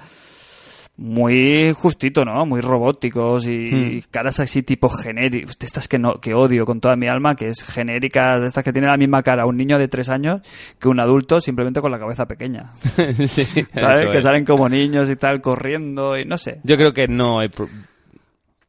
muy 0.95 1.73
justito, 1.73 2.23
¿no? 2.23 2.45
Muy 2.45 2.61
robóticos 2.61 3.47
y 3.47 3.71
Hmm. 3.73 4.01
caras 4.11 4.39
así 4.39 4.61
tipo 4.61 4.89
genéricas, 4.89 5.57
de 5.57 5.65
estas 5.65 5.87
que 5.87 5.97
no 5.97 6.19
que 6.21 6.35
odio 6.35 6.65
con 6.65 6.79
toda 6.79 6.95
mi 6.95 7.07
alma, 7.07 7.35
que 7.35 7.47
es 7.47 7.63
genéricas, 7.63 8.41
de 8.41 8.47
estas 8.47 8.63
que 8.63 8.71
tienen 8.71 8.91
la 8.91 8.97
misma 8.97 9.23
cara 9.23 9.47
un 9.47 9.57
niño 9.57 9.79
de 9.79 9.87
tres 9.87 10.09
años 10.09 10.41
que 10.79 10.87
un 10.89 10.99
adulto 10.99 11.41
simplemente 11.41 11.81
con 11.81 11.91
la 11.91 11.97
cabeza 11.97 12.27
pequeña, 12.27 12.73
sí, 13.27 13.43
¿sabes? 13.73 14.07
Que 14.09 14.21
salen 14.21 14.45
como 14.45 14.69
niños 14.69 15.09
y 15.09 15.15
tal 15.15 15.41
corriendo 15.41 16.15
y 16.17 16.25
no 16.25 16.37
sé. 16.37 16.59
Yo 16.63 16.77
creo 16.77 16.93
que 16.93 17.07
no 17.07 17.39
hay... 17.39 17.49
pro- 17.49 17.69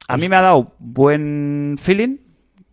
A 0.09 0.17
mí 0.17 0.29
me 0.29 0.37
ha 0.37 0.43
dado 0.43 0.73
buen 0.79 1.77
feeling. 1.81 2.19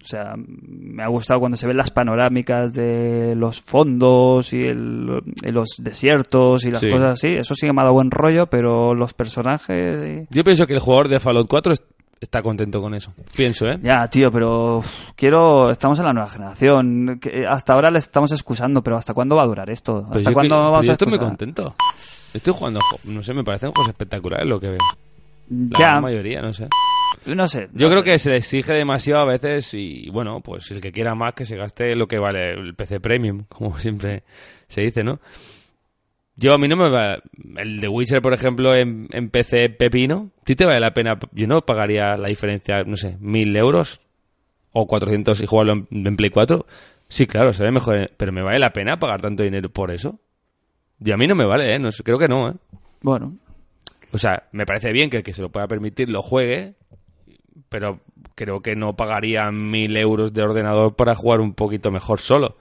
O 0.01 0.03
sea, 0.03 0.33
me 0.35 1.03
ha 1.03 1.07
gustado 1.09 1.39
cuando 1.39 1.57
se 1.57 1.67
ven 1.67 1.77
las 1.77 1.91
panorámicas 1.91 2.73
de 2.73 3.35
los 3.35 3.61
fondos 3.61 4.51
y, 4.51 4.61
el- 4.63 5.21
y 5.43 5.51
los 5.51 5.75
desiertos 5.77 6.65
y 6.65 6.71
las 6.71 6.81
Sí. 6.81 6.89
cosas 6.89 7.13
así. 7.13 7.27
Eso 7.35 7.53
sí 7.53 7.67
que 7.67 7.73
me 7.73 7.81
ha 7.81 7.83
dado 7.83 7.93
buen 7.93 8.09
rollo, 8.09 8.47
pero 8.47 8.95
los 8.95 9.13
personajes... 9.13 10.27
y- 10.31 10.35
Yo 10.35 10.43
pienso 10.43 10.65
que 10.65 10.73
el 10.73 10.79
jugador 10.79 11.07
de 11.07 11.19
Fallout 11.19 11.47
4 11.47 11.73
es- 11.73 11.83
está 12.19 12.41
contento 12.41 12.81
con 12.81 12.95
eso. 12.95 13.13
Pienso, 13.35 13.67
¿eh? 13.69 13.79
Ya, 13.83 14.07
tío, 14.07 14.31
pero 14.31 14.77
uf, 14.77 15.11
quiero... 15.15 15.69
Estamos 15.69 15.99
en 15.99 16.05
la 16.05 16.13
nueva 16.13 16.29
generación. 16.31 17.19
que 17.21 17.45
hasta 17.47 17.73
ahora 17.73 17.91
le 17.91 17.99
estamos 17.99 18.31
excusando, 18.31 18.81
pero 18.81 18.97
¿hasta 18.97 19.13
cuándo 19.13 19.35
va 19.35 19.43
a 19.43 19.47
durar 19.47 19.69
esto? 19.69 19.97
¿Hasta 19.99 20.13
Pues 20.13 20.23
yo, 20.25 20.33
cuándo 20.33 20.55
que- 20.55 20.61
vamos 20.71 20.85
yo 20.87 20.91
a 20.91 20.93
estoy 20.93 21.07
muy 21.09 21.19
contento. 21.19 21.75
Estoy 22.33 22.53
jugando, 22.53 22.79
no 23.03 23.21
sé, 23.21 23.35
me 23.35 23.43
parecen 23.43 23.71
juegos 23.71 23.89
espectaculares 23.89 24.47
lo 24.47 24.59
que 24.59 24.69
veo. 24.69 24.79
La 25.49 25.77
Ya, 25.79 26.01
mayoría, 26.01 26.41
no 26.41 26.53
sé. 26.53 26.67
No 27.25 27.47
sé. 27.47 27.69
Yo 27.73 27.87
no 27.87 27.91
creo 27.91 27.99
sé. 27.99 28.03
que 28.03 28.19
se 28.19 28.29
le 28.31 28.37
exige 28.37 28.73
demasiado 28.73 29.21
a 29.21 29.25
veces 29.25 29.73
y 29.73 30.09
bueno, 30.09 30.41
pues 30.41 30.69
el 30.71 30.81
que 30.81 30.91
quiera 30.91 31.15
más 31.15 31.33
que 31.33 31.45
se 31.45 31.55
gaste 31.57 31.95
lo 31.95 32.07
que 32.07 32.19
vale 32.19 32.51
el 32.51 32.75
PC 32.75 32.99
Premium, 32.99 33.45
como 33.49 33.77
siempre 33.79 34.23
se 34.67 34.81
dice, 34.81 35.03
¿no? 35.03 35.19
Yo 36.35 36.53
a 36.53 36.57
mí 36.57 36.67
no 36.67 36.75
me 36.75 36.89
va... 36.89 37.21
El 37.57 37.79
de 37.79 37.87
Witcher, 37.87 38.21
por 38.21 38.33
ejemplo, 38.33 38.73
en, 38.73 39.07
en 39.11 39.29
PC 39.29 39.69
Pepino, 39.69 40.31
¿a 40.41 40.43
ti 40.43 40.55
te 40.55 40.65
vale 40.65 40.79
la 40.79 40.93
pena? 40.93 41.19
Yo 41.33 41.45
no 41.45 41.61
pagaría 41.61 42.15
la 42.17 42.29
diferencia, 42.29 42.83
no 42.83 42.95
sé, 42.95 43.17
mil 43.19 43.55
euros 43.55 44.01
o 44.71 44.87
400 44.87 45.39
y 45.41 45.45
jugarlo 45.45 45.73
en, 45.73 45.87
en 46.07 46.15
Play 46.15 46.29
4. 46.31 46.65
Sí, 47.09 47.27
claro, 47.27 47.51
se 47.53 47.63
ve 47.63 47.71
mejor, 47.71 48.09
pero 48.17 48.31
¿me 48.31 48.41
vale 48.41 48.57
la 48.57 48.71
pena 48.71 48.97
pagar 48.97 49.21
tanto 49.21 49.43
dinero 49.43 49.69
por 49.69 49.91
eso? 49.91 50.19
Y 51.03 51.11
a 51.11 51.17
mí 51.17 51.27
no 51.27 51.35
me 51.35 51.45
vale, 51.45 51.75
¿eh? 51.75 51.79
No 51.79 51.89
creo 52.03 52.17
que 52.17 52.29
no, 52.29 52.49
¿eh? 52.49 52.53
Bueno, 53.01 53.35
O 54.13 54.17
sea, 54.17 54.43
me 54.53 54.65
parece 54.65 54.91
bien 54.93 55.09
que 55.09 55.17
el 55.17 55.23
que 55.23 55.33
se 55.33 55.41
lo 55.41 55.49
pueda 55.49 55.67
permitir 55.67 56.09
lo 56.09 56.21
juegue, 56.21 56.75
pero 57.69 57.99
creo 58.35 58.61
que 58.61 58.75
no 58.75 58.95
pagaría 58.95 59.51
mil 59.51 59.95
euros 59.97 60.33
de 60.33 60.41
ordenador 60.43 60.95
para 60.95 61.15
jugar 61.15 61.39
un 61.41 61.53
poquito 61.53 61.91
mejor 61.91 62.19
solo. 62.19 62.57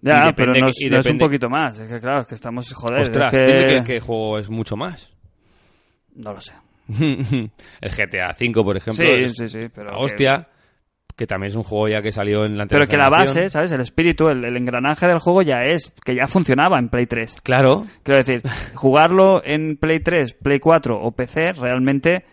ya, 0.00 0.32
pero 0.36 0.54
no, 0.54 0.68
es, 0.68 0.76
no 0.90 0.98
es 0.98 1.06
un 1.06 1.18
poquito 1.18 1.48
más. 1.48 1.78
Es 1.78 1.90
que 1.90 2.00
claro, 2.00 2.20
es 2.20 2.26
que 2.26 2.34
estamos... 2.34 2.72
Joder, 2.72 3.00
es 3.00 3.08
Ostras, 3.08 3.30
que- 3.32 3.42
dime 3.42 3.80
que, 3.80 3.84
que 3.84 3.94
el 3.96 4.00
juego 4.02 4.38
es 4.38 4.50
mucho 4.50 4.76
más. 4.76 5.10
No 6.14 6.32
lo 6.32 6.40
sé. 6.40 6.52
el 7.00 7.90
GTA 7.90 8.36
V, 8.38 8.62
por 8.62 8.76
ejemplo. 8.76 9.04
Sí, 9.04 9.10
es 9.10 9.32
sí, 9.34 9.48
sí, 9.48 9.68
pero 9.74 9.90
la 9.92 9.96
hostia, 9.98 10.48
que... 11.16 11.26
también 11.26 11.50
es 11.50 11.56
un 11.56 11.62
juego 11.62 11.88
ya 11.88 12.02
que 12.02 12.12
salió 12.12 12.44
en 12.44 12.58
la 12.58 12.66
Pero 12.66 12.82
anterior 12.82 12.88
que 12.88 12.96
la 12.98 13.08
base, 13.08 13.48
¿sabes? 13.48 13.72
El 13.72 13.80
espíritu, 13.80 14.28
el, 14.28 14.44
el 14.44 14.56
engranaje 14.56 15.06
del 15.06 15.18
juego 15.18 15.40
ya 15.42 15.62
es, 15.62 15.92
que 16.04 16.14
ya 16.14 16.26
funcionaba 16.26 16.78
en 16.78 16.90
Play 16.90 17.06
3. 17.06 17.40
Claro, 17.42 17.86
Quiero 18.02 18.18
decir, 18.18 18.42
jugarlo 18.74 19.42
en 19.44 19.76
Play 19.78 20.00
3, 20.00 20.34
Play 20.34 20.60
4 20.60 21.00
o 21.00 21.10
PC, 21.12 21.54
realmente 21.54 22.26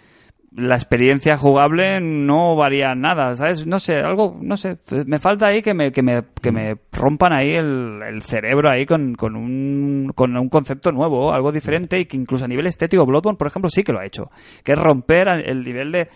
la 0.54 0.76
experiencia 0.76 1.38
jugable 1.38 2.02
no 2.02 2.58
varía 2.58 2.94
nada, 2.94 3.36
¿sabes? 3.38 3.66
No 3.66 3.80
sé, 3.80 4.00
algo, 4.00 4.38
no 4.42 4.58
sé, 4.58 4.78
me 5.06 5.18
falta 5.18 5.48
ahí 5.48 5.62
que 5.62 5.74
me, 5.74 5.94
que 5.94 6.02
me, 6.04 6.24
que 6.42 6.52
me 6.52 6.76
rompan 6.92 7.32
ahí 7.32 7.52
el, 7.52 8.02
el 8.06 8.22
cerebro 8.22 8.70
ahí 8.70 8.86
con, 8.86 9.16
con, 9.16 9.38
un, 9.38 10.12
con 10.14 10.36
un 10.36 10.50
concepto 10.50 10.92
nuevo, 10.92 11.32
algo 11.32 11.54
diferente 11.54 12.00
y 12.00 12.06
que 12.06 12.18
incluso 12.18 12.44
a 12.44 12.48
nivel 12.50 12.68
estético 12.68 13.06
Bloodborne, 13.06 13.38
por 13.38 13.48
ejemplo, 13.48 13.70
sí 13.70 13.82
que 13.84 13.94
lo 13.94 14.00
ha 14.00 14.06
hecho, 14.06 14.30
que 14.64 14.74
es 14.74 14.78
romper 14.80 15.30
el 15.30 15.64
nivel 15.64 15.92
de, 15.94 16.10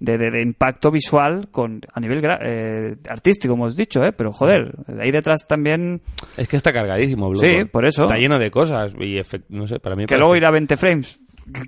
de, 0.00 0.16
de- 0.16 0.30
de 0.30 0.40
impacto 0.40 0.90
visual 0.90 1.48
con 1.50 1.82
a 1.92 2.00
nivel 2.00 2.22
gra- 2.22 2.38
eh, 2.42 2.96
artístico, 3.10 3.52
hemos 3.52 3.76
dicho, 3.76 4.02
¿eh? 4.02 4.12
Pero 4.12 4.32
joder, 4.32 4.76
ahí 4.98 5.10
detrás 5.10 5.46
también 5.46 6.00
es 6.38 6.48
que 6.48 6.56
está 6.56 6.72
cargadísimo. 6.72 7.28
Bloodborne. 7.28 7.58
Sí, 7.60 7.64
por 7.66 7.84
eso. 7.84 8.04
Está 8.04 8.16
lleno 8.16 8.38
de 8.38 8.50
cosas 8.50 8.94
y 8.98 9.20
no 9.50 9.66
sé, 9.68 9.78
para 9.78 9.94
mí... 9.94 10.04
que 10.04 10.14
parece- 10.14 10.18
luego 10.20 10.36
irá 10.36 10.48
a 10.48 10.52
20 10.52 10.76
frames, 10.78 11.20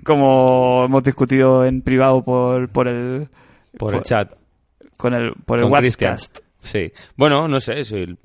como 0.03 0.83
hemos 0.85 1.03
discutido 1.03 1.65
en 1.65 1.81
privado 1.81 2.23
por, 2.23 2.69
por 2.69 2.87
el 2.87 3.27
Por 3.77 3.95
el 3.95 4.01
chat. 4.03 4.33
con 4.97 5.13
el 5.13 5.33
por 5.45 5.59
el. 5.59 5.65
Watchcast. 5.65 6.39
Sí. 6.61 6.91
Bueno, 7.15 7.47
no 7.47 7.59
sé. 7.59 7.83
si- 7.85 8.17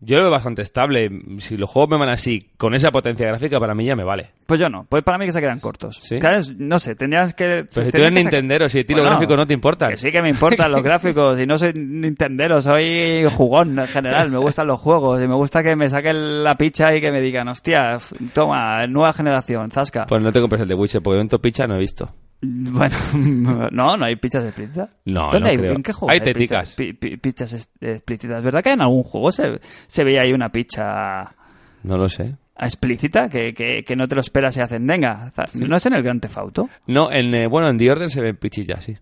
Yo 0.00 0.16
lo 0.16 0.24
veo 0.24 0.30
bastante 0.30 0.62
estable. 0.62 1.10
Si 1.38 1.56
los 1.56 1.70
juegos 1.70 1.90
me 1.90 1.96
van 1.96 2.10
así, 2.10 2.50
con 2.58 2.74
esa 2.74 2.90
potencia 2.90 3.26
gráfica, 3.26 3.58
para 3.58 3.74
mí 3.74 3.84
ya 3.86 3.96
me 3.96 4.04
vale. 4.04 4.30
Pues 4.46 4.60
yo 4.60 4.68
no, 4.68 4.84
pues 4.88 5.02
para 5.02 5.16
mí 5.18 5.24
que 5.26 5.32
se 5.32 5.40
quedan 5.40 5.58
cortos. 5.58 5.98
¿Sí? 6.02 6.18
Claro, 6.18 6.40
no 6.58 6.78
sé, 6.78 6.94
tendrías 6.94 7.34
que 7.34 7.66
Pero 7.74 7.86
si 7.86 7.90
tú 7.90 7.98
eres 7.98 8.12
Nintendero, 8.12 8.68
si 8.68 8.80
a 8.80 8.84
ti 8.86 8.92
los 8.92 9.02
Bueno, 9.02 9.16
gráficos 9.16 9.36
no 9.36 9.46
te 9.46 9.54
importan. 9.54 9.90
Que 9.90 9.96
sí 9.96 10.12
que 10.12 10.20
me 10.20 10.28
importan 10.28 10.70
los 10.70 10.82
gráficos 10.84 11.40
y 11.40 11.46
no 11.46 11.58
soy 11.58 11.72
Nintendero, 11.74 12.60
soy 12.60 13.24
jugón 13.32 13.78
en 13.78 13.86
general, 13.86 14.30
me 14.30 14.38
gustan 14.38 14.66
los 14.66 14.80
juegos 14.80 15.22
y 15.22 15.26
me 15.26 15.34
gusta 15.34 15.62
que 15.62 15.74
me 15.74 15.88
saquen 15.88 16.44
la 16.44 16.56
picha 16.56 16.94
y 16.94 17.00
que 17.00 17.10
me 17.10 17.20
digan, 17.20 17.48
hostia, 17.48 17.98
toma, 18.34 18.86
nueva 18.86 19.12
generación, 19.12 19.70
zasca. 19.70 20.06
Pues 20.06 20.22
no 20.22 20.30
te 20.30 20.40
compres 20.40 20.60
el 20.60 20.68
de 20.68 20.74
Witcher, 20.74 21.02
porque 21.02 21.18
dentro 21.18 21.38
picha 21.40 21.66
no 21.66 21.74
he 21.76 21.78
visto. 21.78 22.10
Bueno, 22.42 22.96
no, 23.72 23.96
no 23.96 24.04
hay 24.04 24.16
pichas 24.16 24.44
explícitas. 24.44 24.90
No, 25.06 25.32
¿Dónde 25.32 25.40
no 25.40 25.46
hay? 25.46 25.56
creo. 25.58 25.72
¿En 25.74 25.82
qué 25.82 25.92
juego 25.92 26.10
Hay 26.12 26.20
pichas- 26.20 26.32
teticas. 26.34 26.72
pi- 26.74 26.92
pi- 26.92 27.16
pichas 27.16 27.52
es- 27.54 27.70
explícitas? 27.80 28.42
¿Verdad 28.42 28.62
que 28.62 28.72
en 28.72 28.80
algún 28.82 29.02
juego 29.02 29.32
se, 29.32 29.60
se 29.86 30.04
veía 30.04 30.20
ahí 30.22 30.32
una 30.32 30.50
picha 30.52 31.34
No 31.82 31.96
lo 31.96 32.08
sé. 32.08 32.36
explícita 32.58 33.28
que, 33.28 33.54
que, 33.54 33.82
que 33.84 33.96
no 33.96 34.06
te 34.06 34.14
lo 34.14 34.20
esperas 34.20 34.56
y 34.56 34.60
hacen, 34.60 34.86
venga, 34.86 35.32
¿no 35.54 35.76
es 35.76 35.86
en 35.86 35.94
el 35.94 36.02
Gran 36.02 36.20
Tefauto? 36.20 36.68
No, 36.86 37.10
en, 37.10 37.34
eh, 37.34 37.46
bueno, 37.46 37.68
en 37.68 37.78
The 37.78 37.90
Order 37.90 38.10
se 38.10 38.20
ven 38.20 38.36
pichillas, 38.36 38.84
sí. 38.84 38.96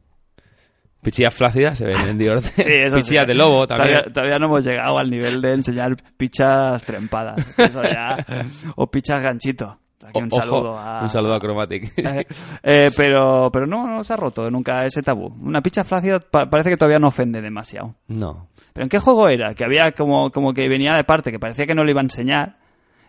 Pichillas 1.03 1.35
flácidas 1.35 1.77
se 1.77 1.85
ven 1.85 1.97
en 2.09 2.17
The 2.19 2.31
Order. 2.31 2.51
Sí, 2.57 2.63
eso 2.73 2.97
Pichillas 2.97 3.25
sí. 3.25 3.29
de 3.29 3.35
lobo 3.35 3.67
también. 3.67 3.89
Todavía, 3.99 4.13
todavía 4.13 4.39
no 4.39 4.47
hemos 4.47 4.65
llegado 4.65 4.99
al 4.99 5.11
nivel 5.11 5.43
de 5.43 5.53
enseñar 5.53 5.97
pichas 6.17 6.83
trempadas. 6.85 7.59
Eso 7.59 7.83
ya- 7.83 8.25
o 8.77 8.91
pichas 8.91 9.21
ganchito. 9.23 9.81
Aquí 10.05 10.19
un 10.21 10.29
ojo, 10.31 10.41
saludo 10.41 10.79
a... 10.79 11.01
un 11.03 11.09
saludo 11.09 11.35
a 11.35 11.41
Chromatic. 11.41 11.93
Eh, 11.99 12.27
eh, 12.63 12.91
pero, 12.97 13.51
pero 13.53 13.67
no, 13.67 13.87
no 13.87 14.05
se 14.05 14.13
ha 14.13 14.17
roto 14.17 14.51
nunca 14.51 14.85
ese 14.85 15.03
tabú. 15.03 15.27
Una 15.43 15.61
picha 15.63 15.83
flácida 15.85 16.21
pa- 16.21 16.49
parece 16.51 16.71
que 16.71 16.77
todavía 16.77 16.99
no 16.99 17.09
ofende 17.09 17.41
demasiado. 17.41 17.95
no. 18.09 18.49
¿Pero 18.73 18.87
en 18.87 18.89
qué 18.91 18.99
juego 18.99 19.29
era? 19.29 19.55
Que 19.55 19.63
había 19.65 19.93
como, 19.93 20.31
como 20.33 20.53
que 20.53 20.69
venía 20.69 20.95
de 20.97 21.05
parte, 21.05 21.31
que 21.31 21.39
parecía 21.39 21.65
que 21.65 21.77
no 21.77 21.85
lo 21.85 21.91
iba 21.93 22.01
a 22.01 22.03
enseñar. 22.03 22.57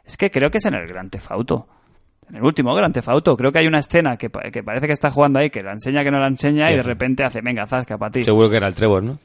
Es 0.04 0.16
que 0.16 0.30
creo 0.30 0.52
que 0.52 0.60
es 0.60 0.66
en 0.66 0.76
el 0.76 0.86
Gran 0.88 1.10
Tefauto. 1.10 1.68
En 2.30 2.36
el 2.36 2.44
último 2.44 2.76
Gran 2.76 2.94
Tefauto. 2.94 3.36
Creo 3.36 3.52
que 3.52 3.58
hay 3.58 3.66
una 3.68 3.80
escena 3.80 4.16
que, 4.16 4.30
que 4.52 4.62
parece 4.62 4.86
que 4.86 4.94
está 4.94 5.10
jugando 5.10 5.40
ahí, 5.40 5.50
que 5.50 5.62
la 5.64 5.72
enseña, 5.72 6.04
que 6.04 6.12
no 6.12 6.20
la 6.20 6.28
enseña, 6.28 6.72
y 6.72 6.76
de 6.76 6.84
repente 6.84 7.24
hace, 7.24 7.42
venga, 7.42 7.66
zasca, 7.66 7.98
para 7.98 8.12
ti. 8.12 8.22
Seguro 8.24 8.48
que 8.48 8.58
era 8.58 8.68
el 8.68 8.76
Trevor, 8.76 9.02
¿no? 9.02 9.18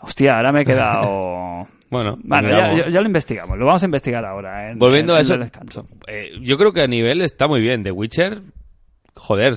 Hostia, 0.00 0.36
ahora 0.36 0.52
me 0.52 0.62
he 0.62 0.64
quedado... 0.64 1.66
Bueno, 1.88 2.18
ya, 2.28 2.74
ya- 2.74 2.88
ya 2.88 3.00
lo 3.00 3.06
investigamos. 3.06 3.56
Lo 3.56 3.64
vamos 3.64 3.80
a 3.80 3.86
investigar 3.86 4.24
ahora. 4.24 4.72
en- 4.72 4.78
Volviendo 4.78 5.12
en- 5.12 5.18
a 5.18 5.22
eso, 5.22 5.38
descanso. 5.38 5.86
eh, 6.08 6.32
yo 6.42 6.58
creo 6.58 6.72
que 6.72 6.80
a 6.82 6.88
nivel 6.88 7.20
está 7.22 7.46
muy 7.46 7.60
bien. 7.60 7.84
The 7.84 7.92
Witcher, 7.92 8.40
joder, 9.14 9.54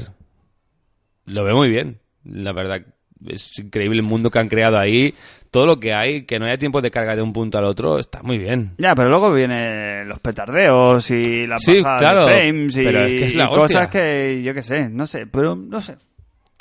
lo 1.25 1.43
veo 1.43 1.55
muy 1.55 1.69
bien. 1.69 1.99
La 2.23 2.53
verdad, 2.53 2.81
es 3.27 3.57
increíble 3.57 3.97
el 3.97 4.05
mundo 4.05 4.29
que 4.29 4.37
han 4.39 4.47
creado 4.47 4.77
ahí. 4.77 5.13
Todo 5.49 5.65
lo 5.65 5.79
que 5.79 5.91
hay, 5.93 6.25
que 6.27 6.37
no 6.37 6.45
haya 6.45 6.59
tiempo 6.59 6.81
de 6.81 6.91
carga 6.91 7.15
de 7.15 7.23
un 7.23 7.33
punto 7.33 7.57
al 7.57 7.63
otro, 7.65 7.97
está 7.97 8.21
muy 8.21 8.37
bien. 8.37 8.73
Ya, 8.77 8.93
pero 8.93 9.09
luego 9.09 9.33
vienen 9.33 10.07
los 10.07 10.19
petardeos 10.19 11.09
y 11.09 11.47
las 11.47 11.63
Sí, 11.63 11.81
claro, 11.81 12.27
de 12.27 12.31
frames 12.43 12.77
y, 12.77 12.83
pero 12.83 13.03
es 13.05 13.13
que 13.13 13.25
es 13.25 13.35
la 13.35 13.45
y 13.45 13.47
cosas 13.55 13.87
que 13.87 14.41
yo 14.43 14.53
qué 14.53 14.61
sé, 14.61 14.87
no 14.89 15.07
sé, 15.07 15.25
pero 15.25 15.55
no 15.55 15.81
sé. 15.81 15.95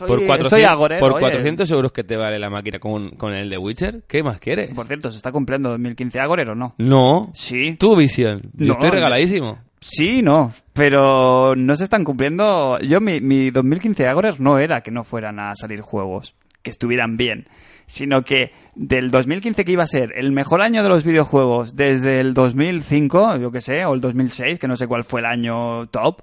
Estoy, 0.01 0.09
por 0.09 0.27
400, 0.27 0.47
estoy 0.47 0.63
agorero, 0.63 1.01
por 1.01 1.13
oye. 1.15 1.21
400 1.23 1.71
euros 1.73 1.91
que 1.91 2.05
te 2.05 2.17
vale 2.17 2.39
la 2.39 2.49
máquina 2.49 2.79
con, 2.79 3.11
con 3.11 3.33
el 3.33 3.51
de 3.51 3.59
Witcher, 3.59 4.05
¿qué 4.07 4.23
más 4.23 4.39
quieres? 4.39 4.71
Por 4.73 4.87
cierto, 4.87 5.11
¿se 5.11 5.17
está 5.17 5.33
cumpliendo 5.33 5.71
2015 5.71 6.21
agorero 6.21 6.53
o 6.53 6.55
no? 6.55 6.75
No. 6.79 7.31
Sí. 7.35 7.75
Tu 7.75 7.97
visión. 7.97 8.43
Yo 8.55 8.67
No, 8.67 8.73
estoy 8.75 8.91
regaladísimo. 8.91 9.59
Sí, 9.81 10.23
no, 10.23 10.53
pero 10.73 11.55
no 11.57 11.77
se 11.77 11.85
están 11.85 12.05
cumpliendo. 12.05 12.79
Yo, 12.81 13.01
mi, 13.01 13.21
mi 13.21 13.51
2015 13.51 14.07
Agores 14.07 14.41
no 14.41 14.59
era 14.59 14.81
que 14.81 14.91
no 14.91 15.05
fueran 15.05 15.39
a 15.39 15.55
salir 15.55 15.81
juegos, 15.81 16.35
que 16.63 16.71
estuvieran 16.71 17.17
bien, 17.17 17.49
sino 17.87 18.23
que 18.23 18.53
del 18.75 19.11
2015 19.11 19.65
que 19.65 19.73
iba 19.73 19.83
a 19.83 19.87
ser 19.87 20.13
el 20.17 20.33
mejor 20.33 20.63
año 20.63 20.83
de 20.83 20.89
los 20.89 21.05
videojuegos 21.05 21.77
desde 21.77 22.21
el 22.21 22.35
2005, 22.35 23.37
yo 23.39 23.51
que 23.51 23.61
sé, 23.61 23.85
o 23.85 23.95
el 23.95 24.01
2006, 24.01 24.59
que 24.59 24.69
no 24.69 24.77
sé 24.77 24.87
cuál 24.87 25.05
fue 25.05 25.21
el 25.21 25.27
año 25.27 25.87
top, 25.89 26.23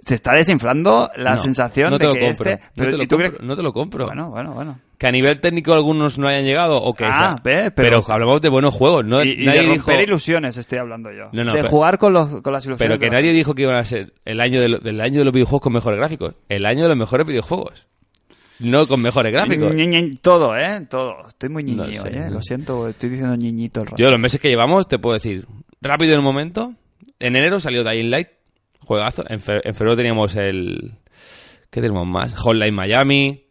se 0.00 0.14
está 0.14 0.32
desinflando 0.34 1.10
la 1.16 1.32
No, 1.32 1.38
sensación 1.38 1.90
no 1.90 1.98
te 1.98 2.06
de 2.06 2.08
lo 2.08 2.14
que 2.18 2.26
compro. 2.26 2.50
este. 2.52 2.64
no, 2.76 2.84
te 2.86 2.96
lo 2.96 3.02
¿y 3.02 3.06
tú 3.06 3.16
compro 3.16 3.30
crees- 3.32 3.42
no 3.48 3.56
te 3.56 3.62
lo 3.62 3.72
compro. 3.72 4.06
Bueno, 4.06 4.30
bueno, 4.30 4.52
bueno. 4.52 4.78
Que 4.96 5.06
a 5.06 5.12
nivel 5.12 5.40
técnico 5.40 5.72
algunos 5.74 6.18
no 6.18 6.26
hayan 6.28 6.44
llegado 6.44 6.76
o 6.82 6.92
que 6.94 7.04
Ah, 7.04 7.40
ve, 7.42 7.70
pero- 7.70 8.02
hablamos 8.08 8.40
de 8.40 8.48
buenos 8.48 8.74
juegos. 8.74 9.04
No, 9.04 9.22
y, 9.22 9.30
y 9.42 9.46
nadie 9.46 9.60
de 9.60 9.72
dijo, 9.74 9.86
romper 9.90 10.08
ilusiones 10.08 10.56
estoy 10.56 10.78
hablando 10.78 11.10
yo. 11.12 11.28
No, 11.32 11.44
no, 11.44 11.52
de 11.52 11.58
pero- 11.60 11.68
jugar 11.70 11.98
con, 11.98 12.12
los, 12.12 12.40
con 12.42 12.52
las 12.52 12.64
ilusiones. 12.66 12.78
pero 12.78 12.98
que 12.98 13.10
nadie 13.14 13.32
dijo 13.32 13.54
que 13.54 13.62
iban 13.62 13.76
a 13.76 13.84
ser 13.84 14.12
el 14.24 14.40
año 14.40 14.60
de 14.60 14.68
lo- 14.68 14.78
del 14.78 15.00
año 15.00 15.18
de 15.20 15.24
los 15.24 15.32
videojuegos 15.34 15.62
con 15.62 15.72
mejores 15.72 15.98
gráficos. 15.98 16.34
El 16.48 16.66
año 16.66 16.82
de 16.82 16.88
los 16.88 16.96
mejores 16.98 17.26
videojuegos. 17.26 17.86
No 18.60 18.88
con 18.88 19.00
mejores 19.00 19.30
gráficos. 19.32 19.72
Ñi, 19.72 20.10
todo, 20.20 20.56
¿eh? 20.56 20.84
Todo. 20.90 21.28
Estoy 21.28 21.48
muy 21.48 21.62
No 21.62 21.84
niño, 21.86 22.02
sé, 22.02 22.08
¿eh? 22.08 22.24
no. 22.26 22.30
Lo 22.32 22.42
siento, 22.42 22.88
estoy 22.88 23.10
diciendo 23.10 23.36
niñito 23.36 23.80
el 23.82 23.86
rato. 23.86 23.96
Yo 24.02 24.10
los 24.10 24.18
meses 24.18 24.40
que 24.40 24.48
llevamos 24.48 24.88
te 24.88 24.98
puedo 24.98 25.14
decir, 25.14 25.46
rápido 25.80 26.14
en 26.14 26.18
un 26.18 26.24
momento, 26.24 26.74
en 27.20 27.36
enero 27.36 27.60
salió 27.60 27.84
Dying 27.84 28.10
Light, 28.10 28.28
juegazo, 28.88 29.24
en, 29.28 29.38
fe- 29.40 29.60
en 29.62 29.74
febrero 29.74 29.96
teníamos 29.96 30.34
el... 30.36 30.94
¿Qué 31.70 31.82
tenemos 31.82 32.06
más? 32.06 32.34
Hotline 32.34 32.74
Miami, 32.74 33.44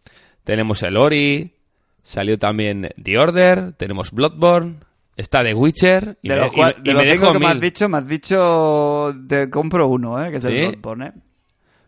tenemos 0.43 0.81
el 0.81 0.97
Ori, 0.97 1.53
salió 2.03 2.39
también 2.39 2.89
The 3.01 3.17
Order, 3.19 3.73
tenemos 3.73 4.11
Bloodborne, 4.11 4.77
está 5.15 5.43
The 5.43 5.53
Witcher 5.53 6.17
y 6.23 6.29
de 6.29 6.35
me, 6.35 6.41
los, 6.41 6.51
y- 6.53 6.81
de 6.81 6.91
y 6.91 6.93
los 6.93 7.03
me 7.03 7.11
cinco 7.11 7.21
dejo 7.27 7.33
que 7.33 7.39
me 7.39 7.45
has 7.45 7.53
mil. 7.53 7.61
dicho, 7.61 7.89
me 7.89 7.97
has 7.99 8.07
dicho 8.07 9.13
de 9.15 9.49
compro 9.51 9.87
uno, 9.87 10.23
¿eh? 10.25 10.31
Que 10.31 10.37
es 10.37 10.43
¿Sí? 10.43 10.49
el 10.49 10.67
Bloodborne, 10.71 11.05
¿eh? 11.07 11.11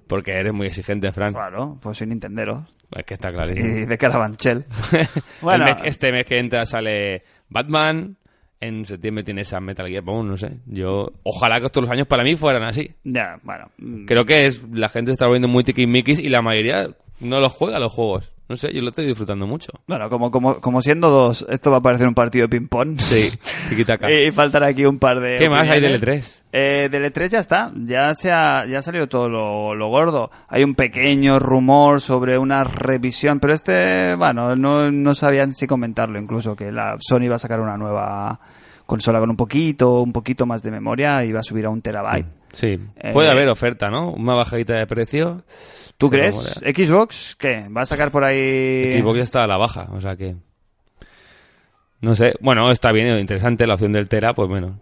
Porque 0.07 0.31
eres 0.33 0.53
muy 0.53 0.67
exigente, 0.67 1.11
Fran. 1.11 1.33
Claro, 1.33 1.77
pues 1.81 1.97
soy 1.97 2.07
Nintendero. 2.07 2.65
Es 2.95 3.03
que 3.03 3.13
está 3.15 3.31
clarísimo. 3.31 3.67
Y 3.77 3.85
de 3.85 3.97
Carabanchel. 3.97 4.65
El 4.91 5.07
bueno, 5.41 5.65
mes- 5.65 5.75
este 5.83 6.11
mes 6.11 6.25
que 6.25 6.37
entra 6.39 6.65
sale 6.65 7.23
Batman. 7.49 8.17
En 8.61 8.83
septiembre 8.83 9.23
tienes 9.23 9.53
a 9.53 9.59
Metal 9.61 9.87
Gear. 9.87 10.03
Vamos, 10.03 10.25
no 10.25 10.35
sé. 10.37 10.57
Yo, 10.65 11.11
ojalá 11.23 11.61
que 11.61 11.69
todos 11.69 11.83
los 11.87 11.91
años 11.93 12.07
para 12.07 12.23
mí 12.23 12.35
fueran 12.35 12.63
así. 12.63 12.89
ya, 13.05 13.39
bueno. 13.43 13.69
mm, 13.77 14.05
Creo 14.05 14.25
que 14.25 14.45
es 14.47 14.61
la 14.73 14.89
gente 14.89 15.11
está 15.11 15.25
volviendo 15.25 15.47
muy 15.47 15.63
tiquismiquis 15.63 16.19
y 16.19 16.27
la 16.29 16.41
mayoría 16.41 16.89
no 17.21 17.39
los 17.39 17.53
juega 17.53 17.79
los 17.79 17.93
juegos. 17.93 18.31
No 18.49 18.57
sé, 18.57 18.73
yo 18.73 18.81
lo 18.81 18.89
estoy 18.89 19.05
disfrutando 19.05 19.45
mucho. 19.45 19.71
Bueno, 19.87 20.09
como, 20.09 20.31
como, 20.31 20.59
como 20.59 20.81
siendo 20.81 21.09
dos, 21.11 21.45
esto 21.49 21.69
va 21.69 21.77
a 21.77 21.81
parecer 21.81 22.07
un 22.07 22.15
partido 22.15 22.47
de 22.47 22.59
ping-pong. 22.59 22.97
Sí, 22.99 23.29
tiquitaca. 23.69 24.11
y 24.11 24.31
faltan 24.31 24.63
aquí 24.63 24.85
un 24.85 24.97
par 24.97 25.19
de. 25.19 25.37
¿Qué 25.37 25.47
más 25.49 25.69
hay 25.69 25.79
del 25.79 25.95
opiniones. 25.97 26.35
E3? 26.35 26.39
Eh, 26.51 26.89
del 26.89 27.13
E3 27.13 27.29
ya 27.29 27.39
está, 27.39 27.71
ya 27.75 28.11
se 28.15 28.31
ha, 28.31 28.65
ya 28.65 28.79
ha 28.79 28.81
salido 28.81 29.07
todo 29.07 29.29
lo, 29.29 29.75
lo 29.75 29.87
gordo. 29.89 30.31
Hay 30.47 30.63
un 30.63 30.73
pequeño 30.73 31.37
rumor 31.37 32.01
sobre 32.01 32.39
una 32.39 32.63
revisión, 32.63 33.39
pero 33.39 33.53
este, 33.53 34.15
bueno, 34.15 34.55
no, 34.55 34.91
no 34.91 35.13
sabían 35.13 35.53
si 35.53 35.67
comentarlo 35.67 36.19
incluso, 36.19 36.55
que 36.55 36.71
la 36.71 36.95
Sony 36.99 37.29
va 37.29 37.35
a 37.35 37.39
sacar 37.39 37.59
una 37.59 37.77
nueva 37.77 38.39
consola 38.87 39.19
con 39.19 39.29
un 39.29 39.35
poquito, 39.37 40.01
un 40.01 40.11
poquito 40.11 40.47
más 40.47 40.63
de 40.63 40.71
memoria 40.71 41.23
y 41.23 41.31
va 41.31 41.41
a 41.41 41.43
subir 41.43 41.67
a 41.67 41.69
un 41.69 41.83
terabyte. 41.83 42.25
Sí, 42.51 42.79
Eh, 42.95 43.11
puede 43.13 43.29
haber 43.29 43.47
oferta, 43.49 43.91
¿no? 43.91 44.09
Una 44.09 44.33
bajadita 44.33 44.73
de 44.73 44.87
precio. 44.87 45.43
¿Tú 45.99 46.09
crees? 46.09 46.35
¿Xbox 46.35 47.35
qué? 47.37 47.67
¿Va 47.69 47.81
a 47.81 47.85
sacar 47.85 48.09
por 48.09 48.23
ahí...? 48.23 48.99
Xbox 48.99 49.17
ya 49.17 49.23
está 49.23 49.43
a 49.43 49.47
la 49.47 49.57
baja, 49.57 49.87
o 49.91 50.01
sea 50.01 50.15
que... 50.15 50.35
No 52.01 52.15
sé, 52.15 52.33
bueno, 52.39 52.71
está 52.71 52.91
bien, 52.93 53.19
interesante 53.19 53.67
la 53.67 53.73
opción 53.75 53.91
del 53.91 54.07
Tera, 54.09 54.33
pues 54.33 54.47
bueno. 54.47 54.79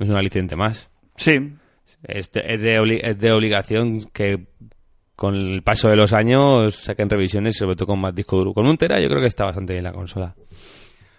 Es 0.00 0.08
un 0.08 0.16
aliciente 0.16 0.56
más. 0.56 0.90
Sí, 1.16 1.52
Es 2.02 2.32
de, 2.32 2.42
es 2.44 2.60
de 2.60 2.80
obli- 2.80 3.00
es 3.02 3.18
de 3.18 3.30
obligación 3.32 4.00
que 4.12 4.46
con 5.14 5.34
el 5.36 5.62
paso 5.62 5.88
de 5.88 5.96
los 5.96 6.12
años 6.12 6.74
saquen 6.74 7.08
revisiones, 7.10 7.56
sobre 7.56 7.76
todo 7.76 7.86
con 7.88 8.00
más 8.00 8.14
disco 8.14 8.36
duro. 8.38 8.52
Con 8.54 8.66
un 8.66 8.76
Tera 8.76 8.98
yo 9.00 9.08
creo 9.08 9.20
que 9.20 9.28
está 9.28 9.44
bastante 9.44 9.74
bien 9.74 9.84
la 9.84 9.92
consola. 9.92 10.34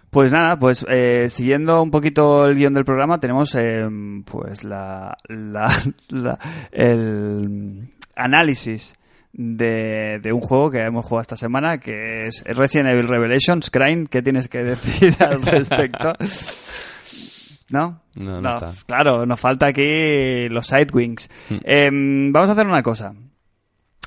Pues 0.09 0.33
nada, 0.33 0.59
pues 0.59 0.85
eh, 0.89 1.27
siguiendo 1.29 1.81
un 1.81 1.89
poquito 1.91 2.45
el 2.49 2.55
guion 2.57 2.73
del 2.73 2.83
programa, 2.83 3.19
tenemos 3.21 3.55
eh, 3.55 3.87
pues 4.25 4.65
la, 4.65 5.15
la- 5.29 5.83
la- 6.09 6.39
el 6.73 7.93
análisis 8.15 8.95
de, 9.33 10.19
de 10.21 10.33
un 10.33 10.41
juego 10.41 10.69
que 10.71 10.81
hemos 10.81 11.05
jugado 11.05 11.21
esta 11.21 11.37
semana, 11.37 11.79
que 11.79 12.27
es 12.27 12.43
Resident 12.45 12.89
Evil 12.89 13.07
Revelations. 13.07 13.69
Crane, 13.69 14.07
¿qué 14.07 14.21
tienes 14.21 14.47
que 14.47 14.63
decir 14.63 15.15
al 15.19 15.41
respecto? 15.41 16.13
¿No? 17.71 18.01
No, 18.15 18.41
no 18.41 18.49
está. 18.49 18.73
Claro, 18.85 19.25
nos 19.25 19.39
falta 19.39 19.67
aquí 19.67 20.49
los 20.49 20.67
Sidewings. 20.67 21.29
Em, 21.63 22.31
vamos 22.33 22.49
a 22.49 22.53
hacer 22.53 22.67
una 22.67 22.83
cosa. 22.83 23.13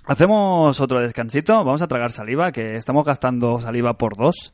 Hacemos 0.06 0.78
otro 0.80 1.00
descansito, 1.00 1.64
vamos 1.64 1.80
a 1.80 1.88
tragar 1.88 2.12
saliva, 2.12 2.52
que 2.52 2.76
estamos 2.76 3.06
gastando 3.06 3.58
saliva 3.58 3.96
por 3.96 4.18
dos. 4.18 4.52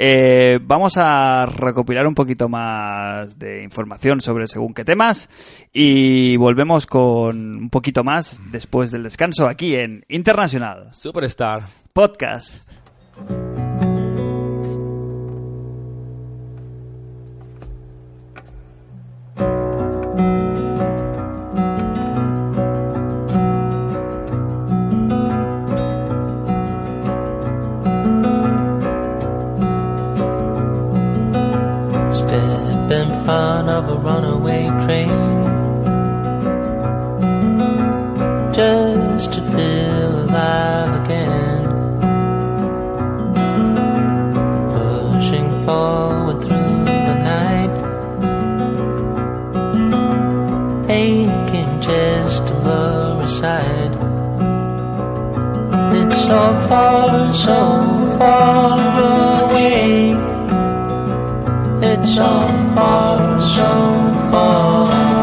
Eh, 0.00 0.60
vamos 0.62 0.96
a 0.96 1.44
recopilar 1.46 2.06
un 2.06 2.14
poquito 2.14 2.48
más 2.48 3.36
de 3.36 3.64
información 3.64 4.20
sobre 4.20 4.46
según 4.46 4.72
qué 4.72 4.84
temas 4.84 5.28
y 5.72 6.36
volvemos 6.36 6.86
con 6.86 7.56
un 7.56 7.68
poquito 7.68 8.04
más 8.04 8.40
después 8.52 8.92
del 8.92 9.02
descanso 9.02 9.48
aquí 9.48 9.74
en 9.74 10.04
Internacional 10.08 10.90
Superstar. 10.92 11.64
Podcast. 11.92 12.67
Front 33.28 33.68
of 33.68 33.86
a 33.90 33.96
runaway 33.96 34.68
train 34.84 35.10
just 38.54 39.34
to 39.34 39.42
feel 39.52 40.22
alive 40.24 40.92
again. 41.02 41.62
Pushing 44.72 45.62
forward 45.66 46.40
through 46.40 46.84
the 47.08 47.16
night, 47.34 47.74
aching 50.88 51.82
just 51.82 52.46
to 52.46 52.54
blur 52.62 53.20
aside. 53.24 53.92
It's 55.98 56.18
so 56.24 56.60
far, 56.66 57.30
so 57.34 58.16
far 58.16 59.50
away. 59.50 60.27
It's 62.00 62.14
so 62.14 62.46
far, 62.74 63.40
so 63.40 65.17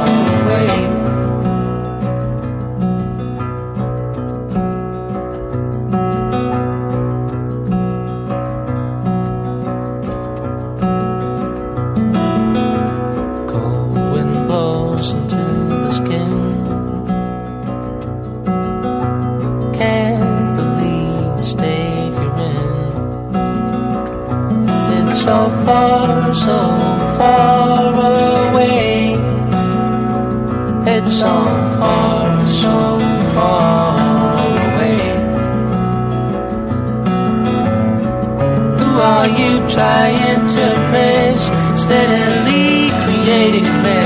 so 26.46 26.60
far 27.18 27.94
away. 28.50 29.18
It's 30.94 31.14
so 31.24 31.36
far, 31.80 32.48
so 32.48 32.78
far 33.36 34.38
away. 34.60 35.00
Who 38.80 38.90
are 39.14 39.30
you 39.42 39.54
trying 39.76 40.42
to 40.54 40.62
impress? 40.76 41.38
Steadily 41.84 42.92
creating 43.04 43.70
mess. 43.84 44.05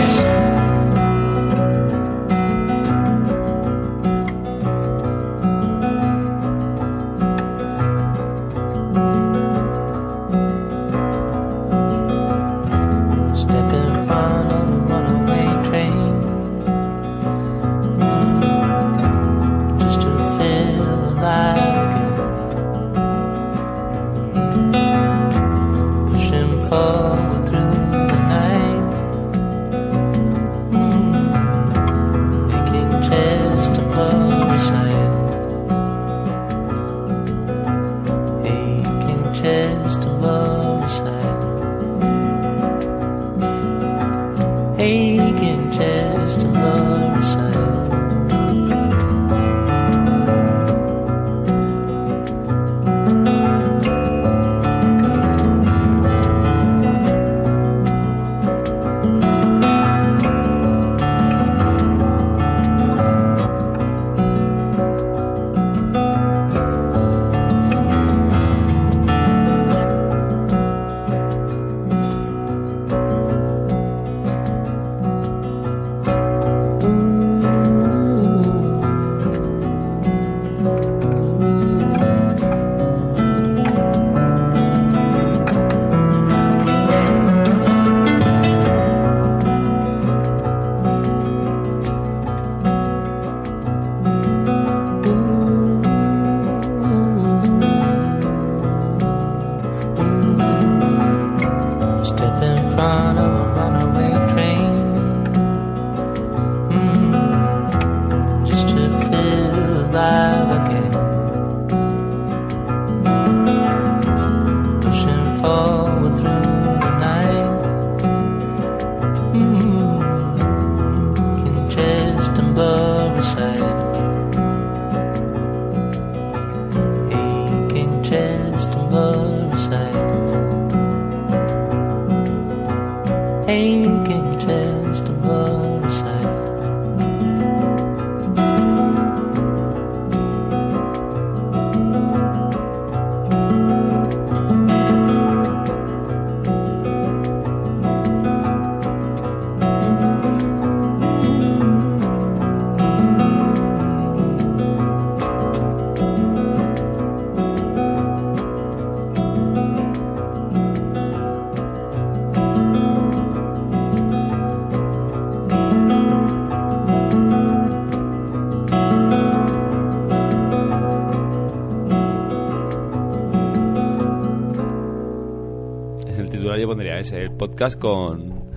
Podcast 177.60 177.78
con 177.78 178.54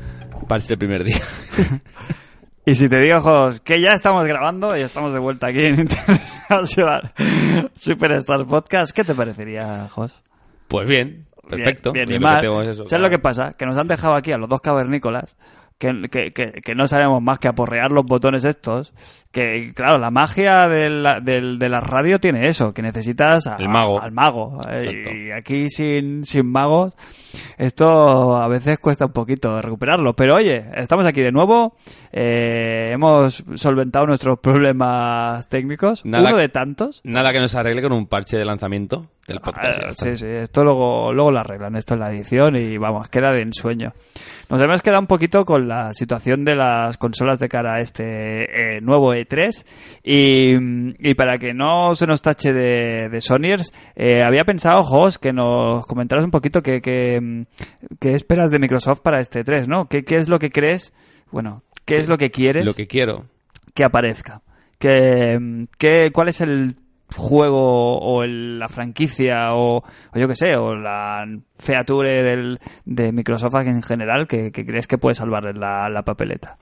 del 0.68 0.78
primer 0.78 1.02
día. 1.02 1.18
Y 2.64 2.76
si 2.76 2.88
te 2.88 3.00
digo, 3.00 3.18
Jos, 3.18 3.60
que 3.60 3.80
ya 3.80 3.88
estamos 3.88 4.24
grabando 4.24 4.76
y 4.76 4.82
estamos 4.82 5.12
de 5.12 5.18
vuelta 5.18 5.48
aquí 5.48 5.64
en 5.64 5.80
International 5.80 7.12
Superstar 7.74 8.46
Podcast, 8.46 8.94
¿qué 8.94 9.02
te 9.02 9.16
parecería, 9.16 9.88
Jos? 9.88 10.22
Pues 10.68 10.86
bien, 10.86 11.26
perfecto. 11.48 11.90
Bien, 11.90 12.08
bien 12.08 12.22
y 12.22 12.24
eso, 12.24 12.54
¿Sabes 12.54 12.88
claro. 12.88 13.02
lo 13.02 13.10
que 13.10 13.18
pasa? 13.18 13.52
Que 13.58 13.66
nos 13.66 13.76
han 13.76 13.88
dejado 13.88 14.14
aquí 14.14 14.30
a 14.30 14.38
los 14.38 14.48
dos 14.48 14.60
cavernícolas, 14.60 15.36
que, 15.82 16.08
que, 16.08 16.30
que, 16.30 16.52
que 16.62 16.74
no 16.76 16.86
sabemos 16.86 17.20
más 17.20 17.40
que 17.40 17.48
aporrear 17.48 17.90
los 17.90 18.04
botones 18.04 18.44
estos, 18.44 18.92
que 19.32 19.72
claro, 19.74 19.98
la 19.98 20.10
magia 20.10 20.68
de 20.68 20.88
la, 20.90 21.18
de 21.20 21.68
la 21.68 21.80
radio 21.80 22.20
tiene 22.20 22.46
eso, 22.46 22.72
que 22.72 22.82
necesitas 22.82 23.46
a- 23.48 23.56
El 23.58 23.68
mago. 23.68 24.00
al 24.00 24.12
mago. 24.12 24.60
eh, 24.70 24.84
Exacto. 24.84 25.10
Y 25.16 25.30
aquí 25.32 25.68
sin, 25.70 26.24
sin 26.24 26.46
magos, 26.46 26.94
esto 27.58 28.36
a 28.36 28.46
veces 28.46 28.78
cuesta 28.78 29.06
un 29.06 29.12
poquito 29.12 29.60
recuperarlo. 29.60 30.14
Pero 30.14 30.36
oye, 30.36 30.64
estamos 30.76 31.06
aquí 31.06 31.20
de 31.22 31.32
nuevo, 31.32 31.74
eh, 32.12 32.90
hemos 32.92 33.42
solventado 33.54 34.06
nuestros 34.06 34.38
problemas 34.38 35.48
técnicos, 35.48 36.04
Nada- 36.04 36.28
uno 36.28 36.36
de 36.38 36.48
tantos. 36.48 37.00
Nada 37.04 37.32
que 37.32 37.40
nos 37.40 37.54
arregle 37.54 37.82
con 37.82 37.92
un 37.92 38.06
parche 38.06 38.36
de 38.36 38.44
lanzamiento 38.44 39.06
del 39.26 39.40
podcast. 39.40 39.80
Ah, 39.82 39.88
está. 39.90 40.10
sí, 40.10 40.16
sí, 40.16 40.26
esto 40.26 40.62
luego, 40.64 41.12
luego 41.12 41.30
lo 41.30 41.40
arreglan, 41.40 41.74
esto 41.76 41.94
en 41.94 42.00
la 42.00 42.10
edición 42.12 42.56
y 42.56 42.76
vamos, 42.76 43.08
queda 43.08 43.32
de 43.32 43.42
ensueño. 43.42 43.92
Nos 44.52 44.60
hemos 44.60 44.82
quedado 44.82 45.00
un 45.00 45.06
poquito 45.06 45.46
con 45.46 45.66
la 45.66 45.94
situación 45.94 46.44
de 46.44 46.54
las 46.54 46.98
consolas 46.98 47.38
de 47.38 47.48
cara 47.48 47.76
a 47.76 47.80
este 47.80 48.04
eh, 48.76 48.80
nuevo 48.82 49.14
E3 49.14 49.64
y, 50.04 51.08
y 51.10 51.14
para 51.14 51.38
que 51.38 51.54
no 51.54 51.94
se 51.94 52.06
nos 52.06 52.20
tache 52.20 52.52
de, 52.52 53.08
de 53.10 53.20
Sonyers, 53.22 53.72
eh, 53.96 54.22
había 54.22 54.44
pensado, 54.44 54.82
Jos, 54.82 55.18
que 55.18 55.32
nos 55.32 55.86
comentaras 55.86 56.26
un 56.26 56.30
poquito 56.30 56.60
qué 56.62 56.82
qué- 56.82 57.46
qué 57.98 58.12
esperas 58.12 58.50
de 58.50 58.58
Microsoft 58.58 59.00
para 59.00 59.20
este 59.20 59.42
E3, 59.42 59.66
¿no? 59.68 59.86
¿Qué, 59.88 60.02
qué 60.04 60.16
es 60.16 60.28
lo 60.28 60.38
que 60.38 60.50
crees? 60.50 60.92
Bueno, 61.30 61.62
¿qué 61.86 61.96
es 61.96 62.06
lo 62.06 62.18
que 62.18 62.30
quieres? 62.30 62.66
Lo 62.66 62.74
que 62.74 62.86
quiero. 62.86 63.24
que 63.74 63.84
aparezca. 63.84 64.42
Que, 64.78 65.66
que- 65.78 66.10
¿Cuál 66.12 66.28
es 66.28 66.42
el 66.42 66.74
juego 67.12 67.98
o 67.98 68.24
la 68.24 68.68
franquicia 68.68 69.54
o, 69.54 69.82
yo 70.14 70.28
qué 70.28 70.36
sé, 70.36 70.56
o 70.56 70.74
la 70.74 71.24
feature 71.58 72.22
del, 72.22 72.58
de 72.84 73.12
Microsoft 73.12 73.54
en 73.54 73.82
general 73.82 74.26
que, 74.26 74.50
que 74.50 74.64
crees 74.64 74.86
que 74.86 74.98
puede 74.98 75.14
salvar 75.14 75.56
la, 75.56 75.88
la 75.88 76.02
papeleta? 76.02 76.58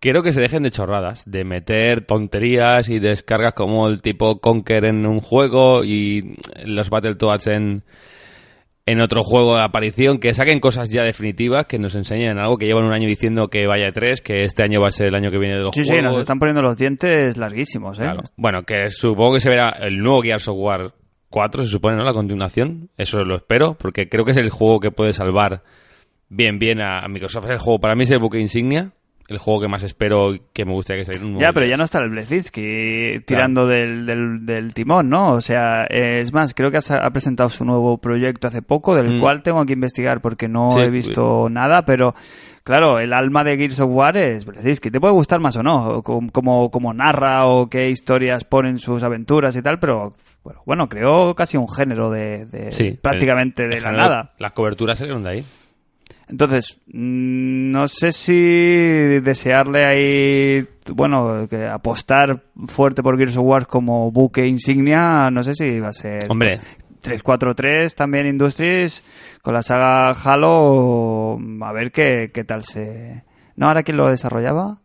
Quiero 0.00 0.24
que 0.24 0.32
se 0.32 0.40
dejen 0.40 0.64
de 0.64 0.72
chorradas, 0.72 1.22
de 1.26 1.44
meter 1.44 2.04
tonterías 2.04 2.88
y 2.88 2.98
descargas 2.98 3.54
como 3.54 3.86
el 3.86 4.02
tipo 4.02 4.40
Conker 4.40 4.84
en 4.84 5.06
un 5.06 5.20
juego 5.20 5.84
y 5.84 6.38
los 6.64 6.90
Battletoads 6.90 7.46
en, 7.46 7.84
en 8.92 9.00
otro 9.00 9.22
juego 9.24 9.56
de 9.56 9.62
aparición, 9.62 10.18
que 10.18 10.32
saquen 10.34 10.60
cosas 10.60 10.90
ya 10.90 11.02
definitivas, 11.02 11.66
que 11.66 11.78
nos 11.78 11.94
enseñen 11.94 12.38
algo 12.38 12.56
que 12.58 12.66
llevan 12.66 12.84
un 12.84 12.92
año 12.92 13.08
diciendo 13.08 13.48
que 13.48 13.66
vaya 13.66 13.88
a 13.88 13.92
tres, 13.92 14.20
que 14.20 14.44
este 14.44 14.62
año 14.62 14.80
va 14.80 14.88
a 14.88 14.92
ser 14.92 15.08
el 15.08 15.14
año 15.14 15.30
que 15.30 15.38
viene 15.38 15.56
de 15.56 15.62
los 15.62 15.74
Sí, 15.74 15.82
sí, 15.82 15.88
juegos. 15.90 16.04
nos 16.04 16.18
están 16.18 16.38
poniendo 16.38 16.62
los 16.62 16.76
dientes 16.76 17.36
larguísimos, 17.36 17.98
¿eh? 17.98 18.02
Claro. 18.02 18.22
Bueno, 18.36 18.62
que 18.62 18.90
supongo 18.90 19.34
que 19.34 19.40
se 19.40 19.48
verá 19.50 19.70
el 19.80 19.98
nuevo 19.98 20.22
Gears 20.22 20.46
of 20.48 20.56
War 20.58 20.92
4, 21.30 21.62
se 21.64 21.68
supone, 21.70 21.96
¿no? 21.96 22.04
La 22.04 22.12
continuación. 22.12 22.90
Eso 22.96 23.24
lo 23.24 23.36
espero, 23.36 23.74
porque 23.78 24.08
creo 24.08 24.24
que 24.24 24.32
es 24.32 24.36
el 24.36 24.50
juego 24.50 24.78
que 24.80 24.90
puede 24.90 25.12
salvar 25.12 25.62
bien, 26.28 26.58
bien 26.58 26.80
a, 26.80 27.00
a 27.00 27.08
Microsoft. 27.08 27.44
Es 27.46 27.50
el 27.52 27.58
juego, 27.58 27.80
para 27.80 27.94
mí 27.94 28.02
es 28.04 28.10
el 28.10 28.18
buque 28.18 28.38
insignia, 28.38 28.92
el 29.32 29.38
juego 29.38 29.60
que 29.62 29.68
más 29.68 29.82
espero 29.82 30.34
que 30.52 30.64
me 30.64 30.72
gustaría 30.72 31.02
que 31.02 31.06
saliera 31.06 31.26
un 31.26 31.38
Ya, 31.38 31.52
pero 31.52 31.66
ya 31.66 31.76
no 31.76 31.84
está 31.84 31.98
el 31.98 32.10
Blezinski 32.10 33.20
tirando 33.26 33.66
del, 33.66 34.06
del, 34.06 34.44
del 34.46 34.74
timón, 34.74 35.08
¿no? 35.08 35.32
O 35.32 35.40
sea, 35.40 35.84
eh, 35.88 36.20
es 36.20 36.32
más, 36.32 36.54
creo 36.54 36.70
que 36.70 36.78
ha, 36.78 37.10
presentado 37.10 37.48
su 37.50 37.64
nuevo 37.64 37.98
proyecto 37.98 38.48
hace 38.48 38.62
poco, 38.62 38.94
del 38.94 39.16
Mm. 39.16 39.20
cual 39.20 39.42
tengo 39.42 39.64
que 39.64 39.72
investigar 39.72 40.20
porque 40.20 40.48
no 40.48 40.70
Sí, 40.72 40.80
he 40.80 40.90
visto 40.90 41.48
nada, 41.50 41.84
pero 41.84 42.14
claro, 42.64 42.98
el 42.98 43.12
alma 43.12 43.42
de 43.44 43.56
Gears 43.56 43.80
of 43.80 43.90
War 43.92 44.16
es 44.16 44.44
Blezinski. 44.44 44.90
Te 44.90 45.00
puede 45.00 45.14
gustar 45.14 45.40
más 45.40 45.56
o 45.56 45.62
no, 45.62 46.02
como, 46.02 46.70
como 46.70 46.92
narra 46.94 47.46
o 47.46 47.68
qué 47.68 47.88
historias 47.90 48.44
ponen 48.44 48.78
sus 48.78 49.02
aventuras 49.02 49.56
y 49.56 49.62
tal, 49.62 49.78
pero 49.78 50.14
bueno, 50.44 50.62
bueno 50.66 50.88
creó 50.88 51.34
casi 51.34 51.56
un 51.56 51.68
género 51.68 52.10
de, 52.10 52.46
de- 52.46 52.72
Sí, 52.72 52.98
prácticamente 53.00 53.64
el- 53.64 53.70
de 53.70 53.76
el 53.76 53.82
la 53.82 53.88
género- 53.90 54.08
nada. 54.08 54.32
Las 54.38 54.52
coberturas 54.52 54.98
salieron 54.98 55.22
de 55.22 55.30
ahí. 55.30 55.44
Entonces, 56.28 56.78
mm, 56.86 57.70
no 57.70 57.88
sé 57.88 58.12
si 58.12 59.20
desearle 59.20 59.84
ahí, 59.84 60.66
bueno, 60.94 61.46
que 61.48 61.66
apostar 61.66 62.42
fuerte 62.66 63.02
por 63.02 63.16
Gears 63.18 63.36
of 63.36 63.44
War 63.44 63.66
como 63.66 64.10
buque 64.10 64.46
insignia, 64.46 65.30
no 65.30 65.42
sé 65.42 65.54
si 65.54 65.78
va 65.78 65.88
a 65.88 65.92
ser 65.92 66.20
Hombre, 66.28 66.60
343 67.02 67.94
también 67.94 68.26
Industries 68.26 69.04
con 69.42 69.54
la 69.54 69.62
saga 69.62 70.10
Halo, 70.10 71.38
a 71.62 71.72
ver 71.72 71.90
qué, 71.92 72.30
qué 72.32 72.44
tal 72.44 72.64
se... 72.64 73.24
¿No? 73.56 73.66
¿Ahora 73.68 73.82
quién 73.82 73.98
lo 73.98 74.08
desarrollaba? 74.08 74.78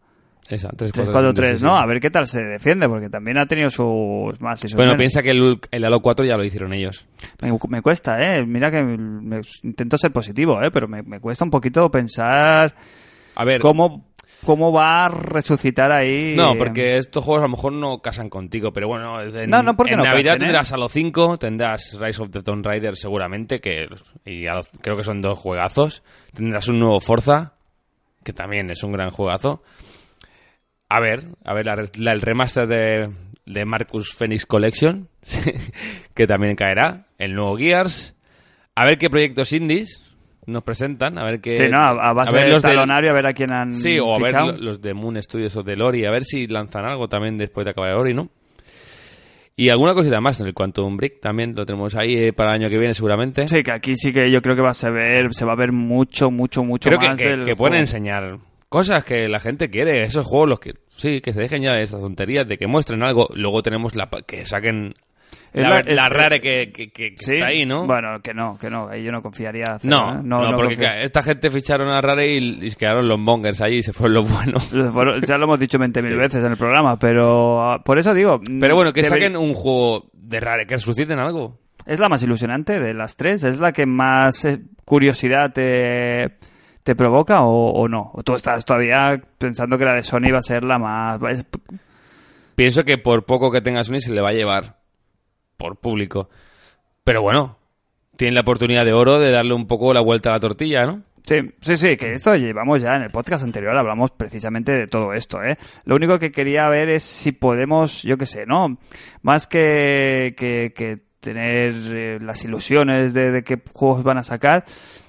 Esa, 0.49 0.69
3, 0.69 0.91
343, 0.91 1.63
¿no? 1.63 1.77
A 1.77 1.85
ver 1.85 1.99
qué 1.99 2.09
tal 2.09 2.25
se 2.27 2.41
defiende, 2.41 2.87
porque 2.87 3.09
también 3.09 3.37
ha 3.37 3.45
tenido 3.45 3.69
sus 3.69 4.39
más 4.39 4.63
y 4.63 4.69
sus 4.69 4.75
Bueno, 4.75 4.91
menos. 4.91 4.99
piensa 4.99 5.21
que 5.21 5.31
el, 5.31 5.59
el 5.71 5.85
Halo 5.85 5.99
4 6.01 6.25
ya 6.25 6.37
lo 6.37 6.43
hicieron 6.45 6.73
ellos. 6.73 7.05
Me, 7.41 7.51
me 7.69 7.81
cuesta, 7.81 8.17
¿eh? 8.21 8.45
Mira 8.45 8.71
que 8.71 8.81
me- 8.83 9.41
intento 9.63 9.97
ser 9.97 10.11
positivo, 10.11 10.61
¿eh? 10.61 10.71
Pero 10.71 10.87
me, 10.87 11.01
me 11.03 11.19
cuesta 11.19 11.43
un 11.43 11.51
poquito 11.51 11.89
pensar 11.91 12.73
A 13.35 13.43
ver, 13.43 13.59
cómo, 13.61 14.07
cómo 14.45 14.71
va 14.71 15.05
a 15.05 15.09
resucitar 15.09 15.91
ahí. 15.91 16.33
No, 16.37 16.55
porque 16.57 16.95
estos 16.97 17.23
juegos 17.25 17.41
a 17.43 17.47
lo 17.47 17.51
mejor 17.51 17.73
no 17.73 17.99
casan 18.01 18.29
contigo, 18.29 18.71
pero 18.71 18.87
bueno, 18.87 19.21
en, 19.21 19.49
No, 19.49 19.61
no, 19.61 19.75
porque 19.75 19.93
en 19.93 19.99
no 19.99 20.05
Navidad 20.05 20.33
casen, 20.33 20.35
¿eh? 20.35 20.45
tendrás 20.45 20.71
Halo 20.71 20.87
5, 20.87 21.37
tendrás 21.39 21.97
Rise 21.99 22.21
of 22.21 22.29
the 22.31 22.41
Tomb 22.41 22.65
Raider 22.65 22.95
seguramente, 22.95 23.59
que 23.59 23.87
y 24.23 24.45
Halo- 24.47 24.61
creo 24.81 24.95
que 24.95 25.03
son 25.03 25.19
dos 25.21 25.37
juegazos. 25.37 26.03
Tendrás 26.33 26.67
un 26.69 26.79
nuevo 26.79 27.01
Forza, 27.01 27.53
que 28.23 28.31
también 28.33 28.69
es 28.69 28.81
un 28.83 28.91
gran 28.93 29.09
juegazo. 29.09 29.61
A 30.89 30.99
ver, 31.01 31.23
a 31.43 31.53
ver, 31.53 31.65
la 31.65 31.75
la- 31.97 32.11
el 32.13 32.21
remaster 32.21 32.67
de, 32.67 33.09
de 33.45 33.65
Marcus 33.65 34.13
Phoenix 34.13 34.45
Collection, 34.45 35.09
que 36.13 36.27
también 36.27 36.55
caerá. 36.55 37.07
El 37.17 37.33
nuevo 37.33 37.57
Gears. 37.57 38.15
A 38.75 38.85
ver 38.85 38.97
qué 38.97 39.09
proyectos 39.09 39.51
indies 39.53 40.03
nos 40.45 40.63
presentan, 40.63 41.17
a 41.17 41.25
ver 41.25 41.41
qué... 41.41 41.57
Sí, 41.57 41.63
¿no? 41.69 41.77
A, 41.79 42.09
a 42.09 42.13
base 42.13 42.31
ver 42.31 42.45
de 42.45 42.51
los 42.51 42.61
talonario, 42.61 43.09
a 43.09 43.13
ver 43.13 43.25
a 43.25 43.33
quién 43.33 43.51
han 43.51 43.73
Sí, 43.73 43.99
o 43.99 44.15
a 44.15 44.19
ver 44.19 44.27
fichado. 44.27 44.51
lo- 44.53 44.57
los 44.59 44.81
de 44.81 44.93
Moon 44.93 45.21
Studios 45.21 45.55
o 45.57 45.63
de 45.63 45.75
Lori, 45.75 46.05
a 46.05 46.11
ver 46.11 46.23
si 46.23 46.47
lanzan 46.47 46.85
algo 46.85 47.07
también 47.07 47.37
después 47.37 47.65
de 47.65 47.71
acabar 47.71 47.91
Lori, 47.95 48.13
¿no? 48.13 48.29
Y 49.57 49.69
alguna 49.69 49.93
cosita 49.95 50.21
más 50.21 50.39
en 50.39 50.45
el 50.47 50.53
Quantum 50.53 50.95
Brick 50.95 51.19
también 51.19 51.53
lo 51.57 51.65
tenemos 51.65 51.95
ahí 51.95 52.15
eh, 52.15 52.31
para 52.33 52.51
el 52.51 52.61
año 52.61 52.69
que 52.69 52.77
viene 52.77 52.93
seguramente. 52.93 53.47
Sí, 53.47 53.63
que 53.63 53.71
aquí 53.71 53.95
sí 53.95 54.13
que 54.13 54.29
yo 54.31 54.39
creo 54.41 54.55
que 54.55 54.61
va 54.61 54.69
a 54.71 54.89
ver, 54.91 55.33
se 55.33 55.43
va 55.45 55.53
a 55.53 55.55
ver 55.57 55.71
mucho, 55.71 56.29
mucho, 56.29 56.63
mucho 56.63 56.89
Creo 56.89 56.99
que, 56.99 57.07
más 57.07 57.17
que, 57.17 57.27
del 57.29 57.43
que 57.45 57.55
pueden 57.55 57.79
enseñar 57.79 58.37
cosas 58.69 59.03
que 59.03 59.27
la 59.27 59.39
gente 59.39 59.69
quiere, 59.69 60.03
esos 60.03 60.25
juegos 60.25 60.49
los 60.49 60.59
que 60.59 60.73
sí, 60.95 61.21
que 61.21 61.33
se 61.33 61.39
dejen 61.41 61.63
ya 61.63 61.73
de 61.73 61.83
estas 61.83 62.01
tonterías 62.01 62.47
de 62.47 62.57
que 62.57 62.67
muestren 62.67 63.03
algo, 63.03 63.27
luego 63.33 63.61
tenemos 63.61 63.95
la 63.95 64.09
pa- 64.09 64.21
que 64.23 64.45
saquen 64.45 64.93
la, 65.53 65.69
la- 65.69 65.81
la 65.83 66.03
es- 66.03 66.09
rare 66.09 66.41
que, 66.41 66.71
que- 66.71 66.89
que- 66.91 67.11
que 67.11 67.17
Sí, 67.17 67.35
está 67.35 67.47
ahí, 67.47 67.65
¿no? 67.65 67.85
Bueno, 67.87 68.19
que 68.21 68.33
no, 68.33 68.57
que 68.59 68.69
no, 68.69 68.93
yo 68.95 69.11
no 69.11 69.21
confiaría. 69.21 69.77
no, 69.83 70.15
¿eh? 70.15 70.19
no, 70.23 70.39
porque 70.55 70.75
confío. 70.75 70.85
ca- 70.87 71.01
esta 71.01 71.21
gente 71.23 71.49
ficharon 71.49 71.89
a 71.89 72.01
Rare 72.01 72.27
y, 72.31 72.37
y 72.65 72.69
se 72.69 72.75
quedaron 72.77 73.07
los 73.07 73.17
mongers 73.19 73.61
ahí 73.61 73.77
y 73.77 73.81
se 73.81 73.93
fueron 73.93 74.15
los 74.15 74.31
buenos. 74.31 74.71
Bueno, 74.93 75.17
ya 75.19 75.37
lo 75.37 75.45
hemos 75.45 75.59
dicho 75.59 75.77
20.000 75.79 76.01
Sí. 76.01 76.13
veces 76.13 76.43
en 76.43 76.51
el 76.51 76.57
programa, 76.57 76.97
pero 76.99 77.61
ah, 77.63 77.81
por 77.83 77.97
eso 77.97 78.13
digo. 78.13 78.37
mm, 78.39 78.59
Pero 78.59 78.75
bueno, 78.75 78.91
que 78.91 79.03
saquen 79.03 79.37
un 79.37 79.53
juego 79.53 80.09
de 80.13 80.39
Rare, 80.39 80.65
que 80.67 80.75
resuciten 80.75 81.19
algo. 81.19 81.57
Es 81.85 81.99
la 81.99 82.09
más 82.09 82.21
ilusionante 82.21 82.79
de 82.81 82.93
las 82.93 83.15
tres, 83.15 83.43
es 83.45 83.59
la 83.59 83.71
que 83.71 83.85
más 83.85 84.43
eh, 84.45 84.59
curiosidad 84.83 85.53
te, 85.53 86.35
te 86.87 86.95
provoca 86.95 87.41
o, 87.41 87.71
o 87.71 87.89
no. 87.89 88.11
O 88.13 88.23
tú 88.23 88.33
estás 88.33 88.63
todavía 88.63 89.21
pensando 89.37 89.77
que 89.77 89.83
la 89.83 89.93
de 89.93 90.03
Sony 90.03 90.31
va 90.31 90.37
a 90.37 90.41
ser 90.41 90.63
la 90.63 90.79
más. 90.79 91.19
Pienso 92.55 92.83
que 92.83 92.97
por 92.97 93.25
poco 93.25 93.51
que 93.51 93.59
tenga 93.59 93.83
Sony 93.83 93.99
se 93.99 94.13
le 94.13 94.21
va 94.21 94.29
a 94.29 94.33
llevar 94.33 94.77
por 95.57 95.75
público. 95.75 96.29
Pero 97.03 97.21
bueno, 97.21 97.57
tienen 98.15 98.35
la 98.35 98.41
oportunidad 98.41 98.85
de 98.85 98.93
oro 98.93 99.19
de 99.19 99.31
darle 99.31 99.53
un 99.53 99.67
poco 99.67 99.93
la 99.93 99.99
vuelta 99.99 100.29
a 100.29 100.33
la 100.33 100.39
tortilla, 100.39 100.85
¿no? 100.85 101.01
Sí, 101.23 101.35
sí, 101.59 101.75
sí, 101.75 101.97
que 101.97 102.13
esto 102.13 102.35
llevamos 102.35 102.81
ya 102.81 102.95
en 102.95 103.01
el 103.01 103.11
podcast 103.11 103.43
anterior, 103.43 103.77
hablamos 103.77 104.11
precisamente 104.11 104.71
de 104.71 104.87
todo 104.87 105.11
esto, 105.11 105.43
¿eh? 105.43 105.57
Lo 105.83 105.97
único 105.97 106.17
que 106.17 106.31
quería 106.31 106.69
ver 106.69 106.87
es 106.87 107.03
si 107.03 107.33
podemos, 107.33 108.01
yo 108.03 108.17
qué 108.17 108.25
sé, 108.25 108.45
¿no? 108.45 108.77
Más 109.23 109.45
que, 109.45 110.35
que, 110.37 110.71
que 110.73 110.99
tener 111.19 111.73
eh, 111.93 112.19
las 112.21 112.45
ilusiones 112.45 113.13
de, 113.13 113.31
de 113.31 113.43
qué 113.43 113.61
juegos 113.73 114.03
van 114.03 114.19
a 114.19 114.23
sacar, 114.23 114.63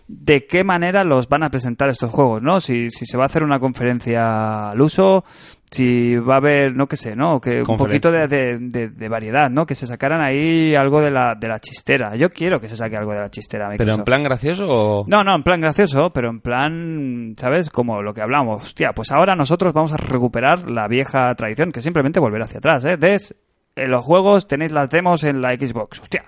de 0.09 0.47
qué 0.47 0.65
manera 0.65 1.05
los 1.05 1.29
van 1.29 1.43
a 1.43 1.51
presentar 1.51 1.91
estos 1.91 2.11
juegos, 2.11 2.43
¿no? 2.43 2.61
Si, 2.61 2.89
si 2.91 3.05
se 3.07 3.17
va 3.19 3.25
a 3.25 3.27
hacer 3.27 3.45
una 3.45 3.59
conferencia 3.61 4.71
al 4.71 4.81
uso, 4.81 5.23
si 5.71 6.17
va 6.17 6.35
a 6.35 6.39
haber, 6.39 6.75
no 6.75 6.87
qué 6.87 6.97
sé, 6.97 7.15
¿no? 7.15 7.41
Que 7.43 7.61
un 7.61 7.77
poquito 7.77 8.11
de, 8.11 8.27
de- 8.27 8.59
de- 8.59 8.89
de 8.89 9.09
variedad, 9.11 9.51
¿no? 9.51 9.67
Que 9.67 9.75
se 9.75 9.87
sacaran 9.87 10.23
ahí 10.23 10.75
algo 10.75 11.03
de 11.03 11.11
la, 11.11 11.35
de 11.39 11.47
la 11.49 11.59
chistera. 11.59 12.17
Yo 12.17 12.31
quiero 12.31 12.59
que 12.59 12.71
se 12.71 12.77
saque 12.77 12.97
algo 12.97 13.13
de 13.13 13.19
la 13.21 13.29
chistera. 13.31 13.69
Pero 13.77 13.91
en 13.99 14.05
plan 14.05 14.23
gracioso 14.23 14.67
o... 14.67 15.05
No, 15.09 15.23
no, 15.23 15.35
en 15.37 15.43
plan 15.43 15.61
gracioso, 15.61 16.11
pero 16.11 16.31
en 16.31 16.41
plan, 16.41 17.35
¿sabes? 17.37 17.69
Como 17.69 18.01
lo 18.01 18.15
que 18.15 18.23
hablamos. 18.23 18.65
Hostia, 18.65 18.93
pues 18.95 19.13
ahora 19.13 19.37
nosotros 19.37 19.75
vamos 19.75 19.93
a 19.93 19.99
recuperar 19.99 20.71
la 20.71 20.89
vieja 20.89 21.35
tradición, 21.35 21.71
que 21.71 21.83
simplemente 21.83 22.19
volver 22.19 22.41
hacia 22.43 22.59
atrás, 22.59 22.83
¿eh? 22.87 22.97
Des, 22.97 23.37
en 23.77 23.91
los 23.91 24.03
juegos 24.03 24.47
tenéis 24.49 24.73
las 24.73 24.89
demos 24.89 25.23
en 25.23 25.43
la 25.43 25.55
Xbox. 25.55 26.01
Hostia. 26.01 26.25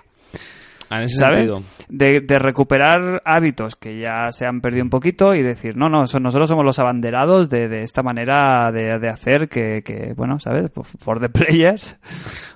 En 0.91 1.03
ese 1.03 1.17
¿sabes? 1.19 1.37
sentido. 1.37 1.63
De, 1.89 2.21
de 2.21 2.39
recuperar 2.39 3.23
hábitos 3.25 3.77
que 3.77 3.99
ya 4.01 4.33
se 4.33 4.45
han 4.47 4.61
perdido 4.61 4.83
un 4.85 4.91
poquito 4.91 5.35
y 5.35 5.43
decir, 5.43 5.77
no, 5.77 5.89
no, 5.89 6.07
son- 6.07 6.23
nosotros 6.23 6.49
somos 6.49 6.65
los 6.65 6.79
abanderados 6.79 7.49
de, 7.49 7.69
de 7.69 7.83
esta 7.83 8.03
manera 8.03 8.71
de, 8.73 8.99
de 8.99 9.09
hacer 9.09 9.49
que, 9.49 9.83
que, 9.85 10.13
bueno, 10.17 10.39
¿sabes? 10.41 10.71
Pues 10.75 10.89
For 10.99 11.21
the 11.21 11.29
players, 11.29 11.97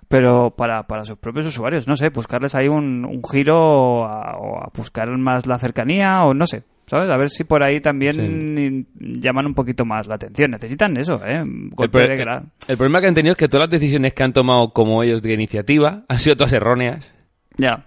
pero 0.08 0.50
para, 0.50 0.84
para 0.86 1.04
sus 1.04 1.16
propios 1.18 1.46
usuarios, 1.46 1.86
no 1.88 1.96
sé, 1.96 2.08
buscarles 2.10 2.54
ahí 2.54 2.68
un, 2.68 3.04
un 3.04 3.22
giro 3.22 4.04
a- 4.04 4.36
o 4.38 4.58
a 4.64 4.70
buscar 4.74 5.08
más 5.16 5.46
la 5.46 5.58
cercanía 5.58 6.24
o 6.24 6.34
no 6.34 6.46
sé. 6.46 6.62
¿Sabes? 6.86 7.08
A 7.08 7.16
ver 7.16 7.30
si 7.30 7.44
por 7.44 7.62
ahí 7.62 7.80
también 7.80 8.86
llaman 9.00 9.46
un 9.46 9.54
poquito 9.54 9.86
más 9.86 10.06
la 10.06 10.16
atención. 10.16 10.50
Necesitan 10.50 10.94
eso, 10.98 11.18
¿eh? 11.24 11.42
Golpe 11.70 11.98
de 12.00 12.22
el 12.68 12.76
problema 12.76 13.00
que 13.00 13.06
han 13.06 13.14
tenido 13.14 13.32
es 13.32 13.38
que 13.38 13.48
todas 13.48 13.68
las 13.68 13.70
decisiones 13.80 14.12
que 14.12 14.22
han 14.22 14.34
tomado 14.34 14.70
como 14.74 15.02
ellos 15.02 15.22
de 15.22 15.32
iniciativa 15.32 16.02
han 16.08 16.18
sido 16.18 16.36
todas 16.36 16.52
erróneas. 16.52 17.10
Ya. 17.56 17.86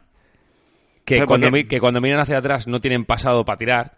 Que 1.08 1.16
Pero 1.16 1.28
cuando, 1.28 1.48
porque- 1.48 1.68
que 1.70 1.80
cuando 1.80 2.02
miran 2.02 2.20
hacia 2.20 2.38
atrás 2.38 2.68
no 2.68 2.82
tienen 2.82 3.06
pasado 3.06 3.46
para 3.46 3.58
tirar. 3.58 3.98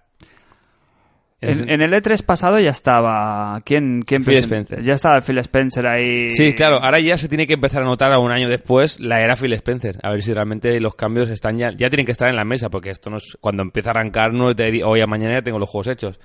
En, 1.42 1.70
en 1.70 1.82
el 1.82 1.94
E3 1.94 2.22
pasado 2.24 2.60
ya 2.60 2.70
estaba. 2.72 3.60
¿Quién, 3.66 4.02
quién 4.06 4.24
Phil? 4.26 4.36
Spencer. 4.36 4.84
Ya 4.84 4.94
estaba 4.94 5.20
Phil 5.22 5.38
Spencer 5.40 5.88
ahí. 5.88 6.30
Sí, 6.32 6.54
claro, 6.54 6.84
ahora 6.84 7.00
ya 7.00 7.18
se 7.18 7.30
tiene 7.30 7.48
que 7.48 7.54
empezar 7.54 7.82
a 7.82 7.86
notar 7.86 8.12
a 8.12 8.20
un 8.20 8.30
año 8.32 8.48
después 8.50 9.00
la 9.00 9.22
era 9.22 9.36
Phil 9.38 9.54
Spencer. 9.54 9.98
A 10.04 10.12
ver 10.12 10.22
si 10.22 10.34
realmente 10.34 10.80
los 10.82 10.94
cambios 10.96 11.30
están 11.30 11.58
ya. 11.58 11.72
Ya 11.72 11.90
tienen 11.90 12.06
que 12.06 12.12
estar 12.12 12.30
en 12.30 12.36
la 12.36 12.44
mesa, 12.44 12.70
porque 12.70 12.90
esto 12.92 13.10
no 13.10 13.18
es. 13.18 13.38
Cuando 13.42 13.64
empieza 13.64 13.90
a 13.90 13.92
arrancar, 13.92 14.34
no 14.34 14.54
di- 14.54 14.84
hoy 14.84 15.00
a 15.02 15.08
mañana 15.08 15.36
ya 15.36 15.42
tengo 15.42 15.58
los 15.60 15.70
juegos 15.70 15.88
hechos. 15.88 16.20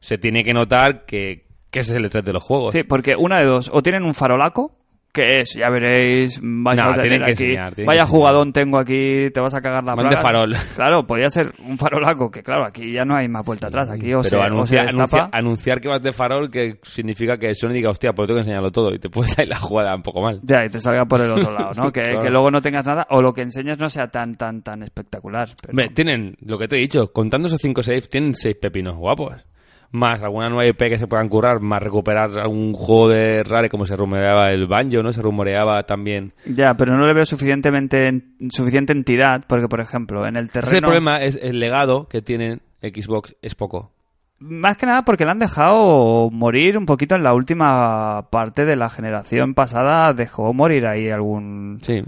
Se 0.00 0.16
tiene 0.16 0.44
que 0.44 0.54
notar 0.54 1.04
que, 1.06 1.44
que 1.70 1.80
ese 1.80 1.90
es 1.92 1.96
el 1.98 2.08
E3 2.08 2.22
de 2.22 2.32
los 2.32 2.42
juegos. 2.42 2.72
Sí, 2.72 2.84
porque 2.84 3.16
una 3.16 3.40
de 3.40 3.46
dos. 3.46 3.68
O 3.72 3.82
tienen 3.82 4.04
un 4.04 4.14
farolaco, 4.14 4.78
que 5.12 5.40
es, 5.40 5.54
ya 5.54 5.68
veréis, 5.68 6.40
vais 6.42 6.82
No, 6.82 6.90
a 6.90 6.94
tener 6.94 7.22
aquí. 7.22 7.30
enseñar, 7.32 7.74
Vaya 7.84 8.06
jugadón 8.06 8.52
tengo 8.52 8.78
aquí, 8.78 9.30
te 9.30 9.40
vas 9.40 9.54
a 9.54 9.60
cagar 9.60 9.84
la 9.84 9.92
plaga. 9.94 10.22
farol. 10.22 10.54
Claro, 10.74 11.06
podría 11.06 11.28
ser 11.28 11.52
un 11.66 11.76
farolaco, 11.76 12.30
que 12.30 12.42
claro, 12.42 12.64
aquí 12.64 12.92
ya 12.94 13.04
no 13.04 13.14
hay 13.14 13.28
más 13.28 13.44
vuelta 13.44 13.66
atrás. 13.68 13.90
Aquí 13.90 14.14
o, 14.14 14.22
se, 14.22 14.30
Pero 14.30 14.42
o 14.60 14.66
se 14.66 14.78
anuncia- 14.78 15.28
anunciar 15.30 15.80
que 15.82 15.88
vas 15.88 16.02
de 16.02 16.12
farol, 16.12 16.50
que 16.50 16.78
significa 16.82 17.36
que 17.36 17.54
Sony 17.54 17.68
diga, 17.74 17.90
hostia, 17.90 18.14
pues 18.14 18.26
tengo 18.26 18.38
que 18.38 18.42
enseñarlo 18.42 18.72
todo. 18.72 18.94
Y 18.94 18.98
te 18.98 19.10
puedes 19.10 19.32
salir 19.32 19.50
la 19.50 19.56
jugada 19.58 19.94
un 19.94 20.02
poco 20.02 20.22
mal. 20.22 20.40
Ya, 20.44 20.64
y 20.64 20.70
te 20.70 20.80
salga 20.80 21.04
por 21.04 21.20
el 21.20 21.30
otro 21.30 21.52
lado, 21.52 21.72
¿no? 21.76 21.82
Que, 21.92 22.00
Claro. 22.02 22.20
que 22.22 22.30
luego 22.30 22.50
no 22.50 22.62
tengas 22.62 22.86
nada, 22.86 23.06
o 23.10 23.20
lo 23.20 23.34
que 23.34 23.42
enseñes 23.42 23.78
no 23.78 23.90
sea 23.90 24.08
tan, 24.08 24.34
tan, 24.36 24.62
tan 24.62 24.82
espectacular. 24.82 25.50
pero- 25.60 25.72
Hombre, 25.72 25.88
tienen, 25.90 26.36
lo 26.40 26.58
que 26.58 26.68
te 26.68 26.76
he 26.76 26.80
dicho, 26.80 27.12
contando 27.12 27.48
esos 27.48 27.60
5 27.60 27.82
saves, 27.82 28.08
tienen 28.08 28.34
6 28.34 28.56
pepinos 28.60 28.96
guapos. 28.96 29.44
Más 29.92 30.22
alguna 30.22 30.48
nueva 30.48 30.66
IP 30.66 30.78
que 30.78 30.98
se 30.98 31.06
puedan 31.06 31.28
currar, 31.28 31.60
más 31.60 31.82
recuperar 31.82 32.38
algún 32.38 32.72
juego 32.72 33.10
de 33.10 33.44
Rare 33.44 33.68
como 33.68 33.84
se 33.84 33.94
rumoreaba 33.94 34.50
el 34.50 34.66
Banjo, 34.66 35.02
¿no? 35.02 35.12
Se 35.12 35.20
rumoreaba 35.20 35.82
también. 35.82 36.32
Ya, 36.46 36.74
pero 36.78 36.96
no 36.96 37.06
le 37.06 37.12
veo 37.12 37.26
suficientemente 37.26 38.22
suficiente 38.48 38.92
entidad, 38.94 39.44
porque, 39.46 39.68
por 39.68 39.80
ejemplo, 39.80 40.26
en 40.26 40.36
el 40.36 40.44
Ese 40.44 40.60
terreno... 40.60 40.86
problema 40.88 41.22
es 41.22 41.38
el 41.42 41.60
legado 41.60 42.08
que 42.08 42.22
tienen 42.22 42.62
Xbox 42.80 43.36
es 43.42 43.54
poco. 43.54 43.92
Más 44.38 44.76
que 44.78 44.86
nada 44.86 45.04
porque 45.04 45.24
le 45.26 45.30
han 45.30 45.38
dejado 45.38 46.30
morir 46.30 46.76
un 46.78 46.86
poquito 46.86 47.14
en 47.14 47.22
la 47.22 47.34
última 47.34 48.30
parte 48.30 48.64
de 48.64 48.76
la 48.76 48.88
generación 48.90 49.54
pasada. 49.54 50.14
Dejó 50.14 50.52
morir 50.54 50.86
ahí 50.86 51.10
algún... 51.10 51.78
Sí. 51.82 52.02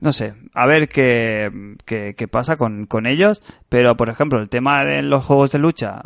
No 0.00 0.12
sé, 0.12 0.34
a 0.54 0.66
ver 0.66 0.88
qué, 0.88 1.50
qué, 1.84 2.14
qué 2.14 2.28
pasa 2.28 2.56
con, 2.56 2.86
con 2.86 3.06
ellos. 3.06 3.42
Pero, 3.68 3.96
por 3.96 4.10
ejemplo, 4.10 4.38
el 4.38 4.48
tema 4.50 4.84
de 4.84 5.02
los 5.02 5.24
juegos 5.24 5.50
de 5.50 5.58
lucha... 5.58 6.02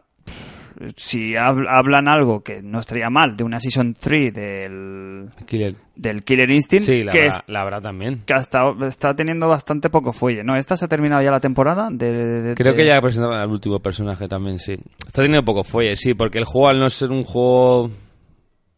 Si 0.96 1.32
hab- 1.34 1.66
hablan 1.68 2.08
algo 2.08 2.42
que 2.42 2.60
no 2.62 2.80
estaría 2.80 3.08
mal 3.10 3.36
de 3.36 3.44
una 3.44 3.60
Season 3.60 3.94
3 3.94 4.32
del, 4.34 5.28
Killer. 5.46 5.74
del 5.94 6.24
Killer 6.24 6.50
Instinct, 6.50 6.84
Sí, 6.86 7.02
la, 7.02 7.12
que, 7.12 7.18
habrá, 7.20 7.28
es- 7.28 7.44
la 7.48 7.60
habrá 7.60 7.80
también. 7.80 8.22
que 8.26 8.34
hasta 8.34 8.64
está 8.86 9.14
teniendo 9.14 9.48
bastante 9.48 9.90
poco 9.90 10.12
fuelle. 10.12 10.42
¿No? 10.44 10.56
¿Esta 10.56 10.76
se 10.76 10.84
ha 10.84 10.88
terminado 10.88 11.22
ya 11.22 11.30
la 11.30 11.40
temporada? 11.40 11.88
De, 11.90 12.12
de- 12.42 12.54
Creo 12.54 12.72
de- 12.72 12.78
que 12.78 12.86
ya 12.86 13.00
presentaron 13.00 13.36
al 13.38 13.48
último 13.50 13.78
personaje 13.80 14.26
también, 14.28 14.58
sí. 14.58 14.72
Está 15.06 15.22
teniendo 15.22 15.44
poco 15.44 15.64
fuelle, 15.64 15.96
sí, 15.96 16.14
porque 16.14 16.38
el 16.38 16.44
juego 16.44 16.68
al 16.68 16.78
no 16.78 16.90
ser 16.90 17.10
un 17.10 17.24
juego 17.24 17.90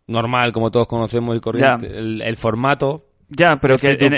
normal, 0.06 0.52
como 0.52 0.70
todos 0.70 0.86
conocemos 0.86 1.36
y 1.36 1.40
corriente, 1.40 1.86
el, 1.86 2.22
el 2.22 2.36
formato 2.36 3.04
Ya, 3.28 3.56
pero 3.60 3.76
de 3.76 3.96
que 3.96 4.06
en, 4.06 4.12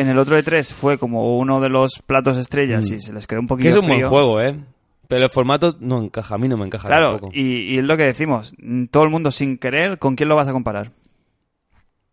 en 0.00 0.08
el 0.08 0.18
otro 0.18 0.38
E3 0.38 0.72
fue 0.72 0.96
como 0.96 1.36
uno 1.38 1.60
de 1.60 1.68
los 1.68 2.00
platos 2.06 2.38
estrellas 2.38 2.90
Mm. 2.90 2.94
y 2.94 3.00
se 3.00 3.12
les 3.12 3.26
quedó 3.26 3.40
un 3.40 3.46
Que 3.46 3.48
poquito 3.54 3.68
es 3.68 3.76
un 3.82 3.88
buen 3.88 4.02
juego, 4.08 4.40
¿eh? 4.40 4.54
Pero 5.08 5.24
el 5.24 5.30
formato 5.30 5.76
no 5.80 6.02
encaja, 6.02 6.34
a 6.34 6.38
mí 6.38 6.48
no 6.48 6.56
me 6.56 6.66
encaja 6.66 6.88
Claro, 6.88 7.12
tampoco. 7.12 7.32
y, 7.34 7.74
y 7.74 7.78
es 7.78 7.84
lo 7.84 7.96
que 7.96 8.04
decimos, 8.04 8.54
todo 8.90 9.04
el 9.04 9.10
mundo 9.10 9.30
sin 9.30 9.58
querer, 9.58 9.98
¿con 9.98 10.14
quién 10.16 10.28
lo 10.28 10.36
vas 10.36 10.48
a 10.48 10.52
comparar? 10.52 10.90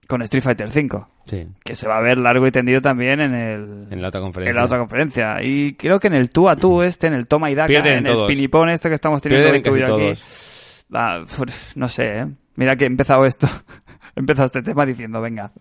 Con 0.07 0.21
Street 0.23 0.43
Fighter 0.43 0.67
V, 0.67 1.05
Sí, 1.25 1.47
que 1.63 1.75
se 1.75 1.87
va 1.87 1.97
a 1.97 2.01
ver 2.01 2.17
largo 2.17 2.45
y 2.45 2.51
tendido 2.51 2.81
también 2.81 3.21
en 3.21 3.33
el 3.33 3.87
en 3.91 4.01
la 4.01 4.09
otra 4.09 4.19
conferencia. 4.19 4.49
en 4.49 4.55
la 4.57 4.65
otra 4.65 4.79
conferencia. 4.79 5.37
Y 5.41 5.73
creo 5.75 5.99
que 5.99 6.07
en 6.07 6.15
el 6.15 6.29
tú 6.31 6.49
a 6.49 6.55
tú 6.57 6.81
este, 6.81 7.07
en 7.07 7.13
el 7.13 7.27
toma 7.27 7.49
y 7.49 7.55
daca, 7.55 7.67
Pierden 7.67 7.99
en 7.99 8.03
todos. 8.03 8.29
el 8.29 8.35
pinipón 8.35 8.69
este 8.69 8.89
que 8.89 8.95
estamos 8.95 9.21
teniendo 9.21 9.49
casi 9.61 9.79
yo 9.79 9.95
aquí, 9.95 10.05
pf, 10.07 11.77
no 11.77 11.87
sé, 11.87 12.17
¿eh? 12.19 12.27
Mira 12.55 12.75
que 12.75 12.83
he 12.83 12.87
empezado 12.87 13.25
esto, 13.25 13.47
he 14.15 14.19
empezado 14.19 14.47
este 14.47 14.61
tema 14.61 14.85
diciendo, 14.85 15.21
venga, 15.21 15.51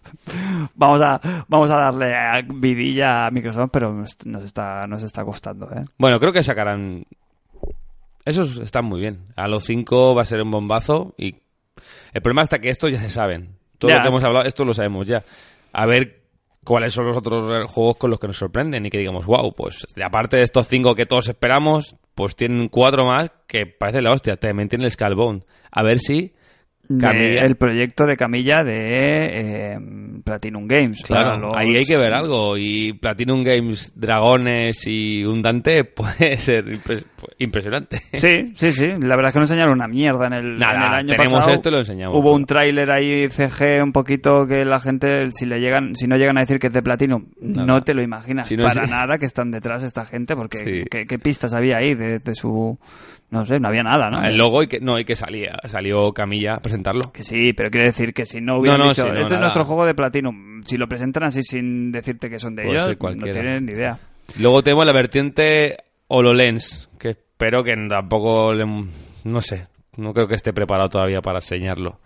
vamos 0.74 1.00
a, 1.02 1.20
vamos 1.46 1.70
a 1.70 1.76
darle 1.76 2.12
a 2.14 2.42
vidilla 2.42 3.26
a 3.26 3.30
Microsoft, 3.30 3.70
pero 3.72 3.92
nos 4.24 4.42
está, 4.42 4.86
nos 4.88 5.04
está 5.04 5.24
costando, 5.24 5.66
¿eh? 5.72 5.84
Bueno, 5.98 6.18
creo 6.18 6.32
que 6.32 6.42
sacarán... 6.42 7.04
Esos 8.24 8.58
están 8.58 8.84
muy 8.84 9.00
bien. 9.00 9.26
A 9.36 9.48
los 9.48 9.64
5 9.64 10.14
va 10.14 10.22
a 10.22 10.26
ser 10.26 10.40
un 10.42 10.50
bombazo 10.50 11.14
y... 11.16 11.36
El 12.12 12.22
problema 12.22 12.42
está 12.42 12.58
que 12.58 12.68
estos 12.68 12.92
ya 12.92 13.00
se 13.00 13.08
saben. 13.10 13.56
Todo 13.78 13.90
Ya. 13.90 13.96
lo 13.98 14.02
que 14.02 14.08
hemos 14.08 14.24
hablado, 14.24 14.44
esto 14.46 14.64
lo 14.64 14.74
sabemos 14.74 15.06
ya. 15.06 15.24
A 15.72 15.86
ver 15.86 16.22
cuáles 16.64 16.92
son 16.92 17.06
los 17.06 17.16
otros 17.16 17.70
juegos 17.70 17.96
con 17.96 18.10
los 18.10 18.18
que 18.20 18.26
nos 18.26 18.36
sorprenden 18.36 18.84
y 18.84 18.90
que 18.90 18.98
digamos, 18.98 19.24
wow, 19.26 19.54
pues 19.54 19.86
de 19.94 20.04
aparte 20.04 20.36
de 20.36 20.42
estos 20.42 20.66
cinco 20.68 20.94
que 20.94 21.06
todos 21.06 21.28
esperamos, 21.28 21.96
pues 22.14 22.36
tienen 22.36 22.68
cuatro 22.68 23.06
más 23.06 23.30
que 23.46 23.64
parece 23.66 24.02
la 24.02 24.10
hostia. 24.12 24.36
También 24.36 24.68
tiene 24.68 24.84
el 24.84 24.90
Skullbone. 24.90 25.42
A 25.70 25.82
ver 25.82 25.98
si... 26.00 26.34
De- 26.92 27.38
el 27.38 27.56
proyecto 27.56 28.04
de 28.04 28.16
Camilla 28.16 28.64
de 28.64 28.74
eh, 29.74 29.78
Platinum 30.24 30.66
Games. 30.66 31.02
Claro, 31.06 31.38
los- 31.38 31.56
ahí 31.56 31.76
hay 31.76 31.84
que 31.84 31.96
ver 31.96 32.12
algo. 32.12 32.56
Y 32.58 32.92
Platinum 32.94 33.44
Games, 33.44 33.92
Dragones 33.94 34.86
y 34.86 35.24
un 35.24 35.40
Dante 35.40 35.84
puede 35.84 36.36
ser 36.38 36.64
impres- 36.66 37.04
impresionante. 37.38 37.98
Sí, 38.14 38.52
sí, 38.56 38.72
sí. 38.72 38.86
La 39.00 39.16
verdad 39.16 39.28
es 39.28 39.32
que 39.34 39.38
no 39.38 39.44
enseñaron 39.44 39.74
una 39.74 39.86
mierda 39.86 40.26
en 40.26 40.32
el, 40.32 40.58
Nada, 40.58 40.74
en 40.74 40.82
el 40.82 40.98
año 40.98 41.08
tenemos 41.10 41.32
pasado. 41.34 41.54
esto 41.54 41.68
y 41.68 41.72
lo 41.72 41.78
enseñamos. 41.78 42.16
Hubo 42.18 42.32
un 42.34 42.44
tráiler 42.44 42.90
ahí 42.90 43.28
CG 43.30 43.82
un 43.82 43.92
poquito 43.92 44.46
que 44.46 44.64
la 44.64 44.80
gente, 44.80 45.30
si 45.30 45.46
le 45.46 45.60
llegan, 45.60 45.94
si 45.94 46.06
no 46.06 46.16
llegan 46.16 46.38
a 46.38 46.40
decir 46.40 46.58
que 46.58 46.66
es 46.66 46.72
de 46.72 46.82
Platinum, 46.82 47.26
Nada. 47.40 47.66
no 47.66 47.82
te 47.82 47.94
lo 47.94 48.02
imaginas 48.02 48.48
Si 48.48 48.56
no 48.56 48.64
para 48.66 48.82
es- 48.84 48.90
nada 48.90 49.16
que 49.18 49.26
están 49.26 49.50
detrás 49.50 49.82
esta 49.84 50.04
gente, 50.06 50.34
porque 50.34 50.58
Sí. 50.64 50.82
¿qué, 50.90 51.06
qué 51.06 51.18
pistas 51.18 51.54
había 51.54 51.76
ahí 51.78 51.94
de, 51.94 52.18
de 52.18 52.34
su, 52.34 52.78
no 53.30 53.46
sé, 53.46 53.60
no 53.60 53.68
había 53.68 53.82
nada, 53.82 54.10
¿no? 54.10 54.22
El 54.24 54.36
logo 54.36 54.62
y 54.62 54.66
que 54.66 54.80
no, 54.80 54.98
y 54.98 55.04
que 55.04 55.14
salía, 55.14 55.56
salió 55.66 56.12
Camilla 56.12 56.54
a 56.54 56.60
presentarlo. 56.60 57.12
Que 57.12 57.22
sí, 57.22 57.52
pero 57.52 57.70
quiero 57.70 57.86
decir 57.86 58.12
que 58.12 58.26
si 58.26 58.40
no 58.40 58.58
hubieran 58.58 58.78
No, 58.78 58.84
no, 58.86 58.90
dicho, 58.90 59.04
sí, 59.04 59.08
no, 59.08 59.20
este 59.20 59.34
es 59.34 59.40
nuestro 59.40 59.64
juego 59.64 59.86
de 59.86 59.94
Platinum, 59.94 60.62
si 60.64 60.76
lo 60.76 60.88
presentan 60.88 61.24
así 61.24 61.42
sin 61.42 61.92
decirte 61.92 62.28
que 62.28 62.38
son 62.38 62.56
de 62.56 62.64
Puede 62.64 62.92
ellos, 62.92 63.16
no 63.16 63.32
tienen 63.32 63.66
ni 63.66 63.72
idea. 63.72 63.98
Luego 64.38 64.62
tenemos 64.62 64.84
la 64.84 64.92
vertiente 64.92 65.76
HoloLens, 66.08 66.90
que 66.98 67.10
espero 67.10 67.62
que 67.62 67.74
tampoco 67.88 68.52
le, 68.52 68.66
no 69.24 69.40
sé, 69.40 69.68
no 69.96 70.12
creo 70.12 70.26
que 70.26 70.34
esté 70.34 70.52
preparado 70.52 70.88
todavía 70.88 71.20
para 71.20 71.38
enseñarlo. 71.38 72.00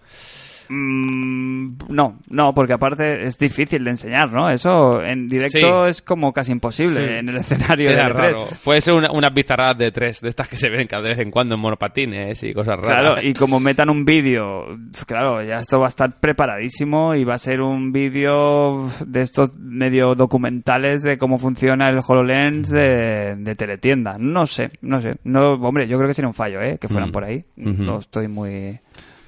Mm, 0.69 1.77
no, 1.89 2.19
no, 2.29 2.55
porque 2.55 2.73
aparte 2.73 3.25
es 3.27 3.39
difícil 3.39 3.85
de 3.85 3.91
enseñar, 3.91 4.33
¿no? 4.33 4.49
Eso 4.49 5.03
en 5.03 5.29
directo 5.29 5.85
Sí. 5.85 5.91
es 5.91 6.03
como 6.03 6.33
casi 6.33 6.53
imposible 6.53 7.07
Sí. 7.07 7.15
en 7.19 7.29
el 7.29 7.37
escenario 7.37 7.89
de 7.89 7.95
Era 7.95 8.09
E3. 8.09 8.13
raro. 8.15 8.45
Puede 8.65 8.81
ser 8.81 8.95
una, 8.95 9.11
unas 9.13 9.33
bizarradas 9.35 9.79
de 9.79 9.91
tres, 9.93 10.21
de 10.21 10.29
estas 10.29 10.49
que 10.49 10.57
se 10.57 10.69
ven 10.71 10.87
cada 10.87 11.03
vez 11.09 11.19
en 11.19 11.31
cuando 11.31 11.55
en 11.55 11.61
monopatines 11.61 12.43
y 12.43 12.53
cosas 12.53 12.77
raras. 12.77 12.87
Claro, 13.15 13.23
y 13.29 13.35
como 13.35 13.61
metan 13.61 13.91
un 13.91 14.05
vídeo, 14.05 14.65
claro, 15.07 15.43
ya 15.43 15.57
esto 15.59 15.79
va 15.79 15.87
a 15.87 15.89
estar 15.89 16.13
preparadísimo 16.21 17.15
y 17.15 17.25
va 17.25 17.35
a 17.35 17.39
ser 17.39 17.61
un 17.61 17.93
vídeo 17.93 18.89
de 19.07 19.21
estos 19.23 19.57
medio 19.57 20.15
documentales 20.15 21.03
de 21.03 21.19
cómo 21.19 21.39
funciona 21.39 21.89
el 21.89 22.01
HoloLens 22.07 22.71
de, 22.71 23.37
de 23.39 23.55
teletienda. 23.55 24.17
No 24.19 24.47
sé, 24.47 24.71
no 24.83 25.01
sé. 25.01 25.17
No, 25.25 25.53
hombre, 25.55 25.87
yo 25.89 25.97
creo 25.97 26.09
que 26.09 26.15
sería 26.15 26.29
un 26.29 26.35
fallo, 26.35 26.61
¿eh? 26.61 26.79
Que 26.81 26.89
fueran 26.89 27.11
Mm. 27.11 27.13
por 27.13 27.25
ahí. 27.25 27.45
No 27.57 27.99
estoy 27.99 28.29
muy... 28.29 28.79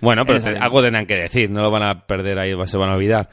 Bueno, 0.01 0.25
pero 0.27 0.41
te- 0.41 0.57
algo 0.59 0.83
tendrán 0.83 1.07
que 1.07 1.15
decir, 1.17 1.51
no 1.51 1.63
lo 1.63 1.71
van 1.71 1.83
a 1.83 2.07
perder 2.07 2.39
ahí, 2.39 2.53
se 2.67 2.77
van 2.77 2.91
a 2.91 2.95
olvidar. 2.97 3.29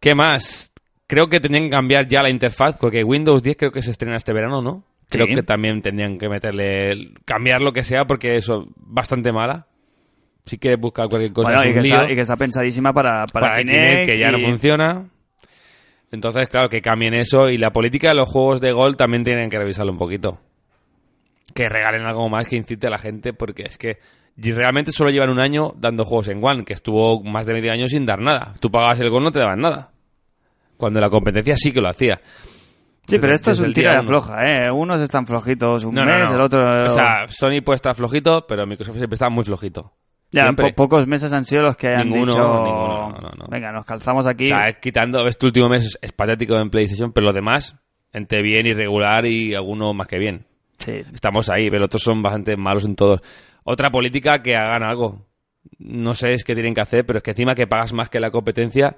¿Qué 0.00 0.14
más? 0.14 0.72
Creo 1.06 1.28
que 1.28 1.40
tendrían 1.40 1.64
que 1.66 1.70
cambiar 1.70 2.06
ya 2.06 2.22
la 2.22 2.30
interfaz, 2.30 2.76
porque 2.78 3.04
Windows 3.04 3.42
10 3.42 3.56
creo 3.56 3.72
que 3.72 3.82
se 3.82 3.90
estrena 3.90 4.16
este 4.16 4.32
verano, 4.32 4.62
¿no? 4.62 4.84
Creo 5.08 5.26
Sí. 5.26 5.34
que 5.34 5.42
también 5.42 5.82
tendrían 5.82 6.18
que 6.18 6.28
meterle, 6.28 7.12
cambiar 7.24 7.60
lo 7.62 7.72
que 7.72 7.82
sea, 7.82 8.04
porque 8.06 8.36
eso 8.36 8.68
bastante 8.76 9.32
mala. 9.32 9.66
Si 10.46 10.58
quieres 10.58 10.80
buscar 10.80 11.08
cualquier 11.08 11.32
cosa, 11.32 11.50
Bueno, 11.50 11.62
es 11.62 11.66
y 11.66 11.70
un 11.70 11.74
que, 11.74 11.82
lío. 11.82 11.94
está, 12.00 12.12
y 12.12 12.14
que 12.14 12.20
está 12.22 12.36
pensadísima 12.36 12.92
para, 12.92 13.26
para, 13.26 13.46
para 13.48 13.56
Kinect 13.58 13.88
Kinect, 13.88 14.06
que 14.06 14.18
ya 14.18 14.30
no 14.30 14.38
funciona. 14.38 15.08
Entonces, 16.12 16.48
claro, 16.48 16.68
que 16.68 16.80
cambien 16.80 17.14
eso. 17.14 17.50
Y 17.50 17.58
la 17.58 17.72
política 17.72 18.08
de 18.08 18.14
los 18.16 18.28
juegos 18.28 18.60
de 18.60 18.72
Gold 18.72 18.96
también 18.96 19.22
tienen 19.22 19.48
que 19.50 19.58
revisarlo 19.58 19.92
un 19.92 19.98
poquito. 19.98 20.40
Que 21.54 21.68
regalen 21.68 22.02
algo 22.06 22.28
más 22.28 22.46
que 22.46 22.56
incite 22.56 22.86
a 22.86 22.90
la 22.90 22.98
gente, 22.98 23.32
porque 23.32 23.62
es 23.62 23.76
que 23.78 23.98
y 24.42 24.52
realmente 24.52 24.92
solo 24.92 25.10
llevan 25.10 25.30
un 25.30 25.40
año 25.40 25.72
dando 25.76 26.04
juegos 26.04 26.28
en 26.28 26.42
One, 26.44 26.64
que 26.64 26.72
estuvo 26.72 27.22
más 27.22 27.46
de 27.46 27.52
medio 27.54 27.72
año 27.72 27.88
sin 27.88 28.06
dar 28.06 28.20
nada. 28.20 28.54
Tú 28.60 28.70
pagabas 28.70 28.98
el 29.00 29.10
Gold, 29.10 29.24
no 29.24 29.32
te 29.32 29.38
daban 29.40 29.60
nada. 29.60 29.90
Cuando 30.76 31.00
la 31.00 31.10
competencia 31.10 31.56
sí 31.56 31.72
que 31.72 31.80
lo 31.80 31.88
hacía. 31.88 32.20
Sí, 33.06 33.18
pero 33.18 33.32
Desde- 33.32 33.34
esto 33.34 33.50
es 33.50 33.60
un 33.60 33.72
tira 33.72 33.90
de 33.92 33.96
uno. 33.98 34.04
afloja, 34.04 34.46
¿eh? 34.46 34.70
Unos 34.70 35.00
están 35.00 35.26
flojitos 35.26 35.84
un 35.84 35.94
No, 35.94 36.04
mes, 36.04 36.30
no. 36.30 36.36
el 36.36 36.40
otro... 36.42 36.86
O 36.86 36.90
sea, 36.90 37.26
Sony 37.28 37.60
puede 37.64 37.76
estar 37.76 37.94
flojito, 37.94 38.46
pero 38.46 38.66
Microsoft 38.66 38.96
siempre 38.96 39.14
está 39.14 39.28
muy 39.28 39.42
flojito. 39.44 39.92
ya, 40.30 40.50
po- 40.52 40.72
pocos 40.74 41.06
meses 41.08 41.32
han 41.32 41.44
sido 41.44 41.62
los 41.62 41.76
que 41.76 41.88
han 41.88 42.08
Ninguno, 42.08 42.26
dicho... 42.32 42.38
ninguno, 42.64 43.08
no, 43.10 43.18
no, 43.20 43.30
no. 43.36 43.46
Venga, 43.50 43.72
nos 43.72 43.84
calzamos 43.84 44.26
aquí. 44.26 44.44
O 44.44 44.56
sea, 44.56 44.72
quitando, 44.80 45.26
este 45.26 45.44
último 45.46 45.68
mes 45.68 45.98
es, 46.00 46.12
patético 46.12 46.54
en 46.56 46.70
PlayStation, 46.70 47.12
pero 47.12 47.26
lo 47.26 47.32
demás, 47.32 47.74
entre 48.12 48.42
bien 48.42 48.66
y 48.66 48.72
regular 48.74 49.26
y 49.26 49.54
alguno 49.54 49.92
más 49.92 50.06
que 50.06 50.18
bien. 50.18 50.46
Sí. 50.78 51.02
Estamos 51.12 51.50
ahí, 51.50 51.68
pero 51.68 51.86
otros 51.86 52.02
son 52.02 52.22
bastante 52.22 52.56
malos 52.56 52.84
en 52.84 52.94
todos. 52.94 53.20
Otra 53.64 53.90
política 53.90 54.42
que 54.42 54.56
hagan 54.56 54.82
algo. 54.82 55.26
No 55.78 56.14
sé 56.14 56.32
es 56.32 56.44
qué 56.44 56.54
tienen 56.54 56.74
que 56.74 56.80
hacer, 56.80 57.04
pero 57.04 57.18
es 57.18 57.22
que 57.22 57.30
encima 57.30 57.54
que 57.54 57.66
pagas 57.66 57.92
más 57.92 58.08
que 58.08 58.20
la 58.20 58.30
competencia, 58.30 58.96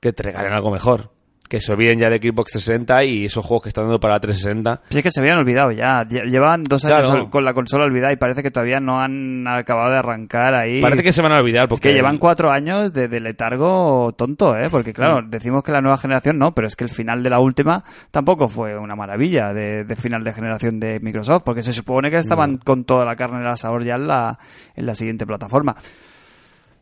que 0.00 0.12
te 0.12 0.22
regalen 0.22 0.52
algo 0.52 0.70
mejor. 0.70 1.15
Que 1.48 1.60
se 1.60 1.72
olviden 1.72 1.98
ya 2.00 2.10
de 2.10 2.18
Xbox 2.18 2.52
360 2.52 3.04
y 3.04 3.24
esos 3.26 3.44
juegos 3.46 3.62
que 3.62 3.68
están 3.68 3.84
dando 3.84 4.00
para 4.00 4.18
360. 4.18 4.82
Sí, 4.90 4.98
es 4.98 5.02
que 5.04 5.10
se 5.10 5.20
habían 5.20 5.38
olvidado 5.38 5.70
ya. 5.70 6.02
Lle- 6.02 6.24
Llevaban 6.28 6.64
dos 6.64 6.84
años 6.84 7.06
Claro. 7.08 7.30
con 7.30 7.44
la 7.44 7.54
consola 7.54 7.84
olvidada 7.84 8.12
y 8.12 8.16
parece 8.16 8.42
que 8.42 8.50
todavía 8.50 8.80
no 8.80 8.98
han 9.00 9.46
acabado 9.46 9.90
de 9.92 9.98
arrancar 9.98 10.54
ahí. 10.54 10.80
Parece 10.80 11.02
que 11.04 11.12
se 11.12 11.22
van 11.22 11.32
a 11.32 11.36
olvidar 11.38 11.68
porque 11.68 11.90
que 11.90 11.94
llevan 11.94 12.18
cuatro 12.18 12.50
años 12.50 12.92
de, 12.92 13.06
de 13.08 13.20
letargo 13.20 14.12
tonto, 14.16 14.56
¿eh? 14.56 14.68
Porque 14.70 14.92
claro, 14.92 15.20
decimos 15.26 15.62
que 15.62 15.70
la 15.72 15.80
nueva 15.80 15.98
generación 15.98 16.36
no, 16.38 16.52
pero 16.52 16.66
es 16.66 16.74
que 16.74 16.82
el 16.84 16.90
final 16.90 17.22
de 17.22 17.30
la 17.30 17.38
última 17.38 17.84
tampoco 18.10 18.48
fue 18.48 18.76
una 18.76 18.96
maravilla 18.96 19.52
de, 19.52 19.84
de 19.84 19.94
final 19.96 20.24
de 20.24 20.32
generación 20.32 20.80
de 20.80 20.98
Microsoft, 21.00 21.42
porque 21.44 21.62
se 21.62 21.72
supone 21.72 22.10
que 22.10 22.16
estaban 22.18 22.56
con 22.58 22.84
toda 22.84 23.04
la 23.04 23.14
carne 23.14 23.36
en 23.36 23.42
el 23.44 23.48
asador 23.50 23.84
ya 23.84 23.94
en 23.94 24.08
la, 24.08 24.38
en 24.74 24.84
la 24.86 24.94
siguiente 24.96 25.24
plataforma. 25.26 25.76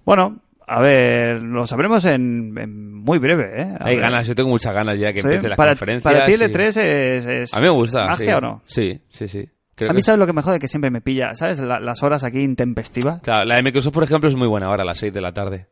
Bueno, 0.05 0.37
a 0.67 0.81
ver, 0.81 1.43
lo 1.43 1.67
sabremos 1.67 2.05
en, 2.07 2.57
en 2.59 2.95
muy 2.95 3.19
breve, 3.19 3.63
¿eh? 3.63 3.75
A 3.81 3.87
Hay 3.89 3.97
ver. 3.97 4.05
ganas, 4.05 4.27
yo 4.27 4.35
tengo 4.35 4.49
muchas 4.51 4.75
ganas 4.75 4.99
ya 4.99 5.13
que 5.13 5.21
Sí, 5.21 5.27
empiece 5.29 5.49
las 5.49 5.57
para, 5.57 5.73
conferencias. 5.73 6.03
para 6.13 6.25
ti 6.25 6.33
el 6.33 6.43
y- 6.43 6.45
E3 6.53 6.61
es, 6.81 7.27
es 7.27 7.55
A 7.55 7.59
mí 7.59 7.65
me 7.65 7.71
gusta. 7.71 8.07
magia 8.07 8.27
sí. 8.27 8.33
o 8.37 8.41
no? 8.41 8.63
Sí, 8.67 9.01
sí, 9.11 9.29
sí. 9.29 9.49
Creo 9.75 9.91
a 9.91 9.93
mí 9.93 9.99
es- 10.01 10.07
sabes 10.07 10.19
lo 10.19 10.27
que 10.27 10.33
me 10.33 10.43
jode 10.43 10.59
que 10.61 10.69
siempre 10.69 10.91
me 10.91 11.01
pilla, 11.01 11.35
¿sabes? 11.35 11.59
La- 11.61 11.81
las 11.81 12.03
horas 12.03 12.25
aquí 12.25 12.41
intempestivas. 12.41 13.21
Claro, 13.23 13.45
la 13.45 13.57
de 13.57 13.63
Microsoft, 13.63 13.93
por 13.95 14.05
ejemplo, 14.05 14.29
es 14.29 14.37
muy 14.37 14.49
buena 14.49 14.67
ahora 14.67 14.83
a 14.83 14.87
las 14.87 14.99
6 14.99 15.13
de 15.13 15.21
la 15.21 15.33
tarde. 15.33 15.67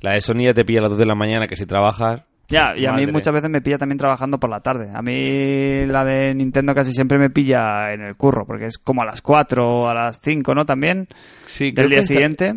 La 0.00 0.12
de 0.12 0.20
Sony 0.20 0.42
ya 0.44 0.54
te 0.54 0.64
pilla 0.64 0.80
a 0.80 0.82
las 0.82 0.90
2 0.92 0.98
de 0.98 1.06
la 1.06 1.14
mañana, 1.14 1.46
que 1.46 1.56
si 1.56 1.66
trabajas... 1.66 2.22
Ya, 2.48 2.76
y 2.76 2.84
a 2.84 2.92
mí 2.92 3.06
muchas 3.06 3.32
veces 3.32 3.48
me 3.48 3.62
pilla 3.62 3.78
también 3.78 3.96
trabajando 3.96 4.38
por 4.38 4.50
la 4.50 4.60
tarde. 4.60 4.90
A 4.94 5.00
mí 5.00 5.86
la 5.86 6.04
de 6.04 6.34
Nintendo 6.34 6.74
casi 6.74 6.92
siempre 6.92 7.16
me 7.16 7.30
pilla 7.30 7.92
en 7.94 8.02
el 8.02 8.16
curro, 8.16 8.44
porque 8.46 8.66
es 8.66 8.76
como 8.76 9.00
a 9.00 9.06
las 9.06 9.22
4 9.22 9.66
o 9.66 9.88
a 9.88 9.94
las 9.94 10.20
5, 10.20 10.54
¿no? 10.54 10.66
También, 10.66 11.08
Sí, 11.46 11.70
del 11.72 11.88
día 11.88 12.02
siguiente. 12.02 12.54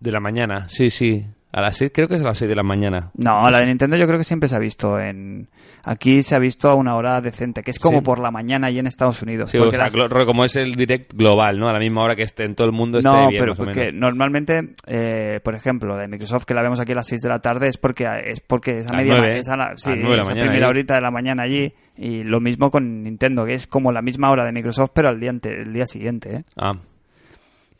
De 0.00 0.10
la 0.12 0.20
mañana, 0.20 0.68
sí, 0.68 0.90
sí. 0.90 1.24
A 1.50 1.62
las 1.62 1.78
6, 1.78 1.90
creo 1.94 2.08
que 2.08 2.16
es 2.16 2.22
a 2.22 2.26
las 2.26 2.36
6 2.38 2.48
de 2.50 2.54
la 2.54 2.62
mañana. 2.62 3.10
No, 3.14 3.48
la 3.48 3.58
de 3.60 3.66
Nintendo 3.66 3.96
yo 3.96 4.04
creo 4.06 4.18
que 4.18 4.24
siempre 4.24 4.48
se 4.50 4.54
ha 4.54 4.58
visto 4.58 5.00
en... 5.00 5.48
Aquí 5.82 6.22
se 6.22 6.34
ha 6.36 6.38
visto 6.38 6.68
a 6.68 6.74
una 6.74 6.94
hora 6.94 7.22
decente, 7.22 7.62
que 7.62 7.70
es 7.70 7.78
como 7.78 7.98
Sí. 8.00 8.04
por 8.04 8.18
la 8.18 8.30
mañana 8.30 8.70
y 8.70 8.78
en 8.78 8.86
Estados 8.86 9.22
Unidos. 9.22 9.50
Sí, 9.50 9.56
o 9.56 9.62
porque 9.62 9.76
sea, 9.76 9.86
las- 9.86 9.94
glo- 9.94 10.26
como 10.26 10.44
es 10.44 10.54
el 10.56 10.74
direct 10.74 11.14
global, 11.14 11.58
¿no? 11.58 11.66
A 11.68 11.72
la 11.72 11.78
misma 11.78 12.02
hora 12.02 12.14
que 12.14 12.22
esté 12.22 12.44
en 12.44 12.54
todo 12.54 12.66
el 12.66 12.74
mundo 12.74 12.98
esté 12.98 13.08
No, 13.08 13.28
bien, 13.28 13.40
pero 13.40 13.52
más 13.52 13.60
o 13.60 13.64
porque 13.64 13.80
menos. 13.86 13.94
normalmente, 13.94 14.74
eh, 14.86 15.40
por 15.42 15.54
ejemplo, 15.54 15.96
de 15.96 16.06
Microsoft 16.06 16.44
que 16.44 16.52
la 16.52 16.60
vemos 16.62 16.78
aquí 16.80 16.92
a 16.92 16.96
las 16.96 17.06
6 17.06 17.22
de 17.22 17.28
la 17.30 17.38
tarde 17.38 17.68
es 17.68 17.78
porque 17.78 18.06
es 18.26 18.40
porque 18.40 18.80
esa 18.80 18.92
A 18.92 18.98
media 18.98 19.14
nueve, 19.16 19.38
esa 19.38 19.56
la- 19.56 19.72
sí, 19.76 19.90
a 19.90 19.94
de 19.94 20.00
la 20.02 20.08
mañana 20.24 20.40
primera 20.42 20.66
allí. 20.66 20.70
horita 20.70 20.94
de 20.96 21.00
la 21.00 21.10
mañana 21.10 21.42
allí 21.44 21.72
y 21.96 22.24
lo 22.24 22.40
mismo 22.40 22.70
con 22.70 23.02
Nintendo 23.02 23.46
que 23.46 23.54
es 23.54 23.66
como 23.66 23.90
la 23.90 24.02
misma 24.02 24.30
hora 24.30 24.44
de 24.44 24.52
Microsoft 24.52 24.90
pero 24.94 25.08
al 25.08 25.18
día 25.18 25.30
ante- 25.30 25.62
el 25.62 25.72
día 25.72 25.86
siguiente, 25.86 26.36
¿eh? 26.36 26.44
Ah, 26.58 26.74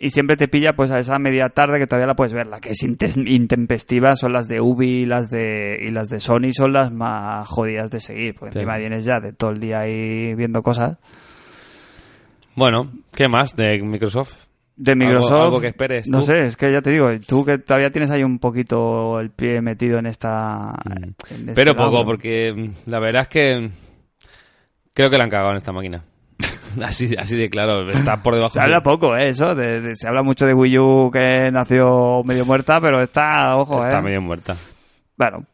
Y 0.01 0.11
siempre 0.11 0.37
te 0.37 0.47
pilla 0.47 0.75
pues 0.75 0.93
a 0.93 0.99
esa 1.01 1.19
media 1.19 1.49
tarde 1.49 1.81
que 1.81 1.89
todavía 1.89 2.07
la 2.07 2.15
puedes 2.15 2.33
ver, 2.33 2.47
la 2.47 2.61
que 2.61 2.71
es 2.71 2.83
inte- 2.85 3.11
intempestiva 3.27 4.15
son 4.15 4.33
las 4.33 4.47
de 4.47 4.61
Ubi 4.61 5.03
y 5.03 5.07
las 5.07 5.29
de 5.29 5.77
y 5.83 5.91
las 5.91 6.09
de 6.09 6.21
Sony 6.21 6.53
son 6.53 6.73
las 6.73 6.93
más 6.93 7.49
jodidas 7.49 7.91
de 7.91 7.99
seguir, 8.01 8.35
porque 8.39 8.55
encima 8.59 8.77
vienes 8.77 9.05
ya 9.05 9.19
de 9.19 9.33
todo 9.33 9.51
el 9.51 9.59
día 9.59 9.81
ahí 9.81 10.35
viendo 10.35 10.63
cosas. 10.63 10.99
bueno, 12.55 12.91
¿qué 13.13 13.29
más 13.29 13.55
de 13.57 13.81
Microsoft? 13.83 14.47
De 14.77 14.93
Algo- 14.93 15.05
Microsoft. 15.07 15.43
algo 15.43 15.61
que 15.61 15.67
esperes, 15.69 16.09
No 16.09 16.21
sé, 16.23 16.43
es 16.45 16.57
que 16.57 16.71
ya 16.73 16.81
te 16.81 16.91
digo, 16.91 17.11
tú 17.27 17.45
que 17.45 17.59
todavía 17.59 17.91
tienes 17.91 18.11
ahí 18.13 18.23
un 18.23 18.39
poquito 18.39 19.19
el 19.19 19.31
pie 19.31 19.61
metido 19.61 19.99
en 19.99 20.07
esta. 20.07 20.73
en 20.95 21.15
este 21.49 21.53
Pero 21.55 21.75
poco, 21.75 21.95
lado. 21.95 22.05
porque 22.05 22.53
mm, 22.57 22.89
la 22.91 23.01
verdad 23.01 23.23
es 23.23 23.29
que 23.29 23.59
mm, 23.59 23.71
creo 24.95 25.11
que 25.11 25.19
la 25.19 25.25
han 25.25 25.31
cagado 25.31 25.51
en 25.51 25.57
esta 25.57 25.73
máquina. 25.73 26.05
así, 26.85 27.15
así 27.17 27.37
de 27.37 27.49
claro, 27.51 27.89
está 27.91 28.23
por 28.23 28.35
debajo. 28.35 28.53
Se 28.55 28.61
habla 28.61 28.83
poco, 28.83 29.17
¿eh? 29.17 29.29
Eso. 29.29 29.55
de- 29.55 29.81
de- 29.81 29.95
se 29.95 30.09
habla 30.09 30.23
mucho 30.23 30.47
de 30.47 30.55
Wii 30.55 30.79
U 30.79 31.11
que 31.13 31.51
nació 31.53 32.23
medio 32.25 32.45
muerta, 32.45 32.81
pero 32.81 33.01
está, 33.01 33.57
ojo, 33.57 33.81
Está 33.81 33.99
¿eh? 33.99 34.03
medio 34.03 34.21
muerta. 34.23 34.57
Bueno, 35.17 35.45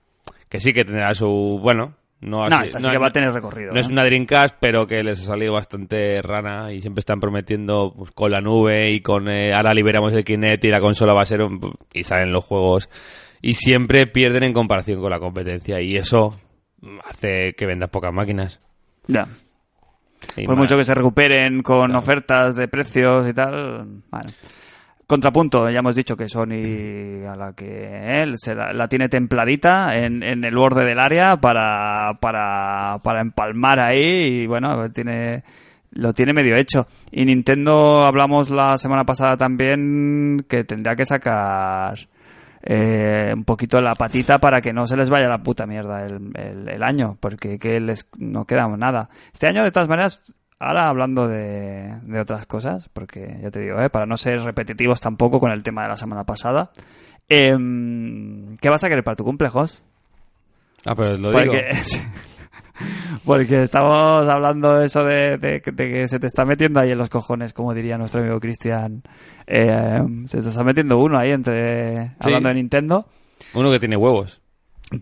Que 0.48 0.60
sí 0.60 0.72
que 0.72 0.84
tendrá 0.84 1.12
su... 1.14 1.58
Bueno, 1.62 1.94
no, 2.20 2.48
no, 2.48 2.62
esta 2.62 2.80
sí 2.80 2.88
que 2.90 2.96
va 2.98 3.08
a 3.08 3.12
tener 3.12 3.32
recorrido. 3.32 3.72
No 3.72 3.80
es 3.80 3.88
¿eh? 3.88 3.92
una 3.92 4.04
Dreamcast, 4.04 4.56
pero 4.60 4.86
que 4.86 5.02
les 5.02 5.20
ha 5.20 5.24
salido 5.24 5.52
bastante 5.52 6.22
rana 6.22 6.72
y 6.72 6.80
siempre 6.80 7.00
están 7.00 7.20
prometiendo 7.20 7.92
pues, 7.96 8.10
con 8.12 8.30
la 8.30 8.40
nube 8.40 8.90
y 8.92 9.00
con 9.00 9.28
eh, 9.28 9.52
ahora 9.52 9.74
liberamos 9.74 10.12
el 10.14 10.24
Kinect 10.24 10.64
y 10.64 10.68
la 10.70 10.80
consola 10.80 11.12
va 11.12 11.22
a 11.22 11.26
ser 11.26 11.42
un- 11.42 11.74
y 11.92 12.04
salen 12.04 12.32
los 12.32 12.44
juegos 12.44 12.88
y 13.42 13.54
siempre 13.54 14.06
pierden 14.06 14.42
en 14.44 14.52
comparación 14.54 15.00
con 15.00 15.10
la 15.10 15.18
competencia 15.18 15.80
y 15.82 15.96
eso 15.96 16.38
hace 17.04 17.54
que 17.54 17.66
vendas 17.66 17.90
pocas 17.90 18.12
máquinas. 18.12 18.60
Ya. 19.06 19.26
Y 20.36 20.46
Por 20.46 20.56
mucho 20.56 20.76
que 20.76 20.84
se 20.84 20.94
recuperen 20.94 21.62
con 21.62 21.94
ofertas 21.94 22.56
de 22.56 22.68
precios 22.68 23.28
y 23.28 23.32
tal. 23.32 23.86
Bueno. 24.10 24.30
Contrapunto, 25.06 25.68
ya 25.68 25.80
hemos 25.80 25.94
dicho 25.94 26.16
que 26.16 26.28
Sony 26.28 27.26
a 27.28 27.36
la 27.36 27.52
que 27.54 28.22
él 28.22 28.38
se 28.38 28.54
la, 28.54 28.72
la 28.72 28.88
tiene 28.88 29.10
templadita 29.10 29.94
en, 29.94 30.22
en 30.22 30.44
el 30.44 30.56
borde 30.56 30.86
del 30.86 30.98
área 30.98 31.36
para, 31.36 32.14
para, 32.18 32.98
para 33.02 33.20
empalmar 33.20 33.80
ahí 33.80 34.42
y 34.42 34.46
bueno, 34.46 34.90
tiene 34.90 35.44
lo 35.94 36.12
tiene 36.12 36.32
medio 36.32 36.56
hecho. 36.56 36.86
Y 37.12 37.24
Nintendo 37.24 38.04
hablamos 38.04 38.50
la 38.50 38.76
semana 38.78 39.04
pasada 39.04 39.36
también 39.36 40.44
que 40.48 40.64
tendría 40.64 40.96
que 40.96 41.04
sacar 41.04 41.98
eh, 42.66 43.30
un 43.34 43.44
poquito 43.44 43.80
la 43.80 43.94
patita 43.94 44.38
para 44.38 44.60
que 44.62 44.72
no 44.72 44.86
se 44.86 44.96
les 44.96 45.10
vaya 45.10 45.28
la 45.28 45.42
puta 45.42 45.66
mierda 45.66 46.04
el, 46.06 46.30
el- 46.34 46.68
el 46.68 46.82
año, 46.82 47.16
porque 47.20 47.58
que 47.58 47.78
les 47.80 48.08
no 48.18 48.46
queda 48.46 48.66
nada. 48.68 49.10
Este 49.32 49.46
año, 49.46 49.62
de 49.62 49.70
todas 49.70 49.88
maneras, 49.88 50.32
ahora 50.58 50.88
hablando 50.88 51.28
de, 51.28 51.94
de 52.02 52.20
otras 52.20 52.46
cosas, 52.46 52.88
porque 52.92 53.38
ya 53.42 53.50
te 53.50 53.60
digo, 53.60 53.80
eh, 53.80 53.90
para 53.90 54.06
no 54.06 54.16
ser 54.16 54.40
repetitivos 54.40 55.00
tampoco 55.00 55.38
con 55.40 55.52
el 55.52 55.62
tema 55.62 55.82
de 55.82 55.88
la 55.90 55.96
semana 55.96 56.24
pasada, 56.24 56.70
em, 57.28 58.56
¿qué 58.58 58.68
vas 58.68 58.84
a 58.84 58.88
querer 58.88 59.04
para 59.04 59.16
tu 59.16 59.24
cumple, 59.24 59.48
Jos? 59.48 59.82
Ah, 60.86 60.94
pero 60.94 61.16
lo 61.16 61.32
digo. 61.42 61.52
Porque, 63.24 63.62
estamos 63.62 64.28
hablando 64.28 64.74
de 64.74 64.86
eso 64.86 65.04
de, 65.04 65.38
de- 65.38 65.62
de 65.64 65.90
que 65.92 66.08
se 66.08 66.18
te 66.18 66.26
está 66.26 66.44
metiendo 66.44 66.80
ahí 66.80 66.90
en 66.90 66.98
los 66.98 67.08
cojones, 67.08 67.52
como 67.52 67.72
diría 67.74 67.96
nuestro 67.98 68.20
amigo 68.20 68.40
Cristian. 68.40 69.02
Eh, 69.46 70.02
se 70.26 70.42
te 70.42 70.48
está 70.48 70.64
metiendo 70.64 70.98
uno 70.98 71.18
ahí 71.18 71.30
entre 71.30 72.12
hablando 72.20 72.48
de 72.48 72.54
Nintendo. 72.56 73.06
Uno 73.54 73.70
que 73.70 73.78
tiene 73.80 73.96
huevos. 73.96 74.40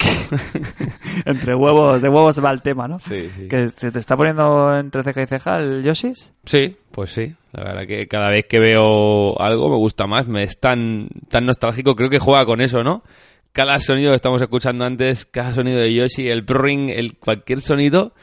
entre 1.25 1.55
huevos, 1.55 2.01
de 2.01 2.09
huevos 2.09 2.43
va 2.45 2.51
el 2.51 2.63
tema, 2.63 2.89
¿no? 2.89 3.01
Sí, 3.01 3.31
sí. 3.37 3.49
Que 3.49 3.69
se 3.69 3.91
te 3.91 3.99
está 3.99 4.17
poniendo 4.17 4.77
entre 4.79 5.03
ceja 5.03 5.23
y 5.23 5.27
ceja 5.27 5.59
el 5.59 5.83
Yoshis. 5.83 6.33
Sí, 6.45 6.77
pues 6.91 7.11
sí. 7.11 7.35
La 7.53 7.65
verdad 7.65 7.87
que 7.87 8.07
cada 8.09 8.31
vez 8.31 8.47
que 8.49 8.59
veo 8.59 9.39
algo 9.41 9.69
me 9.69 9.77
gusta 9.77 10.07
más. 10.07 10.27
Me 10.27 10.43
es 10.45 10.59
tan, 10.61 11.09
tan 11.29 11.45
nostálgico. 11.47 11.95
Creo 11.97 12.09
que 12.11 12.19
juega 12.19 12.47
con 12.47 12.61
eso, 12.61 12.83
¿no? 12.83 13.03
Cada 13.53 13.79
sonido 13.81 14.11
que 14.11 14.17
estamos 14.17 14.41
escuchando 14.41 14.85
antes, 14.85 15.27
cada 15.27 15.53
sonido 15.53 15.79
de 15.79 15.93
Yoshi, 15.93 16.29
el 16.29 16.47
ring, 16.47 16.91
el 16.91 17.19
cualquier 17.19 17.61
sonido, 17.61 18.15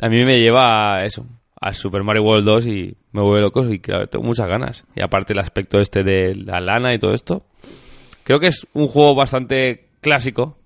a 0.00 0.08
mí 0.08 0.24
me 0.24 0.40
lleva 0.40 0.96
a 0.96 1.04
eso, 1.04 1.26
a 1.60 1.72
Super 1.72 2.02
Mario 2.02 2.24
World 2.24 2.44
2 2.44 2.66
y 2.66 2.96
me 3.12 3.22
vuelve 3.22 3.42
loco 3.42 3.64
y 3.72 3.78
claro, 3.78 4.08
tengo 4.08 4.24
muchas 4.24 4.48
ganas. 4.48 4.84
Y 4.94 5.02
aparte 5.02 5.32
el 5.32 5.38
aspecto 5.38 5.78
este 5.78 6.02
de 6.02 6.34
la 6.34 6.60
lana 6.60 6.94
y 6.94 6.98
todo 6.98 7.14
esto. 7.14 7.46
Creo 8.24 8.40
que 8.40 8.48
es 8.48 8.66
un 8.72 8.88
juego 8.88 9.14
bastante 9.14 9.88
clásico 10.00 10.58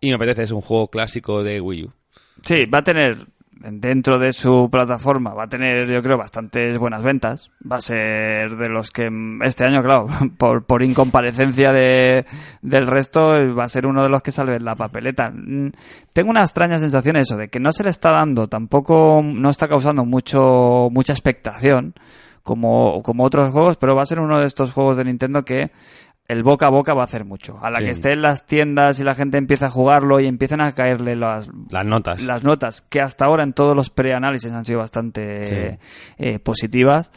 y 0.00 0.08
me 0.08 0.14
apetece, 0.14 0.44
es 0.44 0.50
un 0.52 0.60
juego 0.60 0.88
clásico 0.88 1.42
de 1.42 1.60
Wii 1.60 1.84
U. 1.84 1.92
Sí, 2.42 2.66
va 2.66 2.78
a 2.78 2.84
tener 2.84 3.26
dentro 3.60 4.18
de 4.18 4.32
su 4.32 4.68
plataforma, 4.70 5.34
va 5.34 5.44
a 5.44 5.48
tener 5.48 5.86
yo 5.86 6.02
creo 6.02 6.16
bastantes 6.16 6.78
buenas 6.78 7.02
ventas. 7.02 7.50
Va 7.70 7.76
a 7.76 7.80
ser 7.80 8.56
de 8.56 8.68
los 8.68 8.90
que 8.90 9.10
este 9.42 9.64
año, 9.64 9.82
claro, 9.82 10.06
por, 10.38 10.64
por 10.64 10.82
incomparecencia 10.82 11.72
de, 11.72 12.24
del 12.62 12.86
resto, 12.86 13.54
va 13.54 13.64
a 13.64 13.68
ser 13.68 13.86
uno 13.86 14.02
de 14.02 14.08
los 14.08 14.22
que 14.22 14.32
salve 14.32 14.58
la 14.60 14.76
papeleta. 14.76 15.30
Mm, 15.30 15.72
Tengo 16.12 16.30
una 16.30 16.40
extraña 16.40 16.78
sensación 16.78 17.16
eso, 17.16 17.36
de 17.36 17.48
que 17.48 17.60
no 17.60 17.72
se 17.72 17.84
le 17.84 17.90
está 17.90 18.10
dando, 18.10 18.48
tampoco 18.48 19.22
no 19.22 19.50
está 19.50 19.68
causando 19.68 20.04
mucho 20.04 20.88
mucha 20.90 21.12
expectación 21.12 21.94
como, 22.42 23.02
como 23.02 23.24
otros 23.24 23.52
juegos, 23.52 23.76
pero 23.76 23.94
va 23.94 24.02
a 24.02 24.06
ser 24.06 24.20
uno 24.20 24.40
de 24.40 24.46
estos 24.46 24.72
juegos 24.72 24.96
de 24.96 25.04
Nintendo 25.04 25.44
que 25.44 25.70
el 26.30 26.42
boca 26.42 26.66
a 26.66 26.70
boca 26.70 26.94
va 26.94 27.02
a 27.02 27.04
hacer 27.04 27.24
mucho. 27.24 27.58
A 27.62 27.70
la 27.70 27.78
Sí. 27.78 27.84
que 27.84 27.90
esté 27.90 28.12
en 28.12 28.22
las 28.22 28.46
tiendas 28.46 29.00
y 29.00 29.04
la 29.04 29.14
gente 29.14 29.38
empieza 29.38 29.66
a 29.66 29.70
jugarlo 29.70 30.20
y 30.20 30.26
empiezan 30.26 30.60
a 30.60 30.72
caerle 30.72 31.16
las, 31.16 31.48
Las 31.70 31.84
notas. 31.86 32.22
las 32.22 32.44
notas, 32.44 32.82
que 32.82 33.00
hasta 33.00 33.24
ahora 33.24 33.42
en 33.42 33.52
todos 33.52 33.74
los 33.76 33.90
preanálisis 33.90 34.52
han 34.52 34.64
sido 34.64 34.78
bastante 34.80 35.46
Sí. 35.46 35.56
eh, 36.18 36.38
positivas, 36.38 37.10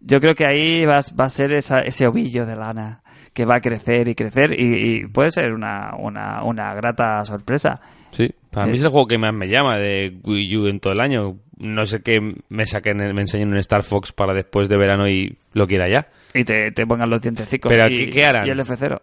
yo 0.00 0.20
creo 0.20 0.34
que 0.34 0.46
ahí 0.46 0.84
va, 0.84 0.98
va 1.18 1.24
a 1.24 1.30
ser 1.30 1.52
esa- 1.52 1.80
ese 1.80 2.06
ovillo 2.06 2.46
de 2.46 2.56
lana 2.56 3.00
que 3.32 3.44
va 3.44 3.56
a 3.56 3.60
crecer 3.60 4.08
y 4.08 4.14
crecer 4.14 4.52
y, 4.58 5.02
y 5.02 5.06
puede 5.08 5.30
ser 5.30 5.52
una, 5.52 5.92
una, 5.98 6.44
una 6.44 6.72
grata 6.74 7.24
sorpresa. 7.24 7.80
Sí. 8.10 8.30
Para 8.50 8.66
mí 8.66 8.72
Eh, 8.72 8.76
es 8.76 8.82
el 8.82 8.90
juego 8.90 9.06
que 9.08 9.18
más 9.18 9.34
me 9.34 9.48
llama 9.48 9.76
de 9.78 10.16
Wii 10.22 10.56
U 10.56 10.66
en 10.68 10.78
todo 10.78 10.92
el 10.92 11.00
año. 11.00 11.36
No 11.58 11.84
sé 11.86 12.00
qué 12.02 12.18
me 12.48 12.66
saquen, 12.66 12.98
me 12.98 13.20
enseñen 13.22 13.48
un 13.48 13.56
Star 13.58 13.82
Fox 13.82 14.12
para 14.12 14.34
después 14.34 14.68
de 14.68 14.76
verano 14.76 15.08
y 15.08 15.36
lo 15.52 15.66
quiera 15.66 15.88
ya. 15.88 16.06
Y 16.34 16.44
te, 16.44 16.72
te 16.72 16.86
pongan 16.86 17.08
los 17.08 17.20
dientecicos. 17.22 17.70
Pero, 17.72 17.88
y, 17.88 18.10
¿qué- 18.10 18.24
harán? 18.26 18.46
Y 18.46 18.50
el 18.50 18.58
F0. 18.60 19.00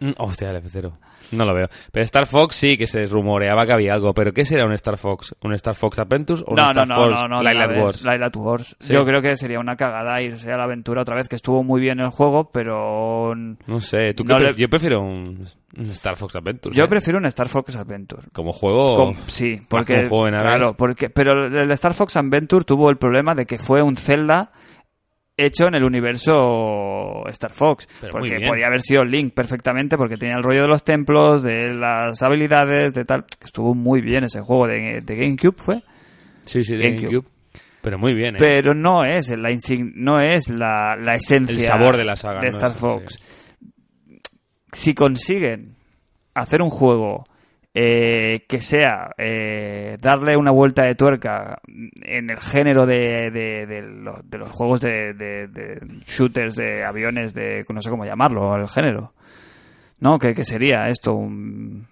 Mm, 0.00 0.12
Hostia, 0.16 0.50
el 0.50 0.62
F0. 0.64 0.92
No 1.32 1.44
lo 1.44 1.54
veo. 1.54 1.68
Pero 1.92 2.04
Star 2.06 2.26
Fox 2.26 2.56
sí 2.56 2.76
que 2.76 2.88
se 2.88 3.04
rumoreaba 3.06 3.64
que 3.64 3.72
había 3.72 3.94
algo. 3.94 4.12
¿Pero 4.14 4.32
qué 4.32 4.44
será 4.44 4.64
un 4.66 4.72
Star 4.72 4.96
Fox? 4.98 5.36
¿Un 5.44 5.52
Star 5.52 5.76
Fox 5.76 5.98
Adventures 6.00 6.42
o 6.44 6.50
un 6.50 6.56
No, 6.56 6.62
no, 6.64 6.70
Star 6.82 6.88
no, 6.88 6.94
Fox 6.96 7.22
no, 7.22 7.28
no, 7.28 7.38
de 7.38 7.44
Light 7.54 7.70
vez, 7.70 7.78
Wars? 7.84 8.02
Light 8.04 8.36
Wars. 8.36 8.76
Sí. 8.80 8.92
Yo 8.94 9.04
creo 9.04 9.22
que 9.22 9.36
sería 9.36 9.60
una 9.60 9.76
cagada 9.76 10.20
irse 10.22 10.50
a 10.50 10.56
la 10.56 10.64
aventura 10.64 11.02
otra 11.02 11.14
vez, 11.14 11.28
que 11.28 11.36
estuvo 11.36 11.62
muy 11.62 11.80
bien 11.80 12.00
el 12.00 12.08
juego, 12.08 12.50
pero 12.50 13.32
No 13.36 13.80
sé, 13.80 14.12
¿tú 14.14 14.24
qué 14.24 14.32
No 14.32 14.38
le- 14.40 14.54
yo 14.54 14.68
prefiero 14.68 15.02
un, 15.02 15.46
un 15.78 15.90
Star 15.90 16.16
Fox 16.16 16.34
Adventures. 16.34 16.76
yo 16.76 16.84
¿eh? 16.84 16.88
prefiero 16.88 17.18
un 17.20 17.26
Star 17.26 17.48
Fox 17.48 17.76
Adventure. 17.76 18.22
Como 18.32 18.52
juego... 18.52 19.12
Sí, 19.28 19.58
porque 19.68 19.94
como 19.94 20.08
juego 20.08 20.30
naves. 20.30 20.42
claro, 20.42 20.74
porque 20.74 21.10
pero 21.10 21.46
el 21.46 21.70
Star 21.72 21.94
Fox 21.94 22.16
Adventure 22.16 22.64
tuvo 22.64 22.90
el 22.90 22.96
problema 22.96 23.34
de 23.34 23.46
que 23.46 23.58
fue 23.58 23.82
un 23.82 23.94
Zelda 23.96 24.50
hecho 25.44 25.66
en 25.68 25.74
el 25.74 25.84
universo 25.84 27.26
Star 27.28 27.52
Fox, 27.52 27.88
Pero 28.00 28.12
porque 28.12 28.36
podía 28.46 28.66
haber 28.66 28.80
sido 28.80 29.04
Link 29.04 29.34
perfectamente 29.34 29.96
porque 29.96 30.16
tenía 30.16 30.36
el 30.36 30.42
rollo 30.42 30.62
de 30.62 30.68
los 30.68 30.84
templos, 30.84 31.42
de 31.42 31.74
las 31.74 32.22
habilidades, 32.22 32.92
de 32.94 33.04
tal, 33.04 33.24
estuvo 33.44 33.74
muy 33.74 34.00
bien 34.00 34.24
ese 34.24 34.40
juego 34.40 34.66
de, 34.66 35.00
de 35.02 35.16
GameCube 35.16 35.56
fue, 35.56 35.82
Sí, 36.44 36.64
sí, 36.64 36.76
de 36.76 36.84
GameCube. 36.84 37.06
GameCube. 37.10 37.28
Pero 37.82 37.98
muy 37.98 38.12
bien, 38.12 38.34
¿eh? 38.34 38.38
pero 38.38 38.74
no 38.74 39.04
es 39.04 39.30
la 39.30 39.50
no 39.94 40.20
es 40.20 40.48
la, 40.50 40.96
la 40.96 41.14
esencia 41.14 41.54
El 41.56 41.60
sabor 41.62 41.96
de 41.96 42.04
la 42.04 42.14
saga, 42.16 42.40
de 42.40 42.46
no 42.46 42.50
Star 42.50 42.70
es- 42.72 42.76
Fox. 42.76 43.18
Si 44.72 44.94
consiguen 44.94 45.76
hacer 46.34 46.62
un 46.62 46.70
juego 46.70 47.24
eh, 47.72 48.44
que 48.48 48.60
sea 48.60 49.10
eh, 49.16 49.96
darle 50.00 50.36
una 50.36 50.50
vuelta 50.50 50.82
de 50.82 50.96
tuerca 50.96 51.60
en 52.02 52.30
el 52.30 52.40
género 52.40 52.84
de, 52.84 53.30
de, 53.30 53.66
de 53.66 53.82
los, 53.82 54.28
de 54.28 54.38
los 54.38 54.50
juegos 54.50 54.80
de, 54.80 55.14
shooters 56.04 56.56
de 56.56 56.84
aviones 56.84 57.32
de 57.32 57.64
no 57.68 57.80
sé 57.80 57.90
cómo 57.90 58.04
llamarlo 58.04 58.56
el 58.56 58.68
género 58.68 59.12
no 60.00 60.18
que, 60.18 60.34
que 60.34 60.44
sería 60.44 60.88
esto 60.88 61.14
un, 61.14 61.86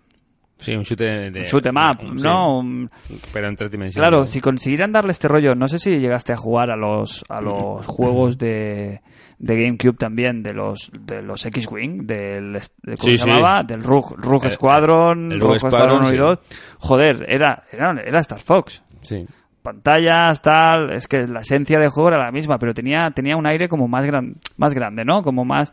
Sí, 0.56 0.74
un 0.74 0.82
shoot 0.82 0.98
de... 0.98 1.28
un 1.28 1.44
shoot 1.44 1.66
'em 1.66 1.76
up 1.76 2.02
no 2.20 2.86
pero 3.32 3.46
en 3.46 3.54
tres 3.54 3.70
dimensiones. 3.70 4.08
Claro, 4.08 4.26
si 4.26 4.40
consiguieran 4.40 4.90
darle 4.90 5.12
este 5.12 5.28
rollo, 5.28 5.54
no 5.54 5.68
sé 5.68 5.78
si 5.78 6.00
llegaste 6.00 6.32
a 6.32 6.36
jugar 6.36 6.70
a 6.72 6.76
los 6.76 7.24
a 7.28 7.40
los 7.40 7.86
juegos 7.86 8.36
de, 8.38 9.00
de 9.38 9.54
GameCube 9.62 9.96
también, 9.96 10.42
de 10.42 10.52
los 10.52 10.90
de 11.00 11.22
los 11.22 11.44
X-Wing, 11.46 12.06
del 12.06 12.54
de- 12.54 12.96
¿cómo 12.96 12.96
Sí, 12.96 13.16
se 13.18 13.24
sí. 13.24 13.30
llamaba? 13.30 13.62
Del 13.62 13.82
Rogue, 13.82 14.16
Rogue 14.18 14.46
El- 14.48 14.52
Squadron, 14.52 15.32
el 15.32 15.40
Rogue 15.40 15.58
Rogue 15.58 15.58
Squadron 15.60 15.80
Squadron, 15.80 16.00
1 16.00 16.08
y 16.08 16.10
sí. 16.10 16.16
2. 16.16 16.38
Joder, 16.78 17.26
era, 17.28 17.64
era, 17.70 17.90
era 18.04 18.18
Star 18.20 18.40
Fox. 18.40 18.82
Sí. 19.02 19.24
Pantallas, 19.62 20.40
tal, 20.40 20.90
es 20.92 21.06
que 21.06 21.26
la 21.26 21.40
esencia 21.40 21.78
del 21.78 21.90
juego 21.90 22.08
era 22.08 22.18
la 22.24 22.30
misma, 22.32 22.58
pero 22.58 22.72
tenía, 22.72 23.10
tenía 23.14 23.36
un 23.36 23.46
aire 23.46 23.68
como 23.68 23.86
más, 23.86 24.04
gran, 24.06 24.36
más 24.56 24.72
grande, 24.74 25.04
¿no? 25.04 25.22
Como 25.22 25.44
más... 25.44 25.72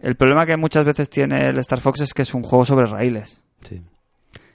El 0.00 0.16
problema 0.16 0.46
que 0.46 0.56
muchas 0.56 0.84
veces 0.84 1.10
tiene 1.10 1.48
el 1.48 1.58
Star 1.58 1.80
Fox 1.80 2.00
es 2.00 2.12
que 2.14 2.22
es 2.22 2.34
un 2.34 2.42
juego 2.42 2.64
sobre 2.64 2.86
raíles. 2.86 3.40
Sí. 3.60 3.80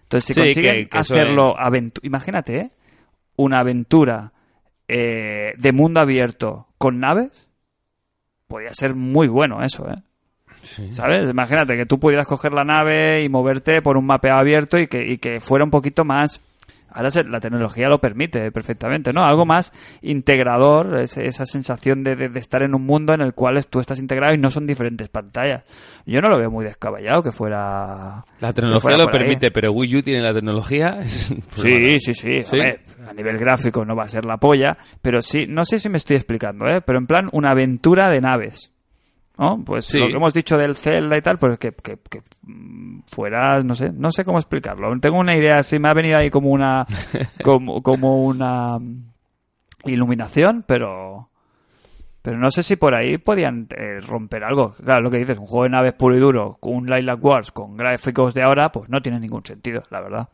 Entonces, 0.03 0.23
si 0.25 0.33
Sí, 0.33 0.39
consiguen 0.41 0.71
que- 0.71 0.89
que 0.89 0.99
eso 0.99 1.13
hacerlo 1.13 1.55
aventu- 1.57 1.99
imagínate, 2.03 2.57
¿eh? 2.57 2.71
Una 3.37 3.59
aventura 3.59 4.31
eh, 4.87 5.53
de 5.57 5.71
mundo 5.73 5.99
abierto 5.99 6.67
con 6.77 6.99
naves, 6.99 7.46
podría 8.47 8.73
ser 8.73 8.95
muy 8.95 9.27
bueno 9.27 9.61
eso, 9.63 9.87
¿eh? 9.89 10.01
Sí. 10.61 10.93
¿Sabes? 10.93 11.29
Imagínate 11.29 11.77
que 11.77 11.85
tú 11.85 11.99
pudieras 11.99 12.27
coger 12.27 12.51
la 12.51 12.63
nave 12.63 13.21
y 13.23 13.29
moverte 13.29 13.81
por 13.81 13.95
un 13.95 14.05
mapeo 14.05 14.35
abierto 14.35 14.77
y 14.77 14.87
que, 14.87 15.05
y 15.05 15.17
que 15.17 15.39
fuera 15.39 15.63
un 15.63 15.71
poquito 15.71 16.03
más... 16.03 16.41
Ahora 16.89 17.11
se- 17.11 17.23
la 17.23 17.39
tecnología 17.39 17.87
lo 17.89 17.99
permite 17.99 18.51
perfectamente, 18.51 19.11
¿no? 19.13 19.23
Algo 19.23 19.45
más 19.45 19.71
integrador, 20.01 20.97
esa 20.99 21.45
sensación 21.45 22.03
de, 22.03 22.15
de- 22.15 22.29
de 22.29 22.39
estar 22.39 22.63
en 22.63 22.73
un 22.75 22.83
mundo 22.85 23.13
en 23.13 23.21
el 23.21 23.33
cual 23.33 23.65
tú 23.67 23.79
estás 23.79 23.99
integrado 23.99 24.33
y 24.33 24.37
no 24.37 24.49
son 24.49 24.65
diferentes 24.65 25.09
pantallas. 25.09 25.63
Yo 26.05 26.21
no 26.21 26.29
lo 26.29 26.37
veo 26.39 26.49
muy 26.49 26.65
descabellado 26.65 27.21
que 27.21 27.31
fuera... 27.31 28.23
La 28.39 28.53
tecnología 28.53 28.81
fuera 28.81 28.97
lo 28.97 29.03
ahí. 29.03 29.09
permite, 29.11 29.51
pero 29.51 29.71
Wii 29.71 29.97
U 29.97 30.01
tiene 30.01 30.21
la 30.21 30.33
tecnología. 30.33 30.97
Sí, 31.55 31.99
sí, 31.99 32.13
sí. 32.13 32.39
Hombre, 32.55 32.79
a 33.09 33.13
nivel 33.13 33.37
gráfico 33.37 33.83
no 33.85 33.95
va 33.95 34.03
a 34.03 34.07
ser 34.07 34.25
la 34.25 34.37
polla, 34.37 34.77
pero 35.01 35.21
sí, 35.21 35.45
no 35.47 35.65
sé 35.65 35.79
si 35.79 35.89
me 35.89 35.97
estoy 35.97 36.17
explicando, 36.17 36.67
¿eh? 36.67 36.81
Pero 36.81 36.99
en 36.99 37.07
plan, 37.07 37.29
una 37.31 37.51
aventura 37.51 38.09
de 38.09 38.21
naves. 38.21 38.71
¿No? 39.37 39.63
Pues 39.63 39.85
Sí. 39.85 39.99
lo 39.99 40.07
que 40.07 40.15
hemos 40.15 40.33
dicho 40.33 40.57
del 40.57 40.75
Zelda 40.75 41.15
y 41.17 41.21
tal, 41.21 41.37
pues 41.37 41.59
que, 41.59 41.71
que, 41.71 41.97
que, 42.09 42.21
fuera, 43.07 43.61
no 43.61 43.75
sé, 43.75 43.91
no 43.93 44.11
sé 44.11 44.23
cómo 44.23 44.39
explicarlo. 44.39 44.91
Tengo 44.99 45.19
una 45.19 45.35
idea, 45.37 45.61
sí 45.61 45.77
me 45.77 45.89
ha 45.89 45.93
venido 45.93 46.17
ahí 46.17 46.29
como 46.31 46.49
una, 46.49 46.85
como, 47.43 47.83
como 47.83 48.25
una 48.25 48.79
iluminación, 49.85 50.63
pero, 50.67 51.29
pero 52.21 52.37
no 52.39 52.49
sé 52.49 52.63
si 52.63 52.75
por 52.77 52.95
ahí 52.95 53.17
podían 53.19 53.67
eh, 53.77 53.99
romper 53.99 54.43
algo. 54.43 54.73
Claro, 54.83 55.01
lo 55.01 55.11
que 55.11 55.17
dices, 55.19 55.37
un 55.37 55.45
juego 55.45 55.63
de 55.65 55.69
naves 55.69 55.93
puro 55.93 56.15
y 56.15 56.19
duro, 56.19 56.57
con 56.59 56.73
un 56.73 56.87
Lilac 56.87 57.23
Wars, 57.23 57.51
con 57.51 57.77
gráficos 57.77 58.33
de 58.33 58.41
ahora, 58.41 58.71
pues 58.71 58.89
no 58.89 59.01
tiene 59.01 59.19
ningún 59.19 59.45
sentido, 59.45 59.83
la 59.91 60.01
verdad. 60.01 60.29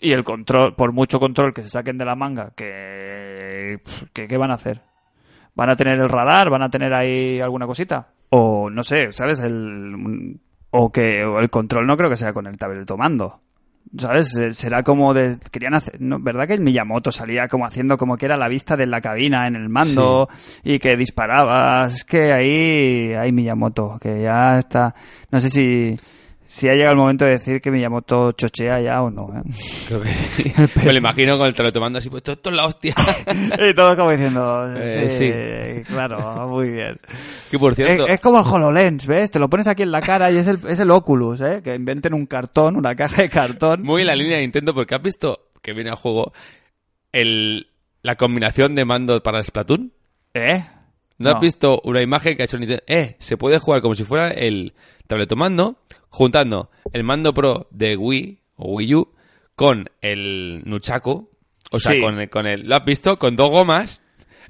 Y 0.00 0.12
el 0.12 0.24
control, 0.24 0.74
por 0.74 0.92
mucho 0.92 1.20
control 1.20 1.54
que 1.54 1.62
se 1.62 1.68
saquen 1.70 1.96
de 1.98 2.04
la 2.04 2.16
manga, 2.16 2.50
que, 2.56 3.80
que 4.12 4.26
¿qué 4.26 4.36
van 4.36 4.50
a 4.50 4.54
hacer? 4.54 4.82
¿Van 5.54 5.70
a 5.70 5.76
tener 5.76 5.98
el 5.98 6.08
radar? 6.08 6.50
¿Van 6.50 6.62
a 6.62 6.70
tener 6.70 6.92
ahí 6.92 7.40
alguna 7.40 7.66
cosita? 7.66 8.08
O 8.30 8.68
no 8.70 8.82
sé, 8.82 9.12
¿sabes? 9.12 9.40
El, 9.40 10.38
o 10.70 10.90
que 10.90 11.24
o 11.24 11.38
el 11.38 11.50
control 11.50 11.86
no 11.86 11.96
creo 11.96 12.10
que 12.10 12.16
sea 12.16 12.32
con 12.32 12.46
el 12.46 12.58
tabletomando. 12.58 13.40
¿Sabes? 13.96 14.36
Eh, 14.38 14.52
Será 14.52 14.82
como 14.82 15.14
de... 15.14 15.36
Querían 15.52 15.74
hacer... 15.74 16.00
¿no? 16.00 16.18
¿Verdad 16.18 16.48
que 16.48 16.54
el 16.54 16.62
Miyamoto 16.62 17.12
salía 17.12 17.46
como 17.46 17.66
haciendo 17.66 17.96
como 17.96 18.16
que 18.16 18.26
era 18.26 18.36
la 18.36 18.48
vista 18.48 18.76
de 18.76 18.86
la 18.86 19.00
cabina 19.00 19.46
en 19.46 19.54
el 19.54 19.68
mando 19.68 20.28
y 20.64 20.80
que 20.80 20.96
disparabas? 20.96 21.94
Es 21.94 22.04
que 22.04 22.32
ahí 22.32 23.12
hay 23.14 23.30
Miyamoto, 23.30 23.98
que 24.00 24.22
ya 24.22 24.58
está... 24.58 24.94
No 25.30 25.40
sé 25.40 25.48
si... 25.48 25.96
Si 26.46 26.68
ha 26.68 26.72
llegado 26.74 26.92
el 26.92 26.98
momento 26.98 27.24
de 27.24 27.32
decir 27.32 27.60
que 27.60 27.70
Miyamoto 27.70 28.32
chochea 28.32 28.80
ya 28.80 29.02
o 29.02 29.10
no. 29.10 29.28
¿eh? 29.34 29.42
Creo 29.88 30.02
que 30.02 30.08
sí. 30.08 30.52
Me 30.84 30.92
lo 30.92 30.98
imagino 30.98 31.38
con 31.38 31.46
el 31.46 31.54
teletomando 31.54 31.98
así, 31.98 32.10
pues 32.10 32.20
esto, 32.20 32.32
esto 32.32 32.50
es 32.50 32.56
la 32.56 32.66
hostia. 32.66 32.94
y 33.70 33.74
todo 33.74 33.96
como 33.96 34.10
diciendo... 34.10 34.66
Eh, 34.76 35.08
sí, 35.08 35.84
claro, 35.90 36.46
muy 36.48 36.68
bien. 36.70 36.96
que 37.50 37.58
por 37.58 37.72
Es, 37.72 37.76
cierto, 37.76 38.06
es 38.06 38.20
como 38.20 38.40
el 38.40 38.44
HoloLens, 38.46 39.06
¿ves? 39.06 39.30
Te 39.30 39.38
lo 39.38 39.48
pones 39.48 39.66
aquí 39.68 39.82
en 39.82 39.90
la 39.92 40.00
cara 40.00 40.30
y 40.30 40.36
es 40.36 40.46
el, 40.46 40.58
es 40.68 40.78
el 40.80 40.90
Oculus, 40.90 41.40
¿eh? 41.40 41.60
Que 41.64 41.74
inventen 41.74 42.12
un 42.12 42.26
cartón, 42.26 42.76
una 42.76 42.94
caja 42.94 43.22
de 43.22 43.30
cartón. 43.30 43.82
muy 43.82 44.02
en 44.02 44.08
la 44.08 44.14
línea 44.16 44.36
de 44.36 44.42
Nintendo, 44.42 44.74
porque 44.74 44.94
has 44.94 45.02
visto 45.02 45.48
que 45.62 45.72
viene 45.72 45.90
a 45.90 45.96
juego 45.96 46.32
el, 47.12 47.68
la 48.02 48.16
combinación 48.16 48.74
de 48.74 48.84
mando 48.84 49.22
para 49.22 49.42
Splatoon. 49.42 49.92
¿Eh? 50.34 50.62
¿No, 51.18 51.30
No. 51.30 51.36
has 51.36 51.40
visto 51.40 51.80
una 51.84 52.02
imagen 52.02 52.36
que 52.36 52.42
ha 52.42 52.44
hecho 52.44 52.58
Nintendo? 52.58 52.82
Eh, 52.86 53.16
se 53.18 53.36
puede 53.36 53.58
jugar 53.58 53.80
como 53.80 53.94
si 53.94 54.04
fuera 54.04 54.28
el 54.30 54.74
tabletomando, 55.06 55.76
juntando 56.14 56.70
el 56.92 57.02
mando 57.04 57.34
Pro 57.34 57.66
de 57.70 57.96
Wii 57.96 58.38
o 58.56 58.74
Wii 58.76 58.94
U 58.94 59.12
con 59.56 59.88
el 60.00 60.62
Nunchaku. 60.64 61.28
O 61.70 61.78
sea, 61.80 61.92
Sí. 61.94 62.00
con, 62.00 62.20
el, 62.20 62.30
con 62.30 62.46
el... 62.46 62.68
¿Lo 62.68 62.76
has 62.76 62.84
visto? 62.84 63.18
Con 63.18 63.34
dos 63.36 63.50
gomas. 63.50 64.00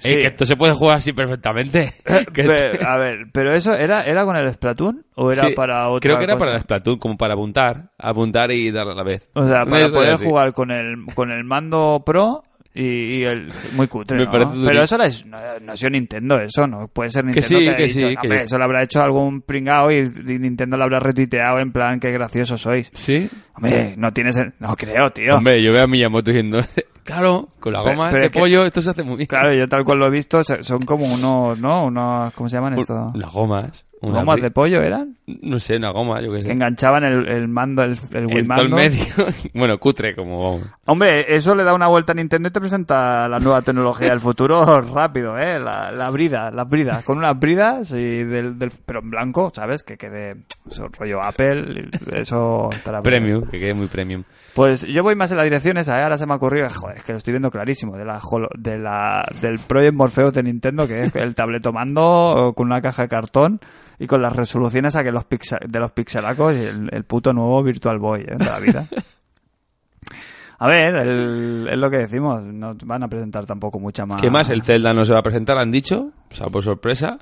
Eh, 0.02 0.08
Sí. 0.08 0.14
que 0.16 0.26
esto 0.26 0.44
se 0.44 0.56
puede 0.56 0.74
jugar 0.74 0.96
así 0.98 1.12
perfectamente. 1.12 1.90
A 2.86 2.96
ver, 2.98 3.26
¿pero 3.32 3.54
eso 3.54 3.74
era, 3.74 4.02
era 4.02 4.24
con 4.24 4.36
el 4.36 4.50
Splatoon 4.50 5.06
o 5.14 5.30
era 5.30 5.48
Sí, 5.48 5.54
para 5.54 5.88
otra 5.88 6.00
Creo 6.00 6.18
que 6.18 6.24
era 6.24 6.34
cosa? 6.34 6.44
para 6.44 6.56
el 6.56 6.62
Splatoon, 6.62 6.98
como 6.98 7.16
para 7.16 7.34
apuntar. 7.34 7.90
Apuntar 7.98 8.50
y 8.50 8.70
dar 8.70 8.88
a 8.88 8.94
la 8.94 9.04
vez. 9.04 9.28
O 9.34 9.44
sea, 9.44 9.64
para 9.64 9.88
poder 9.88 10.14
así. 10.14 10.24
jugar 10.24 10.52
con 10.52 10.70
el, 10.72 10.96
con 11.14 11.30
el 11.30 11.44
mando 11.44 12.02
Pro 12.04 12.42
y, 12.74 12.82
y 13.20 13.24
el... 13.24 13.50
Muy 13.74 13.86
cutre, 13.86 14.16
Me 14.18 14.24
¿no? 14.24 14.30
parece 14.30 14.50
Pero 14.64 14.82
eso 14.82 14.98
la 14.98 15.06
es- 15.06 15.24
no, 15.24 15.38
no 15.62 15.72
ha 15.72 15.76
sido 15.76 15.90
Nintendo, 15.90 16.40
eso, 16.40 16.66
¿no? 16.66 16.88
Puede 16.88 17.10
ser 17.10 17.24
Nintendo 17.24 17.46
sí, 17.48 17.76
que 17.76 17.82
dicho, 17.86 17.98
sí, 18.00 18.04
"No, 18.14 18.20
que- 18.20 18.26
hombre, 18.28 18.42
eso 18.42 18.58
lo 18.58 18.64
habrá 18.64 18.82
hecho 18.82 19.00
algún 19.00 19.42
pringao 19.42 19.90
y, 19.92 19.96
y 19.98 20.38
Nintendo 20.38 20.76
lo 20.76 20.84
habrá 20.84 20.98
retuiteado 21.00 21.58
en 21.60 21.70
plan, 21.72 22.00
qué 22.00 22.10
graciosos 22.10 22.60
sois. 22.60 22.90
¿Sí? 22.92 23.28
Hombre, 23.56 23.94
no 23.96 24.12
tienes... 24.12 24.36
No 24.58 24.74
creo, 24.76 25.10
tío. 25.10 25.34
Hombre, 25.36 25.62
yo 25.62 25.72
veo 25.72 25.84
a 25.84 25.86
Miyamoto 25.86 26.30
diciendo, 26.30 26.60
claro, 27.04 27.48
con 27.60 27.72
la 27.72 27.82
Pero- 27.84 27.94
goma 27.96 28.08
pero 28.10 28.20
de 28.22 28.26
es 28.26 28.32
que- 28.32 28.40
pollo 28.40 28.66
esto 28.66 28.82
se 28.82 28.90
hace 28.90 29.02
muy 29.04 29.16
bien. 29.18 29.26
Claro, 29.28 29.54
yo 29.54 29.68
tal 29.68 29.84
cual 29.84 29.98
lo 30.00 30.06
he 30.06 30.10
visto, 30.10 30.42
son 30.42 30.84
como 30.84 31.04
unos, 31.06 31.58
¿no? 31.60 31.84
Unos, 31.86 32.32
¿cómo 32.34 32.48
se 32.48 32.56
llaman 32.56 32.78
esto? 32.78 33.12
Las 33.14 33.32
gomas. 33.32 33.84
Una 34.04 34.20
¿Gomas 34.20 34.40
de 34.40 34.50
pollo 34.50 34.82
eran? 34.82 35.16
No 35.42 35.58
sé, 35.58 35.76
una 35.76 35.90
goma, 35.90 36.20
yo 36.20 36.32
qué 36.32 36.42
sé. 36.42 36.46
Que 36.48 36.52
enganchaban 36.52 37.04
el, 37.04 37.26
el 37.28 37.48
mando, 37.48 37.82
el, 37.82 37.98
el 38.12 38.26
Wii 38.26 38.38
en 38.38 38.48
todo 38.48 38.62
el 38.62 38.68
mando. 38.70 38.76
medio. 38.76 39.04
bueno, 39.54 39.78
cutre 39.78 40.14
como 40.14 40.38
vamos. 40.42 40.68
Hombre, 40.86 41.34
eso 41.34 41.54
le 41.54 41.64
da 41.64 41.74
una 41.74 41.86
vuelta 41.88 42.12
a 42.12 42.14
Nintendo 42.14 42.48
y 42.48 42.52
te 42.52 42.60
presenta 42.60 43.26
la 43.28 43.38
nueva 43.38 43.62
tecnología 43.62 44.10
del 44.10 44.20
futuro 44.20 44.80
rápido, 44.94 45.38
¿eh? 45.38 45.58
La, 45.58 45.90
la 45.92 46.10
brida, 46.10 46.50
las 46.50 46.68
bridas. 46.68 47.04
Con 47.04 47.18
unas 47.18 47.38
bridas 47.38 47.90
y 47.92 48.24
del, 48.24 48.58
del, 48.58 48.70
pero 48.84 49.00
en 49.00 49.10
blanco, 49.10 49.50
¿sabes? 49.54 49.82
Que 49.82 49.96
quede 49.96 50.36
eso, 50.70 50.88
rollo 50.98 51.22
Apple, 51.22 51.88
eso 52.12 52.70
estará 52.72 53.00
bien. 53.00 53.22
Premium, 53.22 53.42
que 53.50 53.58
quede 53.58 53.74
muy 53.74 53.86
premium. 53.86 54.22
Pues 54.54 54.86
yo 54.86 55.02
voy 55.02 55.16
más 55.16 55.32
en 55.32 55.38
la 55.38 55.42
dirección 55.42 55.78
esa, 55.78 55.98
¿eh? 55.98 56.04
ahora 56.04 56.16
se 56.16 56.26
me 56.26 56.32
ha 56.32 56.36
ocurrido, 56.36 56.68
joder, 56.70 56.98
es 56.98 57.02
que 57.02 57.12
lo 57.12 57.18
estoy 57.18 57.32
viendo 57.32 57.50
clarísimo, 57.50 57.96
de 57.96 58.04
la, 58.04 58.20
de 58.56 58.78
la 58.78 59.26
del 59.40 59.58
Project 59.58 59.94
Morpheus 59.94 60.32
de 60.32 60.44
Nintendo, 60.44 60.86
que 60.86 61.02
es 61.02 61.16
el 61.16 61.34
tabletomando 61.34 62.52
con 62.56 62.66
una 62.66 62.80
caja 62.80 63.02
de 63.02 63.08
cartón 63.08 63.60
y 63.98 64.06
con 64.06 64.20
las 64.22 64.34
resoluciones 64.34 64.96
a 64.96 65.04
que 65.04 65.12
los 65.12 65.24
pixel, 65.24 65.58
de 65.68 65.78
los 65.80 65.92
pixelacos 65.92 66.54
y 66.54 66.60
el, 66.64 66.88
el 66.92 67.04
puto 67.04 67.32
nuevo 67.32 67.62
Virtual 67.62 67.98
Boy 67.98 68.20
¿eh? 68.22 68.36
de 68.38 68.44
la 68.44 68.60
vida. 68.60 68.86
A 70.58 70.68
ver, 70.68 70.94
el- 70.94 71.68
es 71.70 71.76
lo 71.78 71.90
que 71.90 71.98
decimos, 71.98 72.42
no 72.42 72.74
van 72.84 73.02
a 73.02 73.08
presentar 73.08 73.44
tampoco 73.44 73.78
mucha 73.80 74.06
más. 74.06 74.20
¿Qué 74.22 74.30
más? 74.30 74.48
El 74.50 74.62
Zelda 74.62 74.94
no 74.94 75.04
se 75.04 75.12
va 75.12 75.18
a 75.18 75.22
presentar, 75.22 75.58
han 75.58 75.70
dicho, 75.72 76.12
o 76.30 76.34
sea, 76.34 76.46
por 76.46 76.62
sorpresa. 76.62 77.18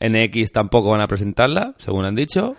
NX 0.00 0.52
tampoco 0.52 0.90
van 0.90 1.00
a 1.00 1.06
presentarla, 1.06 1.74
según 1.78 2.04
han 2.04 2.14
dicho. 2.14 2.56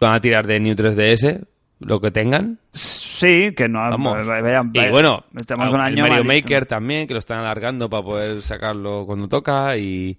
Van 0.00 0.14
a 0.14 0.20
tirar 0.20 0.46
de 0.46 0.60
New 0.60 0.74
3DS, 0.74 1.46
lo 1.80 2.00
que 2.00 2.10
tengan. 2.10 2.58
Sí, 2.72 3.52
que 3.56 3.68
no. 3.68 3.78
Vamos. 3.78 4.26
vayan- 4.26 4.70
y 4.74 4.78
vayan- 4.78 4.90
bueno, 4.92 5.24
estamos 5.34 5.68
el 5.68 5.74
un 5.74 5.80
año 5.80 6.02
Mario 6.06 6.24
malito. 6.24 6.46
Maker 6.48 6.66
también, 6.66 7.06
que 7.06 7.14
lo 7.14 7.18
están 7.20 7.38
alargando 7.38 7.88
para 7.88 8.02
poder 8.02 8.42
sacarlo 8.42 9.06
cuando 9.06 9.28
toca 9.28 9.76
y 9.78 10.18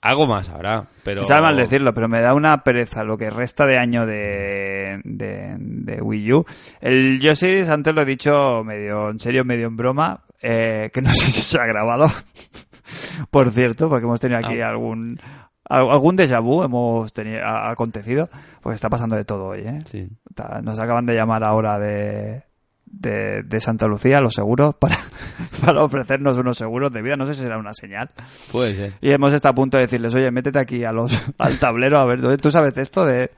algo 0.00 0.26
más 0.26 0.48
habrá, 0.50 0.84
pero... 1.02 1.24
Sabe 1.24 1.42
mal 1.42 1.56
decirlo, 1.56 1.92
pero 1.94 2.08
me 2.08 2.20
da 2.20 2.34
una 2.34 2.62
pereza 2.62 3.02
lo 3.02 3.18
que 3.18 3.28
resta 3.30 3.66
de 3.66 3.78
año 3.78 4.06
de, 4.06 5.00
de, 5.04 5.56
de 5.58 6.00
Wii 6.00 6.32
U. 6.32 6.44
El 6.80 7.18
Yoshi, 7.20 7.62
antes 7.68 7.94
lo 7.94 8.02
he 8.02 8.06
dicho 8.06 8.62
medio 8.64 9.10
en 9.10 9.18
serio, 9.18 9.44
medio 9.44 9.66
en 9.66 9.76
broma, 9.76 10.20
eh, 10.40 10.90
que 10.92 11.02
no 11.02 11.08
sé 11.14 11.26
si 11.26 11.40
se 11.40 11.58
ha 11.58 11.66
grabado, 11.66 12.06
por 13.30 13.50
cierto, 13.52 13.88
porque 13.88 14.04
hemos 14.04 14.20
tenido 14.20 14.38
aquí 14.40 14.60
Ah. 14.60 14.68
algún 14.70 15.18
al- 15.68 15.90
algún 15.90 16.16
déjà 16.16 16.40
vu 16.40 16.62
hemos 16.62 17.12
tenido, 17.12 17.44
ha 17.44 17.70
acontecido, 17.70 18.28
porque 18.62 18.76
está 18.76 18.88
pasando 18.88 19.16
de 19.16 19.24
todo 19.24 19.46
hoy, 19.46 19.62
¿eh? 19.66 19.80
Sí. 19.86 20.08
Nos 20.62 20.78
acaban 20.78 21.06
de 21.06 21.14
llamar 21.16 21.42
ahora 21.42 21.78
de, 21.80 22.44
de, 22.86 23.42
de 23.42 23.60
Santa 23.60 23.86
Lucía, 23.86 24.20
los 24.20 24.32
seguros, 24.34 24.74
para, 24.80 24.96
para 25.64 25.84
ofrecernos 25.84 26.36
unos 26.38 26.56
seguros 26.56 26.92
de 26.92 27.02
vida. 27.02 27.16
No 27.16 27.26
sé 27.26 27.34
si 27.34 27.40
será 27.40 27.58
una 27.58 27.72
señal. 27.74 28.10
Puede 28.52 28.74
ser. 28.74 28.92
Y 29.00 29.10
hemos 29.10 29.32
estado 29.34 29.52
a 29.52 29.54
punto 29.56 29.76
de 29.76 29.82
decirles, 29.84 30.14
oye, 30.14 30.30
métete 30.30 30.58
aquí 30.58 30.84
a 30.84 30.92
los, 30.92 31.12
al 31.38 31.58
tablero 31.58 31.98
a 31.98 32.06
ver, 32.06 32.38
¿tú 32.38 32.50
sabes 32.50 32.76
esto 32.78 33.04
de, 33.04 33.30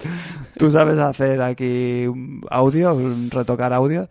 tú 0.57 0.71
sabes 0.71 0.99
hacer 0.99 1.43
aquí 1.43 2.07
un 2.07 2.43
audio, 2.51 2.95
un 2.95 3.31
retocar 3.31 3.73
audio? 3.73 4.09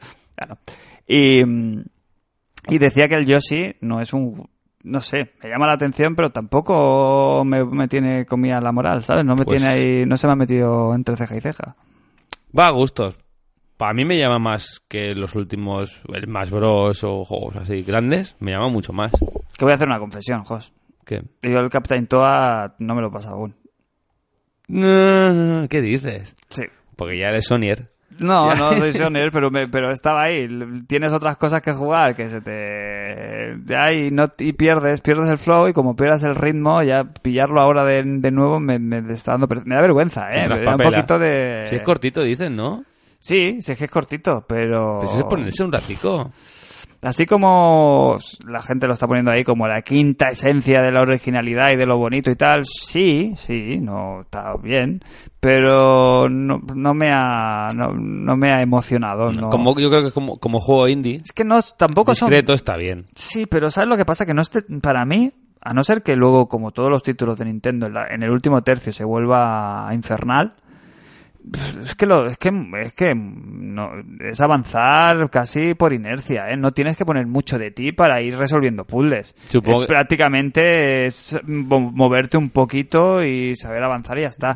Y, 1.08 1.42
y 1.42 2.78
decía 2.80 3.08
que 3.08 3.16
el 3.16 3.26
Yoshi 3.26 3.76
no 3.82 4.02
es 4.02 4.14
un, 4.14 4.50
no 4.84 5.02
sé, 5.02 5.34
me 5.44 5.50
llama 5.50 5.68
la 5.68 5.74
atención, 5.74 6.16
pero 6.16 6.32
tampoco 6.32 7.44
me, 7.46 7.64
me 7.66 7.88
tiene 7.88 8.26
comida 8.26 8.60
la 8.62 8.72
moral, 8.72 9.04
¿sabes? 9.04 9.24
No 9.26 9.36
me 9.36 9.46
Pues- 9.46 9.58
tiene 9.62 9.72
ahí, 9.74 10.06
no 10.06 10.18
se 10.18 10.28
me 10.28 10.34
ha 10.34 10.38
metido 10.38 10.94
entre 10.94 11.16
ceja 11.16 11.38
y 11.38 11.42
ceja. 11.42 11.76
Va 12.58 12.68
a 12.68 12.72
gustos. 12.72 13.18
Para 13.78 13.94
mí 13.94 14.06
me 14.06 14.18
llama 14.18 14.40
más 14.40 14.82
que 14.88 15.14
los 15.14 15.36
últimos, 15.36 16.02
el 16.12 16.24
Smash 16.24 16.50
Bros. 16.50 17.04
o 17.04 17.24
juegos 17.24 17.58
así 17.58 17.84
grandes, 17.84 18.36
me 18.40 18.52
llama 18.52 18.70
mucho 18.70 18.92
más. 18.92 19.12
Que 19.58 19.66
voy 19.66 19.72
a 19.72 19.76
hacer 19.76 19.88
una 19.88 20.00
confesión, 20.00 20.44
Jos. 20.44 20.74
¿Qué? 21.06 21.22
Yo 21.44 21.60
el 21.60 21.70
Captain 21.70 22.08
Toa 22.08 22.76
no 22.80 22.96
me 22.96 23.02
lo 23.02 23.10
he 23.10 23.12
pasado 23.12 23.36
aún. 23.36 23.56
No, 24.68 25.68
¿Qué 25.70 25.82
dices? 25.82 26.36
Sí. 26.50 26.64
Porque 26.96 27.18
ya 27.18 27.28
eres 27.28 27.46
Sonier. 27.46 27.90
No, 28.20 28.54
no 28.56 28.78
soy 28.78 28.94
Sonyer, 28.94 29.32
pero, 29.32 29.52
me, 29.52 29.68
pero 29.68 29.92
estaba 29.92 30.24
ahí. 30.24 30.48
Tienes 30.88 31.14
otras 31.14 31.38
cosas 31.38 31.62
que 31.62 31.72
jugar 31.72 32.16
que 32.16 32.30
se 32.30 32.42
te... 32.42 33.58
Ya 33.66 33.92
y, 33.94 34.12
no, 34.12 34.26
y 34.40 34.54
pierdes, 34.54 35.02
pierdes 35.02 35.30
el 35.30 35.38
flow 35.38 35.68
y 35.68 35.74
como 35.74 35.96
pierdas 35.96 36.24
el 36.24 36.36
ritmo, 36.36 36.82
ya 36.82 37.04
pillarlo 37.04 37.62
ahora 37.62 37.86
de, 37.86 38.04
de 38.04 38.32
nuevo 38.32 38.60
me, 38.60 38.80
me 38.80 38.98
está 39.14 39.34
dando... 39.34 39.48
Me 39.66 39.76
da 39.76 39.82
vergüenza, 39.82 40.30
¿eh? 40.32 40.48
Me 40.50 40.64
da 40.64 40.76
un 40.76 40.82
poquito 40.82 41.20
de... 41.20 41.68
Si 41.68 41.76
es 41.76 41.82
cortito, 41.84 42.24
dicen, 42.24 42.56
¿no? 42.56 42.84
Sí, 43.28 43.58
sí 43.62 43.74
es 43.74 43.78
que 43.78 43.86
es 43.86 43.92
cortito, 43.92 44.46
pero... 44.48 45.00
Pues 45.00 45.14
es 45.16 45.24
ponerse 45.26 45.64
un 45.64 45.72
ratico. 45.72 46.32
Así 47.02 47.26
como 47.28 48.18
la 48.48 48.62
gente 48.64 48.88
lo 48.88 48.94
está 48.94 49.06
poniendo 49.06 49.32
ahí 49.32 49.44
como 49.44 49.68
la 49.68 49.82
quinta 49.82 50.30
esencia 50.30 50.82
de 50.82 50.92
la 50.92 51.02
originalidad 51.02 51.70
y 51.72 51.76
de 51.76 51.86
lo 51.86 51.98
bonito 51.98 52.32
y 52.32 52.36
tal, 52.36 52.64
sí, 52.66 53.34
sí, 53.38 53.78
no 53.80 54.22
está 54.22 54.56
bien, 54.64 55.02
pero 55.40 56.28
no, 56.28 56.60
no 56.74 56.94
me 56.96 57.12
ha 57.12 57.68
no, 57.76 57.94
no 57.94 58.36
me 58.36 58.52
ha 58.52 58.62
emocionado. 58.62 59.32
no. 59.32 59.50
Como, 59.50 59.78
yo 59.80 59.90
creo 59.90 60.04
que 60.06 60.12
como, 60.12 60.38
como 60.38 60.60
juego 60.60 60.88
indie, 60.88 61.22
Es 61.24 61.34
que 61.34 61.44
no 61.44 61.60
tampoco 61.78 62.16
son 62.16 62.30
discreto 62.30 62.54
está 62.54 62.76
bien. 62.78 63.06
Sí, 63.14 63.46
pero 63.46 63.70
¿sabes 63.70 63.90
lo 63.90 63.98
que 63.98 64.06
pasa? 64.06 64.26
Que 64.26 64.34
no 64.34 64.42
esté, 64.42 64.64
para 64.82 65.06
mí, 65.06 65.32
a 65.62 65.74
no 65.74 65.84
ser 65.84 66.02
que 66.02 66.16
luego, 66.16 66.48
como 66.48 66.72
todos 66.72 66.90
los 66.90 67.04
títulos 67.04 67.38
de 67.38 67.46
Nintendo, 67.46 67.86
en, 67.88 67.94
la- 67.94 68.08
en 68.10 68.24
el 68.24 68.32
último 68.32 68.64
tercio 68.64 68.92
se 68.92 69.04
vuelva 69.04 69.88
infernal, 69.94 70.56
es 71.82 71.96
que 71.96 72.06
lo, 72.06 72.26
es 72.28 72.38
que, 72.38 72.50
es 72.82 72.94
que 72.94 73.14
no, 73.16 73.92
es 74.20 74.42
avanzar 74.42 75.30
casi 75.30 75.74
por 75.76 75.94
inercia, 75.94 76.50
¿eh? 76.50 76.58
No 76.58 76.72
tienes 76.72 76.98
que 76.98 77.06
poner 77.06 77.28
mucho 77.28 77.58
de 77.58 77.72
ti 77.72 77.92
para 77.92 78.22
ir 78.22 78.36
resolviendo 78.38 78.86
puzzles. 78.86 79.36
Supongo 79.50 79.82
Es 79.82 79.88
que- 79.88 79.94
prácticamente 79.94 81.06
es 81.06 81.40
mo- 81.46 81.80
moverte 81.92 82.38
un 82.38 82.50
poquito 82.50 83.24
y 83.24 83.56
saber 83.56 83.84
avanzar 83.84 84.18
y 84.18 84.22
ya 84.22 84.28
está. 84.28 84.56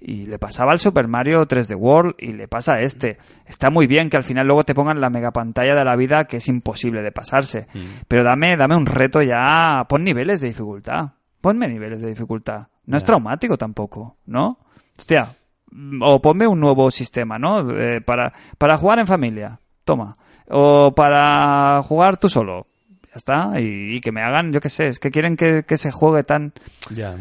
Y 0.00 0.26
le 0.26 0.38
pasaba 0.38 0.70
al 0.70 0.78
Super 0.78 1.08
Mario 1.08 1.44
3D 1.48 1.74
World 1.74 2.14
y 2.18 2.32
le 2.32 2.46
pasa 2.46 2.74
a 2.74 2.80
este. 2.82 3.18
Está 3.46 3.68
muy 3.70 3.88
bien 3.88 4.08
que 4.08 4.16
al 4.16 4.22
final 4.22 4.46
luego 4.46 4.62
te 4.64 4.74
pongan 4.74 5.00
la 5.00 5.10
mega 5.10 5.32
pantalla 5.32 5.74
de 5.74 5.84
la 5.84 5.96
vida 5.96 6.24
que 6.26 6.36
es 6.36 6.46
imposible 6.46 7.02
de 7.02 7.10
pasarse. 7.10 7.66
Pero 8.06 8.22
dame, 8.22 8.56
dame 8.56 8.76
un 8.76 8.86
reto 8.86 9.22
ya. 9.22 9.84
Pon 9.88 10.04
niveles 10.04 10.40
de 10.40 10.46
dificultad. 10.48 11.10
Ponme 11.40 11.66
niveles 11.66 12.00
de 12.00 12.08
dificultad. 12.08 12.68
No 12.86 12.96
es 12.96 13.02
traumático 13.04 13.56
tampoco, 13.58 14.18
¿no? 14.26 14.58
Hostia. 14.96 15.28
Mm, 15.70 16.02
O 16.02 16.20
ponme 16.20 16.46
un 16.46 16.60
nuevo 16.60 16.90
sistema, 16.90 17.38
¿no? 17.38 17.70
Eh, 17.70 18.00
para, 18.00 18.32
para 18.58 18.76
jugar 18.78 18.98
en 18.98 19.06
familia. 19.06 19.58
Toma. 19.84 20.12
O 20.50 20.94
para 20.94 21.82
jugar 21.82 22.16
tú 22.18 22.28
solo. 22.28 22.66
Ya 23.06 23.14
está. 23.16 23.60
Y, 23.60 23.96
y 23.96 24.00
que 24.00 24.12
me 24.12 24.22
hagan, 24.22 24.52
yo 24.52 24.60
qué 24.60 24.68
sé, 24.68 24.88
es 24.88 24.98
que 24.98 25.10
quieren 25.10 25.36
que, 25.36 25.62
que 25.64 25.76
se 25.76 25.90
juegue 25.90 26.24
tan 26.24 26.52
Ya. 26.94 27.16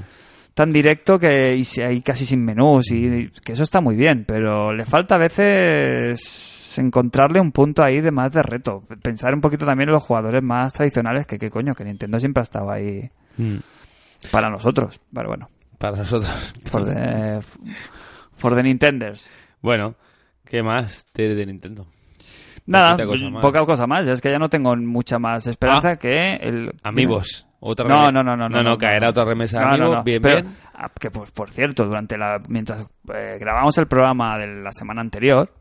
tan 0.54 0.72
directo 0.72 1.18
que 1.20 1.56
y 1.56 2.02
casi 2.02 2.26
sin 2.26 2.44
menús 2.44 2.92
y, 2.92 3.06
y 3.06 3.28
que 3.30 3.54
eso 3.54 3.64
está 3.64 3.80
muy 3.80 3.96
bien, 3.96 4.26
pero 4.28 4.74
le 4.74 4.86
falta 4.86 5.16
a 5.16 5.20
veces 5.20 6.78
encontrarle 6.78 7.40
un 7.40 7.52
punto 7.52 7.84
ahí 7.84 8.02
de 8.02 8.12
más 8.12 8.34
de 8.34 8.44
reto. 8.44 8.84
Pensar 9.02 9.34
un 9.34 9.42
poquito 9.42 9.66
también 9.66 9.90
en 9.90 9.94
los 9.94 10.04
jugadores 10.04 10.44
más 10.44 10.74
tradicionales 10.74 11.26
que 11.26 11.38
qué 11.38 11.50
coño, 11.50 11.74
que 11.74 11.84
Nintendo 11.84 12.20
siempre 12.20 12.42
ha 12.42 12.44
estado 12.44 12.70
ahí 12.72 13.10
Mm. 13.38 13.58
para 14.32 14.50
nosotros. 14.50 15.00
Pero 15.14 15.28
bueno, 15.30 15.48
Para 15.78 15.98
nosotros. 15.98 16.54
for 16.66 16.84
the, 16.86 17.40
for 18.38 18.56
the 18.56 18.64
Nintenders. 18.64 19.30
Bueno, 19.62 19.96
¿qué 20.46 20.64
más 20.64 21.06
de, 21.14 21.36
de 21.36 21.46
Nintendo? 21.46 21.86
Nada, 22.66 22.98
cosa 23.06 23.30
más. 23.30 23.42
poca 23.42 23.66
cosa 23.66 23.88
más. 23.88 24.06
Es 24.08 24.22
que 24.22 24.30
ya 24.32 24.40
no 24.40 24.50
tengo 24.50 24.76
mucha 24.76 25.20
más 25.20 25.48
esperanza 25.48 25.92
Ah, 25.92 25.96
que 25.98 26.34
el... 26.36 26.72
Amigos. 26.84 27.46
Otra 27.60 27.88
No, 27.88 28.12
no, 28.12 28.22
no, 28.24 28.36
no, 28.36 28.48
No, 28.50 28.62
no, 28.62 28.78
caerá 28.78 29.10
otra 29.10 29.24
remesa 29.26 29.60
No, 29.62 29.68
amigos. 29.70 29.96
no. 29.98 30.04
Bien, 30.04 30.22
Pero, 30.22 30.42
bien. 30.44 30.56
ah, 30.76 30.90
que 31.00 31.10
por, 31.10 31.32
por 31.34 31.50
cierto, 31.50 31.86
durante 31.86 32.18
la 32.18 32.42
mientras 32.50 32.82
eh, 33.14 33.38
grabamos 33.40 33.78
el 33.78 33.88
programa 33.88 34.38
de 34.38 34.62
la 34.62 34.72
semana 34.72 35.02
anterior, 35.02 35.52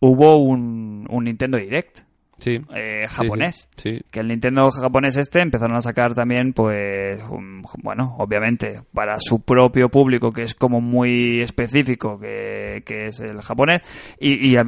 hubo 0.00 0.36
un, 0.38 1.04
un 1.10 1.24
Nintendo 1.24 1.58
Direct 1.58 2.00
Sí. 2.38 2.60
eh, 2.74 3.06
japonés. 3.08 3.68
Sí. 3.76 3.96
sí. 3.96 4.02
Que 4.10 4.20
el 4.20 4.28
Nintendo 4.28 4.70
japonés 4.70 5.16
este 5.16 5.40
empezaron 5.40 5.76
a 5.76 5.80
sacar 5.80 6.14
también, 6.14 6.52
pues, 6.52 7.20
un- 7.30 7.62
bueno, 7.82 8.14
obviamente, 8.18 8.82
para 8.92 9.18
su 9.20 9.40
propio 9.40 9.88
público, 9.88 10.32
que 10.32 10.42
es 10.42 10.54
como 10.54 10.80
muy 10.80 11.40
específico, 11.40 12.18
que, 12.18 12.82
que 12.84 13.06
es 13.08 13.20
el 13.20 13.40
japonés. 13.40 13.80
Y, 14.20 14.50
y, 14.52 14.56
eh, 14.56 14.62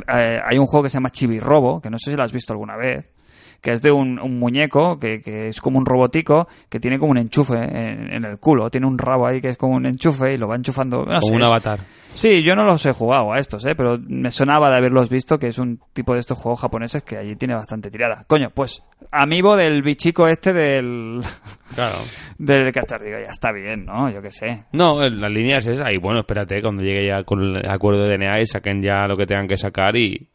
hay 0.45 0.59
un 0.59 0.67
juego 0.67 0.85
que 0.85 0.91
se 0.91 0.95
llama 0.95 1.11
Chibi 1.11 1.39
Robo, 1.41 1.81
que 1.81 1.91
no 1.91 1.99
sé 1.99 2.11
si 2.11 2.17
lo 2.17 2.23
has 2.23 2.33
visto 2.33 2.53
alguna 2.53 2.77
vez, 2.77 3.11
que 3.61 3.73
es 3.73 3.83
de 3.83 3.91
un, 3.91 4.19
un 4.21 4.39
muñeco 4.39 4.99
que, 4.99 5.21
que 5.21 5.49
es 5.49 5.61
como 5.61 5.79
un 5.79 5.87
robotico 5.87 6.47
que 6.69 6.79
tiene 6.81 6.99
como 6.99 7.11
un 7.13 7.19
enchufe 7.19 7.57
en, 7.59 8.13
en 8.13 8.25
el 8.25 8.39
culo. 8.39 8.71
Tiene 8.71 8.87
un 8.87 8.99
rabo 8.99 9.27
ahí 9.27 9.41
que 9.41 9.49
es 9.51 9.57
como 9.57 9.75
un 9.75 9.87
enchufe 9.87 10.35
y 10.35 10.39
lo 10.39 10.47
va 10.49 10.57
enchufando. 10.57 10.99
no 10.99 11.19
Como 11.19 11.21
sé, 11.21 11.35
un 11.35 11.41
es- 11.43 11.47
avatar. 11.47 11.81
Sí, 12.15 12.43
yo 12.43 12.57
no 12.57 12.65
los 12.65 12.85
he 12.87 12.93
jugado 12.93 13.33
a 13.33 13.39
estos, 13.39 13.65
¿eh? 13.67 13.75
pero 13.77 13.99
me 14.09 14.31
sonaba 14.33 14.71
de 14.71 14.77
haberlos 14.79 15.09
visto, 15.11 15.39
que 15.39 15.49
es 15.49 15.59
un 15.59 15.79
tipo 15.93 16.15
de 16.15 16.21
estos 16.21 16.39
juegos 16.39 16.61
japoneses 16.61 17.03
que 17.03 17.17
allí 17.19 17.37
tiene 17.37 17.55
bastante 17.55 17.91
tirada. 17.91 18.25
Coño, 18.27 18.51
pues, 18.53 18.83
amigo 19.13 19.57
del 19.57 19.83
bichico 19.83 20.27
este 20.27 20.53
del, 20.53 21.21
Claro. 21.77 21.97
del 22.39 22.73
cacharrigo, 22.73 23.19
ya 23.19 23.31
está 23.31 23.53
bien, 23.53 23.85
¿no? 23.85 24.11
Yo 24.11 24.21
qué 24.23 24.31
sé. 24.33 24.65
No, 24.73 25.07
la 25.09 25.29
línea 25.29 25.59
es 25.59 25.67
esa. 25.67 25.93
Y 25.93 25.99
bueno, 25.99 26.21
espérate 26.21 26.61
cuando 26.63 26.83
llegue 26.83 27.07
ya 27.07 27.23
con 27.25 27.41
el 27.57 27.69
acuerdo 27.71 28.05
de 28.09 28.17
DNA 28.17 28.41
y 28.41 28.47
saquen 28.47 28.83
ya 28.83 29.07
lo 29.07 29.17
que 29.17 29.27
tengan 29.27 29.47
que 29.47 29.59
sacar 29.59 29.95
y, 29.95 30.29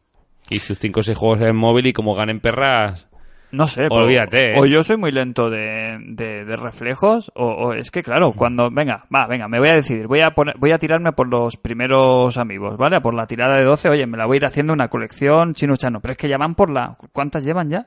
y 0.49 0.59
sus 0.59 0.77
5 0.77 0.99
o 0.99 1.03
6 1.03 1.17
juegos 1.17 1.41
en 1.41 1.55
móvil 1.55 1.87
y 1.87 1.91
como 1.93 2.13
ganen 2.15 2.39
perras. 2.39 3.09
No 3.53 3.67
sé. 3.67 3.85
Olvídate, 3.87 4.53
¿eh? 4.53 4.59
O 4.59 4.65
yo 4.65 4.83
soy 4.83 4.97
muy 4.97 5.11
lento 5.11 5.51
de, 5.51 5.99
de, 6.07 6.43
de 6.43 6.55
reflejos, 6.55 7.31
o, 7.35 7.45
o 7.45 7.73
es 7.73 7.91
que, 7.91 8.01
claro, 8.01 8.33
cuando... 8.33 8.71
Venga, 8.71 9.05
va, 9.13 9.27
venga, 9.27 9.47
me 9.47 9.59
voy 9.59 9.69
a 9.69 9.75
decidir. 9.75 10.07
Voy 10.07 10.21
a, 10.21 10.31
poner, 10.31 10.55
voy 10.57 10.71
a 10.71 10.79
tirarme 10.79 11.11
por 11.11 11.29
los 11.29 11.55
primeros 11.55 12.37
amigos, 12.37 12.77
¿vale? 12.77 12.99
Por 12.99 13.13
la 13.13 13.27
tirada 13.27 13.57
de 13.57 13.63
12, 13.63 13.89
oye, 13.89 14.07
me 14.07 14.17
la 14.17 14.25
voy 14.25 14.35
a 14.35 14.37
ir 14.37 14.45
haciendo 14.47 14.73
una 14.73 14.87
colección 14.87 15.53
chino-chano. 15.53 15.99
Pero 16.01 16.13
es 16.13 16.17
que 16.17 16.27
ya 16.27 16.39
van 16.39 16.55
por 16.55 16.71
la... 16.71 16.97
¿Cuántas 17.11 17.45
llevan 17.45 17.69
ya? 17.69 17.85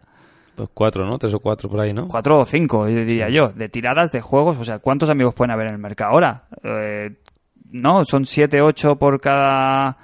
Pues 0.54 0.68
cuatro, 0.72 1.04
¿no? 1.04 1.18
Tres 1.18 1.34
o 1.34 1.40
cuatro 1.40 1.68
por 1.68 1.80
ahí, 1.80 1.92
¿no? 1.92 2.06
cuatro 2.06 2.38
o 2.38 2.44
cinco, 2.44 2.86
diría 2.86 3.28
yo, 3.28 3.48
de 3.48 3.68
tiradas 3.68 4.12
de 4.12 4.20
juegos. 4.20 4.58
O 4.58 4.64
sea, 4.64 4.78
¿cuántos 4.78 5.10
amigos 5.10 5.34
pueden 5.34 5.50
haber 5.50 5.66
en 5.66 5.72
el 5.72 5.80
mercado 5.80 6.12
ahora? 6.12 6.44
Eh, 6.62 7.10
no, 7.72 8.04
son 8.04 8.24
siete, 8.24 8.62
ocho 8.62 8.96
por 8.96 9.20
cada... 9.20 9.96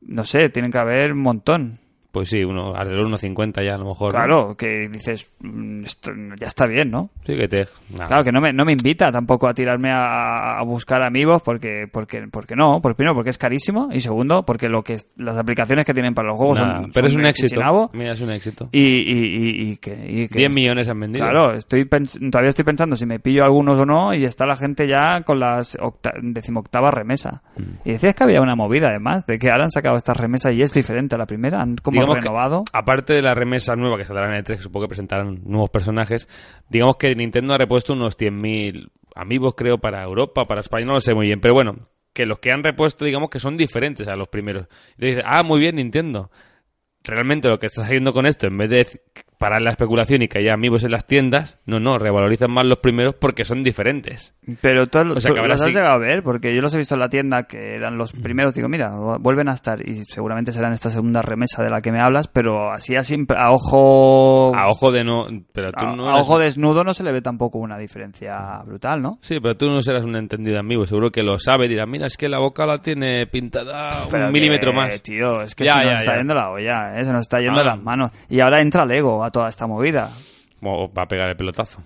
No 0.00 0.24
sé, 0.24 0.48
tienen 0.48 0.72
que 0.72 0.78
haber 0.78 1.12
un 1.12 1.20
montón. 1.20 1.83
Pues 2.14 2.28
sí, 2.28 2.44
uno, 2.44 2.76
alrededor 2.76 3.08
de 3.08 3.16
1,50 3.28 3.64
ya 3.66 3.74
a 3.74 3.78
lo 3.78 3.86
mejor. 3.86 4.12
¿no? 4.14 4.18
Claro, 4.20 4.56
que 4.56 4.88
dices, 4.88 5.28
mm, 5.40 5.82
esto 5.82 6.12
ya 6.38 6.46
está 6.46 6.64
bien, 6.66 6.88
¿no? 6.92 7.10
Sí, 7.24 7.36
que 7.36 7.48
te. 7.48 7.66
Claro, 8.06 8.22
que 8.22 8.30
no 8.30 8.40
me, 8.40 8.52
no 8.52 8.64
me 8.64 8.70
invita 8.70 9.10
tampoco 9.10 9.48
a 9.48 9.52
tirarme 9.52 9.90
a, 9.90 10.58
a 10.58 10.62
buscar 10.62 11.02
amigos 11.02 11.42
porque, 11.42 11.88
porque, 11.92 12.28
porque 12.30 12.54
no. 12.54 12.80
Primero, 12.80 13.16
porque 13.16 13.30
es 13.30 13.38
carísimo. 13.38 13.88
Y 13.92 14.00
segundo, 14.00 14.44
porque 14.46 14.68
lo 14.68 14.84
que 14.84 14.96
las 15.16 15.36
aplicaciones 15.36 15.84
que 15.84 15.92
tienen 15.92 16.14
para 16.14 16.28
los 16.28 16.36
juegos 16.38 16.58
son. 16.58 16.92
pero 16.94 17.08
es 17.08 17.16
un 17.16 17.26
éxito. 17.26 17.90
Mira, 17.92 18.12
es 18.12 18.20
un 18.20 18.30
éxito. 18.30 18.68
Y, 18.70 18.78
y, 18.78 19.18
y, 19.18 19.70
y 19.72 19.76
que, 19.78 19.92
y 20.08 20.28
que- 20.28 20.38
10 20.38 20.54
millones 20.54 20.88
han 20.88 21.00
vendido. 21.00 21.24
Claro, 21.24 21.52
estoy 21.52 21.84
todavía 22.30 22.50
estoy 22.50 22.64
pensando 22.64 22.94
si 22.94 23.06
me 23.06 23.18
pillo 23.18 23.42
algunos 23.42 23.76
o 23.76 23.84
no 23.84 24.14
y 24.14 24.24
está 24.24 24.46
la 24.46 24.54
gente 24.54 24.86
ya 24.86 25.22
con 25.24 25.40
las 25.40 25.76
octa- 25.80 26.12
decimoctava 26.22 26.92
remesa. 26.92 27.42
Mm. 27.56 27.88
Y 27.88 27.92
decías 27.92 28.14
que 28.14 28.22
había 28.22 28.40
una 28.40 28.54
movida 28.54 28.90
además, 28.90 29.26
de 29.26 29.36
que 29.40 29.50
ahora 29.50 29.64
han 29.64 29.72
sacado 29.72 29.96
esta 29.96 30.14
remesa 30.14 30.52
y 30.52 30.62
es 30.62 30.72
diferente 30.72 31.16
a 31.16 31.18
la 31.18 31.26
primera, 31.26 31.60
han 31.60 31.74
como 31.76 32.03
Digamos 32.06 32.22
que, 32.22 32.28
renovado. 32.28 32.64
aparte 32.72 33.14
de 33.14 33.22
la 33.22 33.34
remesa 33.34 33.74
nueva 33.76 33.96
que 33.96 34.04
saldrá 34.04 34.26
en 34.26 34.44
E3, 34.44 34.56
que 34.56 34.62
supongo 34.62 34.86
que 34.86 34.90
presentarán 34.90 35.40
nuevos 35.44 35.70
personajes, 35.70 36.28
digamos 36.68 36.96
que 36.96 37.14
Nintendo 37.14 37.54
ha 37.54 37.58
repuesto 37.58 37.92
unos 37.92 38.18
100.000 38.18 38.90
amigos, 39.14 39.54
creo, 39.56 39.78
para 39.78 40.02
Europa, 40.02 40.44
para 40.44 40.60
España, 40.60 40.86
no 40.86 40.94
lo 40.94 41.00
sé 41.00 41.14
muy 41.14 41.26
bien, 41.26 41.40
pero 41.40 41.54
bueno, 41.54 41.88
que 42.12 42.26
los 42.26 42.38
que 42.38 42.50
han 42.52 42.62
repuesto, 42.62 43.04
digamos 43.04 43.28
que 43.28 43.40
son 43.40 43.56
diferentes 43.56 44.08
a 44.08 44.16
los 44.16 44.28
primeros. 44.28 44.68
Dices, 44.96 45.24
ah, 45.26 45.42
muy 45.42 45.58
bien, 45.58 45.76
Nintendo. 45.76 46.30
Realmente 47.02 47.48
lo 47.48 47.58
que 47.58 47.66
estás 47.66 47.84
haciendo 47.84 48.14
con 48.14 48.24
esto, 48.24 48.46
en 48.46 48.56
vez 48.56 48.70
de 48.70 48.86
parar 49.38 49.62
la 49.62 49.70
especulación 49.70 50.22
y 50.22 50.28
que 50.28 50.38
haya 50.38 50.54
amigos 50.54 50.84
en 50.84 50.90
las 50.90 51.06
tiendas, 51.06 51.58
no, 51.66 51.80
no, 51.80 51.98
revalorizan 51.98 52.50
más 52.50 52.64
los 52.66 52.78
primeros 52.78 53.14
porque 53.14 53.44
son 53.44 53.62
diferentes. 53.62 54.34
Pero 54.60 54.86
tú, 54.86 54.98
O 54.98 55.20
sea, 55.20 55.30
tú 55.32 55.40
que 55.40 55.48
los 55.48 55.60
has 55.60 55.66
sí- 55.66 55.72
llegado 55.72 55.94
a 55.94 55.98
ver, 55.98 56.22
porque 56.22 56.54
yo 56.54 56.60
los 56.62 56.74
he 56.74 56.78
visto 56.78 56.94
en 56.94 57.00
la 57.00 57.08
tienda 57.08 57.44
que 57.44 57.74
eran 57.74 57.96
los 57.98 58.12
primeros. 58.12 58.54
Digo, 58.54 58.68
mira, 58.68 58.90
vuelven 59.18 59.48
a 59.48 59.52
estar 59.54 59.80
y 59.86 60.04
seguramente 60.04 60.52
serán 60.52 60.72
esta 60.72 60.90
segunda 60.90 61.22
remesa 61.22 61.62
de 61.62 61.70
la 61.70 61.80
que 61.80 61.92
me 61.92 62.00
hablas, 62.00 62.28
pero 62.28 62.70
así 62.72 62.94
a, 62.96 63.02
simple- 63.02 63.36
a 63.38 63.50
ojo. 63.50 64.52
A 64.54 64.68
ojo 64.68 64.92
de 64.92 65.04
no... 65.04 65.26
Pero 65.52 65.72
tú 65.72 65.84
a- 65.86 65.96
no 65.96 66.08
a 66.08 66.12
eres- 66.14 66.20
ojo 66.22 66.38
desnudo 66.38 66.84
no 66.84 66.94
se 66.94 67.02
le 67.04 67.12
ve 67.12 67.22
tampoco 67.22 67.58
una 67.58 67.78
diferencia 67.78 68.62
brutal, 68.66 69.02
¿no? 69.02 69.18
Sí, 69.20 69.38
pero 69.40 69.56
tú 69.56 69.66
no 69.70 69.80
serás 69.80 70.04
un 70.04 70.16
entendido 70.16 70.58
amigo. 70.58 70.86
Seguro 70.86 71.10
que 71.10 71.22
lo 71.22 71.38
sabe. 71.38 71.68
Dirá, 71.68 71.86
mira, 71.86 72.06
es 72.06 72.16
que 72.16 72.28
la 72.28 72.38
boca 72.38 72.66
la 72.66 72.78
tiene 72.80 73.26
pintada 73.26 73.90
Pero 74.10 74.26
un 74.26 74.32
milímetro 74.32 74.72
más. 74.72 75.02
Tío, 75.02 75.42
es 75.42 75.54
que 75.54 75.64
Ya, 75.64 75.74
se 75.74 75.78
nos 75.80 75.86
ya, 75.88 75.98
está 75.98 76.12
ya. 76.12 76.18
yendo 76.18 76.34
la 76.34 76.50
olla, 76.50 77.00
¿eh? 77.00 77.04
se 77.04 77.12
nos 77.12 77.22
está 77.22 77.40
yendo 77.40 77.60
Ah. 77.60 77.64
las 77.64 77.82
manos. 77.82 78.10
Y 78.28 78.40
ahora 78.40 78.60
entra 78.60 78.84
Lego 78.84 79.23
a 79.24 79.30
toda 79.30 79.48
esta 79.48 79.66
movida. 79.66 80.10
O 80.66 80.90
va 80.90 81.02
a 81.02 81.08
pegar 81.08 81.28
el 81.28 81.36
pelotazo. 81.36 81.82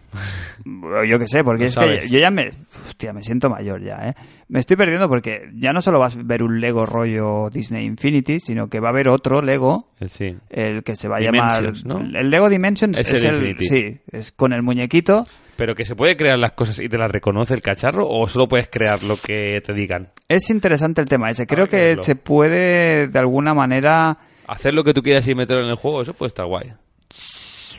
Yo 1.08 1.18
qué 1.18 1.26
sé, 1.26 1.42
porque 1.42 1.64
es 1.64 1.72
sabes. 1.72 2.04
que 2.04 2.10
yo 2.10 2.20
ya 2.20 2.30
me... 2.30 2.52
Hostia, 2.86 3.12
me 3.12 3.22
siento 3.24 3.50
mayor 3.50 3.82
ya, 3.82 3.96
¿eh? 4.10 4.14
Me 4.48 4.60
estoy 4.60 4.76
perdiendo 4.76 5.08
porque 5.08 5.50
ya 5.54 5.72
no 5.72 5.82
solo 5.82 5.98
vas 5.98 6.14
a 6.16 6.20
ver 6.22 6.44
un 6.44 6.60
Lego 6.60 6.86
rollo 6.86 7.50
Disney 7.50 7.84
Infinity, 7.86 8.38
sino 8.38 8.68
que 8.68 8.78
va 8.78 8.88
a 8.88 8.90
haber 8.92 9.08
otro 9.08 9.42
Lego, 9.42 9.88
Sí. 10.06 10.36
el 10.48 10.84
que 10.84 10.94
se 10.94 11.08
va 11.08 11.16
a 11.16 11.20
Dimensions, 11.20 11.84
llamar... 11.84 12.04
¿no? 12.12 12.18
El 12.20 12.30
Lego 12.30 12.48
Dimensions 12.48 12.98
Es 12.98 13.12
es, 13.12 13.24
el. 13.24 13.56
Sí, 13.58 13.98
es 14.12 14.30
con 14.30 14.52
el 14.52 14.62
muñequito. 14.62 15.26
Pero 15.56 15.74
que 15.74 15.84
se 15.84 15.96
puede 15.96 16.16
crear 16.16 16.38
las 16.38 16.52
cosas 16.52 16.78
y 16.78 16.88
te 16.88 16.98
las 16.98 17.10
reconoce 17.10 17.54
el 17.54 17.62
cacharro 17.62 18.08
o 18.08 18.28
solo 18.28 18.46
puedes 18.46 18.68
crear 18.68 19.02
lo 19.02 19.16
que 19.16 19.60
te 19.64 19.72
digan. 19.72 20.10
Es 20.28 20.50
interesante 20.50 21.00
el 21.00 21.08
tema 21.08 21.30
ese. 21.30 21.48
Creo 21.48 21.66
que 21.66 21.96
que 21.96 22.02
se 22.02 22.14
puede, 22.14 23.08
de 23.08 23.18
alguna 23.18 23.54
manera... 23.54 24.18
Hacer 24.46 24.72
lo 24.72 24.84
que 24.84 24.94
tú 24.94 25.02
quieras 25.02 25.26
y 25.26 25.34
meterlo 25.34 25.64
en 25.64 25.70
el 25.70 25.76
juego, 25.76 26.02
eso 26.02 26.14
puede 26.14 26.28
estar 26.28 26.46
guay. 26.46 26.72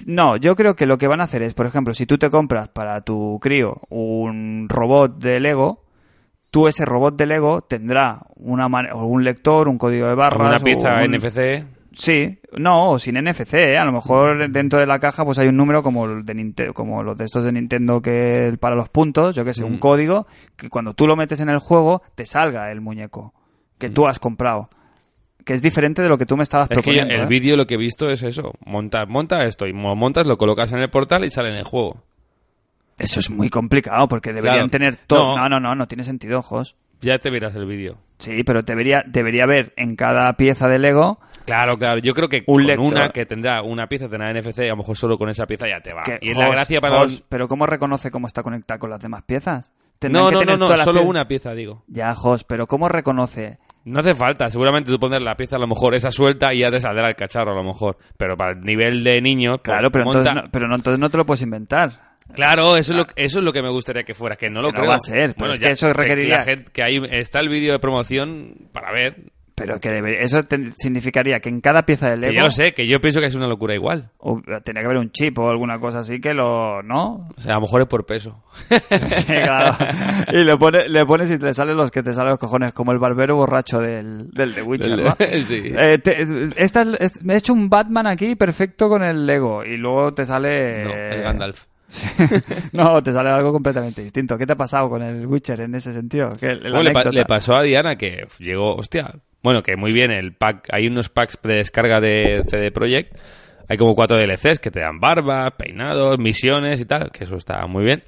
No, 0.05 0.37
yo 0.37 0.55
creo 0.55 0.75
que 0.75 0.85
lo 0.85 0.97
que 0.97 1.07
van 1.07 1.21
a 1.21 1.25
hacer 1.25 1.41
es, 1.43 1.53
por 1.53 1.65
ejemplo, 1.65 1.93
si 1.93 2.05
tú 2.05 2.17
te 2.17 2.29
compras 2.29 2.69
para 2.69 3.01
tu 3.01 3.39
crío 3.41 3.81
un 3.89 4.67
robot 4.69 5.17
de 5.19 5.39
Lego, 5.39 5.83
tú 6.51 6.67
ese 6.67 6.85
robot 6.85 7.15
de 7.17 7.25
Lego 7.25 7.61
tendrá 7.61 8.19
una 8.35 8.67
un 8.95 9.23
lector, 9.23 9.67
un 9.67 9.77
código 9.77 10.07
de 10.07 10.15
barras, 10.15 10.49
Una 10.51 10.59
pieza 10.59 10.95
o 10.95 11.05
un- 11.05 11.11
NFC. 11.15 11.65
Sí, 11.91 12.39
no, 12.57 12.91
o 12.91 12.99
sin 12.99 13.15
NFC, 13.17 13.53
¿eh? 13.55 13.77
a 13.77 13.83
lo 13.83 13.91
mejor 13.91 14.49
dentro 14.51 14.79
de 14.79 14.85
la 14.85 14.99
caja 14.99 15.25
pues 15.25 15.37
hay 15.39 15.47
un 15.49 15.57
número 15.57 15.83
como 15.83 16.05
el 16.05 16.23
de 16.23 16.33
Ninte- 16.35 16.71
como 16.71 17.03
los 17.03 17.17
de 17.17 17.25
estos 17.25 17.43
de 17.43 17.51
Nintendo 17.51 18.01
que 18.01 18.55
para 18.59 18.75
los 18.75 18.89
puntos, 18.89 19.35
yo 19.35 19.43
que 19.43 19.53
sé, 19.53 19.63
un 19.63 19.73
Mm. 19.75 19.79
código 19.79 20.27
que 20.55 20.69
cuando 20.69 20.93
tú 20.93 21.07
lo 21.07 21.15
metes 21.17 21.39
en 21.41 21.49
el 21.49 21.57
juego 21.59 22.03
te 22.15 22.25
salga 22.25 22.71
el 22.71 22.79
muñeco 22.79 23.33
que 23.77 23.89
tú 23.89 24.07
has 24.07 24.19
comprado, 24.19 24.69
que 25.49 25.55
es 25.55 25.63
diferente 25.63 26.03
de 26.03 26.09
lo 26.09 26.15
que 26.19 26.27
tú 26.27 26.37
me 26.37 26.43
estabas. 26.43 26.65
Es 26.65 26.77
que 26.77 26.83
proponiendo. 26.83 27.11
el 27.15 27.21
¿eh? 27.21 27.25
vídeo 27.25 27.57
lo 27.57 27.65
que 27.65 27.73
he 27.73 27.77
visto 27.77 28.07
es 28.11 28.21
eso. 28.21 28.53
Monta, 28.67 29.07
monta 29.07 29.45
esto 29.45 29.65
y 29.65 29.73
mo- 29.73 29.95
montas, 29.95 30.27
lo 30.27 30.37
colocas 30.37 30.71
en 30.73 30.77
el 30.79 30.91
portal 30.91 31.25
y 31.25 31.31
sale 31.31 31.49
en 31.49 31.55
el 31.55 31.63
juego. 31.63 32.03
Eso 32.99 33.19
es 33.19 33.31
muy 33.31 33.49
complicado 33.49 34.07
porque 34.07 34.29
deberían 34.31 34.69
Claro. 34.69 34.69
tener 34.69 34.95
todo. 34.95 35.35
No. 35.37 35.49
No. 35.49 35.49
no, 35.49 35.59
no, 35.59 35.73
no, 35.75 35.87
tiene 35.87 36.03
sentido, 36.03 36.37
ojos. 36.37 36.75
Ya 37.01 37.17
te 37.17 37.31
verás 37.31 37.55
el 37.55 37.65
vídeo. 37.65 37.97
Sí, 38.19 38.43
pero 38.43 38.61
debería, 38.61 39.03
debería 39.07 39.45
haber 39.45 39.73
en 39.75 39.95
cada 39.95 40.33
pieza 40.33 40.67
de 40.67 40.77
Lego 40.77 41.19
Claro, 41.45 41.79
claro. 41.79 41.99
Yo 41.99 42.13
creo 42.13 42.29
que 42.29 42.43
Un 42.45 42.57
con 42.57 42.67
lector. 42.67 42.85
una 42.85 43.09
que 43.09 43.25
tendrá 43.25 43.63
una 43.63 43.87
pieza 43.87 44.07
tendrá 44.07 44.31
NFC, 44.31 44.59
a 44.59 44.67
lo 44.67 44.77
mejor 44.77 44.97
solo 44.97 45.17
con 45.17 45.29
esa 45.29 45.47
pieza 45.47 45.67
ya 45.67 45.81
te 45.81 45.93
va. 45.93 46.03
que, 46.03 46.19
y 46.21 46.29
es 46.29 46.37
la 46.37 46.49
gracia 46.49 46.79
para 46.79 46.99
Jos, 46.99 47.11
los... 47.11 47.21
Pero 47.21 47.47
¿cómo 47.47 47.65
reconoce 47.65 48.11
cómo 48.11 48.27
está 48.27 48.43
conectada 48.43 48.77
con 48.77 48.91
las 48.91 49.01
demás 49.01 49.23
piezas? 49.23 49.71
No, 50.01 50.29
que 50.29 50.45
no, 50.45 50.45
no, 50.45 50.57
no, 50.57 50.67
solo 50.77 50.99
piezas- 51.01 51.05
una 51.09 51.27
pieza, 51.27 51.53
digo. 51.55 51.83
Ya, 51.87 52.13
Jos, 52.13 52.43
pero 52.43 52.67
¿cómo 52.67 52.87
reconoce? 52.87 53.57
No 53.91 53.99
hace 53.99 54.15
falta, 54.15 54.49
seguramente 54.49 54.91
tú 54.91 54.99
pones 54.99 55.21
la 55.21 55.35
pieza 55.35 55.55
a 55.55 55.59
lo 55.59 55.67
mejor 55.67 55.95
esa 55.95 56.11
suelta 56.11 56.53
y 56.53 56.59
ya 56.59 56.71
te 56.71 56.79
saldrá 56.79 57.07
el 57.09 57.15
cacharro 57.15 57.51
a 57.51 57.55
lo 57.55 57.63
mejor. 57.63 57.97
Pero 58.17 58.35
para 58.37 58.51
el 58.51 58.61
nivel 58.61 59.03
de 59.03 59.19
niño, 59.21 59.51
pues, 59.57 59.63
Claro, 59.63 59.89
pero, 59.91 60.05
monta- 60.05 60.19
entonces, 60.19 60.43
no, 60.43 60.49
pero 60.51 60.67
no, 60.67 60.75
entonces 60.75 60.99
no 60.99 61.09
te 61.09 61.17
lo 61.17 61.25
puedes 61.25 61.41
inventar. 61.41 62.09
Claro, 62.33 62.77
eso 62.77 62.91
es, 62.91 62.97
lo, 62.99 63.07
eso 63.15 63.39
es 63.39 63.45
lo 63.45 63.51
que 63.51 63.63
me 63.63 63.69
gustaría 63.69 64.03
que 64.03 64.13
fuera, 64.13 64.35
que 64.35 64.49
no 64.51 64.61
lo 64.61 64.67
Que 64.67 64.73
no 64.73 64.79
creo. 64.81 64.89
va 64.89 64.95
a 64.95 64.99
ser, 64.99 65.33
pero 65.35 65.51
es 65.51 65.59
que 65.59 65.71
eso 65.71 65.91
requeriría- 65.93 66.37
la 66.37 66.43
gente- 66.43 66.71
que 66.71 66.83
ahí 66.83 67.01
está 67.09 67.39
el 67.39 67.49
vídeo 67.49 67.73
de 67.73 67.79
promoción 67.79 68.69
para 68.71 68.91
ver. 68.91 69.15
Pero 69.59 69.79
que 69.79 69.89
debe- 69.91 70.23
eso 70.23 70.43
te- 70.45 70.71
significaría 70.75 71.39
que 71.39 71.49
en 71.49 71.61
cada 71.61 71.85
pieza 71.85 72.07
de 72.09 72.15
Que 72.15 72.21
Lego 72.21 72.33
ya 72.33 72.43
lo 72.43 72.51
sé, 72.51 72.73
que 72.73 72.87
yo 72.87 72.99
pienso 72.99 73.19
que 73.19 73.27
es 73.27 73.35
una 73.35 73.47
locura 73.47 73.75
igual. 73.75 74.09
o- 74.17 74.41
tenía 74.63 74.81
que 74.81 74.85
haber 74.87 74.97
un 74.97 75.11
chip 75.11 75.37
o 75.39 75.49
alguna 75.49 75.77
cosa 75.79 75.99
así 75.99 76.19
que 76.19 76.33
lo... 76.33 76.81
¿No? 76.83 77.27
O 77.37 77.41
sea, 77.41 77.51
a 77.53 77.55
lo 77.55 77.61
mejor 77.61 77.81
es 77.81 77.87
por 77.87 78.05
peso. 78.05 78.43
Sí, 78.69 79.25
claro. 79.33 79.75
Y 80.31 80.43
le, 80.43 80.57
pone, 80.57 80.89
le 80.89 81.05
pones 81.05 81.29
y 81.31 81.37
te 81.37 81.53
salen 81.53 81.77
los 81.77 81.91
que 81.91 82.01
te 82.03 82.13
salen 82.13 82.31
los 82.31 82.39
cojones, 82.39 82.73
como 82.73 82.91
el 82.91 82.99
barbero 82.99 83.35
borracho 83.35 83.79
del, 83.79 84.29
del 84.31 84.53
The 84.55 84.61
Witcher, 84.61 84.95
Del- 84.95 85.03
¿no? 85.05 85.15
sí. 85.47 85.61
Eh, 85.65 85.99
te- 85.99 86.49
esta 86.63 86.81
es- 86.81 86.99
es- 86.99 87.23
me 87.23 87.33
he 87.33 87.37
hecho 87.37 87.53
un 87.53 87.69
Batman 87.69 88.07
aquí 88.07 88.35
perfecto 88.35 88.89
con 88.89 89.03
el 89.03 89.25
Lego 89.25 89.63
y 89.65 89.77
luego 89.77 90.13
te 90.13 90.25
sale... 90.25 90.83
No, 90.83 90.93
es 90.93 91.21
Gandalf. 91.21 91.65
Sí. 91.87 92.07
no, 92.73 93.01
te 93.01 93.11
sale 93.11 93.29
algo 93.31 93.51
completamente 93.51 94.03
distinto. 94.03 94.37
¿Qué 94.37 94.45
te 94.45 94.53
ha 94.53 94.57
pasado 94.57 94.89
con 94.89 95.01
el 95.01 95.25
Witcher 95.25 95.61
en 95.61 95.73
ese 95.73 95.91
sentido? 95.91 96.29
Que 96.39 96.53
le, 96.53 96.91
pa- 96.91 97.05
le 97.05 97.25
pasó 97.25 97.55
a 97.55 97.63
Diana 97.63 97.95
que 97.95 98.27
llegó, 98.37 98.75
hostia, 98.75 99.11
bueno, 99.41 99.63
que 99.63 99.75
muy 99.75 99.91
bien, 99.93 100.11
el 100.11 100.33
pack, 100.33 100.67
hay 100.71 100.87
unos 100.87 101.09
packs 101.09 101.37
de 101.43 101.55
descarga 101.55 101.99
de 101.99 102.43
CD 102.49 102.71
Projekt, 102.71 103.17
hay 103.67 103.77
como 103.77 103.95
cuatro 103.95 104.17
DLCs 104.17 104.59
que 104.59 104.71
te 104.71 104.79
dan 104.79 104.99
barba, 104.99 105.49
peinados, 105.51 106.17
misiones 106.19 106.79
y 106.81 106.85
tal, 106.85 107.11
que 107.11 107.23
eso 107.25 107.35
está 107.35 107.65
muy 107.67 107.83
bien. 107.85 108.03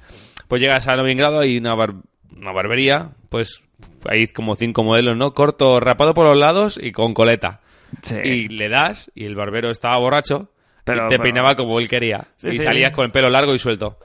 Pues 0.48 0.60
llegas 0.60 0.86
a 0.88 0.96
Novigrado 0.96 1.44
y 1.44 1.56
una, 1.58 1.74
bar- 1.74 1.94
una 2.36 2.52
barbería, 2.52 3.10
pues 3.28 3.62
hay 4.08 4.26
como 4.28 4.54
cinco 4.56 4.82
modelos, 4.84 5.16
¿no? 5.16 5.32
Corto, 5.32 5.80
rapado 5.80 6.14
por 6.14 6.26
los 6.26 6.36
lados 6.36 6.78
y 6.82 6.92
con 6.92 7.14
coleta. 7.14 7.60
Sí. 8.02 8.16
Y 8.24 8.48
le 8.48 8.68
das 8.68 9.10
y 9.14 9.24
el 9.26 9.34
barbero 9.34 9.70
estaba 9.70 9.98
borracho 9.98 10.50
Pero- 10.84 11.04
y 11.06 11.08
te 11.08 11.14
pero- 11.14 11.22
peinaba 11.22 11.54
como 11.54 11.78
él 11.78 11.88
quería. 11.88 12.26
Sí, 12.36 12.48
y 12.48 12.52
sí. 12.54 12.58
salías 12.62 12.92
con 12.92 13.04
el 13.04 13.10
pelo 13.12 13.30
largo 13.30 13.54
y 13.54 13.58
suelto. 13.58 13.98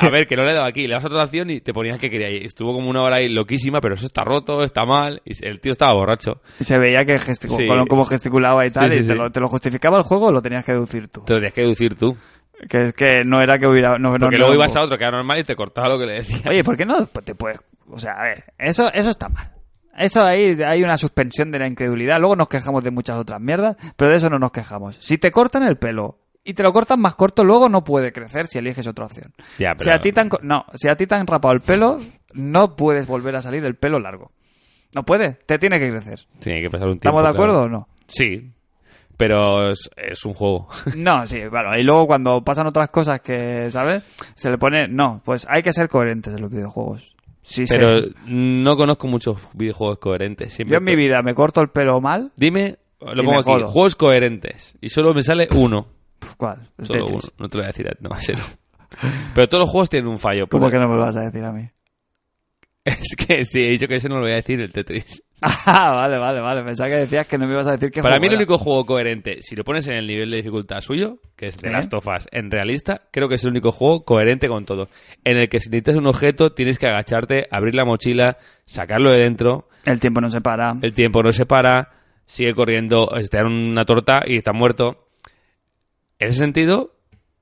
A 0.00 0.08
ver, 0.10 0.26
que 0.26 0.36
no 0.36 0.44
le 0.44 0.50
he 0.52 0.54
dado 0.54 0.66
aquí. 0.66 0.86
Le 0.86 0.94
das 0.94 1.04
otra 1.04 1.22
acción 1.22 1.50
y 1.50 1.60
te 1.60 1.72
ponías 1.72 1.98
que 1.98 2.08
quería. 2.10 2.30
Y 2.30 2.44
estuvo 2.44 2.72
como 2.72 2.88
una 2.88 3.02
hora 3.02 3.16
ahí 3.16 3.28
loquísima, 3.28 3.80
pero 3.80 3.94
eso 3.94 4.06
está 4.06 4.24
roto, 4.24 4.62
está 4.62 4.84
mal. 4.86 5.20
Y 5.24 5.44
el 5.46 5.60
tío 5.60 5.72
estaba 5.72 5.92
borracho. 5.92 6.40
Y 6.60 6.64
se 6.64 6.78
veía 6.78 7.04
que 7.04 7.14
gesticu- 7.16 7.56
Sí. 7.56 7.66
como 7.88 8.04
gesticulaba 8.04 8.66
y 8.66 8.70
tal, 8.70 8.90
Sí, 8.90 8.98
sí, 8.98 9.04
y 9.04 9.06
te. 9.08 9.14
Lo, 9.14 9.30
te 9.30 9.40
lo 9.40 9.48
justificaba 9.48 9.98
el 9.98 10.04
juego 10.04 10.26
o 10.26 10.32
lo 10.32 10.40
tenías 10.42 10.64
que 10.64 10.72
deducir 10.72 11.08
tú. 11.08 11.22
Te 11.24 11.34
lo 11.34 11.38
tenías 11.38 11.52
que 11.52 11.60
deducir 11.62 11.94
tú. 11.96 12.16
Que 12.70 12.84
es 12.84 12.92
que 12.94 13.22
no 13.26 13.42
era 13.42 13.58
que 13.58 13.66
hubiera... 13.66 13.98
No, 13.98 14.12
Porque 14.12 14.38
no- 14.38 14.46
luego 14.46 14.54
ibas 14.54 14.74
a 14.76 14.80
otro 14.82 14.96
que 14.96 15.04
era 15.04 15.14
normal 15.18 15.40
y 15.40 15.44
te 15.44 15.54
cortaba 15.54 15.88
lo 15.88 15.98
que 15.98 16.06
le 16.06 16.12
decía. 16.14 16.40
Oye, 16.48 16.64
¿por 16.64 16.74
qué 16.76 16.86
no 16.86 17.04
Pues 17.06 17.24
te 17.26 17.34
puedes... 17.34 17.60
O 17.90 17.98
sea, 18.00 18.12
a 18.12 18.22
ver, 18.24 18.44
eso, 18.58 18.90
eso 18.94 19.10
está 19.10 19.28
mal. 19.28 19.52
Eso 19.98 20.24
ahí 20.24 20.58
hay 20.66 20.82
una 20.82 20.96
suspensión 20.98 21.50
de 21.50 21.58
la 21.58 21.66
incredulidad. 21.66 22.18
Luego 22.18 22.34
nos 22.36 22.48
quejamos 22.48 22.82
de 22.82 22.90
muchas 22.90 23.16
otras 23.18 23.40
mierdas, 23.40 23.76
pero 23.96 24.10
de 24.10 24.16
eso 24.16 24.28
no 24.30 24.38
nos 24.38 24.52
quejamos. 24.52 24.96
Si 25.00 25.18
te 25.18 25.30
cortan 25.30 25.62
el 25.64 25.76
pelo 25.76 26.18
y 26.46 26.54
te 26.54 26.62
lo 26.62 26.72
cortan 26.72 27.00
más 27.00 27.14
corto, 27.16 27.44
luego 27.44 27.68
no 27.68 27.84
puede 27.84 28.12
crecer 28.12 28.46
si 28.46 28.58
eliges 28.58 28.86
otra 28.86 29.04
opción. 29.06 29.32
Ya, 29.58 29.74
Si 29.78 29.90
a 29.90 30.00
ti 30.00 30.12
te 30.12 30.20
han, 30.20 30.30
no, 30.42 30.64
si 30.74 30.88
a 30.88 30.96
ti 30.96 31.06
te 31.06 31.14
han 31.14 31.26
rapado 31.26 31.52
el 31.54 31.60
pelo, 31.60 31.98
no 32.34 32.76
puedes 32.76 33.06
volver 33.06 33.36
a 33.36 33.42
salir 33.42 33.64
el 33.64 33.74
pelo 33.76 33.98
largo. 33.98 34.32
No 34.94 35.04
puede, 35.04 35.34
te 35.46 35.58
tiene 35.58 35.78
que 35.78 35.90
crecer. 35.90 36.26
Tiene 36.38 36.62
que 36.62 36.70
pasar 36.70 36.88
un 36.88 36.98
tiempo. 36.98 37.18
¿Estamos 37.18 37.22
de 37.22 37.30
claro. 37.30 37.52
acuerdo 37.52 37.62
o 37.64 37.68
no? 37.68 37.88
Sí. 38.06 38.52
Pero 39.16 39.70
es, 39.70 39.90
es 39.96 40.24
un 40.24 40.34
juego. 40.34 40.68
No, 40.96 41.26
sí, 41.26 41.40
bueno, 41.50 41.76
y 41.76 41.82
luego 41.82 42.06
cuando 42.06 42.42
pasan 42.44 42.66
otras 42.66 42.90
cosas 42.90 43.20
que, 43.20 43.70
¿sabes? 43.70 44.04
Se 44.34 44.50
le 44.50 44.58
pone, 44.58 44.88
no, 44.88 45.20
pues 45.24 45.46
hay 45.50 45.62
que 45.62 45.72
ser 45.72 45.88
coherentes 45.88 46.34
en 46.34 46.40
los 46.42 46.50
videojuegos. 46.50 47.14
Sí, 47.42 47.64
Pero 47.68 48.00
no 48.26 48.76
conozco 48.76 49.06
muchos 49.06 49.38
videojuegos 49.52 49.98
coherentes. 49.98 50.52
Siempre 50.52 50.72
Yo 50.74 50.78
en 50.78 50.84
mi 50.84 50.96
vida 50.96 51.22
me 51.22 51.32
corto 51.34 51.60
el 51.60 51.68
pelo 51.68 52.00
mal. 52.00 52.32
Dime, 52.36 52.76
lo 53.00 53.22
pongo 53.22 53.40
aquí, 53.40 53.44
jodo. 53.52 53.68
juegos 53.68 53.94
coherentes. 53.96 54.74
Y 54.80 54.88
solo 54.88 55.14
me 55.14 55.22
sale 55.22 55.48
uno. 55.54 55.86
¿Cuál? 56.36 56.68
El 56.78 56.86
Solo 56.86 57.06
Tetris. 57.06 57.24
uno. 57.24 57.32
No 57.38 57.48
te 57.48 57.58
lo 57.58 57.62
voy 57.62 57.64
a 57.64 57.72
decir, 57.72 57.96
no 58.00 58.10
va 58.10 58.16
a 58.16 58.20
ser. 58.20 58.38
Pero 59.34 59.48
todos 59.48 59.62
los 59.64 59.70
juegos 59.70 59.90
tienen 59.90 60.08
un 60.08 60.18
fallo. 60.18 60.46
¿Cómo 60.48 60.70
que 60.70 60.78
no 60.78 60.88
me 60.88 60.96
lo 60.96 61.02
vas 61.02 61.16
a 61.16 61.20
decir 61.22 61.44
a 61.44 61.52
mí? 61.52 61.68
Es 62.84 63.16
que 63.16 63.44
sí, 63.44 63.64
he 63.64 63.70
dicho 63.70 63.88
que 63.88 63.96
ese 63.96 64.08
no 64.08 64.14
lo 64.16 64.22
voy 64.22 64.30
a 64.32 64.36
decir, 64.36 64.60
el 64.60 64.72
Tetris. 64.72 65.22
Ah, 65.42 65.90
vale, 65.90 66.16
vale, 66.16 66.40
vale. 66.40 66.62
Pensaba 66.62 66.88
que 66.88 66.96
decías 66.96 67.26
que 67.26 67.36
no 67.36 67.46
me 67.46 67.52
ibas 67.52 67.66
a 67.66 67.72
decir 67.72 67.90
que 67.90 68.00
Para 68.00 68.18
mí 68.18 68.26
el 68.26 68.36
único 68.36 68.56
juego 68.56 68.86
coherente, 68.86 69.42
si 69.42 69.54
lo 69.54 69.64
pones 69.64 69.86
en 69.86 69.94
el 69.94 70.06
nivel 70.06 70.30
de 70.30 70.38
dificultad 70.38 70.80
suyo, 70.80 71.18
que 71.36 71.46
es 71.46 71.58
de 71.58 71.68
Sí. 71.68 71.72
las 71.74 71.90
tofas 71.90 72.26
en 72.32 72.50
realista, 72.50 73.02
creo 73.10 73.28
que 73.28 73.34
es 73.34 73.44
el 73.44 73.50
único 73.50 73.70
juego 73.70 74.02
coherente 74.04 74.48
con 74.48 74.64
todo. 74.64 74.88
En 75.24 75.36
el 75.36 75.50
que 75.50 75.60
si 75.60 75.68
necesitas 75.68 75.96
un 75.96 76.06
objeto, 76.06 76.50
tienes 76.50 76.78
que 76.78 76.86
agacharte, 76.86 77.48
abrir 77.50 77.74
la 77.74 77.84
mochila, 77.84 78.38
sacarlo 78.64 79.10
de 79.12 79.18
dentro, 79.18 79.68
El 79.84 80.00
tiempo 80.00 80.22
no 80.22 80.30
se 80.30 80.40
para. 80.40 80.74
el 80.80 80.94
tiempo 80.94 81.22
no 81.22 81.32
se 81.32 81.44
para, 81.44 81.90
sigue 82.24 82.54
corriendo, 82.54 83.06
te 83.30 83.36
dan 83.36 83.46
una 83.48 83.84
torta 83.84 84.22
y 84.26 84.36
está 84.36 84.54
muerto. 84.54 85.05
En 86.18 86.28
ese 86.28 86.38
sentido, 86.38 86.94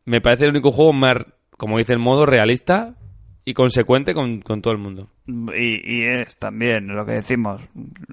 me 0.05 0.20
parece 0.20 0.44
el 0.44 0.51
único 0.51 0.72
juego 0.72 0.92
más, 0.92 1.14
como 1.56 1.78
dice 1.78 1.92
el 1.92 1.98
modo, 1.98 2.26
realista 2.26 2.96
y 3.44 3.55
consecuente 3.55 4.14
con, 4.14 4.40
con 4.40 4.62
todo 4.62 4.72
el 4.72 4.78
mundo. 4.80 5.09
Y, 5.26 5.80
y 5.98 6.05
es 6.06 6.36
también 6.36 6.88
lo 6.88 7.05
que 7.06 7.12
decimos. 7.12 7.62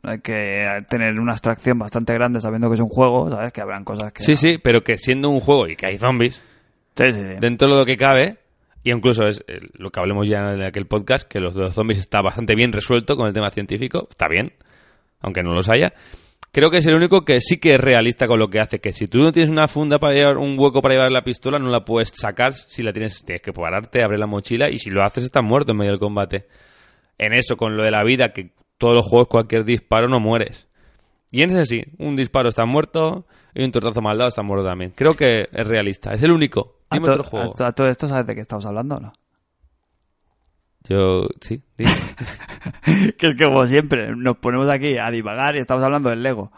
Hay 0.03 0.19
que 0.19 0.67
tener 0.89 1.19
una 1.19 1.31
abstracción 1.33 1.79
bastante 1.79 2.13
grande 2.13 2.39
sabiendo 2.41 2.69
que 2.69 2.75
es 2.75 2.81
un 2.81 2.87
juego, 2.89 3.29
¿sabes? 3.29 3.51
Que 3.51 3.61
habrán 3.61 3.83
cosas 3.83 4.11
que. 4.13 4.23
Sí, 4.23 4.35
sí, 4.35 4.57
pero 4.57 4.83
que 4.83 4.97
siendo 4.97 5.29
un 5.29 5.39
juego 5.39 5.67
y 5.67 5.75
que 5.75 5.85
hay 5.87 5.97
zombies, 5.97 6.41
Sí, 6.95 7.13
sí, 7.13 7.19
sí. 7.19 7.35
dentro 7.39 7.69
de 7.69 7.75
lo 7.75 7.85
que 7.85 7.97
cabe, 7.97 8.37
y 8.83 8.91
incluso 8.91 9.27
es 9.27 9.43
eh, 9.47 9.59
lo 9.73 9.89
que 9.91 9.99
hablemos 9.99 10.27
ya 10.27 10.53
en 10.53 10.61
aquel 10.61 10.85
podcast, 10.85 11.27
que 11.27 11.39
los 11.39 11.55
de 11.55 11.61
los 11.61 11.75
zombies 11.75 11.99
está 11.99 12.21
bastante 12.21 12.55
bien 12.55 12.71
resuelto 12.73 13.15
con 13.15 13.27
el 13.27 13.33
tema 13.33 13.49
científico, 13.51 14.07
está 14.09 14.27
bien, 14.27 14.53
aunque 15.21 15.43
no 15.43 15.53
los 15.53 15.69
haya. 15.69 15.93
Creo 16.53 16.69
que 16.69 16.79
es 16.79 16.85
el 16.85 16.95
único 16.95 17.23
que 17.23 17.39
sí 17.39 17.57
que 17.59 17.75
es 17.75 17.79
realista 17.79 18.27
con 18.27 18.37
lo 18.37 18.49
que 18.49 18.59
hace, 18.59 18.79
que 18.79 18.91
si 18.91 19.07
tú 19.07 19.19
no 19.19 19.31
tienes 19.31 19.49
una 19.49 19.67
funda 19.69 19.99
para 19.99 20.13
llevar, 20.13 20.37
un 20.37 20.57
hueco 20.59 20.81
para 20.81 20.95
llevar 20.95 21.11
la 21.11 21.23
pistola, 21.23 21.59
no 21.59 21.69
la 21.69 21.85
puedes 21.85 22.11
sacar, 22.13 22.53
si 22.53 22.83
la 22.83 22.91
tienes, 22.91 23.23
tienes 23.25 23.41
que 23.41 23.53
pararte, 23.53 24.03
abrir 24.03 24.19
la 24.19 24.27
mochila, 24.27 24.69
y 24.69 24.77
si 24.77 24.89
lo 24.89 25.01
haces 25.03 25.23
estás 25.23 25.43
muerto 25.43 25.71
en 25.71 25.77
medio 25.77 25.91
del 25.91 25.99
combate. 25.99 26.47
En 27.17 27.33
eso, 27.33 27.55
con 27.55 27.77
lo 27.77 27.83
de 27.83 27.91
la 27.91 28.03
vida, 28.03 28.33
que 28.33 28.51
todos 28.77 28.95
los 28.95 29.05
juegos, 29.05 29.29
cualquier 29.29 29.63
disparo, 29.63 30.09
no 30.09 30.19
mueres. 30.19 30.67
Y 31.29 31.41
en 31.43 31.51
ese 31.51 31.65
sí, 31.65 31.83
un 31.99 32.17
disparo 32.17 32.49
está 32.49 32.65
muerto 32.65 33.25
y 33.53 33.63
un 33.63 33.71
tortazo 33.71 34.01
mal 34.01 34.17
dado 34.17 34.27
está 34.27 34.43
muerto 34.43 34.65
también. 34.65 34.91
Creo 34.93 35.13
que 35.15 35.47
es 35.53 35.67
realista, 35.67 36.13
es 36.13 36.21
el 36.23 36.31
único. 36.31 36.79
A, 36.89 36.95
Dime 36.95 37.05
to- 37.05 37.11
otro 37.13 37.23
juego. 37.23 37.51
a 37.51 37.53
to- 37.55 37.65
a 37.65 37.71
todo 37.71 37.87
esto, 37.87 38.09
¿sabes 38.09 38.27
de 38.27 38.35
qué 38.35 38.41
estamos 38.41 38.65
hablando 38.65 38.95
o 38.95 38.99
no? 38.99 39.13
Yo, 40.89 41.27
sí, 41.41 41.61
que 43.17 43.27
es 43.27 43.35
que 43.35 43.45
como 43.45 43.65
siempre, 43.67 44.15
nos 44.15 44.37
ponemos 44.37 44.69
aquí 44.69 44.97
a 44.97 45.09
divagar 45.11 45.55
y 45.55 45.59
estamos 45.59 45.83
hablando 45.83 46.09
del 46.09 46.23
Lego. 46.23 46.51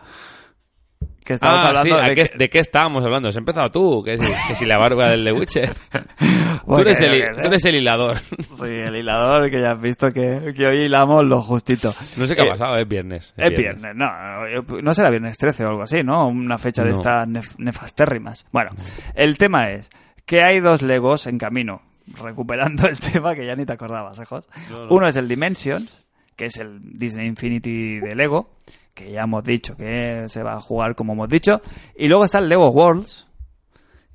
Que 1.26 1.36
estamos 1.36 1.60
ah, 1.60 1.68
hablando 1.70 1.95
sí, 1.98 2.02
¿a 2.04 2.10
de 2.10 2.16
qué- 2.16 2.26
que- 2.26 2.38
¿de 2.38 2.50
qué 2.50 2.60
estábamos 2.60 3.02
hablando? 3.06 3.30
Has 3.30 3.38
empezado 3.38 3.72
tú, 3.72 4.04
que 4.04 4.18
si, 4.18 4.30
que 4.48 4.56
si 4.56 4.66
la 4.66 4.78
barba 4.78 5.08
del 5.08 5.24
The 5.24 5.32
Witcher. 5.32 5.70
tú, 6.66 6.78
eres 6.80 7.00
el, 7.02 7.36
tú 7.41 7.48
eres 7.48 7.64
el 7.64 7.76
hilador. 7.76 8.18
Soy 8.54 8.72
el 8.74 8.95
hilador 8.98 9.50
que 9.50 9.62
ya 9.62 9.72
has 9.72 9.82
visto 9.82 10.12
que, 10.12 10.54
que 10.54 10.68
hoy 10.68 10.78
hilamos 10.84 11.24
lo 11.24 11.41
justito. 11.41 11.94
No 12.18 12.28
sé 12.28 12.36
qué 12.36 12.41
ha 12.41 12.45
Eh, 12.45 12.50
pasado, 12.50 12.76
es 12.78 12.86
viernes. 12.88 13.34
Es 13.38 13.56
viernes, 13.58 13.95
no, 13.95 14.06
yo- 14.50 14.82
no 14.82 14.94
será 14.94 15.10
viernes 15.12 15.38
13 15.38 15.64
o 15.64 15.70
algo 15.70 15.84
así, 15.84 16.04
¿no? 16.04 16.28
Una 16.28 16.58
fecha 16.58 16.84
de 16.84 16.91
estas 16.91 17.26
nef- 17.26 17.56
nefastérrimas. 17.58 18.45
Bueno, 18.52 18.72
el 19.16 19.38
tema 19.38 19.70
es 19.70 19.90
que 20.26 20.44
hay 20.44 20.60
dos 20.60 20.82
Legos 20.82 21.26
en 21.28 21.38
camino, 21.38 21.84
recuperando 22.21 22.88
el 22.88 22.99
tema 23.11 23.35
que 23.35 23.45
ya 23.45 23.55
ni 23.55 23.65
te 23.65 23.73
acordabas, 23.73 24.19
¿eh, 24.19 24.25
Jos? 24.25 24.47
Uno 24.89 25.07
es 25.07 25.15
el 25.15 25.27
Dimensions, 25.27 26.05
que 26.35 26.45
es 26.45 26.57
el 26.57 26.80
Disney 26.97 27.27
Infinity 27.27 27.99
de 27.99 28.15
Lego, 28.15 28.51
que 28.93 29.11
ya 29.11 29.21
hemos 29.21 29.43
dicho 29.43 29.75
que 29.75 30.25
se 30.27 30.43
va 30.43 30.53
a 30.53 30.61
jugar 30.61 30.95
como 30.95 31.13
hemos 31.13 31.30
dicho, 31.30 31.61
y 31.97 32.07
luego 32.07 32.25
está 32.25 32.39
el 32.39 32.49
Lego 32.49 32.69
Worlds, 32.69 33.27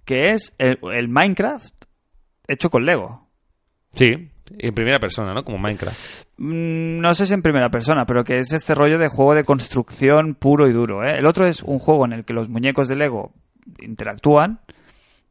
que 0.04 0.30
es 0.32 0.54
el, 0.58 0.78
el 0.94 1.08
Minecraft 1.08 1.74
hecho 2.46 2.70
con 2.70 2.84
Lego. 2.86 3.28
Sí, 3.94 4.30
en 4.58 4.74
primera 4.74 4.98
persona, 4.98 5.34
¿no? 5.34 5.44
Como 5.44 5.58
Minecraft. 5.58 6.26
Mm, 6.38 7.00
No 7.00 7.14
sé 7.14 7.26
si 7.26 7.34
en 7.34 7.42
primera 7.42 7.68
persona, 7.70 8.06
pero 8.06 8.24
que 8.24 8.38
es 8.38 8.52
este 8.52 8.74
rollo 8.74 8.98
de 8.98 9.08
juego 9.08 9.34
de 9.34 9.44
construcción 9.44 10.34
puro 10.34 10.68
y 10.68 10.72
duro. 10.72 11.04
¿eh? 11.04 11.18
El 11.18 11.26
otro 11.26 11.46
es 11.46 11.62
un 11.62 11.78
juego 11.78 12.04
en 12.06 12.12
el 12.12 12.24
que 12.24 12.32
los 12.32 12.48
muñecos 12.48 12.88
de 12.88 12.96
Lego 12.96 13.32
interactúan 13.80 14.60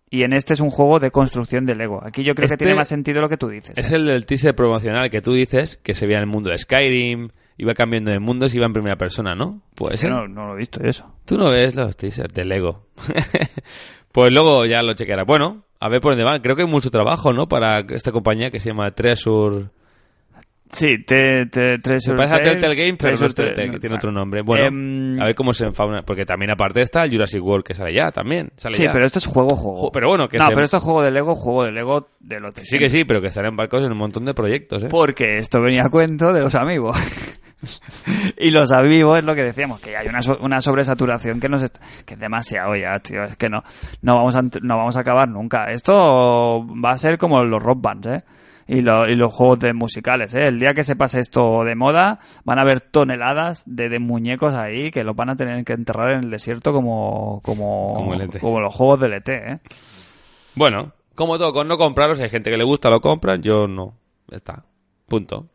y 0.09 0.23
en 0.23 0.34
este 0.34 0.53
es 0.53 0.59
un 0.59 0.69
juego 0.69 0.99
de 0.99 1.11
construcción 1.11 1.65
de 1.65 1.75
Lego. 1.75 2.01
Aquí 2.03 2.23
yo 2.23 2.34
creo 2.34 2.45
Este 2.45 2.55
que 2.55 2.65
tiene 2.65 2.75
más 2.75 2.88
sentido 2.88 3.21
lo 3.21 3.29
que 3.29 3.38
tú 3.38 3.49
dices. 3.49 3.77
Es 3.77 3.91
¿eh? 3.91 3.95
el 3.95 4.05
del 4.05 4.25
teaser 4.25 4.55
promocional 4.55 5.09
que 5.09 5.21
tú 5.21 5.34
dices, 5.34 5.77
que 5.77 5.93
se 5.93 6.05
veía 6.05 6.17
en 6.17 6.23
el 6.23 6.29
mundo 6.29 6.49
de 6.49 6.57
Skyrim, 6.57 7.29
iba 7.57 7.73
cambiando 7.73 8.11
de 8.11 8.19
mundos 8.19 8.53
y 8.53 8.57
iba 8.57 8.65
en 8.65 8.73
primera 8.73 8.95
persona, 8.95 9.35
¿no? 9.35 9.61
Pues 9.75 10.03
no, 10.03 10.27
no 10.27 10.47
lo 10.47 10.53
he 10.53 10.57
visto 10.57 10.81
eso. 10.84 11.13
Tú 11.25 11.38
no 11.38 11.49
ves 11.49 11.75
los 11.75 11.97
teasers 11.97 12.34
de 12.34 12.45
Lego. 12.45 12.85
pues 14.11 14.31
luego 14.31 14.65
ya 14.65 14.81
lo 14.81 14.93
chequearás. 14.93 15.25
Bueno, 15.25 15.65
a 15.79 15.89
ver 15.89 15.99
por 15.99 16.13
dónde 16.13 16.23
van. 16.23 16.41
Creo 16.41 16.55
que 16.55 16.61
hay 16.63 16.67
mucho 16.67 16.89
trabajo, 16.89 17.34
¿no? 17.34 17.47
Para 17.47 17.79
esta 17.89 18.11
compañía 18.11 18.49
que 18.49 18.59
se 18.59 18.69
llama 18.69 18.91
Treasure. 18.91 19.69
Sí, 20.69 21.03
te, 21.06 21.45
te, 21.45 21.80
Treasure 21.80 22.14
Me 22.18 22.27
parece 22.27 22.35
a 22.35 22.52
Telltale 22.52 22.76
Game, 22.76 22.98
pero 22.98 23.18
no 23.18 23.26
es 23.26 23.35
Telltale, 23.35 23.72
que 23.72 23.80
tiene 23.80 23.95
otro 23.95 24.11
nombre. 24.11 24.41
Bueno, 24.41 24.65
Em, 24.68 25.22
a 25.22 25.26
ver 25.26 25.35
cómo 25.35 25.53
se 25.53 25.65
enfauna. 25.65 26.02
Porque 26.03 26.26
también 26.26 26.52
aparte 26.52 26.81
está 26.81 27.03
el 27.06 27.11
Jurassic 27.11 27.41
World 27.41 27.64
que 27.65 27.73
sale 27.73 27.94
ya 27.94 28.11
también. 28.11 28.49
Sale 28.57 28.76
Sí, 28.76 28.84
ya. 28.84 28.91
pero 28.91 29.06
esto 29.06 29.19
es 29.19 29.26
juego, 29.27 29.49
juego. 29.56 29.77
Jo- 29.77 29.91
pero 29.91 30.10
bueno, 30.10 30.27
que 30.27 30.38
no, 30.38 30.45
se- 30.45 30.52
pero 30.52 30.65
esto 30.65 30.77
es 30.77 30.84
juego 30.84 31.02
de 31.03 31.11
Lego, 31.11 31.35
juego 31.35 31.64
de 31.64 31.72
Lego 31.72 32.10
de 32.19 32.39
lo 32.41 32.52
que 32.52 32.65
Sí 32.65 32.77
que 32.80 32.89
sí, 32.89 33.06
pero 33.06 33.22
que 33.22 33.27
estarán 33.27 33.52
embarcados 33.52 33.85
en 33.85 33.94
un 33.94 33.98
montón 33.98 34.26
de 34.26 34.34
proyectos, 34.34 34.84
¿eh? 34.84 34.88
Porque 34.89 35.38
esto 35.38 35.61
venía 35.61 35.84
a 35.85 35.89
cuento 35.89 36.34
de 36.34 36.41
los 36.41 36.53
amigos. 36.56 36.98
y 38.38 38.52
los 38.52 38.72
amigos 38.72 39.19
es 39.19 39.23
lo 39.26 39.34
que 39.35 39.44
decíamos, 39.44 39.80
que 39.80 39.95
hay 39.98 40.07
una, 40.07 40.22
so- 40.22 40.38
una 40.41 40.61
sobresaturación 40.61 41.39
que, 41.39 41.49
nos 41.49 41.64
que 42.06 42.14
es 42.14 42.19
demasiado 42.19 42.76
ya, 42.76 42.99
tío. 42.99 43.23
Es 43.23 43.35
que 43.38 43.49
no, 43.49 43.64
no, 44.02 44.15
vamos 44.15 44.35
a, 44.35 44.41
no 44.41 44.77
vamos 44.77 44.98
a 44.98 44.99
acabar 44.99 45.27
nunca. 45.30 45.72
Esto 45.72 46.65
va 46.84 46.91
a 46.91 46.98
ser 46.98 47.18
como 47.18 47.44
los 47.44 47.64
rock 47.64 47.81
bands, 47.81 48.07
¿eh? 48.07 48.23
Y, 48.68 48.81
lo- 48.81 49.07
y 49.10 49.15
los 49.15 49.34
juegos 49.34 49.60
de 49.60 49.73
musicales, 49.73 50.34
¿eh? 50.34 50.48
El 50.48 50.60
día 50.60 50.73
que 50.73 50.84
se 50.84 50.95
pase 50.98 51.19
esto 51.22 51.64
de 51.64 51.76
moda, 51.76 52.19
van 52.44 52.60
a 52.60 52.64
haber 52.64 52.81
toneladas 52.81 53.64
de, 53.65 53.88
de 53.88 53.99
muñecos 53.99 54.56
ahí 54.56 54.91
que 54.91 55.03
los 55.06 55.15
van 55.15 55.30
a 55.30 55.35
tener 55.38 55.64
que 55.64 55.73
enterrar 55.73 56.11
en 56.11 56.26
el 56.26 56.30
desierto 56.31 56.73
como, 56.73 57.39
como, 57.44 57.94
Como 57.95 58.14
el 58.14 58.22
ET. 58.22 58.39
como 58.39 58.60
los 58.60 58.76
juegos 58.76 58.99
del 58.99 59.14
ET, 59.14 59.30
¿eh? 59.30 59.60
Bueno, 60.56 60.91
como 61.15 61.38
todo, 61.38 61.53
con 61.53 61.68
no 61.68 61.77
compraros, 61.77 62.19
hay 62.19 62.30
gente 62.30 62.49
que 62.52 62.57
le 62.57 62.64
gusta, 62.64 62.89
lo 62.89 62.99
compran, 62.99 63.41
yo 63.41 63.68
no. 63.68 63.94
Ya 64.27 64.38
está. 64.38 64.64
Punto. 65.07 65.48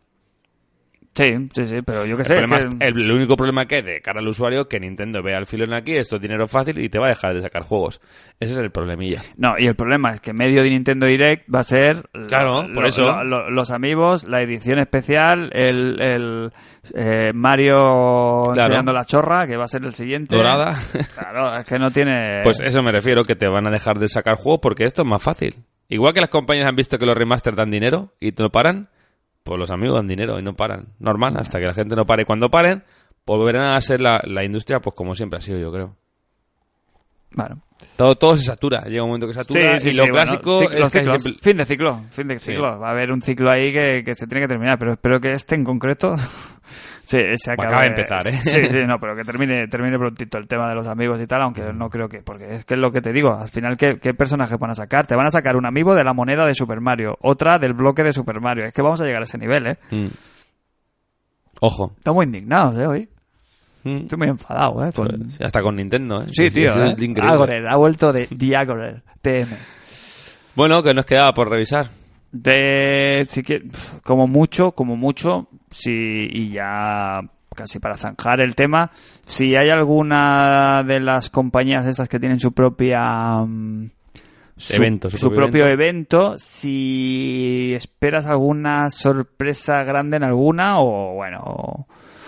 Sí, 1.14 1.24
sí, 1.55 1.66
sí, 1.66 1.82
pero 1.84 2.06
yo 2.06 2.16
qué 2.16 2.24
sé. 2.24 2.36
problema 2.36 2.59
que- 2.59 2.86
el, 2.86 2.98
el 3.02 3.12
único 3.12 3.36
problema 3.36 3.66
que 3.66 3.74
hay 3.76 3.82
de 3.82 4.01
cara 4.01 4.20
al 4.20 4.28
usuario 4.28 4.66
que 4.66 4.80
Nintendo 4.80 5.22
ve 5.22 5.34
al 5.34 5.47
filón 5.47 5.74
aquí, 5.74 5.94
esto 5.94 6.16
es 6.16 6.22
dinero 6.22 6.48
fácil 6.48 6.78
y 6.78 6.89
te 6.89 6.98
va 6.98 7.05
a 7.06 7.09
dejar 7.10 7.34
de 7.34 7.43
sacar 7.43 7.64
juegos. 7.64 8.01
Ese 8.40 8.52
es 8.52 8.59
el 8.59 8.70
problemilla. 8.70 9.22
No, 9.36 9.55
y 9.59 9.66
el 9.66 9.74
problema 9.74 10.12
es 10.14 10.20
que 10.22 10.32
medio 10.32 10.62
de 10.62 10.70
Nintendo 10.70 11.06
Direct 11.06 11.44
va 11.55 11.60
a 11.60 11.64
ser 11.64 12.09
Claro, 12.28 12.66
por 12.72 12.86
eso. 12.86 13.05
lo- 13.05 13.24
lo- 13.24 13.51
los 13.51 13.70
amigos, 13.70 14.24
la 14.24 14.40
edición 14.40 14.78
especial, 14.78 15.51
el, 15.52 16.01
el, 16.01 16.52
eh, 16.94 17.32
Mario 17.34 18.44
Claro. 18.44 18.60
enseñando 18.62 18.93
la 18.94 19.05
chorra, 19.05 19.47
que 19.47 19.56
va 19.59 19.64
a 19.64 19.68
ser 19.68 19.84
el 19.84 19.93
siguiente. 19.94 20.34
Dorada. 20.34 20.74
Claro, 21.14 21.55
es 21.56 21.64
que 21.66 21.78
no 21.78 21.90
tiene... 21.90 22.40
Pues 22.43 22.59
eso 22.60 22.82
me 22.82 22.90
refiero, 22.90 23.22
que 23.22 23.36
te 23.36 23.48
van 23.48 23.66
a 23.66 23.70
dejar 23.70 23.98
de 23.98 24.09
sacar 24.09 24.36
juegos 24.36 24.60
porque 24.62 24.84
esto 24.84 25.02
es 25.02 25.09
más 25.09 25.22
fácil. 25.22 25.56
Igual 25.89 26.14
que 26.14 26.20
las 26.22 26.30
compañías 26.30 26.66
han 26.66 26.76
visto 26.76 26.97
que 26.97 27.05
los 27.05 27.16
remaster 27.16 27.55
dan 27.55 27.70
dinero 27.70 28.14
y 28.18 28.32
no 28.39 28.48
paran, 28.48 28.89
pues 29.43 29.59
los 29.59 29.70
amigos 29.70 29.97
dan 29.97 30.09
dinero 30.09 30.39
y 30.39 30.43
no 30.43 30.55
paran. 30.55 30.89
Normal, 30.98 31.36
hasta 31.36 31.59
que 31.59 31.66
la 31.66 31.74
gente 31.74 31.94
no 31.97 32.05
pare. 32.06 32.24
Cuando 32.24 32.51
paren, 32.51 32.82
volverán 33.27 33.74
a 33.74 33.81
ser 33.81 34.01
la, 34.01 34.20
la 34.24 34.44
industria, 34.44 34.81
pues 34.81 34.94
como 34.97 35.14
siempre 35.14 35.39
ha 35.39 35.40
sido, 35.43 35.59
yo 35.59 35.73
creo. 35.73 35.97
Bueno. 37.35 37.60
Todo, 37.97 38.14
todo 38.16 38.36
se 38.36 38.44
satura, 38.44 38.82
llega 38.85 39.02
un 39.02 39.09
momento 39.09 39.27
que 39.27 39.35
satura 39.35 39.77
y 39.82 39.93
lo 39.93 40.05
clásico 40.06 40.62
es 40.70 40.78
los 40.81 40.93
que 40.93 41.01
siempre- 41.02 41.35
Fin 41.40 41.56
de 41.56 41.64
ciclo, 41.64 42.01
fin 42.10 42.28
de 42.28 42.39
Sí. 42.39 42.52
ciclo. 42.52 42.78
Va 42.78 42.89
a 42.89 42.93
haber 42.93 43.10
un 43.10 43.20
ciclo 43.20 43.51
ahí 43.51 43.73
que, 43.73 44.05
que 44.05 44.14
se 44.14 44.27
tiene 44.27 44.43
que 44.43 44.48
terminar, 44.48 44.78
pero 44.78 44.93
espero 44.93 45.20
que 45.20 45.32
este 45.32 45.56
en 45.56 45.64
concreto 45.64 46.14
se, 47.02 47.36
se 47.36 47.52
acabe. 47.52 47.68
acaba 47.68 47.82
de 47.82 47.88
empezar, 47.88 48.26
¿eh? 48.28 48.38
Sí, 48.38 48.68
sí, 48.68 48.86
no, 48.86 48.96
pero 49.00 49.14
que 49.16 49.24
termine, 49.24 49.66
termine 49.68 49.98
prontito 49.98 50.38
el 50.38 50.46
tema 50.46 50.68
de 50.68 50.74
los 50.74 50.86
amigos 50.86 51.20
y 51.20 51.26
tal, 51.26 51.42
aunque 51.42 51.72
no 51.72 51.90
creo 51.90 52.08
que, 52.08 52.22
porque 52.22 52.54
es 52.54 52.64
que 52.64 52.74
es 52.74 52.80
lo 52.80 52.90
que 52.90 53.00
te 53.00 53.12
digo, 53.12 53.34
al 53.34 53.48
final, 53.48 53.76
¿qué, 53.76 53.98
qué 54.00 54.14
personaje 54.14 54.56
van 54.56 54.70
a 54.70 54.74
sacar? 54.74 55.06
Te 55.06 55.16
van 55.16 55.26
a 55.26 55.30
sacar 55.30 55.56
un 55.56 55.66
amigo 55.66 55.94
de 55.94 56.04
la 56.04 56.12
moneda 56.14 56.46
de 56.46 56.54
Super 56.54 56.80
Mario, 56.80 57.16
otra 57.20 57.58
del 57.58 57.74
bloque 57.74 58.02
de 58.02 58.12
Super 58.12 58.40
Mario. 58.40 58.64
Es 58.64 58.72
que 58.72 58.82
vamos 58.82 59.00
a 59.00 59.04
llegar 59.04 59.20
a 59.20 59.24
ese 59.24 59.38
nivel, 59.38 59.66
¿eh? 59.66 59.76
Mm. 59.90 60.06
Ojo. 61.60 61.92
Estamos 61.96 62.24
indignados, 62.24 62.78
¿eh? 62.78 62.86
Hoy. 62.86 63.08
Mm. 63.84 63.96
Estoy 63.96 64.18
muy 64.18 64.28
enfadado, 64.28 64.84
¿eh? 64.86 64.90
Con... 64.94 65.30
Sí, 65.30 65.42
Hasta 65.42 65.60
con 65.60 65.76
Nintendo, 65.76 66.22
¿eh? 66.22 66.26
Sí, 66.30 66.50
tío, 66.50 66.72
¿eh? 66.74 66.96
Agorel, 67.20 67.66
ha 67.68 67.76
vuelto 67.76 68.12
de 68.12 68.26
The 68.26 68.56
Agorel, 68.56 69.02
TM. 69.20 69.56
Bueno, 70.54 70.82
que 70.82 70.94
nos 70.94 71.04
quedaba 71.04 71.32
por 71.32 71.50
revisar. 71.50 71.88
De, 72.30 73.24
si 73.28 73.42
que, 73.42 73.62
como 74.02 74.26
mucho, 74.26 74.72
como 74.72 74.96
mucho, 74.96 75.48
si, 75.73 75.90
y 75.93 76.51
ya 76.51 77.20
casi 77.55 77.78
para 77.81 77.97
zanjar 77.97 78.40
el 78.40 78.55
tema, 78.55 78.90
si 79.23 79.55
hay 79.57 79.69
alguna 79.70 80.82
de 80.85 81.01
las 81.01 81.28
compañías 81.28 81.86
estas 81.86 82.09
que 82.09 82.19
tienen 82.20 82.40
su 82.40 82.53
propia 82.53 83.44
mm, 83.44 83.90
su, 84.57 84.77
Evento, 84.77 85.11
su 85.11 85.19
su 85.19 85.28
propio 85.28 85.43
propio 85.44 85.66
evento. 85.66 86.39
si 86.39 87.73
esperas 87.74 88.27
alguna 88.27 88.89
sorpresa 88.90 89.82
grande 89.85 90.16
en 90.19 90.24
alguna 90.24 90.78
o 90.81 91.15
bueno 91.15 91.40
o, 91.44 91.86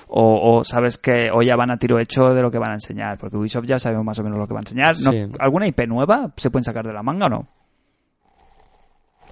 o- 0.08 0.58
o 0.58 0.64
sabes 0.64 0.98
que 0.98 1.30
o 1.32 1.42
ya 1.42 1.56
van 1.56 1.70
a 1.70 1.76
tiro 1.78 1.98
hecho 1.98 2.34
de 2.34 2.42
lo 2.42 2.50
que 2.50 2.58
van 2.58 2.70
a 2.72 2.74
enseñar 2.74 3.18
porque 3.18 3.36
Ubisoft 3.36 3.66
ya 3.66 3.78
sabemos 3.78 4.04
más 4.04 4.18
o 4.18 4.24
menos 4.24 4.38
lo 4.38 4.46
que 4.46 4.54
va 4.54 4.60
a 4.60 4.62
enseñar 4.62 4.94
¿No- 5.04 5.10
alguna 5.38 5.66
IP 5.66 5.86
nueva 5.86 6.32
se 6.36 6.50
pueden 6.50 6.64
sacar 6.64 6.86
de 6.86 6.92
la 6.92 7.02
manga 7.02 7.26
o 7.26 7.30
no 7.30 7.48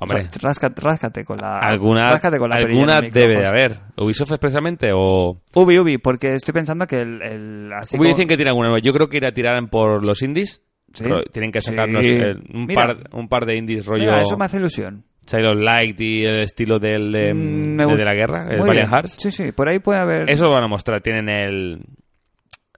Hombre, 0.03 0.27
Ráscate, 0.41 0.81
ráscate 0.81 1.25
con 1.25 1.39
la. 1.39 1.59
alguna, 1.59 2.11
ráscate 2.11 2.39
con 2.39 2.51
la 2.51 2.57
alguna 2.57 3.01
debe 3.01 3.37
de 3.37 3.47
haber. 3.47 3.79
¿Ubisoft 3.97 4.33
expresamente 4.33 4.91
o...? 4.95 5.41
Ubi, 5.55 5.79
Ubi, 5.79 5.99
porque 5.99 6.35
estoy 6.35 6.53
pensando 6.53 6.87
que 6.87 7.01
el. 7.01 7.23
el 7.23 7.71
así 7.73 7.97
Ubi 7.97 8.05
como- 8.07 8.09
dicen 8.17 8.29
que 8.29 8.37
tiene 8.37 8.51
alguna. 8.51 8.79
Yo 8.79 8.93
creo 8.93 9.09
que 9.09 9.17
irá 9.19 9.29
a 9.29 9.33
tirar 9.33 9.59
por 9.71 10.05
los 10.05 10.23
indies. 10.23 10.63
Sí. 10.93 11.05
Pero 11.05 11.23
tienen 11.25 11.51
que 11.53 11.63
sacarnos 11.63 12.05
Sí. 12.05 12.13
eh, 12.15 12.35
un, 12.53 12.67
Mira. 12.67 12.87
par, 12.87 12.97
un 13.13 13.29
par 13.29 13.47
de 13.47 13.57
indies 13.57 13.87
rollo 13.87 14.03
Mira, 14.05 14.21
eso 14.23 14.37
me 14.37 14.45
hace 14.45 14.59
ilusión. 14.59 15.05
Child 15.25 15.47
of 15.47 15.57
Light 15.59 16.01
y 16.01 16.25
el 16.25 16.41
estilo 16.41 16.79
del 16.79 17.13
de, 17.13 17.33
Mm, 17.33 17.77
de, 17.79 17.97
de 17.97 18.05
la 18.05 18.13
guerra, 18.15 18.43
el 18.51 18.59
Muy 18.59 18.69
Valiant 18.69 18.89
bien. 18.91 18.91
Hearts. 18.91 19.17
Sí, 19.19 19.31
sí, 19.31 19.53
por 19.53 19.69
ahí 19.69 19.79
puede 19.79 20.01
haber. 20.01 20.29
Eso 20.29 20.45
lo 20.47 20.51
van 20.53 20.65
a 20.65 20.69
mostrar. 20.69 21.01
Tienen 21.01 21.29
el. 21.29 21.81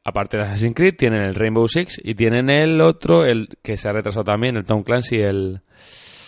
Aparte 0.04 0.36
de 0.36 0.42
Assassin's 0.42 0.74
Creed, 0.74 0.96
tienen 0.96 1.22
el 1.22 1.34
Rainbow 1.34 1.66
Six 1.66 1.98
y 2.04 2.14
tienen 2.14 2.50
el 2.50 2.80
otro, 2.82 3.24
el 3.24 3.48
que 3.62 3.78
se 3.78 3.88
ha 3.88 3.92
retrasado 3.92 4.22
también, 4.24 4.54
el 4.56 4.64
Tom 4.64 4.82
Clancy, 4.82 5.16
el 5.16 5.62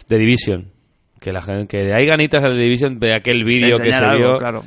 The 0.09 0.17
Division. 0.17 0.73
Que 1.21 1.33
la 1.33 1.43
gente, 1.43 1.67
que 1.67 1.93
hay 1.95 2.07
ganitas 2.07 2.45
al 2.45 2.53
The 2.53 2.59
Division 2.63 2.99
de 2.99 3.15
aquel 3.15 3.39
de 3.41 3.45
vídeo 3.45 3.79
que 3.79 3.91
se 3.93 3.97
algo, 3.99 4.17
vio. 4.19 4.39
claro. 4.39 4.65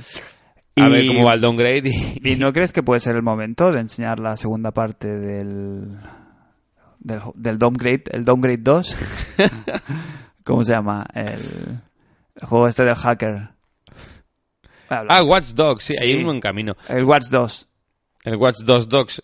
A 0.76 0.88
Y- 0.88 0.92
ver 0.92 1.08
cómo 1.08 1.26
va 1.26 1.34
el 1.34 1.42
downgrade 1.42 1.84
y, 1.90 2.32
¿Y 2.32 2.36
no 2.38 2.52
crees 2.54 2.72
que 2.74 2.84
puede 2.84 3.00
ser 3.00 3.16
el 3.16 3.22
momento 3.24 3.72
de 3.72 3.82
enseñar 3.82 4.20
la 4.20 4.36
segunda 4.36 4.72
parte 4.72 5.08
del. 5.10 5.98
del, 7.00 7.22
del 7.36 7.58
downgrade, 7.58 8.04
el 8.12 8.24
downgrade 8.24 8.58
2? 8.62 8.98
¿Cómo 10.44 10.64
se 10.64 10.74
llama? 10.74 11.06
El, 11.14 11.34
el 12.42 12.48
juego 12.48 12.68
este 12.68 12.84
del 12.84 12.96
hacker. 12.96 13.32
Voy 13.34 13.50
a 14.90 15.00
hablar. 15.00 15.18
Ah, 15.22 15.24
Watch 15.24 15.50
Dogs, 15.54 15.84
sí, 15.84 15.94
Sí. 15.94 16.04
hay 16.04 16.16
uno 16.16 16.32
en 16.32 16.40
camino. 16.40 16.76
El 16.88 17.04
Watch 17.04 17.26
2. 17.30 17.68
El 18.24 18.36
Watch 18.38 18.58
Dogs 18.66 18.90
Dogs. 18.90 19.22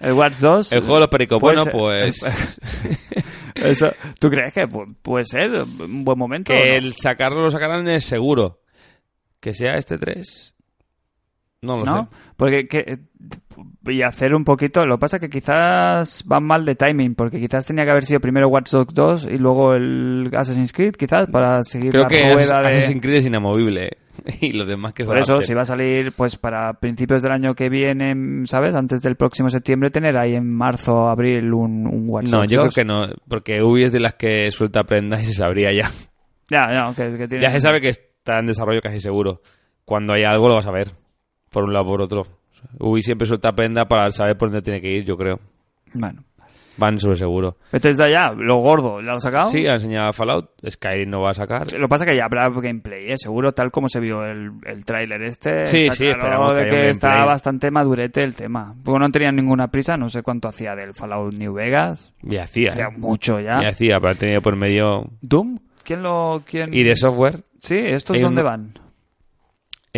El 0.00 0.12
Watch 0.12 0.36
2. 0.36 0.72
El 0.72 0.80
juego 0.80 0.94
de 0.94 1.00
los 1.00 1.08
pericos. 1.08 1.40
Bueno, 1.40 1.64
pues. 1.66 2.16
Eso, 3.56 3.86
¿Tú 4.20 4.28
crees 4.30 4.52
que 4.52 4.68
pu- 4.68 4.94
puede 5.02 5.24
ser 5.24 5.50
un 5.62 6.04
buen 6.04 6.18
momento? 6.18 6.52
Que 6.52 6.58
no? 6.58 6.74
el 6.76 6.94
sacarlo 6.94 7.42
lo 7.42 7.50
sacarán 7.50 7.86
es 7.88 8.04
seguro. 8.04 8.60
Que 9.40 9.54
sea 9.54 9.76
este 9.76 9.98
3. 9.98 10.54
No 11.62 11.78
lo 11.78 11.84
¿no? 11.84 12.02
sé. 12.04 12.08
Porque 12.36 12.68
que, 12.68 12.98
y 13.86 14.02
hacer 14.02 14.34
un 14.34 14.44
poquito, 14.44 14.84
lo 14.86 14.96
que 14.96 15.00
pasa 15.00 15.18
que 15.18 15.30
quizás 15.30 16.22
van 16.26 16.44
mal 16.44 16.64
de 16.64 16.74
timing, 16.74 17.14
porque 17.14 17.40
quizás 17.40 17.66
tenía 17.66 17.84
que 17.84 17.90
haber 17.90 18.04
sido 18.04 18.20
primero 18.20 18.48
Watch 18.48 18.70
Dogs 18.70 18.92
2 18.94 19.28
y 19.32 19.38
luego 19.38 19.72
el 19.74 20.30
Assassin's 20.34 20.72
Creed, 20.72 20.92
quizás, 20.94 21.26
para 21.26 21.62
seguir 21.64 21.90
Creo 21.90 22.02
la 22.02 22.08
que 22.08 22.32
rueda 22.34 22.62
de... 22.62 22.76
Assassin's 22.76 23.00
Creed 23.00 23.16
es 23.16 23.26
inamovible. 23.26 23.90
Y 24.40 24.52
los 24.52 24.66
demás 24.66 24.94
que 24.94 25.04
Por 25.04 25.18
eso, 25.18 25.42
si 25.42 25.52
va 25.52 25.60
a 25.62 25.66
salir 25.66 26.10
pues 26.12 26.36
para 26.36 26.72
principios 26.74 27.22
del 27.22 27.32
año 27.32 27.54
que 27.54 27.68
viene, 27.68 28.14
¿sabes? 28.46 28.74
Antes 28.74 29.02
del 29.02 29.14
próximo 29.16 29.50
septiembre, 29.50 29.90
tener 29.90 30.16
ahí 30.16 30.34
en 30.34 30.50
marzo, 30.50 31.08
abril 31.08 31.52
un, 31.52 31.86
un 31.86 32.04
Watch 32.08 32.28
No, 32.28 32.38
Dogs 32.38 32.48
yo 32.50 32.56
creo 32.56 32.64
2. 32.66 32.74
que 32.74 32.84
no. 32.86 33.06
Porque 33.28 33.62
Ubi 33.62 33.84
es 33.84 33.92
de 33.92 34.00
las 34.00 34.14
que 34.14 34.50
suelta 34.50 34.84
prendas 34.84 35.22
y 35.22 35.26
se 35.26 35.34
sabría 35.34 35.70
ya. 35.70 35.90
Ya, 36.48 36.66
no, 36.68 36.94
que, 36.94 37.10
que 37.16 37.28
tiene- 37.28 37.42
Ya 37.42 37.50
se 37.50 37.60
sabe 37.60 37.80
que 37.82 37.90
está 37.90 38.38
en 38.38 38.46
desarrollo 38.46 38.80
casi 38.80 39.00
seguro. 39.00 39.42
Cuando 39.84 40.14
hay 40.14 40.22
algo 40.24 40.48
lo 40.48 40.54
vas 40.54 40.66
a 40.66 40.72
ver. 40.72 40.88
Por 41.56 41.64
un 41.64 41.72
lado 41.72 41.86
o 41.86 41.88
por 41.88 42.02
otro. 42.02 42.26
Ubi 42.80 43.00
siempre 43.00 43.26
suelta 43.26 43.50
prenda 43.52 43.86
para 43.86 44.10
saber 44.10 44.36
por 44.36 44.50
dónde 44.50 44.60
tiene 44.60 44.78
que 44.78 44.92
ir, 44.92 45.04
yo 45.06 45.16
creo. 45.16 45.40
Bueno. 45.94 46.22
Van 46.76 46.98
sobre 47.00 47.16
seguro. 47.16 47.56
Entonces 47.72 48.10
ya, 48.10 48.30
lo 48.36 48.56
gordo, 48.58 49.00
¿ya 49.00 49.12
lo 49.12 49.20
sacado? 49.20 49.48
Sí, 49.48 49.66
ha 49.66 49.72
enseñado 49.72 50.12
Fallout. 50.12 50.50
Skyrim 50.68 51.08
no 51.08 51.22
va 51.22 51.30
a 51.30 51.32
sacar. 51.32 51.72
Lo 51.72 51.86
que 51.86 51.88
pasa 51.88 52.04
es 52.04 52.10
que 52.10 52.16
ya 52.18 52.26
habrá 52.26 52.50
gameplay, 52.50 53.10
¿eh? 53.10 53.16
seguro, 53.16 53.52
tal 53.52 53.70
como 53.70 53.88
se 53.88 54.00
vio 54.00 54.22
el, 54.26 54.50
el 54.66 54.84
tráiler 54.84 55.22
este. 55.22 55.66
Sí, 55.66 55.88
sí, 55.92 56.12
claro 56.12 56.50
que 56.52 56.64
de 56.64 56.70
que 56.70 56.80
un 56.82 56.88
está 56.90 57.24
bastante 57.24 57.70
madurete 57.70 58.22
el 58.22 58.34
tema. 58.36 58.74
Porque 58.84 58.98
no 59.00 59.10
tenían 59.10 59.34
ninguna 59.36 59.68
prisa, 59.68 59.96
no 59.96 60.10
sé 60.10 60.22
cuánto 60.22 60.48
hacía 60.48 60.74
del 60.74 60.92
Fallout 60.92 61.32
New 61.32 61.54
Vegas. 61.54 62.12
Y 62.22 62.36
hacía. 62.36 62.68
Hacía 62.68 62.88
¿eh? 62.88 62.98
mucho 62.98 63.40
ya. 63.40 63.62
Y 63.62 63.64
hacía, 63.64 63.94
pero 63.98 64.10
han 64.10 64.18
tenido 64.18 64.42
por 64.42 64.56
medio. 64.56 65.06
¿Doom? 65.22 65.56
¿Quién 65.82 66.02
lo...? 66.02 66.42
Quién... 66.44 66.74
¿Y 66.74 66.82
de 66.82 66.94
software? 66.96 67.44
Sí, 67.58 67.76
¿estos 67.78 68.20
dónde 68.20 68.42
un- 68.42 68.46
van? 68.46 68.74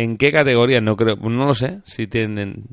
¿En 0.01 0.17
qué 0.17 0.31
categoría? 0.31 0.79
No 0.81 0.95
creo. 0.95 1.15
No 1.17 1.45
lo 1.45 1.53
sé. 1.53 1.79
Si 1.83 2.07
tienen. 2.07 2.63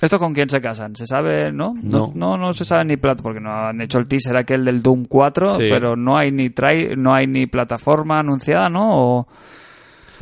¿Esto 0.00 0.18
con 0.18 0.32
quién 0.34 0.48
se 0.50 0.60
casan? 0.60 0.94
¿Se 0.94 1.06
sabe, 1.06 1.50
no? 1.50 1.74
No. 1.82 2.12
No, 2.14 2.36
no, 2.36 2.52
se 2.52 2.64
sabe 2.64 2.84
ni 2.84 2.96
plata, 2.96 3.22
porque 3.22 3.40
no 3.40 3.50
han 3.50 3.80
hecho 3.80 3.98
el 3.98 4.06
teaser 4.06 4.36
aquel 4.36 4.64
del 4.64 4.80
Doom 4.82 5.06
4, 5.06 5.56
Sí. 5.56 5.66
pero 5.70 5.96
no 5.96 6.16
hay 6.16 6.30
ni 6.30 6.50
trai 6.50 6.94
no 6.96 7.12
hay 7.14 7.26
ni 7.26 7.46
plataforma 7.46 8.20
anunciada, 8.20 8.68
¿no? 8.68 8.90
O- 9.20 9.28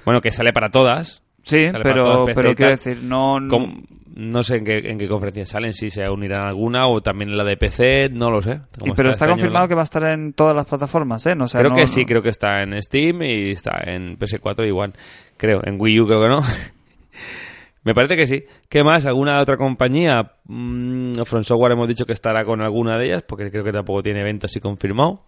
Bueno, 0.05 0.21
que 0.21 0.31
sale 0.31 0.53
para 0.53 0.71
todas. 0.71 1.23
Sí, 1.47 1.69
Sale 1.71 1.85
pero, 1.85 2.25
pero 2.35 2.55
quiero 2.57 2.73
decir, 2.73 2.99
no... 3.03 3.39
¿Cómo? 3.49 3.81
No 4.17 4.43
sé 4.43 4.57
en 4.57 4.65
qué, 4.65 4.79
en 4.79 4.99
qué 4.99 5.07
conferencia 5.09 5.45
salen, 5.47 5.73
si 5.75 5.91
se 5.91 6.09
unirán 6.09 6.41
a 6.41 6.49
alguna 6.49 6.87
o 6.89 7.03
también 7.03 7.31
en 7.31 7.37
la 7.37 7.45
de 7.45 7.57
PC, 7.59 8.09
no 8.09 8.31
lo 8.31 8.41
sé. 8.43 8.63
Y- 8.83 8.91
pero 8.93 9.11
está 9.11 9.11
está 9.11 9.25
este 9.27 9.29
confirmado 9.29 9.65
la- 9.67 9.69
que 9.69 9.75
va 9.75 9.83
a 9.83 9.85
estar 9.85 10.05
en 10.05 10.33
todas 10.33 10.57
las 10.57 10.65
plataformas, 10.67 11.25
¿eh? 11.27 11.35
No, 11.37 11.45
o 11.45 11.49
sea, 11.49 11.61
creo 11.61 11.71
no- 11.71 11.77
que 11.77 11.87
sí, 11.87 12.05
creo 12.07 12.23
que 12.23 12.31
está 12.31 12.63
en 12.63 12.83
Steam 12.83 13.23
y 13.23 13.51
está 13.51 13.79
en 13.85 14.19
PS4 14.19 14.67
igual. 14.67 14.95
Creo, 15.37 15.61
en 15.65 15.77
Wii 15.79 16.01
U 16.01 16.07
creo 16.07 16.23
que 16.23 16.29
no. 16.29 16.41
Me 17.85 17.95
parece 17.95 18.17
que 18.17 18.27
sí. 18.27 18.45
¿Qué 18.69 18.83
más? 18.83 19.07
¿Alguna 19.07 19.39
otra 19.41 19.57
compañía? 19.57 20.33
Mm, 20.47 21.23
From 21.25 21.45
Software 21.45 21.73
hemos 21.73 21.87
dicho 21.87 22.05
que 22.07 22.15
estará 22.15 22.45
con 22.45 22.61
alguna 22.63 22.99
de 22.99 23.05
ellas, 23.07 23.23
porque 23.23 23.51
creo 23.51 23.63
que 23.63 23.71
tampoco 23.73 24.03
tiene 24.03 24.23
eventos 24.23 24.51
así 24.51 24.59
confirmado. 24.61 25.25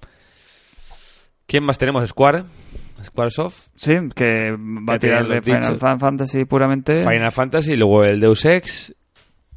¿Quién 1.47 1.62
más 1.65 1.78
tenemos? 1.78 2.09
Square. 2.09 2.43
Squaresoft. 3.04 3.68
Sí, 3.74 3.94
que 4.14 4.52
va 4.88 4.94
a 4.94 4.98
tirar 4.98 5.26
de 5.26 5.42
Final 5.42 5.62
dichos. 5.74 5.80
Fantasy 5.80 6.44
puramente. 6.44 7.02
Final 7.02 7.32
Fantasy, 7.32 7.76
luego 7.76 8.04
el 8.04 8.20
Deus 8.20 8.44
Ex. 8.44 8.94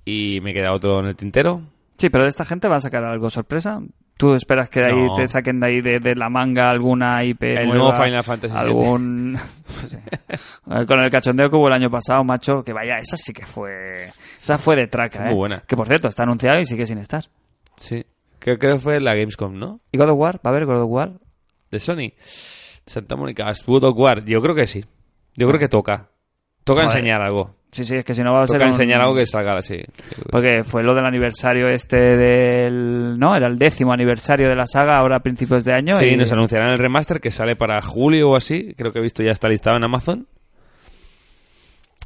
Y 0.05 0.39
me 0.41 0.53
queda 0.53 0.73
otro 0.73 0.99
en 0.99 1.07
el 1.07 1.15
tintero. 1.15 1.61
Sí, 1.97 2.09
pero 2.09 2.25
esta 2.27 2.45
gente 2.45 2.67
va 2.67 2.77
a 2.77 2.79
sacar 2.79 3.03
algo 3.03 3.29
sorpresa. 3.29 3.79
¿Tú 4.17 4.33
esperas 4.35 4.69
que 4.69 4.79
de 4.81 4.85
ahí 4.87 5.05
No. 5.05 5.15
te 5.15 5.27
saquen 5.27 5.59
de 5.59 5.67
ahí 5.67 5.81
de, 5.81 5.99
de 5.99 6.15
la 6.15 6.29
manga 6.29 6.69
alguna 6.69 7.23
IP 7.23 7.41
El 7.43 7.69
nueva? 7.69 7.75
nuevo 7.91 8.03
Final 8.03 8.23
Fantasy 8.23 8.55
algún. 8.55 9.37
Con 10.87 10.99
el 10.99 11.09
cachondeo 11.11 11.49
que 11.49 11.55
hubo 11.55 11.67
el 11.67 11.73
año 11.73 11.89
pasado, 11.89 12.23
macho, 12.23 12.63
que 12.63 12.73
vaya, 12.73 12.97
esa 12.97 13.17
sí 13.17 13.33
que 13.33 13.45
fue 13.45 14.09
esa 14.37 14.57
fue 14.57 14.75
de 14.75 14.87
traca, 14.87 15.21
Muy 15.23 15.31
¿eh? 15.31 15.35
buena. 15.35 15.59
Que 15.67 15.75
por 15.75 15.87
cierto, 15.87 16.07
está 16.07 16.23
anunciado 16.23 16.59
y 16.59 16.65
sigue 16.65 16.85
sin 16.85 16.97
estar. 16.97 17.25
Sí. 17.77 18.05
Creo, 18.39 18.57
creo 18.57 18.73
que 18.75 18.79
fue 18.81 18.99
la 18.99 19.13
Gamescom, 19.15 19.57
¿no? 19.57 19.81
¿Y 19.91 19.97
God 19.97 20.09
of 20.09 20.17
War? 20.19 20.35
¿Va 20.37 20.49
a 20.49 20.49
haber 20.49 20.65
God 20.65 20.81
of 20.83 20.89
War? 20.89 21.11
de 21.71 21.79
Sony. 21.79 22.11
Santa 22.85 23.15
Mónica, 23.15 23.49
of 23.49 23.97
War. 23.97 24.23
Yo 24.25 24.41
creo 24.41 24.55
que 24.55 24.67
sí. 24.67 24.83
Yo 25.35 25.47
creo 25.47 25.59
que 25.59 25.67
toca. 25.69 26.09
Toca 26.63 26.81
Joder. 26.83 26.97
enseñar 26.97 27.21
algo. 27.21 27.55
Sí, 27.71 27.85
sí, 27.85 27.95
es 27.95 28.03
que 28.03 28.13
si 28.13 28.21
no 28.21 28.33
va 28.33 28.43
a 28.43 28.47
ser 28.47 28.57
Toca 28.59 28.65
un- 28.65 28.71
enseñar 28.73 28.99
algo 29.01 29.15
que 29.15 29.25
salga 29.25 29.53
así. 29.57 29.81
Porque 30.29 30.63
fue 30.65 30.83
lo 30.83 30.93
del 30.93 31.05
aniversario 31.05 31.69
este 31.69 32.17
del... 32.17 33.17
No, 33.17 33.33
era 33.35 33.47
el 33.47 33.57
décimo 33.57 33.93
aniversario 33.93 34.49
de 34.49 34.55
la 34.57 34.67
saga, 34.67 34.97
ahora 34.97 35.17
a 35.17 35.19
principios 35.21 35.63
de 35.63 35.73
año. 35.73 35.93
Sí, 35.93 36.03
y... 36.05 36.17
nos 36.17 36.31
anunciarán 36.33 36.71
el 36.71 36.79
remaster 36.79 37.21
que 37.21 37.31
sale 37.31 37.55
para 37.55 37.81
julio 37.81 38.31
o 38.31 38.35
así. 38.35 38.73
Creo 38.77 38.91
que 38.91 38.99
he 38.99 39.01
visto 39.01 39.23
ya 39.23 39.31
está 39.31 39.47
listado 39.47 39.77
en 39.77 39.85
Amazon. 39.85 40.27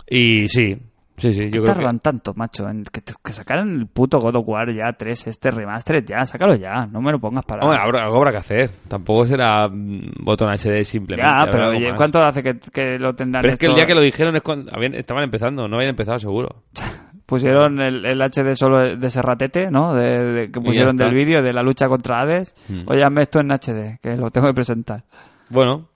Y 0.08 0.48
sí, 0.50 0.78
sí, 1.18 1.34
sí. 1.34 1.44
Yo 1.46 1.50
¿Qué 1.50 1.62
creo 1.62 1.76
tardan 1.76 1.98
que... 1.98 2.04
tanto, 2.04 2.34
macho? 2.36 2.68
En 2.70 2.84
que, 2.84 3.02
que 3.02 3.34
sacaran 3.34 3.70
el 3.70 3.88
puto 3.88 4.20
God 4.20 4.36
of 4.36 4.48
War 4.48 4.72
ya 4.74 4.92
3, 4.94 5.28
este 5.28 5.52
remaster 5.52 6.04
ya, 6.06 6.26
sácalo 6.26 6.56
ya, 6.56 6.86
no 6.88 7.02
me 7.02 7.12
lo 7.12 7.20
pongas 7.20 7.46
para... 7.46 7.64
Hombre, 7.66 7.80
habrá- 7.80 8.04
algo 8.04 8.18
habrá 8.18 8.32
que 8.32 8.38
hacer. 8.38 8.70
Tampoco 8.88 9.26
será 9.26 9.68
mm, 9.68 10.14
botón 10.24 10.50
HD 10.50 10.84
simplemente. 10.84 11.30
ya, 11.32 11.48
pero 11.52 11.70
oye. 11.70 11.94
¿cuánto 11.96 12.20
hace 12.20 12.44
que, 12.44 12.58
que 12.60 12.98
lo 13.00 13.14
tendrán 13.16 13.42
Pero 13.42 13.54
es 13.54 13.60
que 13.60 13.66
el 13.66 13.72
esto? 13.72 13.78
día 13.80 13.86
que 13.88 13.96
lo 13.96 14.02
dijeron 14.02 14.36
es 14.36 14.42
cuando 14.42 14.72
habían- 14.76 14.96
estaban 14.96 15.24
empezando. 15.24 15.68
No 15.68 15.76
habían 15.78 15.90
empezado 15.92 16.20
seguro. 16.20 16.64
Pusieron 17.26 17.82
el, 17.82 18.06
el 18.06 18.22
HD 18.22 18.54
solo 18.56 18.96
de 18.98 19.10
Serratete, 19.10 19.72
¿no? 19.72 19.96
De, 19.96 20.10
de- 20.32 20.52
que 20.52 20.62
pusieron 20.62 20.96
del 20.96 21.12
vídeo 21.12 21.42
de 21.42 21.54
la 21.54 21.64
lucha 21.64 21.88
contra 21.88 22.22
Hades. 22.22 22.54
Hmm. 22.70 22.84
Oye, 22.86 23.04
hazme 23.04 23.22
esto 23.22 23.40
en 23.40 23.50
HD, 23.52 24.00
que 24.00 24.16
lo 24.16 24.30
tengo 24.30 24.46
que 24.46 24.54
presentar. 24.54 25.04
Bueno, 25.50 25.90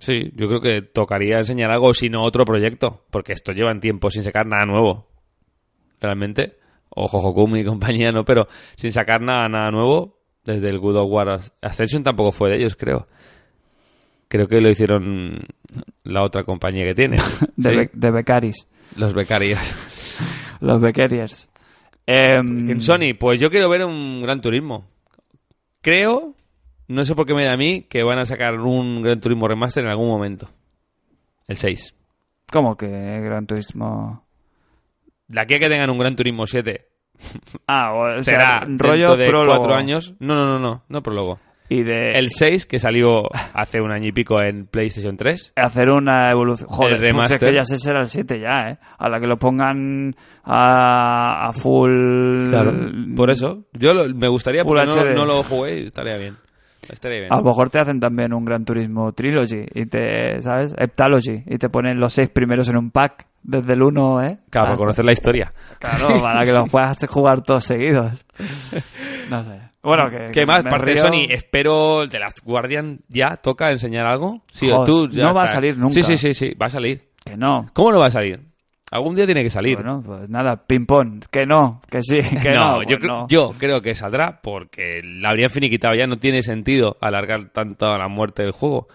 sí, 0.00 0.30
yo 0.34 0.48
creo 0.48 0.60
que 0.60 0.82
tocaría 0.82 1.38
enseñar 1.38 1.70
algo, 1.70 1.92
si 1.94 2.08
no 2.10 2.22
otro 2.22 2.44
proyecto, 2.44 3.04
porque 3.10 3.32
esto 3.32 3.52
llevan 3.52 3.80
tiempo 3.80 4.10
sin 4.10 4.22
sacar 4.22 4.46
nada 4.46 4.64
nuevo. 4.64 5.08
Realmente. 6.00 6.58
O 6.90 7.06
Jojokumi 7.08 7.60
y 7.60 7.64
compañía, 7.66 8.12
no, 8.12 8.24
pero 8.24 8.46
sin 8.76 8.92
sacar 8.92 9.20
nada, 9.20 9.48
nada 9.48 9.70
nuevo, 9.70 10.18
desde 10.44 10.68
el 10.70 10.78
Good 10.78 10.96
of 10.96 11.10
War 11.10 11.40
Ascension 11.60 12.02
tampoco 12.02 12.32
fue 12.32 12.50
de 12.50 12.56
ellos, 12.56 12.76
creo. 12.76 13.06
Creo 14.28 14.46
que 14.46 14.60
lo 14.60 14.70
hicieron 14.70 15.38
la 16.04 16.22
otra 16.22 16.44
compañía 16.44 16.84
que 16.84 16.94
tiene. 16.94 17.16
De, 17.56 17.70
Sí, 17.70 17.76
be- 17.76 17.90
de 17.92 18.10
Becaris. 18.10 18.66
los 18.96 19.14
becarios. 19.14 19.58
Los 20.60 20.80
Becariers. 20.80 21.48
Em, 22.04 22.68
En 22.68 22.80
Sony, 22.80 23.14
pues 23.16 23.38
yo 23.38 23.48
quiero 23.48 23.68
ver 23.68 23.84
un 23.84 24.20
Gran 24.22 24.40
Turismo. 24.40 24.88
Creo, 25.80 26.34
no 26.88 27.04
sé 27.04 27.14
por 27.14 27.26
qué 27.26 27.34
me 27.34 27.44
da 27.44 27.52
a 27.52 27.56
mí, 27.56 27.82
que 27.82 28.02
van 28.02 28.18
a 28.18 28.24
sacar 28.26 28.54
un 28.60 29.02
Gran 29.02 29.20
Turismo 29.20 29.46
Remaster 29.48 29.84
en 29.84 29.90
algún 29.90 30.08
momento. 30.08 30.48
El 31.46 31.56
6. 31.56 31.94
¿Cómo 32.50 32.76
que 32.76 32.88
Gran 32.88 33.46
Turismo? 33.46 34.24
La 35.28 35.44
que 35.46 35.58
que 35.60 35.68
tengan 35.68 35.90
un 35.90 35.98
Gran 35.98 36.16
Turismo 36.16 36.46
7 36.46 36.86
Ah, 37.66 37.92
o, 37.94 38.22
será 38.22 38.60
sea, 38.60 38.66
rollo 38.68 39.16
de 39.16 39.26
prólogo. 39.28 39.56
cuatro 39.58 39.74
años. 39.74 40.14
No, 40.20 40.34
no, 40.34 40.46
no, 40.46 40.58
no, 40.58 40.84
no 40.88 41.02
prólogo. 41.02 41.38
Y 41.70 41.82
de 41.82 42.12
El 42.12 42.30
6, 42.30 42.64
que 42.64 42.78
salió 42.78 43.24
hace 43.52 43.82
un 43.82 43.92
año 43.92 44.06
y 44.08 44.12
pico 44.12 44.40
en 44.40 44.66
PlayStation 44.66 45.18
3. 45.18 45.52
hacer 45.56 45.90
una 45.90 46.30
evolución. 46.30 46.66
Joder, 46.70 47.04
El 47.04 47.14
pues 47.14 47.30
es 47.32 47.38
que 47.38 47.52
ya 47.52 47.64
se 47.64 47.78
será 47.78 48.00
el 48.00 48.08
7 48.08 48.40
ya, 48.40 48.70
¿eh? 48.70 48.78
A 48.96 49.10
la 49.10 49.20
que 49.20 49.26
lo 49.26 49.36
pongan 49.36 50.16
a, 50.44 51.48
a 51.48 51.52
full... 51.52 52.50
Por 53.14 53.28
eso, 53.28 53.66
yo 53.74 53.92
lo- 53.92 54.08
me 54.14 54.28
gustaría, 54.28 54.64
Full 54.64 54.78
porque 54.78 54.86
no, 54.94 55.12
no 55.14 55.26
lo 55.26 55.42
jugué 55.42 55.80
y 55.80 55.86
estaría 55.86 56.16
bien. 56.16 56.38
Estaría 56.90 57.20
bien. 57.20 57.32
A 57.32 57.36
lo 57.36 57.42
mejor 57.42 57.70
te 57.70 57.78
hacen 57.78 58.00
también 58.00 58.32
un 58.32 58.44
Gran 58.44 58.64
Turismo 58.64 59.12
Trilogy 59.12 59.66
y 59.74 59.86
te, 59.86 60.40
¿sabes? 60.42 60.74
Heptalogy 60.78 61.44
y 61.46 61.58
te 61.58 61.68
ponen 61.68 61.98
los 62.00 62.12
seis 62.12 62.28
primeros 62.28 62.68
en 62.68 62.76
un 62.76 62.90
pack 62.90 63.26
desde 63.42 63.72
el 63.72 63.82
1, 63.82 64.22
¿eh? 64.24 64.38
Claro, 64.50 64.66
para 64.66 64.76
conocer 64.76 65.04
la 65.04 65.12
historia. 65.12 65.52
Claro, 65.78 66.20
para 66.20 66.44
que 66.44 66.52
los 66.52 66.68
puedas 66.70 67.06
jugar 67.06 67.42
todos 67.42 67.64
seguidos. 67.64 68.24
No 69.28 69.44
sé. 69.44 69.60
Bueno, 69.82 70.08
que... 70.08 70.16
¿Qué 70.32 70.40
que 70.40 70.46
más? 70.46 70.64
Parte 70.64 70.92
de. 70.92 70.96
Sony, 70.96 71.26
espero 71.28 72.08
The 72.08 72.18
Last 72.18 72.38
Guardian 72.42 73.00
ya 73.08 73.36
toca 73.36 73.70
enseñar 73.70 74.06
algo. 74.06 74.40
Sí, 74.50 74.70
tú 74.86 75.06
ya 75.10 75.24
no 75.24 75.34
va 75.34 75.42
a 75.42 75.46
salir 75.48 75.76
nunca. 75.76 75.92
Sí, 75.92 76.02
sí, 76.02 76.16
sí, 76.16 76.32
sí, 76.32 76.54
va 76.54 76.66
a 76.66 76.70
salir. 76.70 77.10
Que 77.22 77.36
no. 77.36 77.66
¿Cómo 77.74 77.92
no 77.92 77.98
va 77.98 78.06
a 78.06 78.10
salir? 78.10 78.47
Algún 78.90 79.14
día 79.14 79.26
tiene 79.26 79.42
que 79.42 79.50
salir. 79.50 79.74
Bueno, 79.76 80.02
pues 80.04 80.28
nada, 80.30 80.56
ping-pong. 80.66 81.24
Que 81.30 81.44
no, 81.44 81.80
que 81.90 82.02
sí, 82.02 82.18
que 82.42 82.50
no. 82.50 82.70
no, 82.70 82.74
pues 82.76 82.88
yo, 82.88 82.98
creo, 82.98 83.12
no. 83.16 83.26
yo 83.28 83.54
creo 83.58 83.82
que 83.82 83.94
saldrá 83.94 84.40
porque 84.42 85.02
la 85.04 85.30
habrían 85.30 85.50
finiquitado 85.50 85.94
ya. 85.94 86.06
No 86.06 86.18
tiene 86.18 86.42
sentido 86.42 86.96
alargar 87.00 87.50
tanto 87.50 87.86
la 87.96 88.08
muerte 88.08 88.42
del 88.42 88.52
juego. 88.52 88.88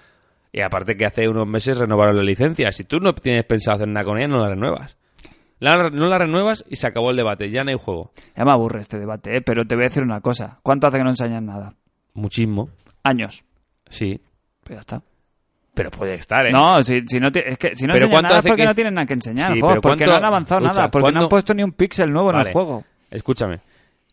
Y 0.52 0.62
aparte 0.62 0.96
que 0.96 1.06
hace 1.06 1.28
unos 1.28 1.48
meses 1.48 1.78
renovaron 1.78 2.16
la 2.16 2.24
licencia. 2.24 2.72
Si 2.72 2.84
tú 2.84 3.00
no 3.00 3.14
tienes 3.14 3.44
pensado 3.46 3.76
hacer 3.78 3.88
nada 3.88 4.06
con 4.06 4.18
ella, 4.18 4.28
no 4.28 4.40
la 4.40 4.50
renuevas. 4.50 4.98
La- 5.60 5.90
no 5.90 6.08
la 6.08 6.18
renuevas 6.18 6.66
y 6.70 6.76
se 6.76 6.88
acabó 6.88 7.12
el 7.12 7.16
debate. 7.18 7.50
Ya 7.50 7.64
no 7.64 7.70
hay 7.72 7.78
juego. 7.78 8.12
Ya 8.36 8.46
me 8.46 8.52
aburre 8.52 8.82
este 8.82 9.00
debate, 9.00 9.38
¿eh? 9.38 9.42
pero 9.42 9.66
te 9.66 9.76
voy 9.76 9.86
a 9.86 9.88
decir 9.88 10.04
una 10.04 10.22
cosa. 10.22 10.60
¿Cuánto 10.64 10.88
hace 10.88 10.98
que 10.98 11.04
no 11.04 11.10
enseñan 11.12 11.46
nada? 11.46 11.74
Muchísimo. 12.14 12.70
Años. 13.04 13.44
Sí. 13.90 14.22
Pues 14.64 14.76
ya 14.78 14.80
está. 14.82 15.02
Pero 15.74 15.90
puede 15.90 16.14
estar, 16.16 16.46
¿eh? 16.46 16.52
No, 16.52 16.84
si, 16.84 17.02
si 17.08 17.20
no, 17.20 17.30
es 17.34 17.58
que 17.58 17.76
si 17.76 17.86
no 17.88 17.94
Pero 17.94 18.06
enseñan 18.06 18.12
¿cuánto 18.12 18.28
nada 18.30 18.40
es 18.40 18.46
porque 18.46 18.62
que- 18.62 18.68
no 18.68 18.76
tienen 18.76 18.94
nada 18.94 19.08
que 19.08 19.14
enseñar, 19.16 19.54
Sí, 19.54 19.60
porque 19.60 19.80
¿cuánto- 19.82 20.06
no 20.06 20.14
han 20.18 20.26
avanzado 20.26 20.62
Escucha, 20.62 20.78
nada, 20.82 20.92
porque 20.92 21.02
no 21.02 21.06
¿cuándo- 21.12 21.26
han 21.26 21.30
puesto 21.30 21.54
ni 21.56 21.64
un 21.64 21.72
píxel 21.72 22.10
nuevo 22.12 22.30
en 22.32 22.40
el 22.48 22.54
juego. 22.54 22.84
Escúchame. 23.10 23.60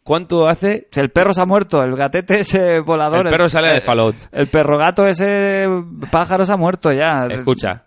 ¿Cuánto 0.03 0.49
hace 0.49 0.89
Si 0.91 0.99
el 1.01 1.11
perro 1.11 1.35
se 1.35 1.43
ha 1.43 1.45
muerto, 1.45 1.83
el 1.85 1.95
gatete 1.95 2.41
ese 2.41 2.81
volador... 2.81 3.27
el 3.27 3.31
perro 3.33 3.51
sale 3.51 3.69
el, 3.69 3.75
de 3.75 3.81
Fallout? 3.83 4.17
El 4.33 4.47
perro 4.47 4.79
gato 4.79 5.07
ese 5.07 5.67
pájaro 6.11 6.47
se 6.47 6.53
ha 6.53 6.57
muerto 6.57 6.91
ya. 6.93 7.27
Escucha. 7.31 7.85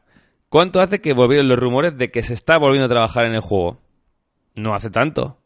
¿Cuánto 0.50 0.80
hace 0.80 1.02
que 1.02 1.14
volvieron 1.14 1.48
los 1.48 1.58
rumores 1.58 1.98
de 1.98 2.12
que 2.12 2.22
se 2.22 2.36
está 2.36 2.58
volviendo 2.60 2.86
a 2.86 2.90
trabajar 2.90 3.26
en 3.26 3.34
el 3.34 3.42
juego? 3.42 3.80
No 4.56 4.76
hace 4.76 4.92
tanto. 4.92 5.40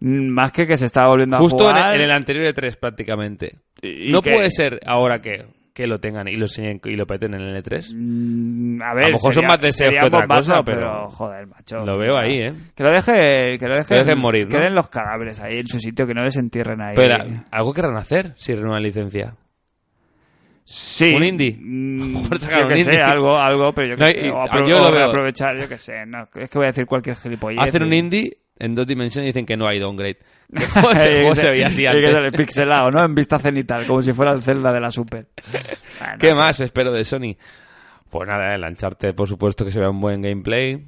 Mm, 0.00 0.28
Más 0.28 0.52
que 0.52 0.66
que 0.66 0.76
se 0.76 0.86
está 0.86 1.04
volviendo 1.08 1.36
a 1.36 1.38
Justo 1.38 1.70
en 1.70 1.76
jugar. 1.76 1.94
el, 1.94 2.00
en 2.00 2.04
el 2.06 2.10
anterior 2.10 2.44
E3 2.52 2.76
prácticamente. 2.76 3.56
Y- 3.80 4.08
y 4.08 4.12
no 4.12 4.20
que- 4.22 4.32
puede 4.32 4.50
ser 4.50 4.80
ahora 4.84 5.20
que, 5.20 5.46
que 5.76 5.86
lo 5.86 6.00
tengan 6.00 6.26
y 6.26 6.36
lo 6.36 6.46
enseñen 6.46 6.80
y 6.86 6.96
lo 6.96 7.06
peten 7.06 7.34
en 7.34 7.42
el 7.42 7.62
E3. 7.62 7.92
Mm, 7.94 8.80
A 8.82 8.94
ver, 8.94 9.04
A 9.04 9.08
lo 9.08 9.12
mejor 9.12 9.20
son 9.20 9.32
sería- 9.34 9.48
más 9.48 9.60
deseos 9.60 9.92
que 9.94 10.00
otra 10.06 10.18
bombazo, 10.20 10.52
cosa, 10.52 10.62
pero... 10.64 10.78
pero- 10.80 11.10
joder, 11.10 11.46
macho. 11.48 11.76
Lo 11.84 11.98
veo 11.98 12.16
ahí, 12.16 12.40
¿eh? 12.40 12.52
Que 12.74 12.82
lo 12.82 12.90
deje, 12.92 13.58
que 13.58 13.66
lo 13.68 13.74
deje, 13.74 13.88
Que 13.88 13.94
dejen 13.96 14.18
morir, 14.18 14.46
¿no? 14.46 14.52
Que 14.52 14.58
den 14.64 14.74
los 14.74 14.88
cadáveres 14.88 15.38
ahí 15.40 15.58
en 15.58 15.66
su 15.66 15.78
sitio, 15.78 16.06
que 16.06 16.14
no 16.14 16.22
les 16.24 16.34
entierren 16.36 16.82
ahí. 16.82 16.94
Pero 16.96 17.16
algo 17.50 17.74
querrán 17.74 17.96
hacer 17.98 18.32
si 18.38 18.54
renuevan 18.54 18.82
licencia. 18.82 19.34
Sí. 20.64 21.12
¿Un 21.14 21.24
indie? 21.24 21.56
Mm, 21.60 22.14
yo 22.24 22.28
que 22.30 22.64
un 22.64 22.70
sé, 22.70 22.78
indie. 22.80 23.02
algo, 23.02 23.38
algo, 23.38 23.72
pero 23.72 23.88
yo 23.90 23.96
que 23.96 24.02
No, 24.04 24.10
sé. 24.10 24.18
y- 24.26 24.28
o 24.30 24.36
apro- 24.42 24.66
yo 24.68 24.78
lo 24.80 24.90
veo. 24.90 25.08
aprovechar, 25.08 25.56
yo 25.60 25.68
que 25.68 25.76
sé. 25.76 26.06
No, 26.06 26.26
es 26.34 26.48
que 26.50 26.58
voy 26.58 26.64
a 26.64 26.68
decir 26.68 26.86
cualquier 26.86 27.16
gilipollez. 27.16 27.60
Hacen 27.60 27.82
un 27.82 27.92
indie 27.92 28.36
en 28.58 28.74
dos 28.74 28.86
dimensiones 28.86 29.28
dicen 29.28 29.46
que 29.46 29.56
no 29.56 29.66
hay 29.66 29.78
downgrade. 29.78 30.18
¿Cómo 30.74 30.90
ese 30.90 31.10
juego 31.12 31.34
se 31.34 31.50
veía 31.50 31.66
así 31.68 31.82
que 31.82 31.88
antes? 31.88 32.12
sale 32.12 32.32
pixelado, 32.32 32.90
¿no? 32.90 33.04
En 33.04 33.14
vista 33.14 33.38
cenital, 33.38 33.86
como 33.86 34.02
si 34.02 34.12
fuera 34.12 34.32
el 34.32 34.42
Zelda 34.42 34.72
de 34.72 34.80
la 34.80 34.90
Super. 34.90 35.26
Bueno, 35.98 36.14
¿Qué 36.18 36.34
más 36.34 36.60
espero 36.60 36.92
de 36.92 37.04
Sony? 37.04 37.36
Pues 38.10 38.28
nada, 38.28 38.54
el 38.54 38.62
Uncharted, 38.62 39.14
por 39.14 39.28
supuesto, 39.28 39.64
que 39.64 39.70
se 39.70 39.80
vea 39.80 39.90
un 39.90 40.00
buen 40.00 40.22
gameplay. 40.22 40.86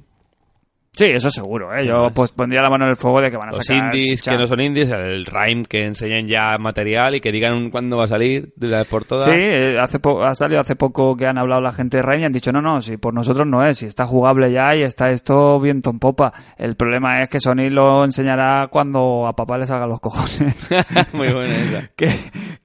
Sí, 0.99 1.05
eso 1.13 1.29
seguro, 1.29 1.73
¿eh? 1.73 1.87
Yo 1.87 2.09
pues 2.13 2.31
pondría 2.31 2.61
la 2.61 2.69
mano 2.69 2.83
en 2.83 2.89
el 2.89 2.95
fuego 2.97 3.21
de 3.21 3.31
que 3.31 3.37
van 3.37 3.47
a 3.49 3.51
Los 3.53 3.65
sacar... 3.65 3.95
indies 3.95 4.19
chicha. 4.19 4.31
que 4.31 4.37
no 4.37 4.47
son 4.47 4.59
indies, 4.59 4.89
el 4.89 5.25
Rhyme 5.25 5.63
que 5.63 5.85
enseñen 5.85 6.27
ya 6.27 6.57
material 6.57 7.15
y 7.15 7.21
que 7.21 7.31
digan 7.31 7.69
cuándo 7.69 7.95
va 7.95 8.03
a 8.03 8.07
salir 8.07 8.49
de 8.57 8.67
una 8.67 8.79
vez 8.79 8.87
por 8.87 9.05
todas. 9.05 9.25
Sí, 9.25 9.31
eh, 9.33 9.77
hace 9.79 9.99
po- 9.99 10.21
ha 10.23 10.35
salido 10.35 10.59
hace 10.59 10.75
poco 10.75 11.15
que 11.15 11.25
han 11.25 11.37
hablado 11.37 11.61
la 11.61 11.71
gente 11.71 11.97
de 11.97 12.03
Rhyme 12.03 12.23
y 12.23 12.25
han 12.25 12.31
dicho, 12.33 12.51
no, 12.51 12.61
no, 12.61 12.81
si 12.81 12.97
por 12.97 13.13
nosotros 13.13 13.47
no 13.47 13.63
es, 13.63 13.77
si 13.77 13.85
está 13.85 14.05
jugable 14.05 14.51
ya 14.51 14.75
y 14.75 14.81
está 14.83 15.09
esto 15.09 15.59
viento 15.61 15.89
en 15.89 15.99
popa. 15.99 16.33
El 16.57 16.75
problema 16.75 17.21
es 17.21 17.29
que 17.29 17.39
Sony 17.39 17.69
lo 17.69 18.03
enseñará 18.03 18.67
cuando 18.69 19.25
a 19.25 19.33
papá 19.33 19.57
le 19.57 19.65
salgan 19.65 19.87
los 19.87 20.01
cojones. 20.01 20.67
Muy 21.13 21.31
buena 21.31 21.55
esa. 21.55 21.87
¿Qué, 21.95 22.07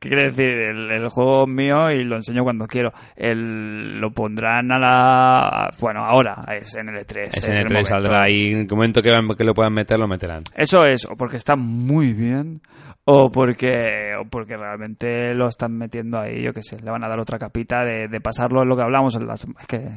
qué 0.01 0.09
quiere 0.09 0.25
decir? 0.31 0.45
El, 0.51 0.91
el 0.91 1.09
juego 1.09 1.43
es 1.45 1.49
mío 1.51 1.91
y 1.93 2.03
lo 2.03 2.17
enseño 2.17 2.43
cuando 2.43 2.67
quiero. 2.67 2.93
El, 3.17 4.01
lo 4.01 4.11
pondrán 4.11 4.73
a 4.73 4.79
la... 4.79 5.71
Bueno, 5.81 6.05
ahora 6.05 6.45
es 6.59 6.75
en 6.75 6.89
el 6.89 6.97
E3. 6.97 7.19
Es 7.29 7.45
en 7.49 7.53
el 7.53 7.59
el 7.61 7.67
3 7.67 7.91
momento. 7.91 8.09
Saldrá 8.25 8.31
y 8.31 8.51
en 8.53 8.59
el 8.61 8.67
momento 8.71 9.03
que, 9.03 9.11
van- 9.11 9.29
que 9.37 9.45
lo 9.45 9.55
puedan 9.55 9.73
meter, 9.73 9.99
lo 9.99 10.09
meterán. 10.09 10.43
Eso 10.55 10.85
es, 10.85 11.05
o 11.07 11.17
porque 11.17 11.37
está 11.37 11.57
muy 11.57 12.13
bien, 12.13 12.61
o 13.05 13.31
porque, 13.31 14.11
o 14.21 14.25
porque 14.25 14.57
realmente 14.57 15.35
lo 15.35 15.49
están 15.49 15.77
metiendo 15.77 16.19
ahí, 16.19 16.43
yo 16.43 16.53
qué 16.53 16.63
sé, 16.63 16.79
le 16.83 16.91
van 16.91 17.05
a 17.05 17.09
dar 17.09 17.21
otra 17.21 17.39
capita 17.39 17.85
de, 17.85 18.09
de 18.09 18.21
pasarlo 18.21 18.63
en 18.63 18.69
lo 18.69 18.77
que 18.77 18.83
hablamos, 18.83 19.15
en 19.15 19.27
las, 19.27 19.45
es 19.45 19.67
que 19.67 19.89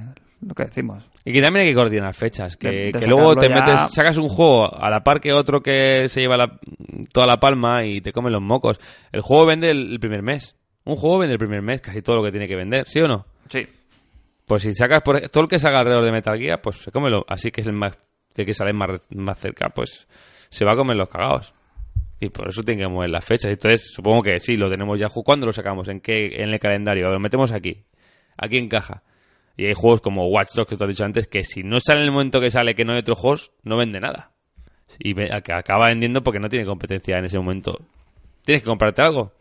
lo 0.45 0.54
que 0.54 0.66
decimos. 0.66 1.04
Y 1.26 1.34
que 1.34 1.41
también 1.41 1.64
hay 1.66 1.72
que 1.72 1.76
coordinar 1.76 2.14
fechas. 2.14 2.56
Que, 2.58 2.70
De- 2.70 2.91
de 2.91 2.99
que 2.99 3.08
luego 3.08 3.36
te 3.36 3.49
ya- 3.49 3.56
metes, 3.56 3.94
sacas 3.94 4.18
un 4.18 4.28
juego 4.30 4.72
a 4.74 4.90
la 4.90 5.04
par 5.04 5.20
que 5.20 5.34
otro 5.34 5.62
que 5.62 6.08
se 6.10 6.22
lleva 6.22 6.38
la- 6.38 6.60
toda 7.12 7.26
la 7.26 7.40
palma 7.40 7.84
y 7.86 8.02
te 8.02 8.12
comen 8.14 8.32
los 8.34 8.41
mocos. 8.41 8.80
El 9.12 9.22
juego 9.22 9.45
vende 9.48 9.72
el, 9.72 9.94
el 9.94 9.99
primer 9.99 10.22
mes. 10.22 10.56
Un 10.86 10.95
juego 10.95 11.18
vende 11.20 11.34
el 11.34 11.40
primer 11.40 11.62
mes, 11.62 11.82
casi 11.82 12.02
todo 12.02 12.18
lo 12.18 12.24
que 12.24 12.32
tiene 12.32 12.48
que 12.48 12.56
vender, 12.56 12.88
¿sí 12.88 12.99
o 13.02 13.08
no? 13.08 13.26
Sí. 13.49 13.68
Pues 14.45 14.64
si 14.64 14.74
sacas 14.74 15.02
por, 15.02 15.20
todo 15.30 15.41
lo 15.44 15.48
que 15.49 15.60
salga 15.60 15.80
alrededor 15.80 16.06
de 16.06 16.12
Metal 16.14 16.38
Gear, 16.40 16.62
pues 16.62 16.78
se 16.78 16.91
come 16.91 17.10
lo, 17.10 17.26
así 17.28 17.52
que 17.52 17.60
es 17.62 17.68
el 17.68 17.74
más 17.74 17.98
que 18.45 18.53
sale 18.53 18.73
más, 18.73 19.01
más 19.09 19.39
cerca, 19.39 19.69
pues 19.69 20.07
se 20.49 20.65
va 20.65 20.73
a 20.73 20.76
comer 20.76 20.97
los 20.97 21.09
cagados. 21.09 21.53
Y 22.19 22.30
por 22.30 22.49
eso 22.49 22.64
tienen 22.64 22.88
que 22.88 22.91
mover 22.91 23.09
las 23.09 23.23
fechas. 23.23 23.51
Entonces, 23.51 23.91
supongo 23.93 24.23
que 24.23 24.39
sí, 24.39 24.55
lo 24.55 24.69
tenemos 24.69 24.99
ya. 24.99 25.07
¿Cuándo 25.09 25.45
lo 25.45 25.53
sacamos? 25.53 25.88
¿En 25.88 26.01
qué? 26.01 26.41
En 26.41 26.49
el 26.49 26.59
calendario. 26.59 27.09
Lo 27.11 27.19
metemos 27.19 27.51
aquí. 27.51 27.84
Aquí 28.38 28.57
encaja. 28.57 29.03
Y 29.55 29.65
hay 29.65 29.73
juegos 29.73 30.01
como 30.01 30.27
Watch 30.27 30.49
Dogs, 30.55 30.69
que 30.69 30.76
te 30.76 30.84
has 30.84 30.89
dicho 30.89 31.05
antes, 31.05 31.27
que 31.27 31.43
si 31.43 31.64
no 31.64 31.80
sale 31.80 31.99
en 31.99 32.05
el 32.05 32.11
momento 32.11 32.39
que 32.39 32.51
sale 32.51 32.76
que 32.76 32.85
no 32.85 32.93
hay 32.93 32.99
otros 32.99 33.19
juegos, 33.19 33.51
no 33.64 33.77
vende 33.77 33.99
nada. 33.99 34.31
Y 34.99 35.19
acaba 35.31 35.88
vendiendo 35.88 36.23
porque 36.23 36.39
no 36.39 36.49
tiene 36.49 36.65
competencia 36.65 37.18
en 37.18 37.26
ese 37.26 37.38
momento. 37.38 37.80
¿Tienes 38.43 38.64
que 38.64 38.69
comprarte 38.69 39.01
algo? 39.01 39.34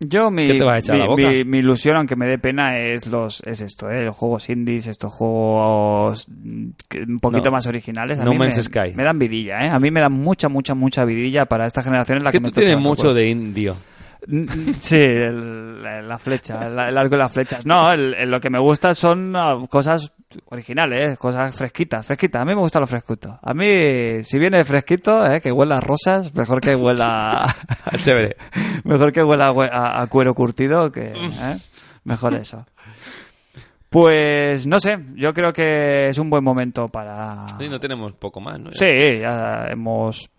Yo 0.00 0.30
mi, 0.32 0.46
¿Qué 0.48 0.54
te 0.54 0.64
vas 0.64 0.74
a 0.74 0.78
echar 0.80 0.94
a 0.96 0.98
mi, 0.98 1.04
la 1.04 1.08
boca? 1.10 1.22
mi- 1.22 1.44
mi 1.44 1.58
ilusión, 1.58 1.96
aunque 1.96 2.16
me 2.16 2.26
dé 2.26 2.36
pena, 2.38 2.76
es 2.78 3.06
los 3.06 3.40
es 3.46 3.60
esto, 3.60 3.88
¿eh? 3.88 4.02
los 4.02 4.16
juegos 4.16 4.48
indies, 4.48 4.88
estos 4.88 5.12
juegos 5.14 6.26
un 6.28 6.74
poquito 7.20 7.44
No. 7.46 7.50
más 7.52 7.66
originales. 7.68 8.18
A 8.20 8.24
No 8.24 8.32
mí 8.32 8.38
Man's 8.38 8.56
me, 8.56 8.62
Sky. 8.64 8.94
Me 8.96 9.04
dan 9.04 9.18
vidilla, 9.18 9.60
¿eh? 9.62 9.68
A 9.70 9.78
mí 9.78 9.90
me 9.92 10.00
dan 10.00 10.12
mucha, 10.12 10.48
mucha, 10.48 10.74
mucha 10.74 11.04
vidilla 11.04 11.44
para 11.46 11.66
esta 11.66 11.82
generación 11.84 12.18
en 12.18 12.24
la 12.24 12.30
que 12.32 12.38
que 12.38 12.40
me 12.40 12.44
tú 12.46 12.48
está 12.48 12.60
tienes 12.62 12.78
mucho 12.78 13.14
de 13.14 13.28
indio. 13.28 13.76
Sí, 14.80 14.96
el- 14.98 15.82
la, 16.08 16.16
flecha, 16.18 16.66
el, 16.66 16.72
el 16.78 16.96
arco 16.98 17.10
de 17.10 17.18
las 17.18 17.32
flechas. 17.32 17.66
No, 17.66 17.90
el- 17.92 18.30
lo 18.30 18.40
que 18.40 18.50
me 18.50 18.58
gusta 18.58 18.94
son 18.94 19.34
ah, 19.36 19.58
cosas 19.68 20.12
originales, 20.46 21.18
cosas 21.18 21.54
fresquitas, 21.56 22.04
fresquitas. 22.06 22.42
A 22.42 22.44
mí 22.44 22.54
me 22.54 22.60
gusta 22.60 22.80
lo 22.80 22.86
fresquito. 22.86 23.38
A 23.42 23.54
mí, 23.54 24.22
si 24.22 24.38
viene 24.38 24.64
fresquito, 24.64 25.24
eh, 25.30 25.40
que 25.40 25.52
huela 25.52 25.76
a 25.76 25.80
rosas, 25.80 26.34
mejor 26.34 26.60
que 26.60 26.74
huela, 26.76 27.44
Chévere. 28.02 28.36
mejor 28.84 29.12
que 29.12 29.22
huela 29.22 29.46
a, 29.48 29.50
a- 29.76 30.02
a 30.02 30.06
cuero 30.08 30.34
curtido, 30.34 30.90
que, 30.92 31.12
eh, 31.14 31.56
mejor 32.04 32.34
eso. 32.36 32.64
Pues 33.88 34.66
no 34.66 34.80
sé, 34.80 34.98
yo 35.16 35.34
creo 35.34 35.52
que 35.52 36.08
es 36.08 36.16
un 36.18 36.30
buen 36.30 36.42
momento 36.42 36.88
para. 36.88 37.46
Sí, 37.58 37.68
no 37.68 37.78
tenemos 37.78 38.12
poco 38.14 38.40
más, 38.40 38.58
¿no? 38.58 38.70
Sí, 38.72 38.86
ya 39.20 39.66
hemos 39.68 40.30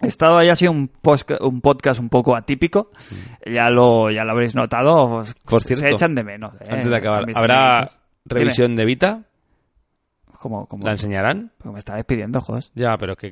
estado 0.00 0.38
ahí 0.38 0.48
un, 0.68 0.88
posca- 1.02 1.38
un 1.40 1.60
podcast 1.60 1.98
un 1.98 2.08
poco 2.08 2.36
atípico. 2.36 2.90
Ya 3.44 3.68
lo 3.68 4.12
ya 4.12 4.22
lo 4.24 4.30
habréis 4.30 4.54
notado. 4.54 5.24
Por 5.44 5.60
cierto, 5.62 5.84
se 5.86 5.90
echan 5.90 6.14
de 6.14 6.22
menos. 6.22 6.54
eh, 6.60 6.66
Antes 6.70 6.88
de 6.88 6.94
a 6.94 6.98
acabar, 6.98 7.24
¿habrá 7.34 7.78
amiguitos. 7.78 8.00
Revisión 8.24 8.76
de 8.76 8.84
Vita? 8.84 9.22
Como, 10.38 10.66
como, 10.66 10.84
¿La 10.84 10.90
enseñarán? 10.90 11.52
como 11.60 11.74
me 11.74 11.78
está 11.78 11.94
despidiendo, 11.94 12.40
Jos. 12.40 12.72
Ya, 12.74 12.96
pero 12.98 13.12
es 13.12 13.18
que 13.18 13.30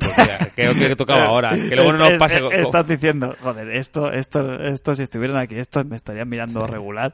creo 0.54 0.74
que, 0.74 0.86
que 0.90 0.94
tocaba 0.94 1.24
ahora. 1.26 1.50
Que 1.50 1.74
luego 1.74 1.90
no 1.92 1.98
nos 2.04 2.12
Es- 2.12 2.18
pase. 2.20 2.38
es- 2.38 2.60
Estás 2.60 2.86
diciendo, 2.86 3.34
joder, 3.40 3.68
esto, 3.76 4.12
esto, 4.12 4.52
esto, 4.62 4.94
si 4.94 5.02
estuvieran 5.02 5.38
aquí, 5.38 5.56
estos 5.56 5.84
me 5.86 5.96
estarían 5.96 6.28
mirando 6.28 6.64
regular 6.68 7.12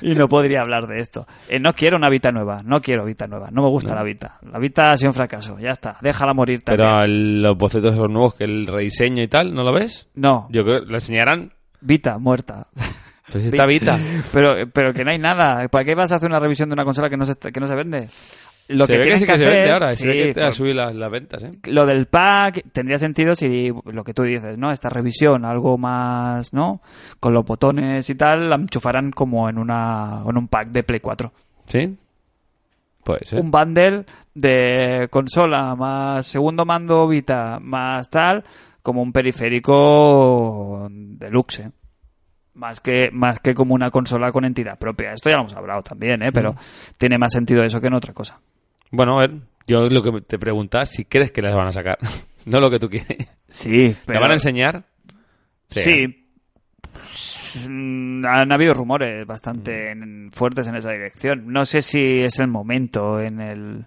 y 0.00 0.16
no 0.16 0.26
podría 0.26 0.62
hablar 0.62 0.88
de 0.88 0.98
esto. 0.98 1.28
Eh, 1.48 1.60
no 1.60 1.74
quiero 1.74 1.96
una 1.96 2.08
Vita 2.10 2.32
nueva, 2.32 2.62
no 2.64 2.80
quiero 2.80 3.04
Vita 3.04 3.28
nueva, 3.28 3.50
no 3.52 3.62
me 3.62 3.68
gusta 3.68 3.94
la 3.94 4.02
Vita. 4.02 4.40
La 4.50 4.58
Vita 4.58 4.90
ha 4.90 4.96
sido 4.96 5.10
un 5.10 5.14
fracaso, 5.14 5.60
ya 5.60 5.70
está, 5.70 5.96
déjala 6.00 6.34
morir 6.34 6.62
también. 6.62 6.88
Pero 6.88 7.06
los 7.06 7.56
bocetos 7.56 7.94
esos 7.94 8.10
nuevos, 8.10 8.34
que 8.34 8.42
el 8.44 8.66
rediseño 8.66 9.22
y 9.22 9.28
tal, 9.28 9.54
¿no 9.54 9.62
lo 9.62 9.72
ves? 9.72 10.08
No, 10.16 10.48
Yo 10.50 10.64
creo 10.64 10.80
la 10.86 10.94
enseñarán. 10.94 11.52
Vita, 11.80 12.18
muerta. 12.18 12.66
Pues 13.30 13.42
si 13.44 13.48
está 13.48 13.66
Vita. 13.66 13.98
Pero, 14.32 14.54
pero 14.72 14.92
que 14.92 15.04
no 15.04 15.10
hay 15.10 15.18
nada. 15.18 15.66
¿Para 15.68 15.84
qué 15.84 15.94
vas 15.94 16.12
a 16.12 16.16
hacer 16.16 16.28
una 16.28 16.38
revisión 16.38 16.68
de 16.68 16.74
una 16.74 16.84
consola 16.84 17.08
que 17.10 17.16
no 17.16 17.24
se, 17.24 17.34
que 17.36 17.58
no 17.60 17.66
se 17.66 17.74
vende? 17.74 18.08
Lo 18.68 18.84
se 18.86 18.98
ve 18.98 19.04
que 19.04 19.18
sí 19.18 19.26
que, 19.26 19.38
se 19.38 19.44
hacer- 19.44 19.50
vende 19.50 19.72
ahora. 19.72 19.92
sí, 19.92 20.02
se 20.02 20.08
ve 20.08 20.14
que 20.22 20.34
te 20.34 20.40
va 20.40 20.48
a 20.48 20.52
subir 20.52 20.74
las, 20.74 20.94
las 20.94 21.10
ventas, 21.10 21.42
¿eh? 21.44 21.52
lo 21.66 21.86
del 21.86 22.06
pack 22.06 22.64
tendría 22.72 22.98
sentido 22.98 23.34
si 23.36 23.72
lo 23.84 24.02
que 24.02 24.12
tú 24.12 24.22
dices, 24.24 24.58
¿no? 24.58 24.72
Esta 24.72 24.88
revisión, 24.88 25.44
algo 25.44 25.78
más, 25.78 26.52
¿no? 26.52 26.80
Con 27.20 27.32
los 27.32 27.44
botones 27.44 28.08
y 28.10 28.14
tal, 28.16 28.50
la 28.50 28.56
enchufarán 28.56 29.12
como 29.12 29.48
en 29.48 29.58
una 29.58 30.22
en 30.28 30.36
un 30.36 30.48
pack 30.48 30.68
de 30.70 30.82
Play 30.82 30.98
4. 31.00 31.32
¿Sí? 31.66 31.96
Puede 33.04 33.24
ser. 33.24 33.40
Un 33.40 33.50
bundle 33.52 34.04
de 34.34 35.06
consola 35.10 35.76
más 35.76 36.26
segundo 36.26 36.64
mando 36.64 37.06
Vita 37.06 37.58
más 37.60 38.10
tal, 38.10 38.42
como 38.82 39.00
un 39.02 39.12
periférico 39.12 40.88
deluxe. 40.90 41.70
Más 42.56 42.80
que, 42.80 43.10
más 43.12 43.38
que 43.40 43.54
como 43.54 43.74
una 43.74 43.90
consola 43.90 44.32
con 44.32 44.44
entidad 44.44 44.78
propia. 44.78 45.12
Esto 45.12 45.28
ya 45.30 45.36
lo 45.36 45.42
hemos 45.42 45.54
hablado 45.54 45.82
también, 45.82 46.22
¿eh? 46.22 46.32
pero 46.32 46.56
tiene 46.98 47.18
más 47.18 47.32
sentido 47.32 47.62
eso 47.62 47.80
que 47.80 47.86
en 47.86 47.94
otra 47.94 48.12
cosa. 48.14 48.40
Bueno, 48.90 49.16
a 49.16 49.20
ver, 49.20 49.32
yo 49.66 49.88
lo 49.88 50.02
que 50.02 50.20
te 50.22 50.38
preguntas 50.38 50.90
si 50.90 51.04
crees 51.04 51.30
que 51.32 51.42
las 51.42 51.54
van 51.54 51.68
a 51.68 51.72
sacar, 51.72 51.98
no 52.46 52.58
lo 52.60 52.70
que 52.70 52.78
tú 52.78 52.88
quieres. 52.88 53.28
Sí, 53.48 53.90
¿Te 53.90 53.96
pero... 54.06 54.20
van 54.20 54.30
a 54.30 54.34
enseñar? 54.34 54.84
Sí. 55.68 56.22
Mm, 57.68 58.24
Han 58.26 58.52
habido 58.52 58.74
rumores 58.74 59.26
bastante 59.26 59.90
en- 59.90 60.30
fuertes 60.32 60.66
en 60.68 60.76
esa 60.76 60.90
dirección. 60.92 61.52
No 61.52 61.64
sé 61.66 61.82
si 61.82 62.22
es 62.22 62.38
el 62.38 62.48
momento 62.48 63.20
en 63.20 63.40
el 63.40 63.86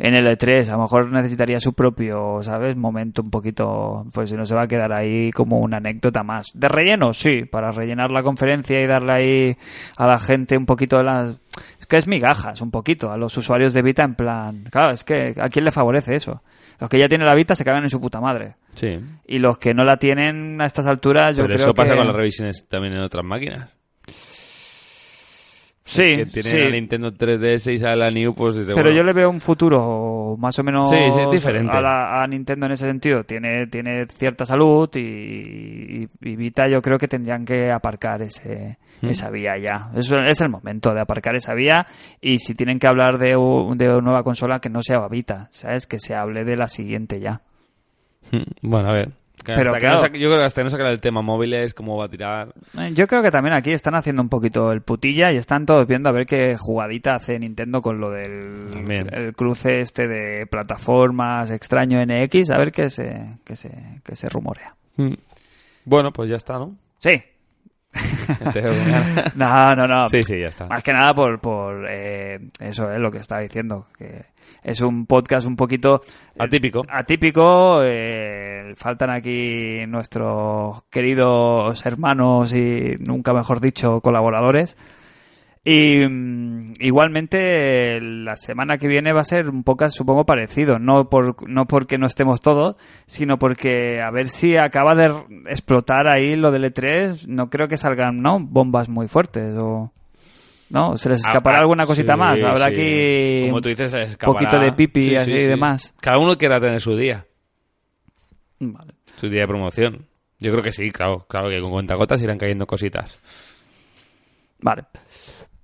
en 0.00 0.14
el 0.14 0.26
E3. 0.26 0.68
A 0.68 0.72
lo 0.72 0.82
mejor 0.82 1.12
necesitaría 1.12 1.60
su 1.60 1.74
propio, 1.74 2.42
¿sabes? 2.42 2.74
Momento 2.74 3.20
un 3.22 3.30
poquito, 3.30 4.06
pues 4.12 4.30
si 4.30 4.36
no 4.36 4.46
se 4.46 4.54
va 4.54 4.62
a 4.62 4.66
quedar 4.66 4.92
ahí 4.92 5.30
como 5.30 5.58
una 5.58 5.76
anécdota 5.76 6.22
más. 6.22 6.50
De 6.54 6.68
relleno, 6.68 7.12
sí, 7.12 7.44
para 7.44 7.70
rellenar 7.70 8.10
la 8.10 8.22
conferencia 8.22 8.80
y 8.80 8.86
darle 8.86 9.12
ahí 9.12 9.56
a 9.98 10.06
la 10.06 10.18
gente 10.18 10.56
un 10.56 10.64
poquito 10.64 10.96
de 10.96 11.04
las... 11.04 11.36
Es 11.78 11.86
que 11.86 11.98
es 11.98 12.08
migajas, 12.08 12.62
un 12.62 12.70
poquito, 12.70 13.12
a 13.12 13.18
los 13.18 13.36
usuarios 13.36 13.74
de 13.74 13.82
Vita 13.82 14.02
en 14.02 14.14
plan... 14.14 14.64
Claro, 14.70 14.92
es 14.92 15.04
que 15.04 15.34
¿a 15.38 15.50
quién 15.50 15.66
le 15.66 15.70
favorece 15.70 16.16
eso? 16.16 16.42
Los 16.80 16.88
que 16.88 16.98
ya 16.98 17.06
tienen 17.06 17.26
la 17.26 17.34
Vita 17.34 17.54
se 17.54 17.64
cagan 17.64 17.82
en 17.82 17.90
su 17.90 18.00
puta 18.00 18.22
madre. 18.22 18.54
Sí. 18.74 18.98
Y 19.26 19.38
los 19.38 19.58
que 19.58 19.74
no 19.74 19.84
la 19.84 19.98
tienen 19.98 20.58
a 20.62 20.64
estas 20.64 20.86
alturas, 20.86 21.36
yo 21.36 21.42
Pero 21.42 21.56
creo 21.56 21.66
eso 21.66 21.74
pasa 21.74 21.92
que... 21.92 21.98
con 21.98 22.06
las 22.06 22.16
revisiones 22.16 22.66
también 22.66 22.94
en 22.94 23.02
otras 23.02 23.24
máquinas. 23.24 23.76
Sí, 25.90 26.16
que 26.16 26.26
tiene 26.26 26.48
sí. 26.48 26.58
la 26.58 26.70
Nintendo 26.70 27.12
3DS 27.12 27.72
y 27.72 27.78
sale 27.78 27.96
la 27.96 28.10
New, 28.10 28.34
pues 28.34 28.54
dice, 28.54 28.72
Pero 28.74 28.82
bueno, 28.84 28.96
yo 28.96 29.02
le 29.02 29.12
veo 29.12 29.28
un 29.30 29.40
futuro 29.40 30.36
más 30.38 30.58
o 30.58 30.62
menos 30.62 30.88
Sí, 30.88 30.96
sí, 31.12 31.20
diferente. 31.32 31.76
A, 31.76 31.80
la- 31.80 32.22
a 32.22 32.26
Nintendo 32.26 32.66
en 32.66 32.72
ese 32.72 32.86
sentido. 32.86 33.24
Tiene, 33.24 33.66
tiene 33.66 34.06
cierta 34.06 34.44
salud 34.46 34.88
y, 34.94 35.00
y, 35.00 36.08
y 36.22 36.36
Vita 36.36 36.68
yo 36.68 36.80
creo 36.80 36.98
que 36.98 37.08
tendrían 37.08 37.44
que 37.44 37.70
aparcar 37.70 38.22
ese, 38.22 38.78
Mm. 39.02 39.08
esa 39.08 39.30
vía 39.30 39.56
ya. 39.56 39.90
Es, 39.96 40.10
es 40.12 40.40
el 40.42 40.48
momento 40.50 40.92
de 40.94 41.00
aparcar 41.00 41.34
esa 41.34 41.54
vía 41.54 41.86
y 42.20 42.38
si 42.38 42.54
tienen 42.54 42.78
que 42.78 42.86
hablar 42.86 43.18
de, 43.18 43.28
de 43.30 43.36
una 43.88 44.00
nueva 44.00 44.22
consola 44.22 44.60
que 44.60 44.68
no 44.68 44.82
sea 44.82 45.08
Vita, 45.08 45.48
¿sabes? 45.50 45.86
Que 45.86 45.98
se 45.98 46.14
hable 46.14 46.44
de 46.44 46.56
la 46.56 46.68
siguiente 46.68 47.18
ya. 47.18 47.40
Hmm, 48.30 48.42
Bueno, 48.62 48.88
a 48.90 48.92
ver. 48.92 49.08
Pero 49.44 49.70
hasta 49.70 49.72
que 49.74 49.80
claro. 49.80 49.94
no 49.94 50.00
saque- 50.02 50.18
yo 50.18 50.28
creo 50.28 50.38
que 50.40 50.44
hasta 50.44 50.60
que 50.60 50.64
no 50.64 50.70
sacar 50.70 50.86
el 50.86 51.00
tema 51.00 51.22
móviles, 51.22 51.74
cómo 51.74 51.96
va 51.96 52.04
a 52.04 52.08
tirar. 52.08 52.54
Eh, 52.78 52.90
Yo 52.94 53.06
creo 53.06 53.22
que 53.22 53.30
también 53.30 53.54
aquí 53.54 53.72
están 53.72 53.94
haciendo 53.94 54.22
un 54.22 54.28
poquito 54.28 54.70
el 54.72 54.82
putilla 54.82 55.32
y 55.32 55.36
están 55.36 55.66
todos 55.66 55.86
viendo 55.86 56.08
a 56.08 56.12
ver 56.12 56.26
qué 56.26 56.56
jugadita 56.58 57.14
hace 57.14 57.38
Nintendo 57.38 57.80
con 57.82 58.00
lo 58.00 58.10
del 58.10 58.68
el 59.12 59.34
cruce 59.34 59.80
este 59.80 60.06
de 60.08 60.46
plataformas 60.46 61.50
extraño 61.50 61.98
NX, 62.04 62.50
a 62.50 62.58
ver 62.58 62.70
qué 62.72 62.90
se, 62.90 63.26
qué 63.44 63.56
se, 63.56 63.70
qué 64.04 64.14
se 64.16 64.28
rumorea. 64.28 64.74
Hmm. 64.96 65.14
Bueno, 65.84 66.12
pues 66.12 66.28
ya 66.30 66.36
está, 66.36 66.54
¿no? 66.58 66.76
Sí. 66.98 67.22
No, 69.36 69.74
no, 69.74 69.86
no. 69.86 70.08
sí, 70.08 70.22
sí, 70.22 70.38
ya 70.38 70.48
está. 70.48 70.66
Más 70.66 70.82
que 70.82 70.92
nada 70.92 71.14
por, 71.14 71.40
por 71.40 71.86
eh, 71.88 72.38
eso 72.60 72.90
es 72.92 72.98
lo 73.00 73.10
que 73.10 73.18
estaba 73.18 73.40
diciendo, 73.40 73.86
que 73.98 74.24
es 74.62 74.80
un 74.80 75.06
podcast 75.06 75.46
un 75.46 75.56
poquito 75.56 76.02
eh, 76.04 76.36
Atípico. 76.38 76.84
atípico. 76.88 77.82
eh, 77.82 78.74
faltan 78.76 79.10
aquí 79.10 79.86
nuestros 79.86 80.82
queridos 80.90 81.84
hermanos 81.86 82.54
y 82.54 82.96
nunca 83.00 83.32
mejor 83.32 83.60
dicho 83.60 84.00
colaboradores. 84.00 84.76
Y 85.62 86.06
mm, 86.08 86.72
igualmente 86.80 88.00
la 88.00 88.36
semana 88.36 88.78
que 88.78 88.88
viene 88.88 89.12
va 89.12 89.20
a 89.20 89.24
ser 89.24 89.50
un 89.50 89.62
podcast 89.62 89.94
supongo 89.94 90.24
parecido, 90.24 90.78
no 90.78 91.10
por 91.10 91.46
no 91.48 91.66
porque 91.66 91.98
no 91.98 92.06
estemos 92.06 92.40
todos, 92.40 92.76
sino 93.06 93.38
porque 93.38 94.00
a 94.00 94.10
ver 94.10 94.28
si 94.28 94.56
acaba 94.56 94.94
de 94.94 95.12
explotar 95.50 96.08
ahí 96.08 96.34
lo 96.34 96.50
del 96.50 96.64
E3, 96.64 97.26
no 97.26 97.50
creo 97.50 97.68
que 97.68 97.76
salgan, 97.76 98.22
¿no? 98.22 98.40
bombas 98.40 98.88
muy 98.88 99.06
fuertes 99.06 99.54
o 99.58 99.92
no, 100.70 100.96
se 100.96 101.08
les 101.08 101.20
escapará 101.20 101.58
Ah, 101.58 101.60
alguna 101.60 101.84
cosita 101.84 102.14
sí, 102.14 102.18
más, 102.18 102.42
habrá 102.42 102.66
sí. 102.66 102.72
aquí 102.72 103.48
Como 103.48 103.60
tú 103.60 103.68
dices, 103.68 103.90
se 103.90 104.16
poquito 104.16 104.58
de 104.58 104.72
pipi 104.72 105.04
Sí, 105.10 105.16
así 105.16 105.30
sí, 105.38 105.44
y 105.44 105.46
demás. 105.46 105.94
Cada 106.00 106.18
uno 106.18 106.36
quiera 106.38 106.58
tener 106.60 106.80
su 106.80 106.96
día, 106.96 107.26
Vale. 108.58 108.94
su 109.16 109.28
día 109.28 109.42
de 109.42 109.48
promoción. 109.48 110.06
Yo 110.38 110.50
creo 110.52 110.62
que 110.62 110.72
sí, 110.72 110.90
claro, 110.90 111.26
claro 111.28 111.50
que 111.50 111.60
con 111.60 111.70
cuentagotas 111.70 112.22
irán 112.22 112.38
cayendo 112.38 112.66
cositas. 112.66 113.18
Vale. 114.60 114.84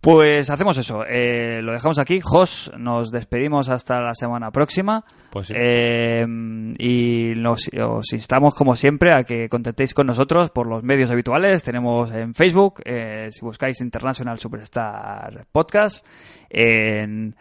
Pues 0.06 0.50
hacemos 0.50 0.78
eso. 0.78 1.04
eh, 1.04 1.60
lo 1.62 1.72
dejamos 1.72 1.98
aquí. 1.98 2.20
Jos, 2.20 2.70
nos 2.78 3.10
despedimos 3.10 3.68
hasta 3.68 4.00
la 4.00 4.14
semana 4.14 4.52
próxima. 4.52 5.04
Pues 5.30 5.48
sí. 5.48 5.54
Eh, 5.56 6.24
y 6.78 7.32
nos, 7.34 7.68
os 7.84 8.12
instamos, 8.12 8.54
como 8.54 8.76
siempre, 8.76 9.12
a 9.12 9.24
que 9.24 9.48
contactéis 9.48 9.94
con 9.94 10.06
nosotros 10.06 10.50
por 10.50 10.68
los 10.68 10.84
medios 10.84 11.10
habituales. 11.10 11.64
Tenemos 11.64 12.12
en 12.14 12.34
Facebook, 12.34 12.82
eh, 12.84 13.30
si 13.32 13.44
buscáis 13.44 13.80
International 13.80 14.38
Superstar 14.38 15.44
Podcast, 15.50 16.06
en 16.50 17.34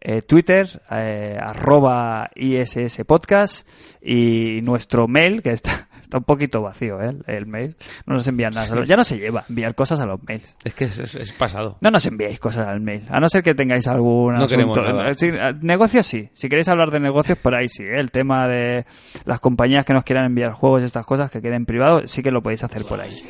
eh, 0.00 0.22
Twitter, 0.22 0.82
eh, 0.90 1.36
arroba 1.40 2.30
ISS 2.34 3.02
Podcast, 3.06 3.68
y 4.02 4.60
nuestro 4.62 5.08
mail, 5.08 5.42
que 5.42 5.50
está, 5.50 5.88
está 6.00 6.18
un 6.18 6.24
poquito 6.24 6.62
vacío, 6.62 7.00
¿eh? 7.02 7.16
el 7.26 7.46
mail. 7.46 7.76
No 8.06 8.14
nos 8.14 8.26
envían 8.28 8.52
nada. 8.54 8.84
Ya 8.84 8.96
no 8.96 9.04
se 9.04 9.18
lleva 9.18 9.44
enviar 9.48 9.74
cosas 9.74 9.98
a 10.00 10.06
los 10.06 10.22
mails. 10.22 10.56
Es 10.64 10.74
que 10.74 10.84
es, 10.84 10.98
es- 10.98 11.14
es 11.16 11.32
pasado. 11.32 11.78
No 11.80 11.90
nos 11.90 12.06
enviéis 12.06 12.38
cosas 12.38 12.68
al 12.68 12.80
mail, 12.80 13.04
a 13.10 13.18
no 13.20 13.28
ser 13.28 13.42
que 13.42 13.54
tengáis 13.54 13.88
algún 13.88 14.34
No 14.34 14.46
queremos 14.46 14.76
asunto. 14.78 15.26
eh, 15.26 15.54
negocios 15.60 16.06
sí, 16.06 16.28
si 16.32 16.48
queréis 16.48 16.68
hablar 16.68 16.90
de 16.90 17.00
negocios 17.00 17.38
por 17.38 17.54
ahí 17.54 17.68
sí, 17.68 17.82
¿eh? 17.82 17.98
el 17.98 18.10
tema 18.10 18.46
de 18.48 18.86
las 19.24 19.40
compañías 19.40 19.84
que 19.84 19.92
nos 19.92 20.04
quieran 20.04 20.26
enviar 20.26 20.52
juegos 20.52 20.82
y 20.82 20.84
estas 20.84 21.06
cosas 21.06 21.30
que 21.30 21.42
queden 21.42 21.66
privados, 21.66 22.10
sí 22.10 22.22
que 22.22 22.30
lo 22.30 22.42
podéis 22.42 22.62
hacer 22.64 22.84
por 22.84 23.00
ahí. 23.00 23.22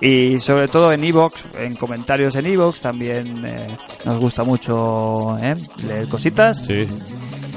Y 0.00 0.40
sobre 0.40 0.68
todo 0.68 0.92
en 0.92 1.04
iVoox, 1.04 1.44
en 1.58 1.76
comentarios 1.76 2.34
en 2.34 2.46
iVoox 2.46 2.80
también 2.80 3.44
eh, 3.44 3.76
nos 4.04 4.18
gusta 4.18 4.44
mucho 4.44 5.36
¿eh? 5.38 5.54
leer 5.86 6.08
cositas. 6.08 6.58
Sí. 6.66 6.86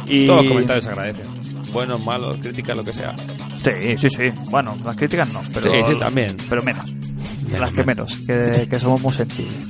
Y... 0.07 0.25
Todos 0.25 0.43
los 0.43 0.51
comentarios 0.51 0.83
se 0.83 0.89
agradecen. 0.89 1.25
Buenos, 1.71 2.05
malos, 2.05 2.37
críticas, 2.41 2.75
lo 2.75 2.83
que 2.83 2.93
sea. 2.93 3.15
Sí, 3.55 3.97
sí, 3.97 4.09
sí. 4.09 4.29
Bueno, 4.49 4.77
las 4.83 4.95
críticas 4.95 5.31
no, 5.31 5.41
pero 5.53 5.71
Sí, 5.71 5.79
sí, 5.87 5.99
también. 5.99 6.37
Pero 6.49 6.61
menos. 6.61 6.93
las 7.51 7.71
que 7.71 7.83
menos, 7.83 8.17
que, 8.27 8.67
que 8.69 8.79
somos 8.79 9.01
muy 9.01 9.13
sensibles. 9.13 9.69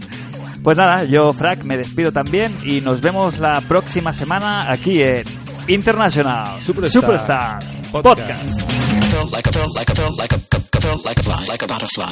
Pues 0.63 0.77
nada, 0.77 1.03
yo, 1.03 1.33
Frac, 1.33 1.63
me 1.65 1.77
despido 1.77 2.11
también 2.11 2.55
y 2.63 2.79
nos 2.81 3.01
vemos 3.01 3.37
la 3.37 3.61
próxima 3.61 4.13
semana 4.13 4.71
aquí 4.71 5.01
en 5.01 5.23
International 5.67 6.59
Superstar 6.59 7.01
Superstar 7.01 7.59
Podcast. 7.91 8.19
Podcast. 8.19 8.92
felt 9.13 9.31
like 9.31 9.47
a 9.47 9.51
felt 9.51 9.75
like 9.75 9.89
a 9.89 9.95
felt 9.95 10.17
like 10.17 10.33
a 10.33 10.39
felt 10.81 11.05
like 11.05 11.19
a 11.19 11.23
fly 11.23 11.45
like 11.45 11.61
a 11.61 11.67
butterfly. 11.67 12.09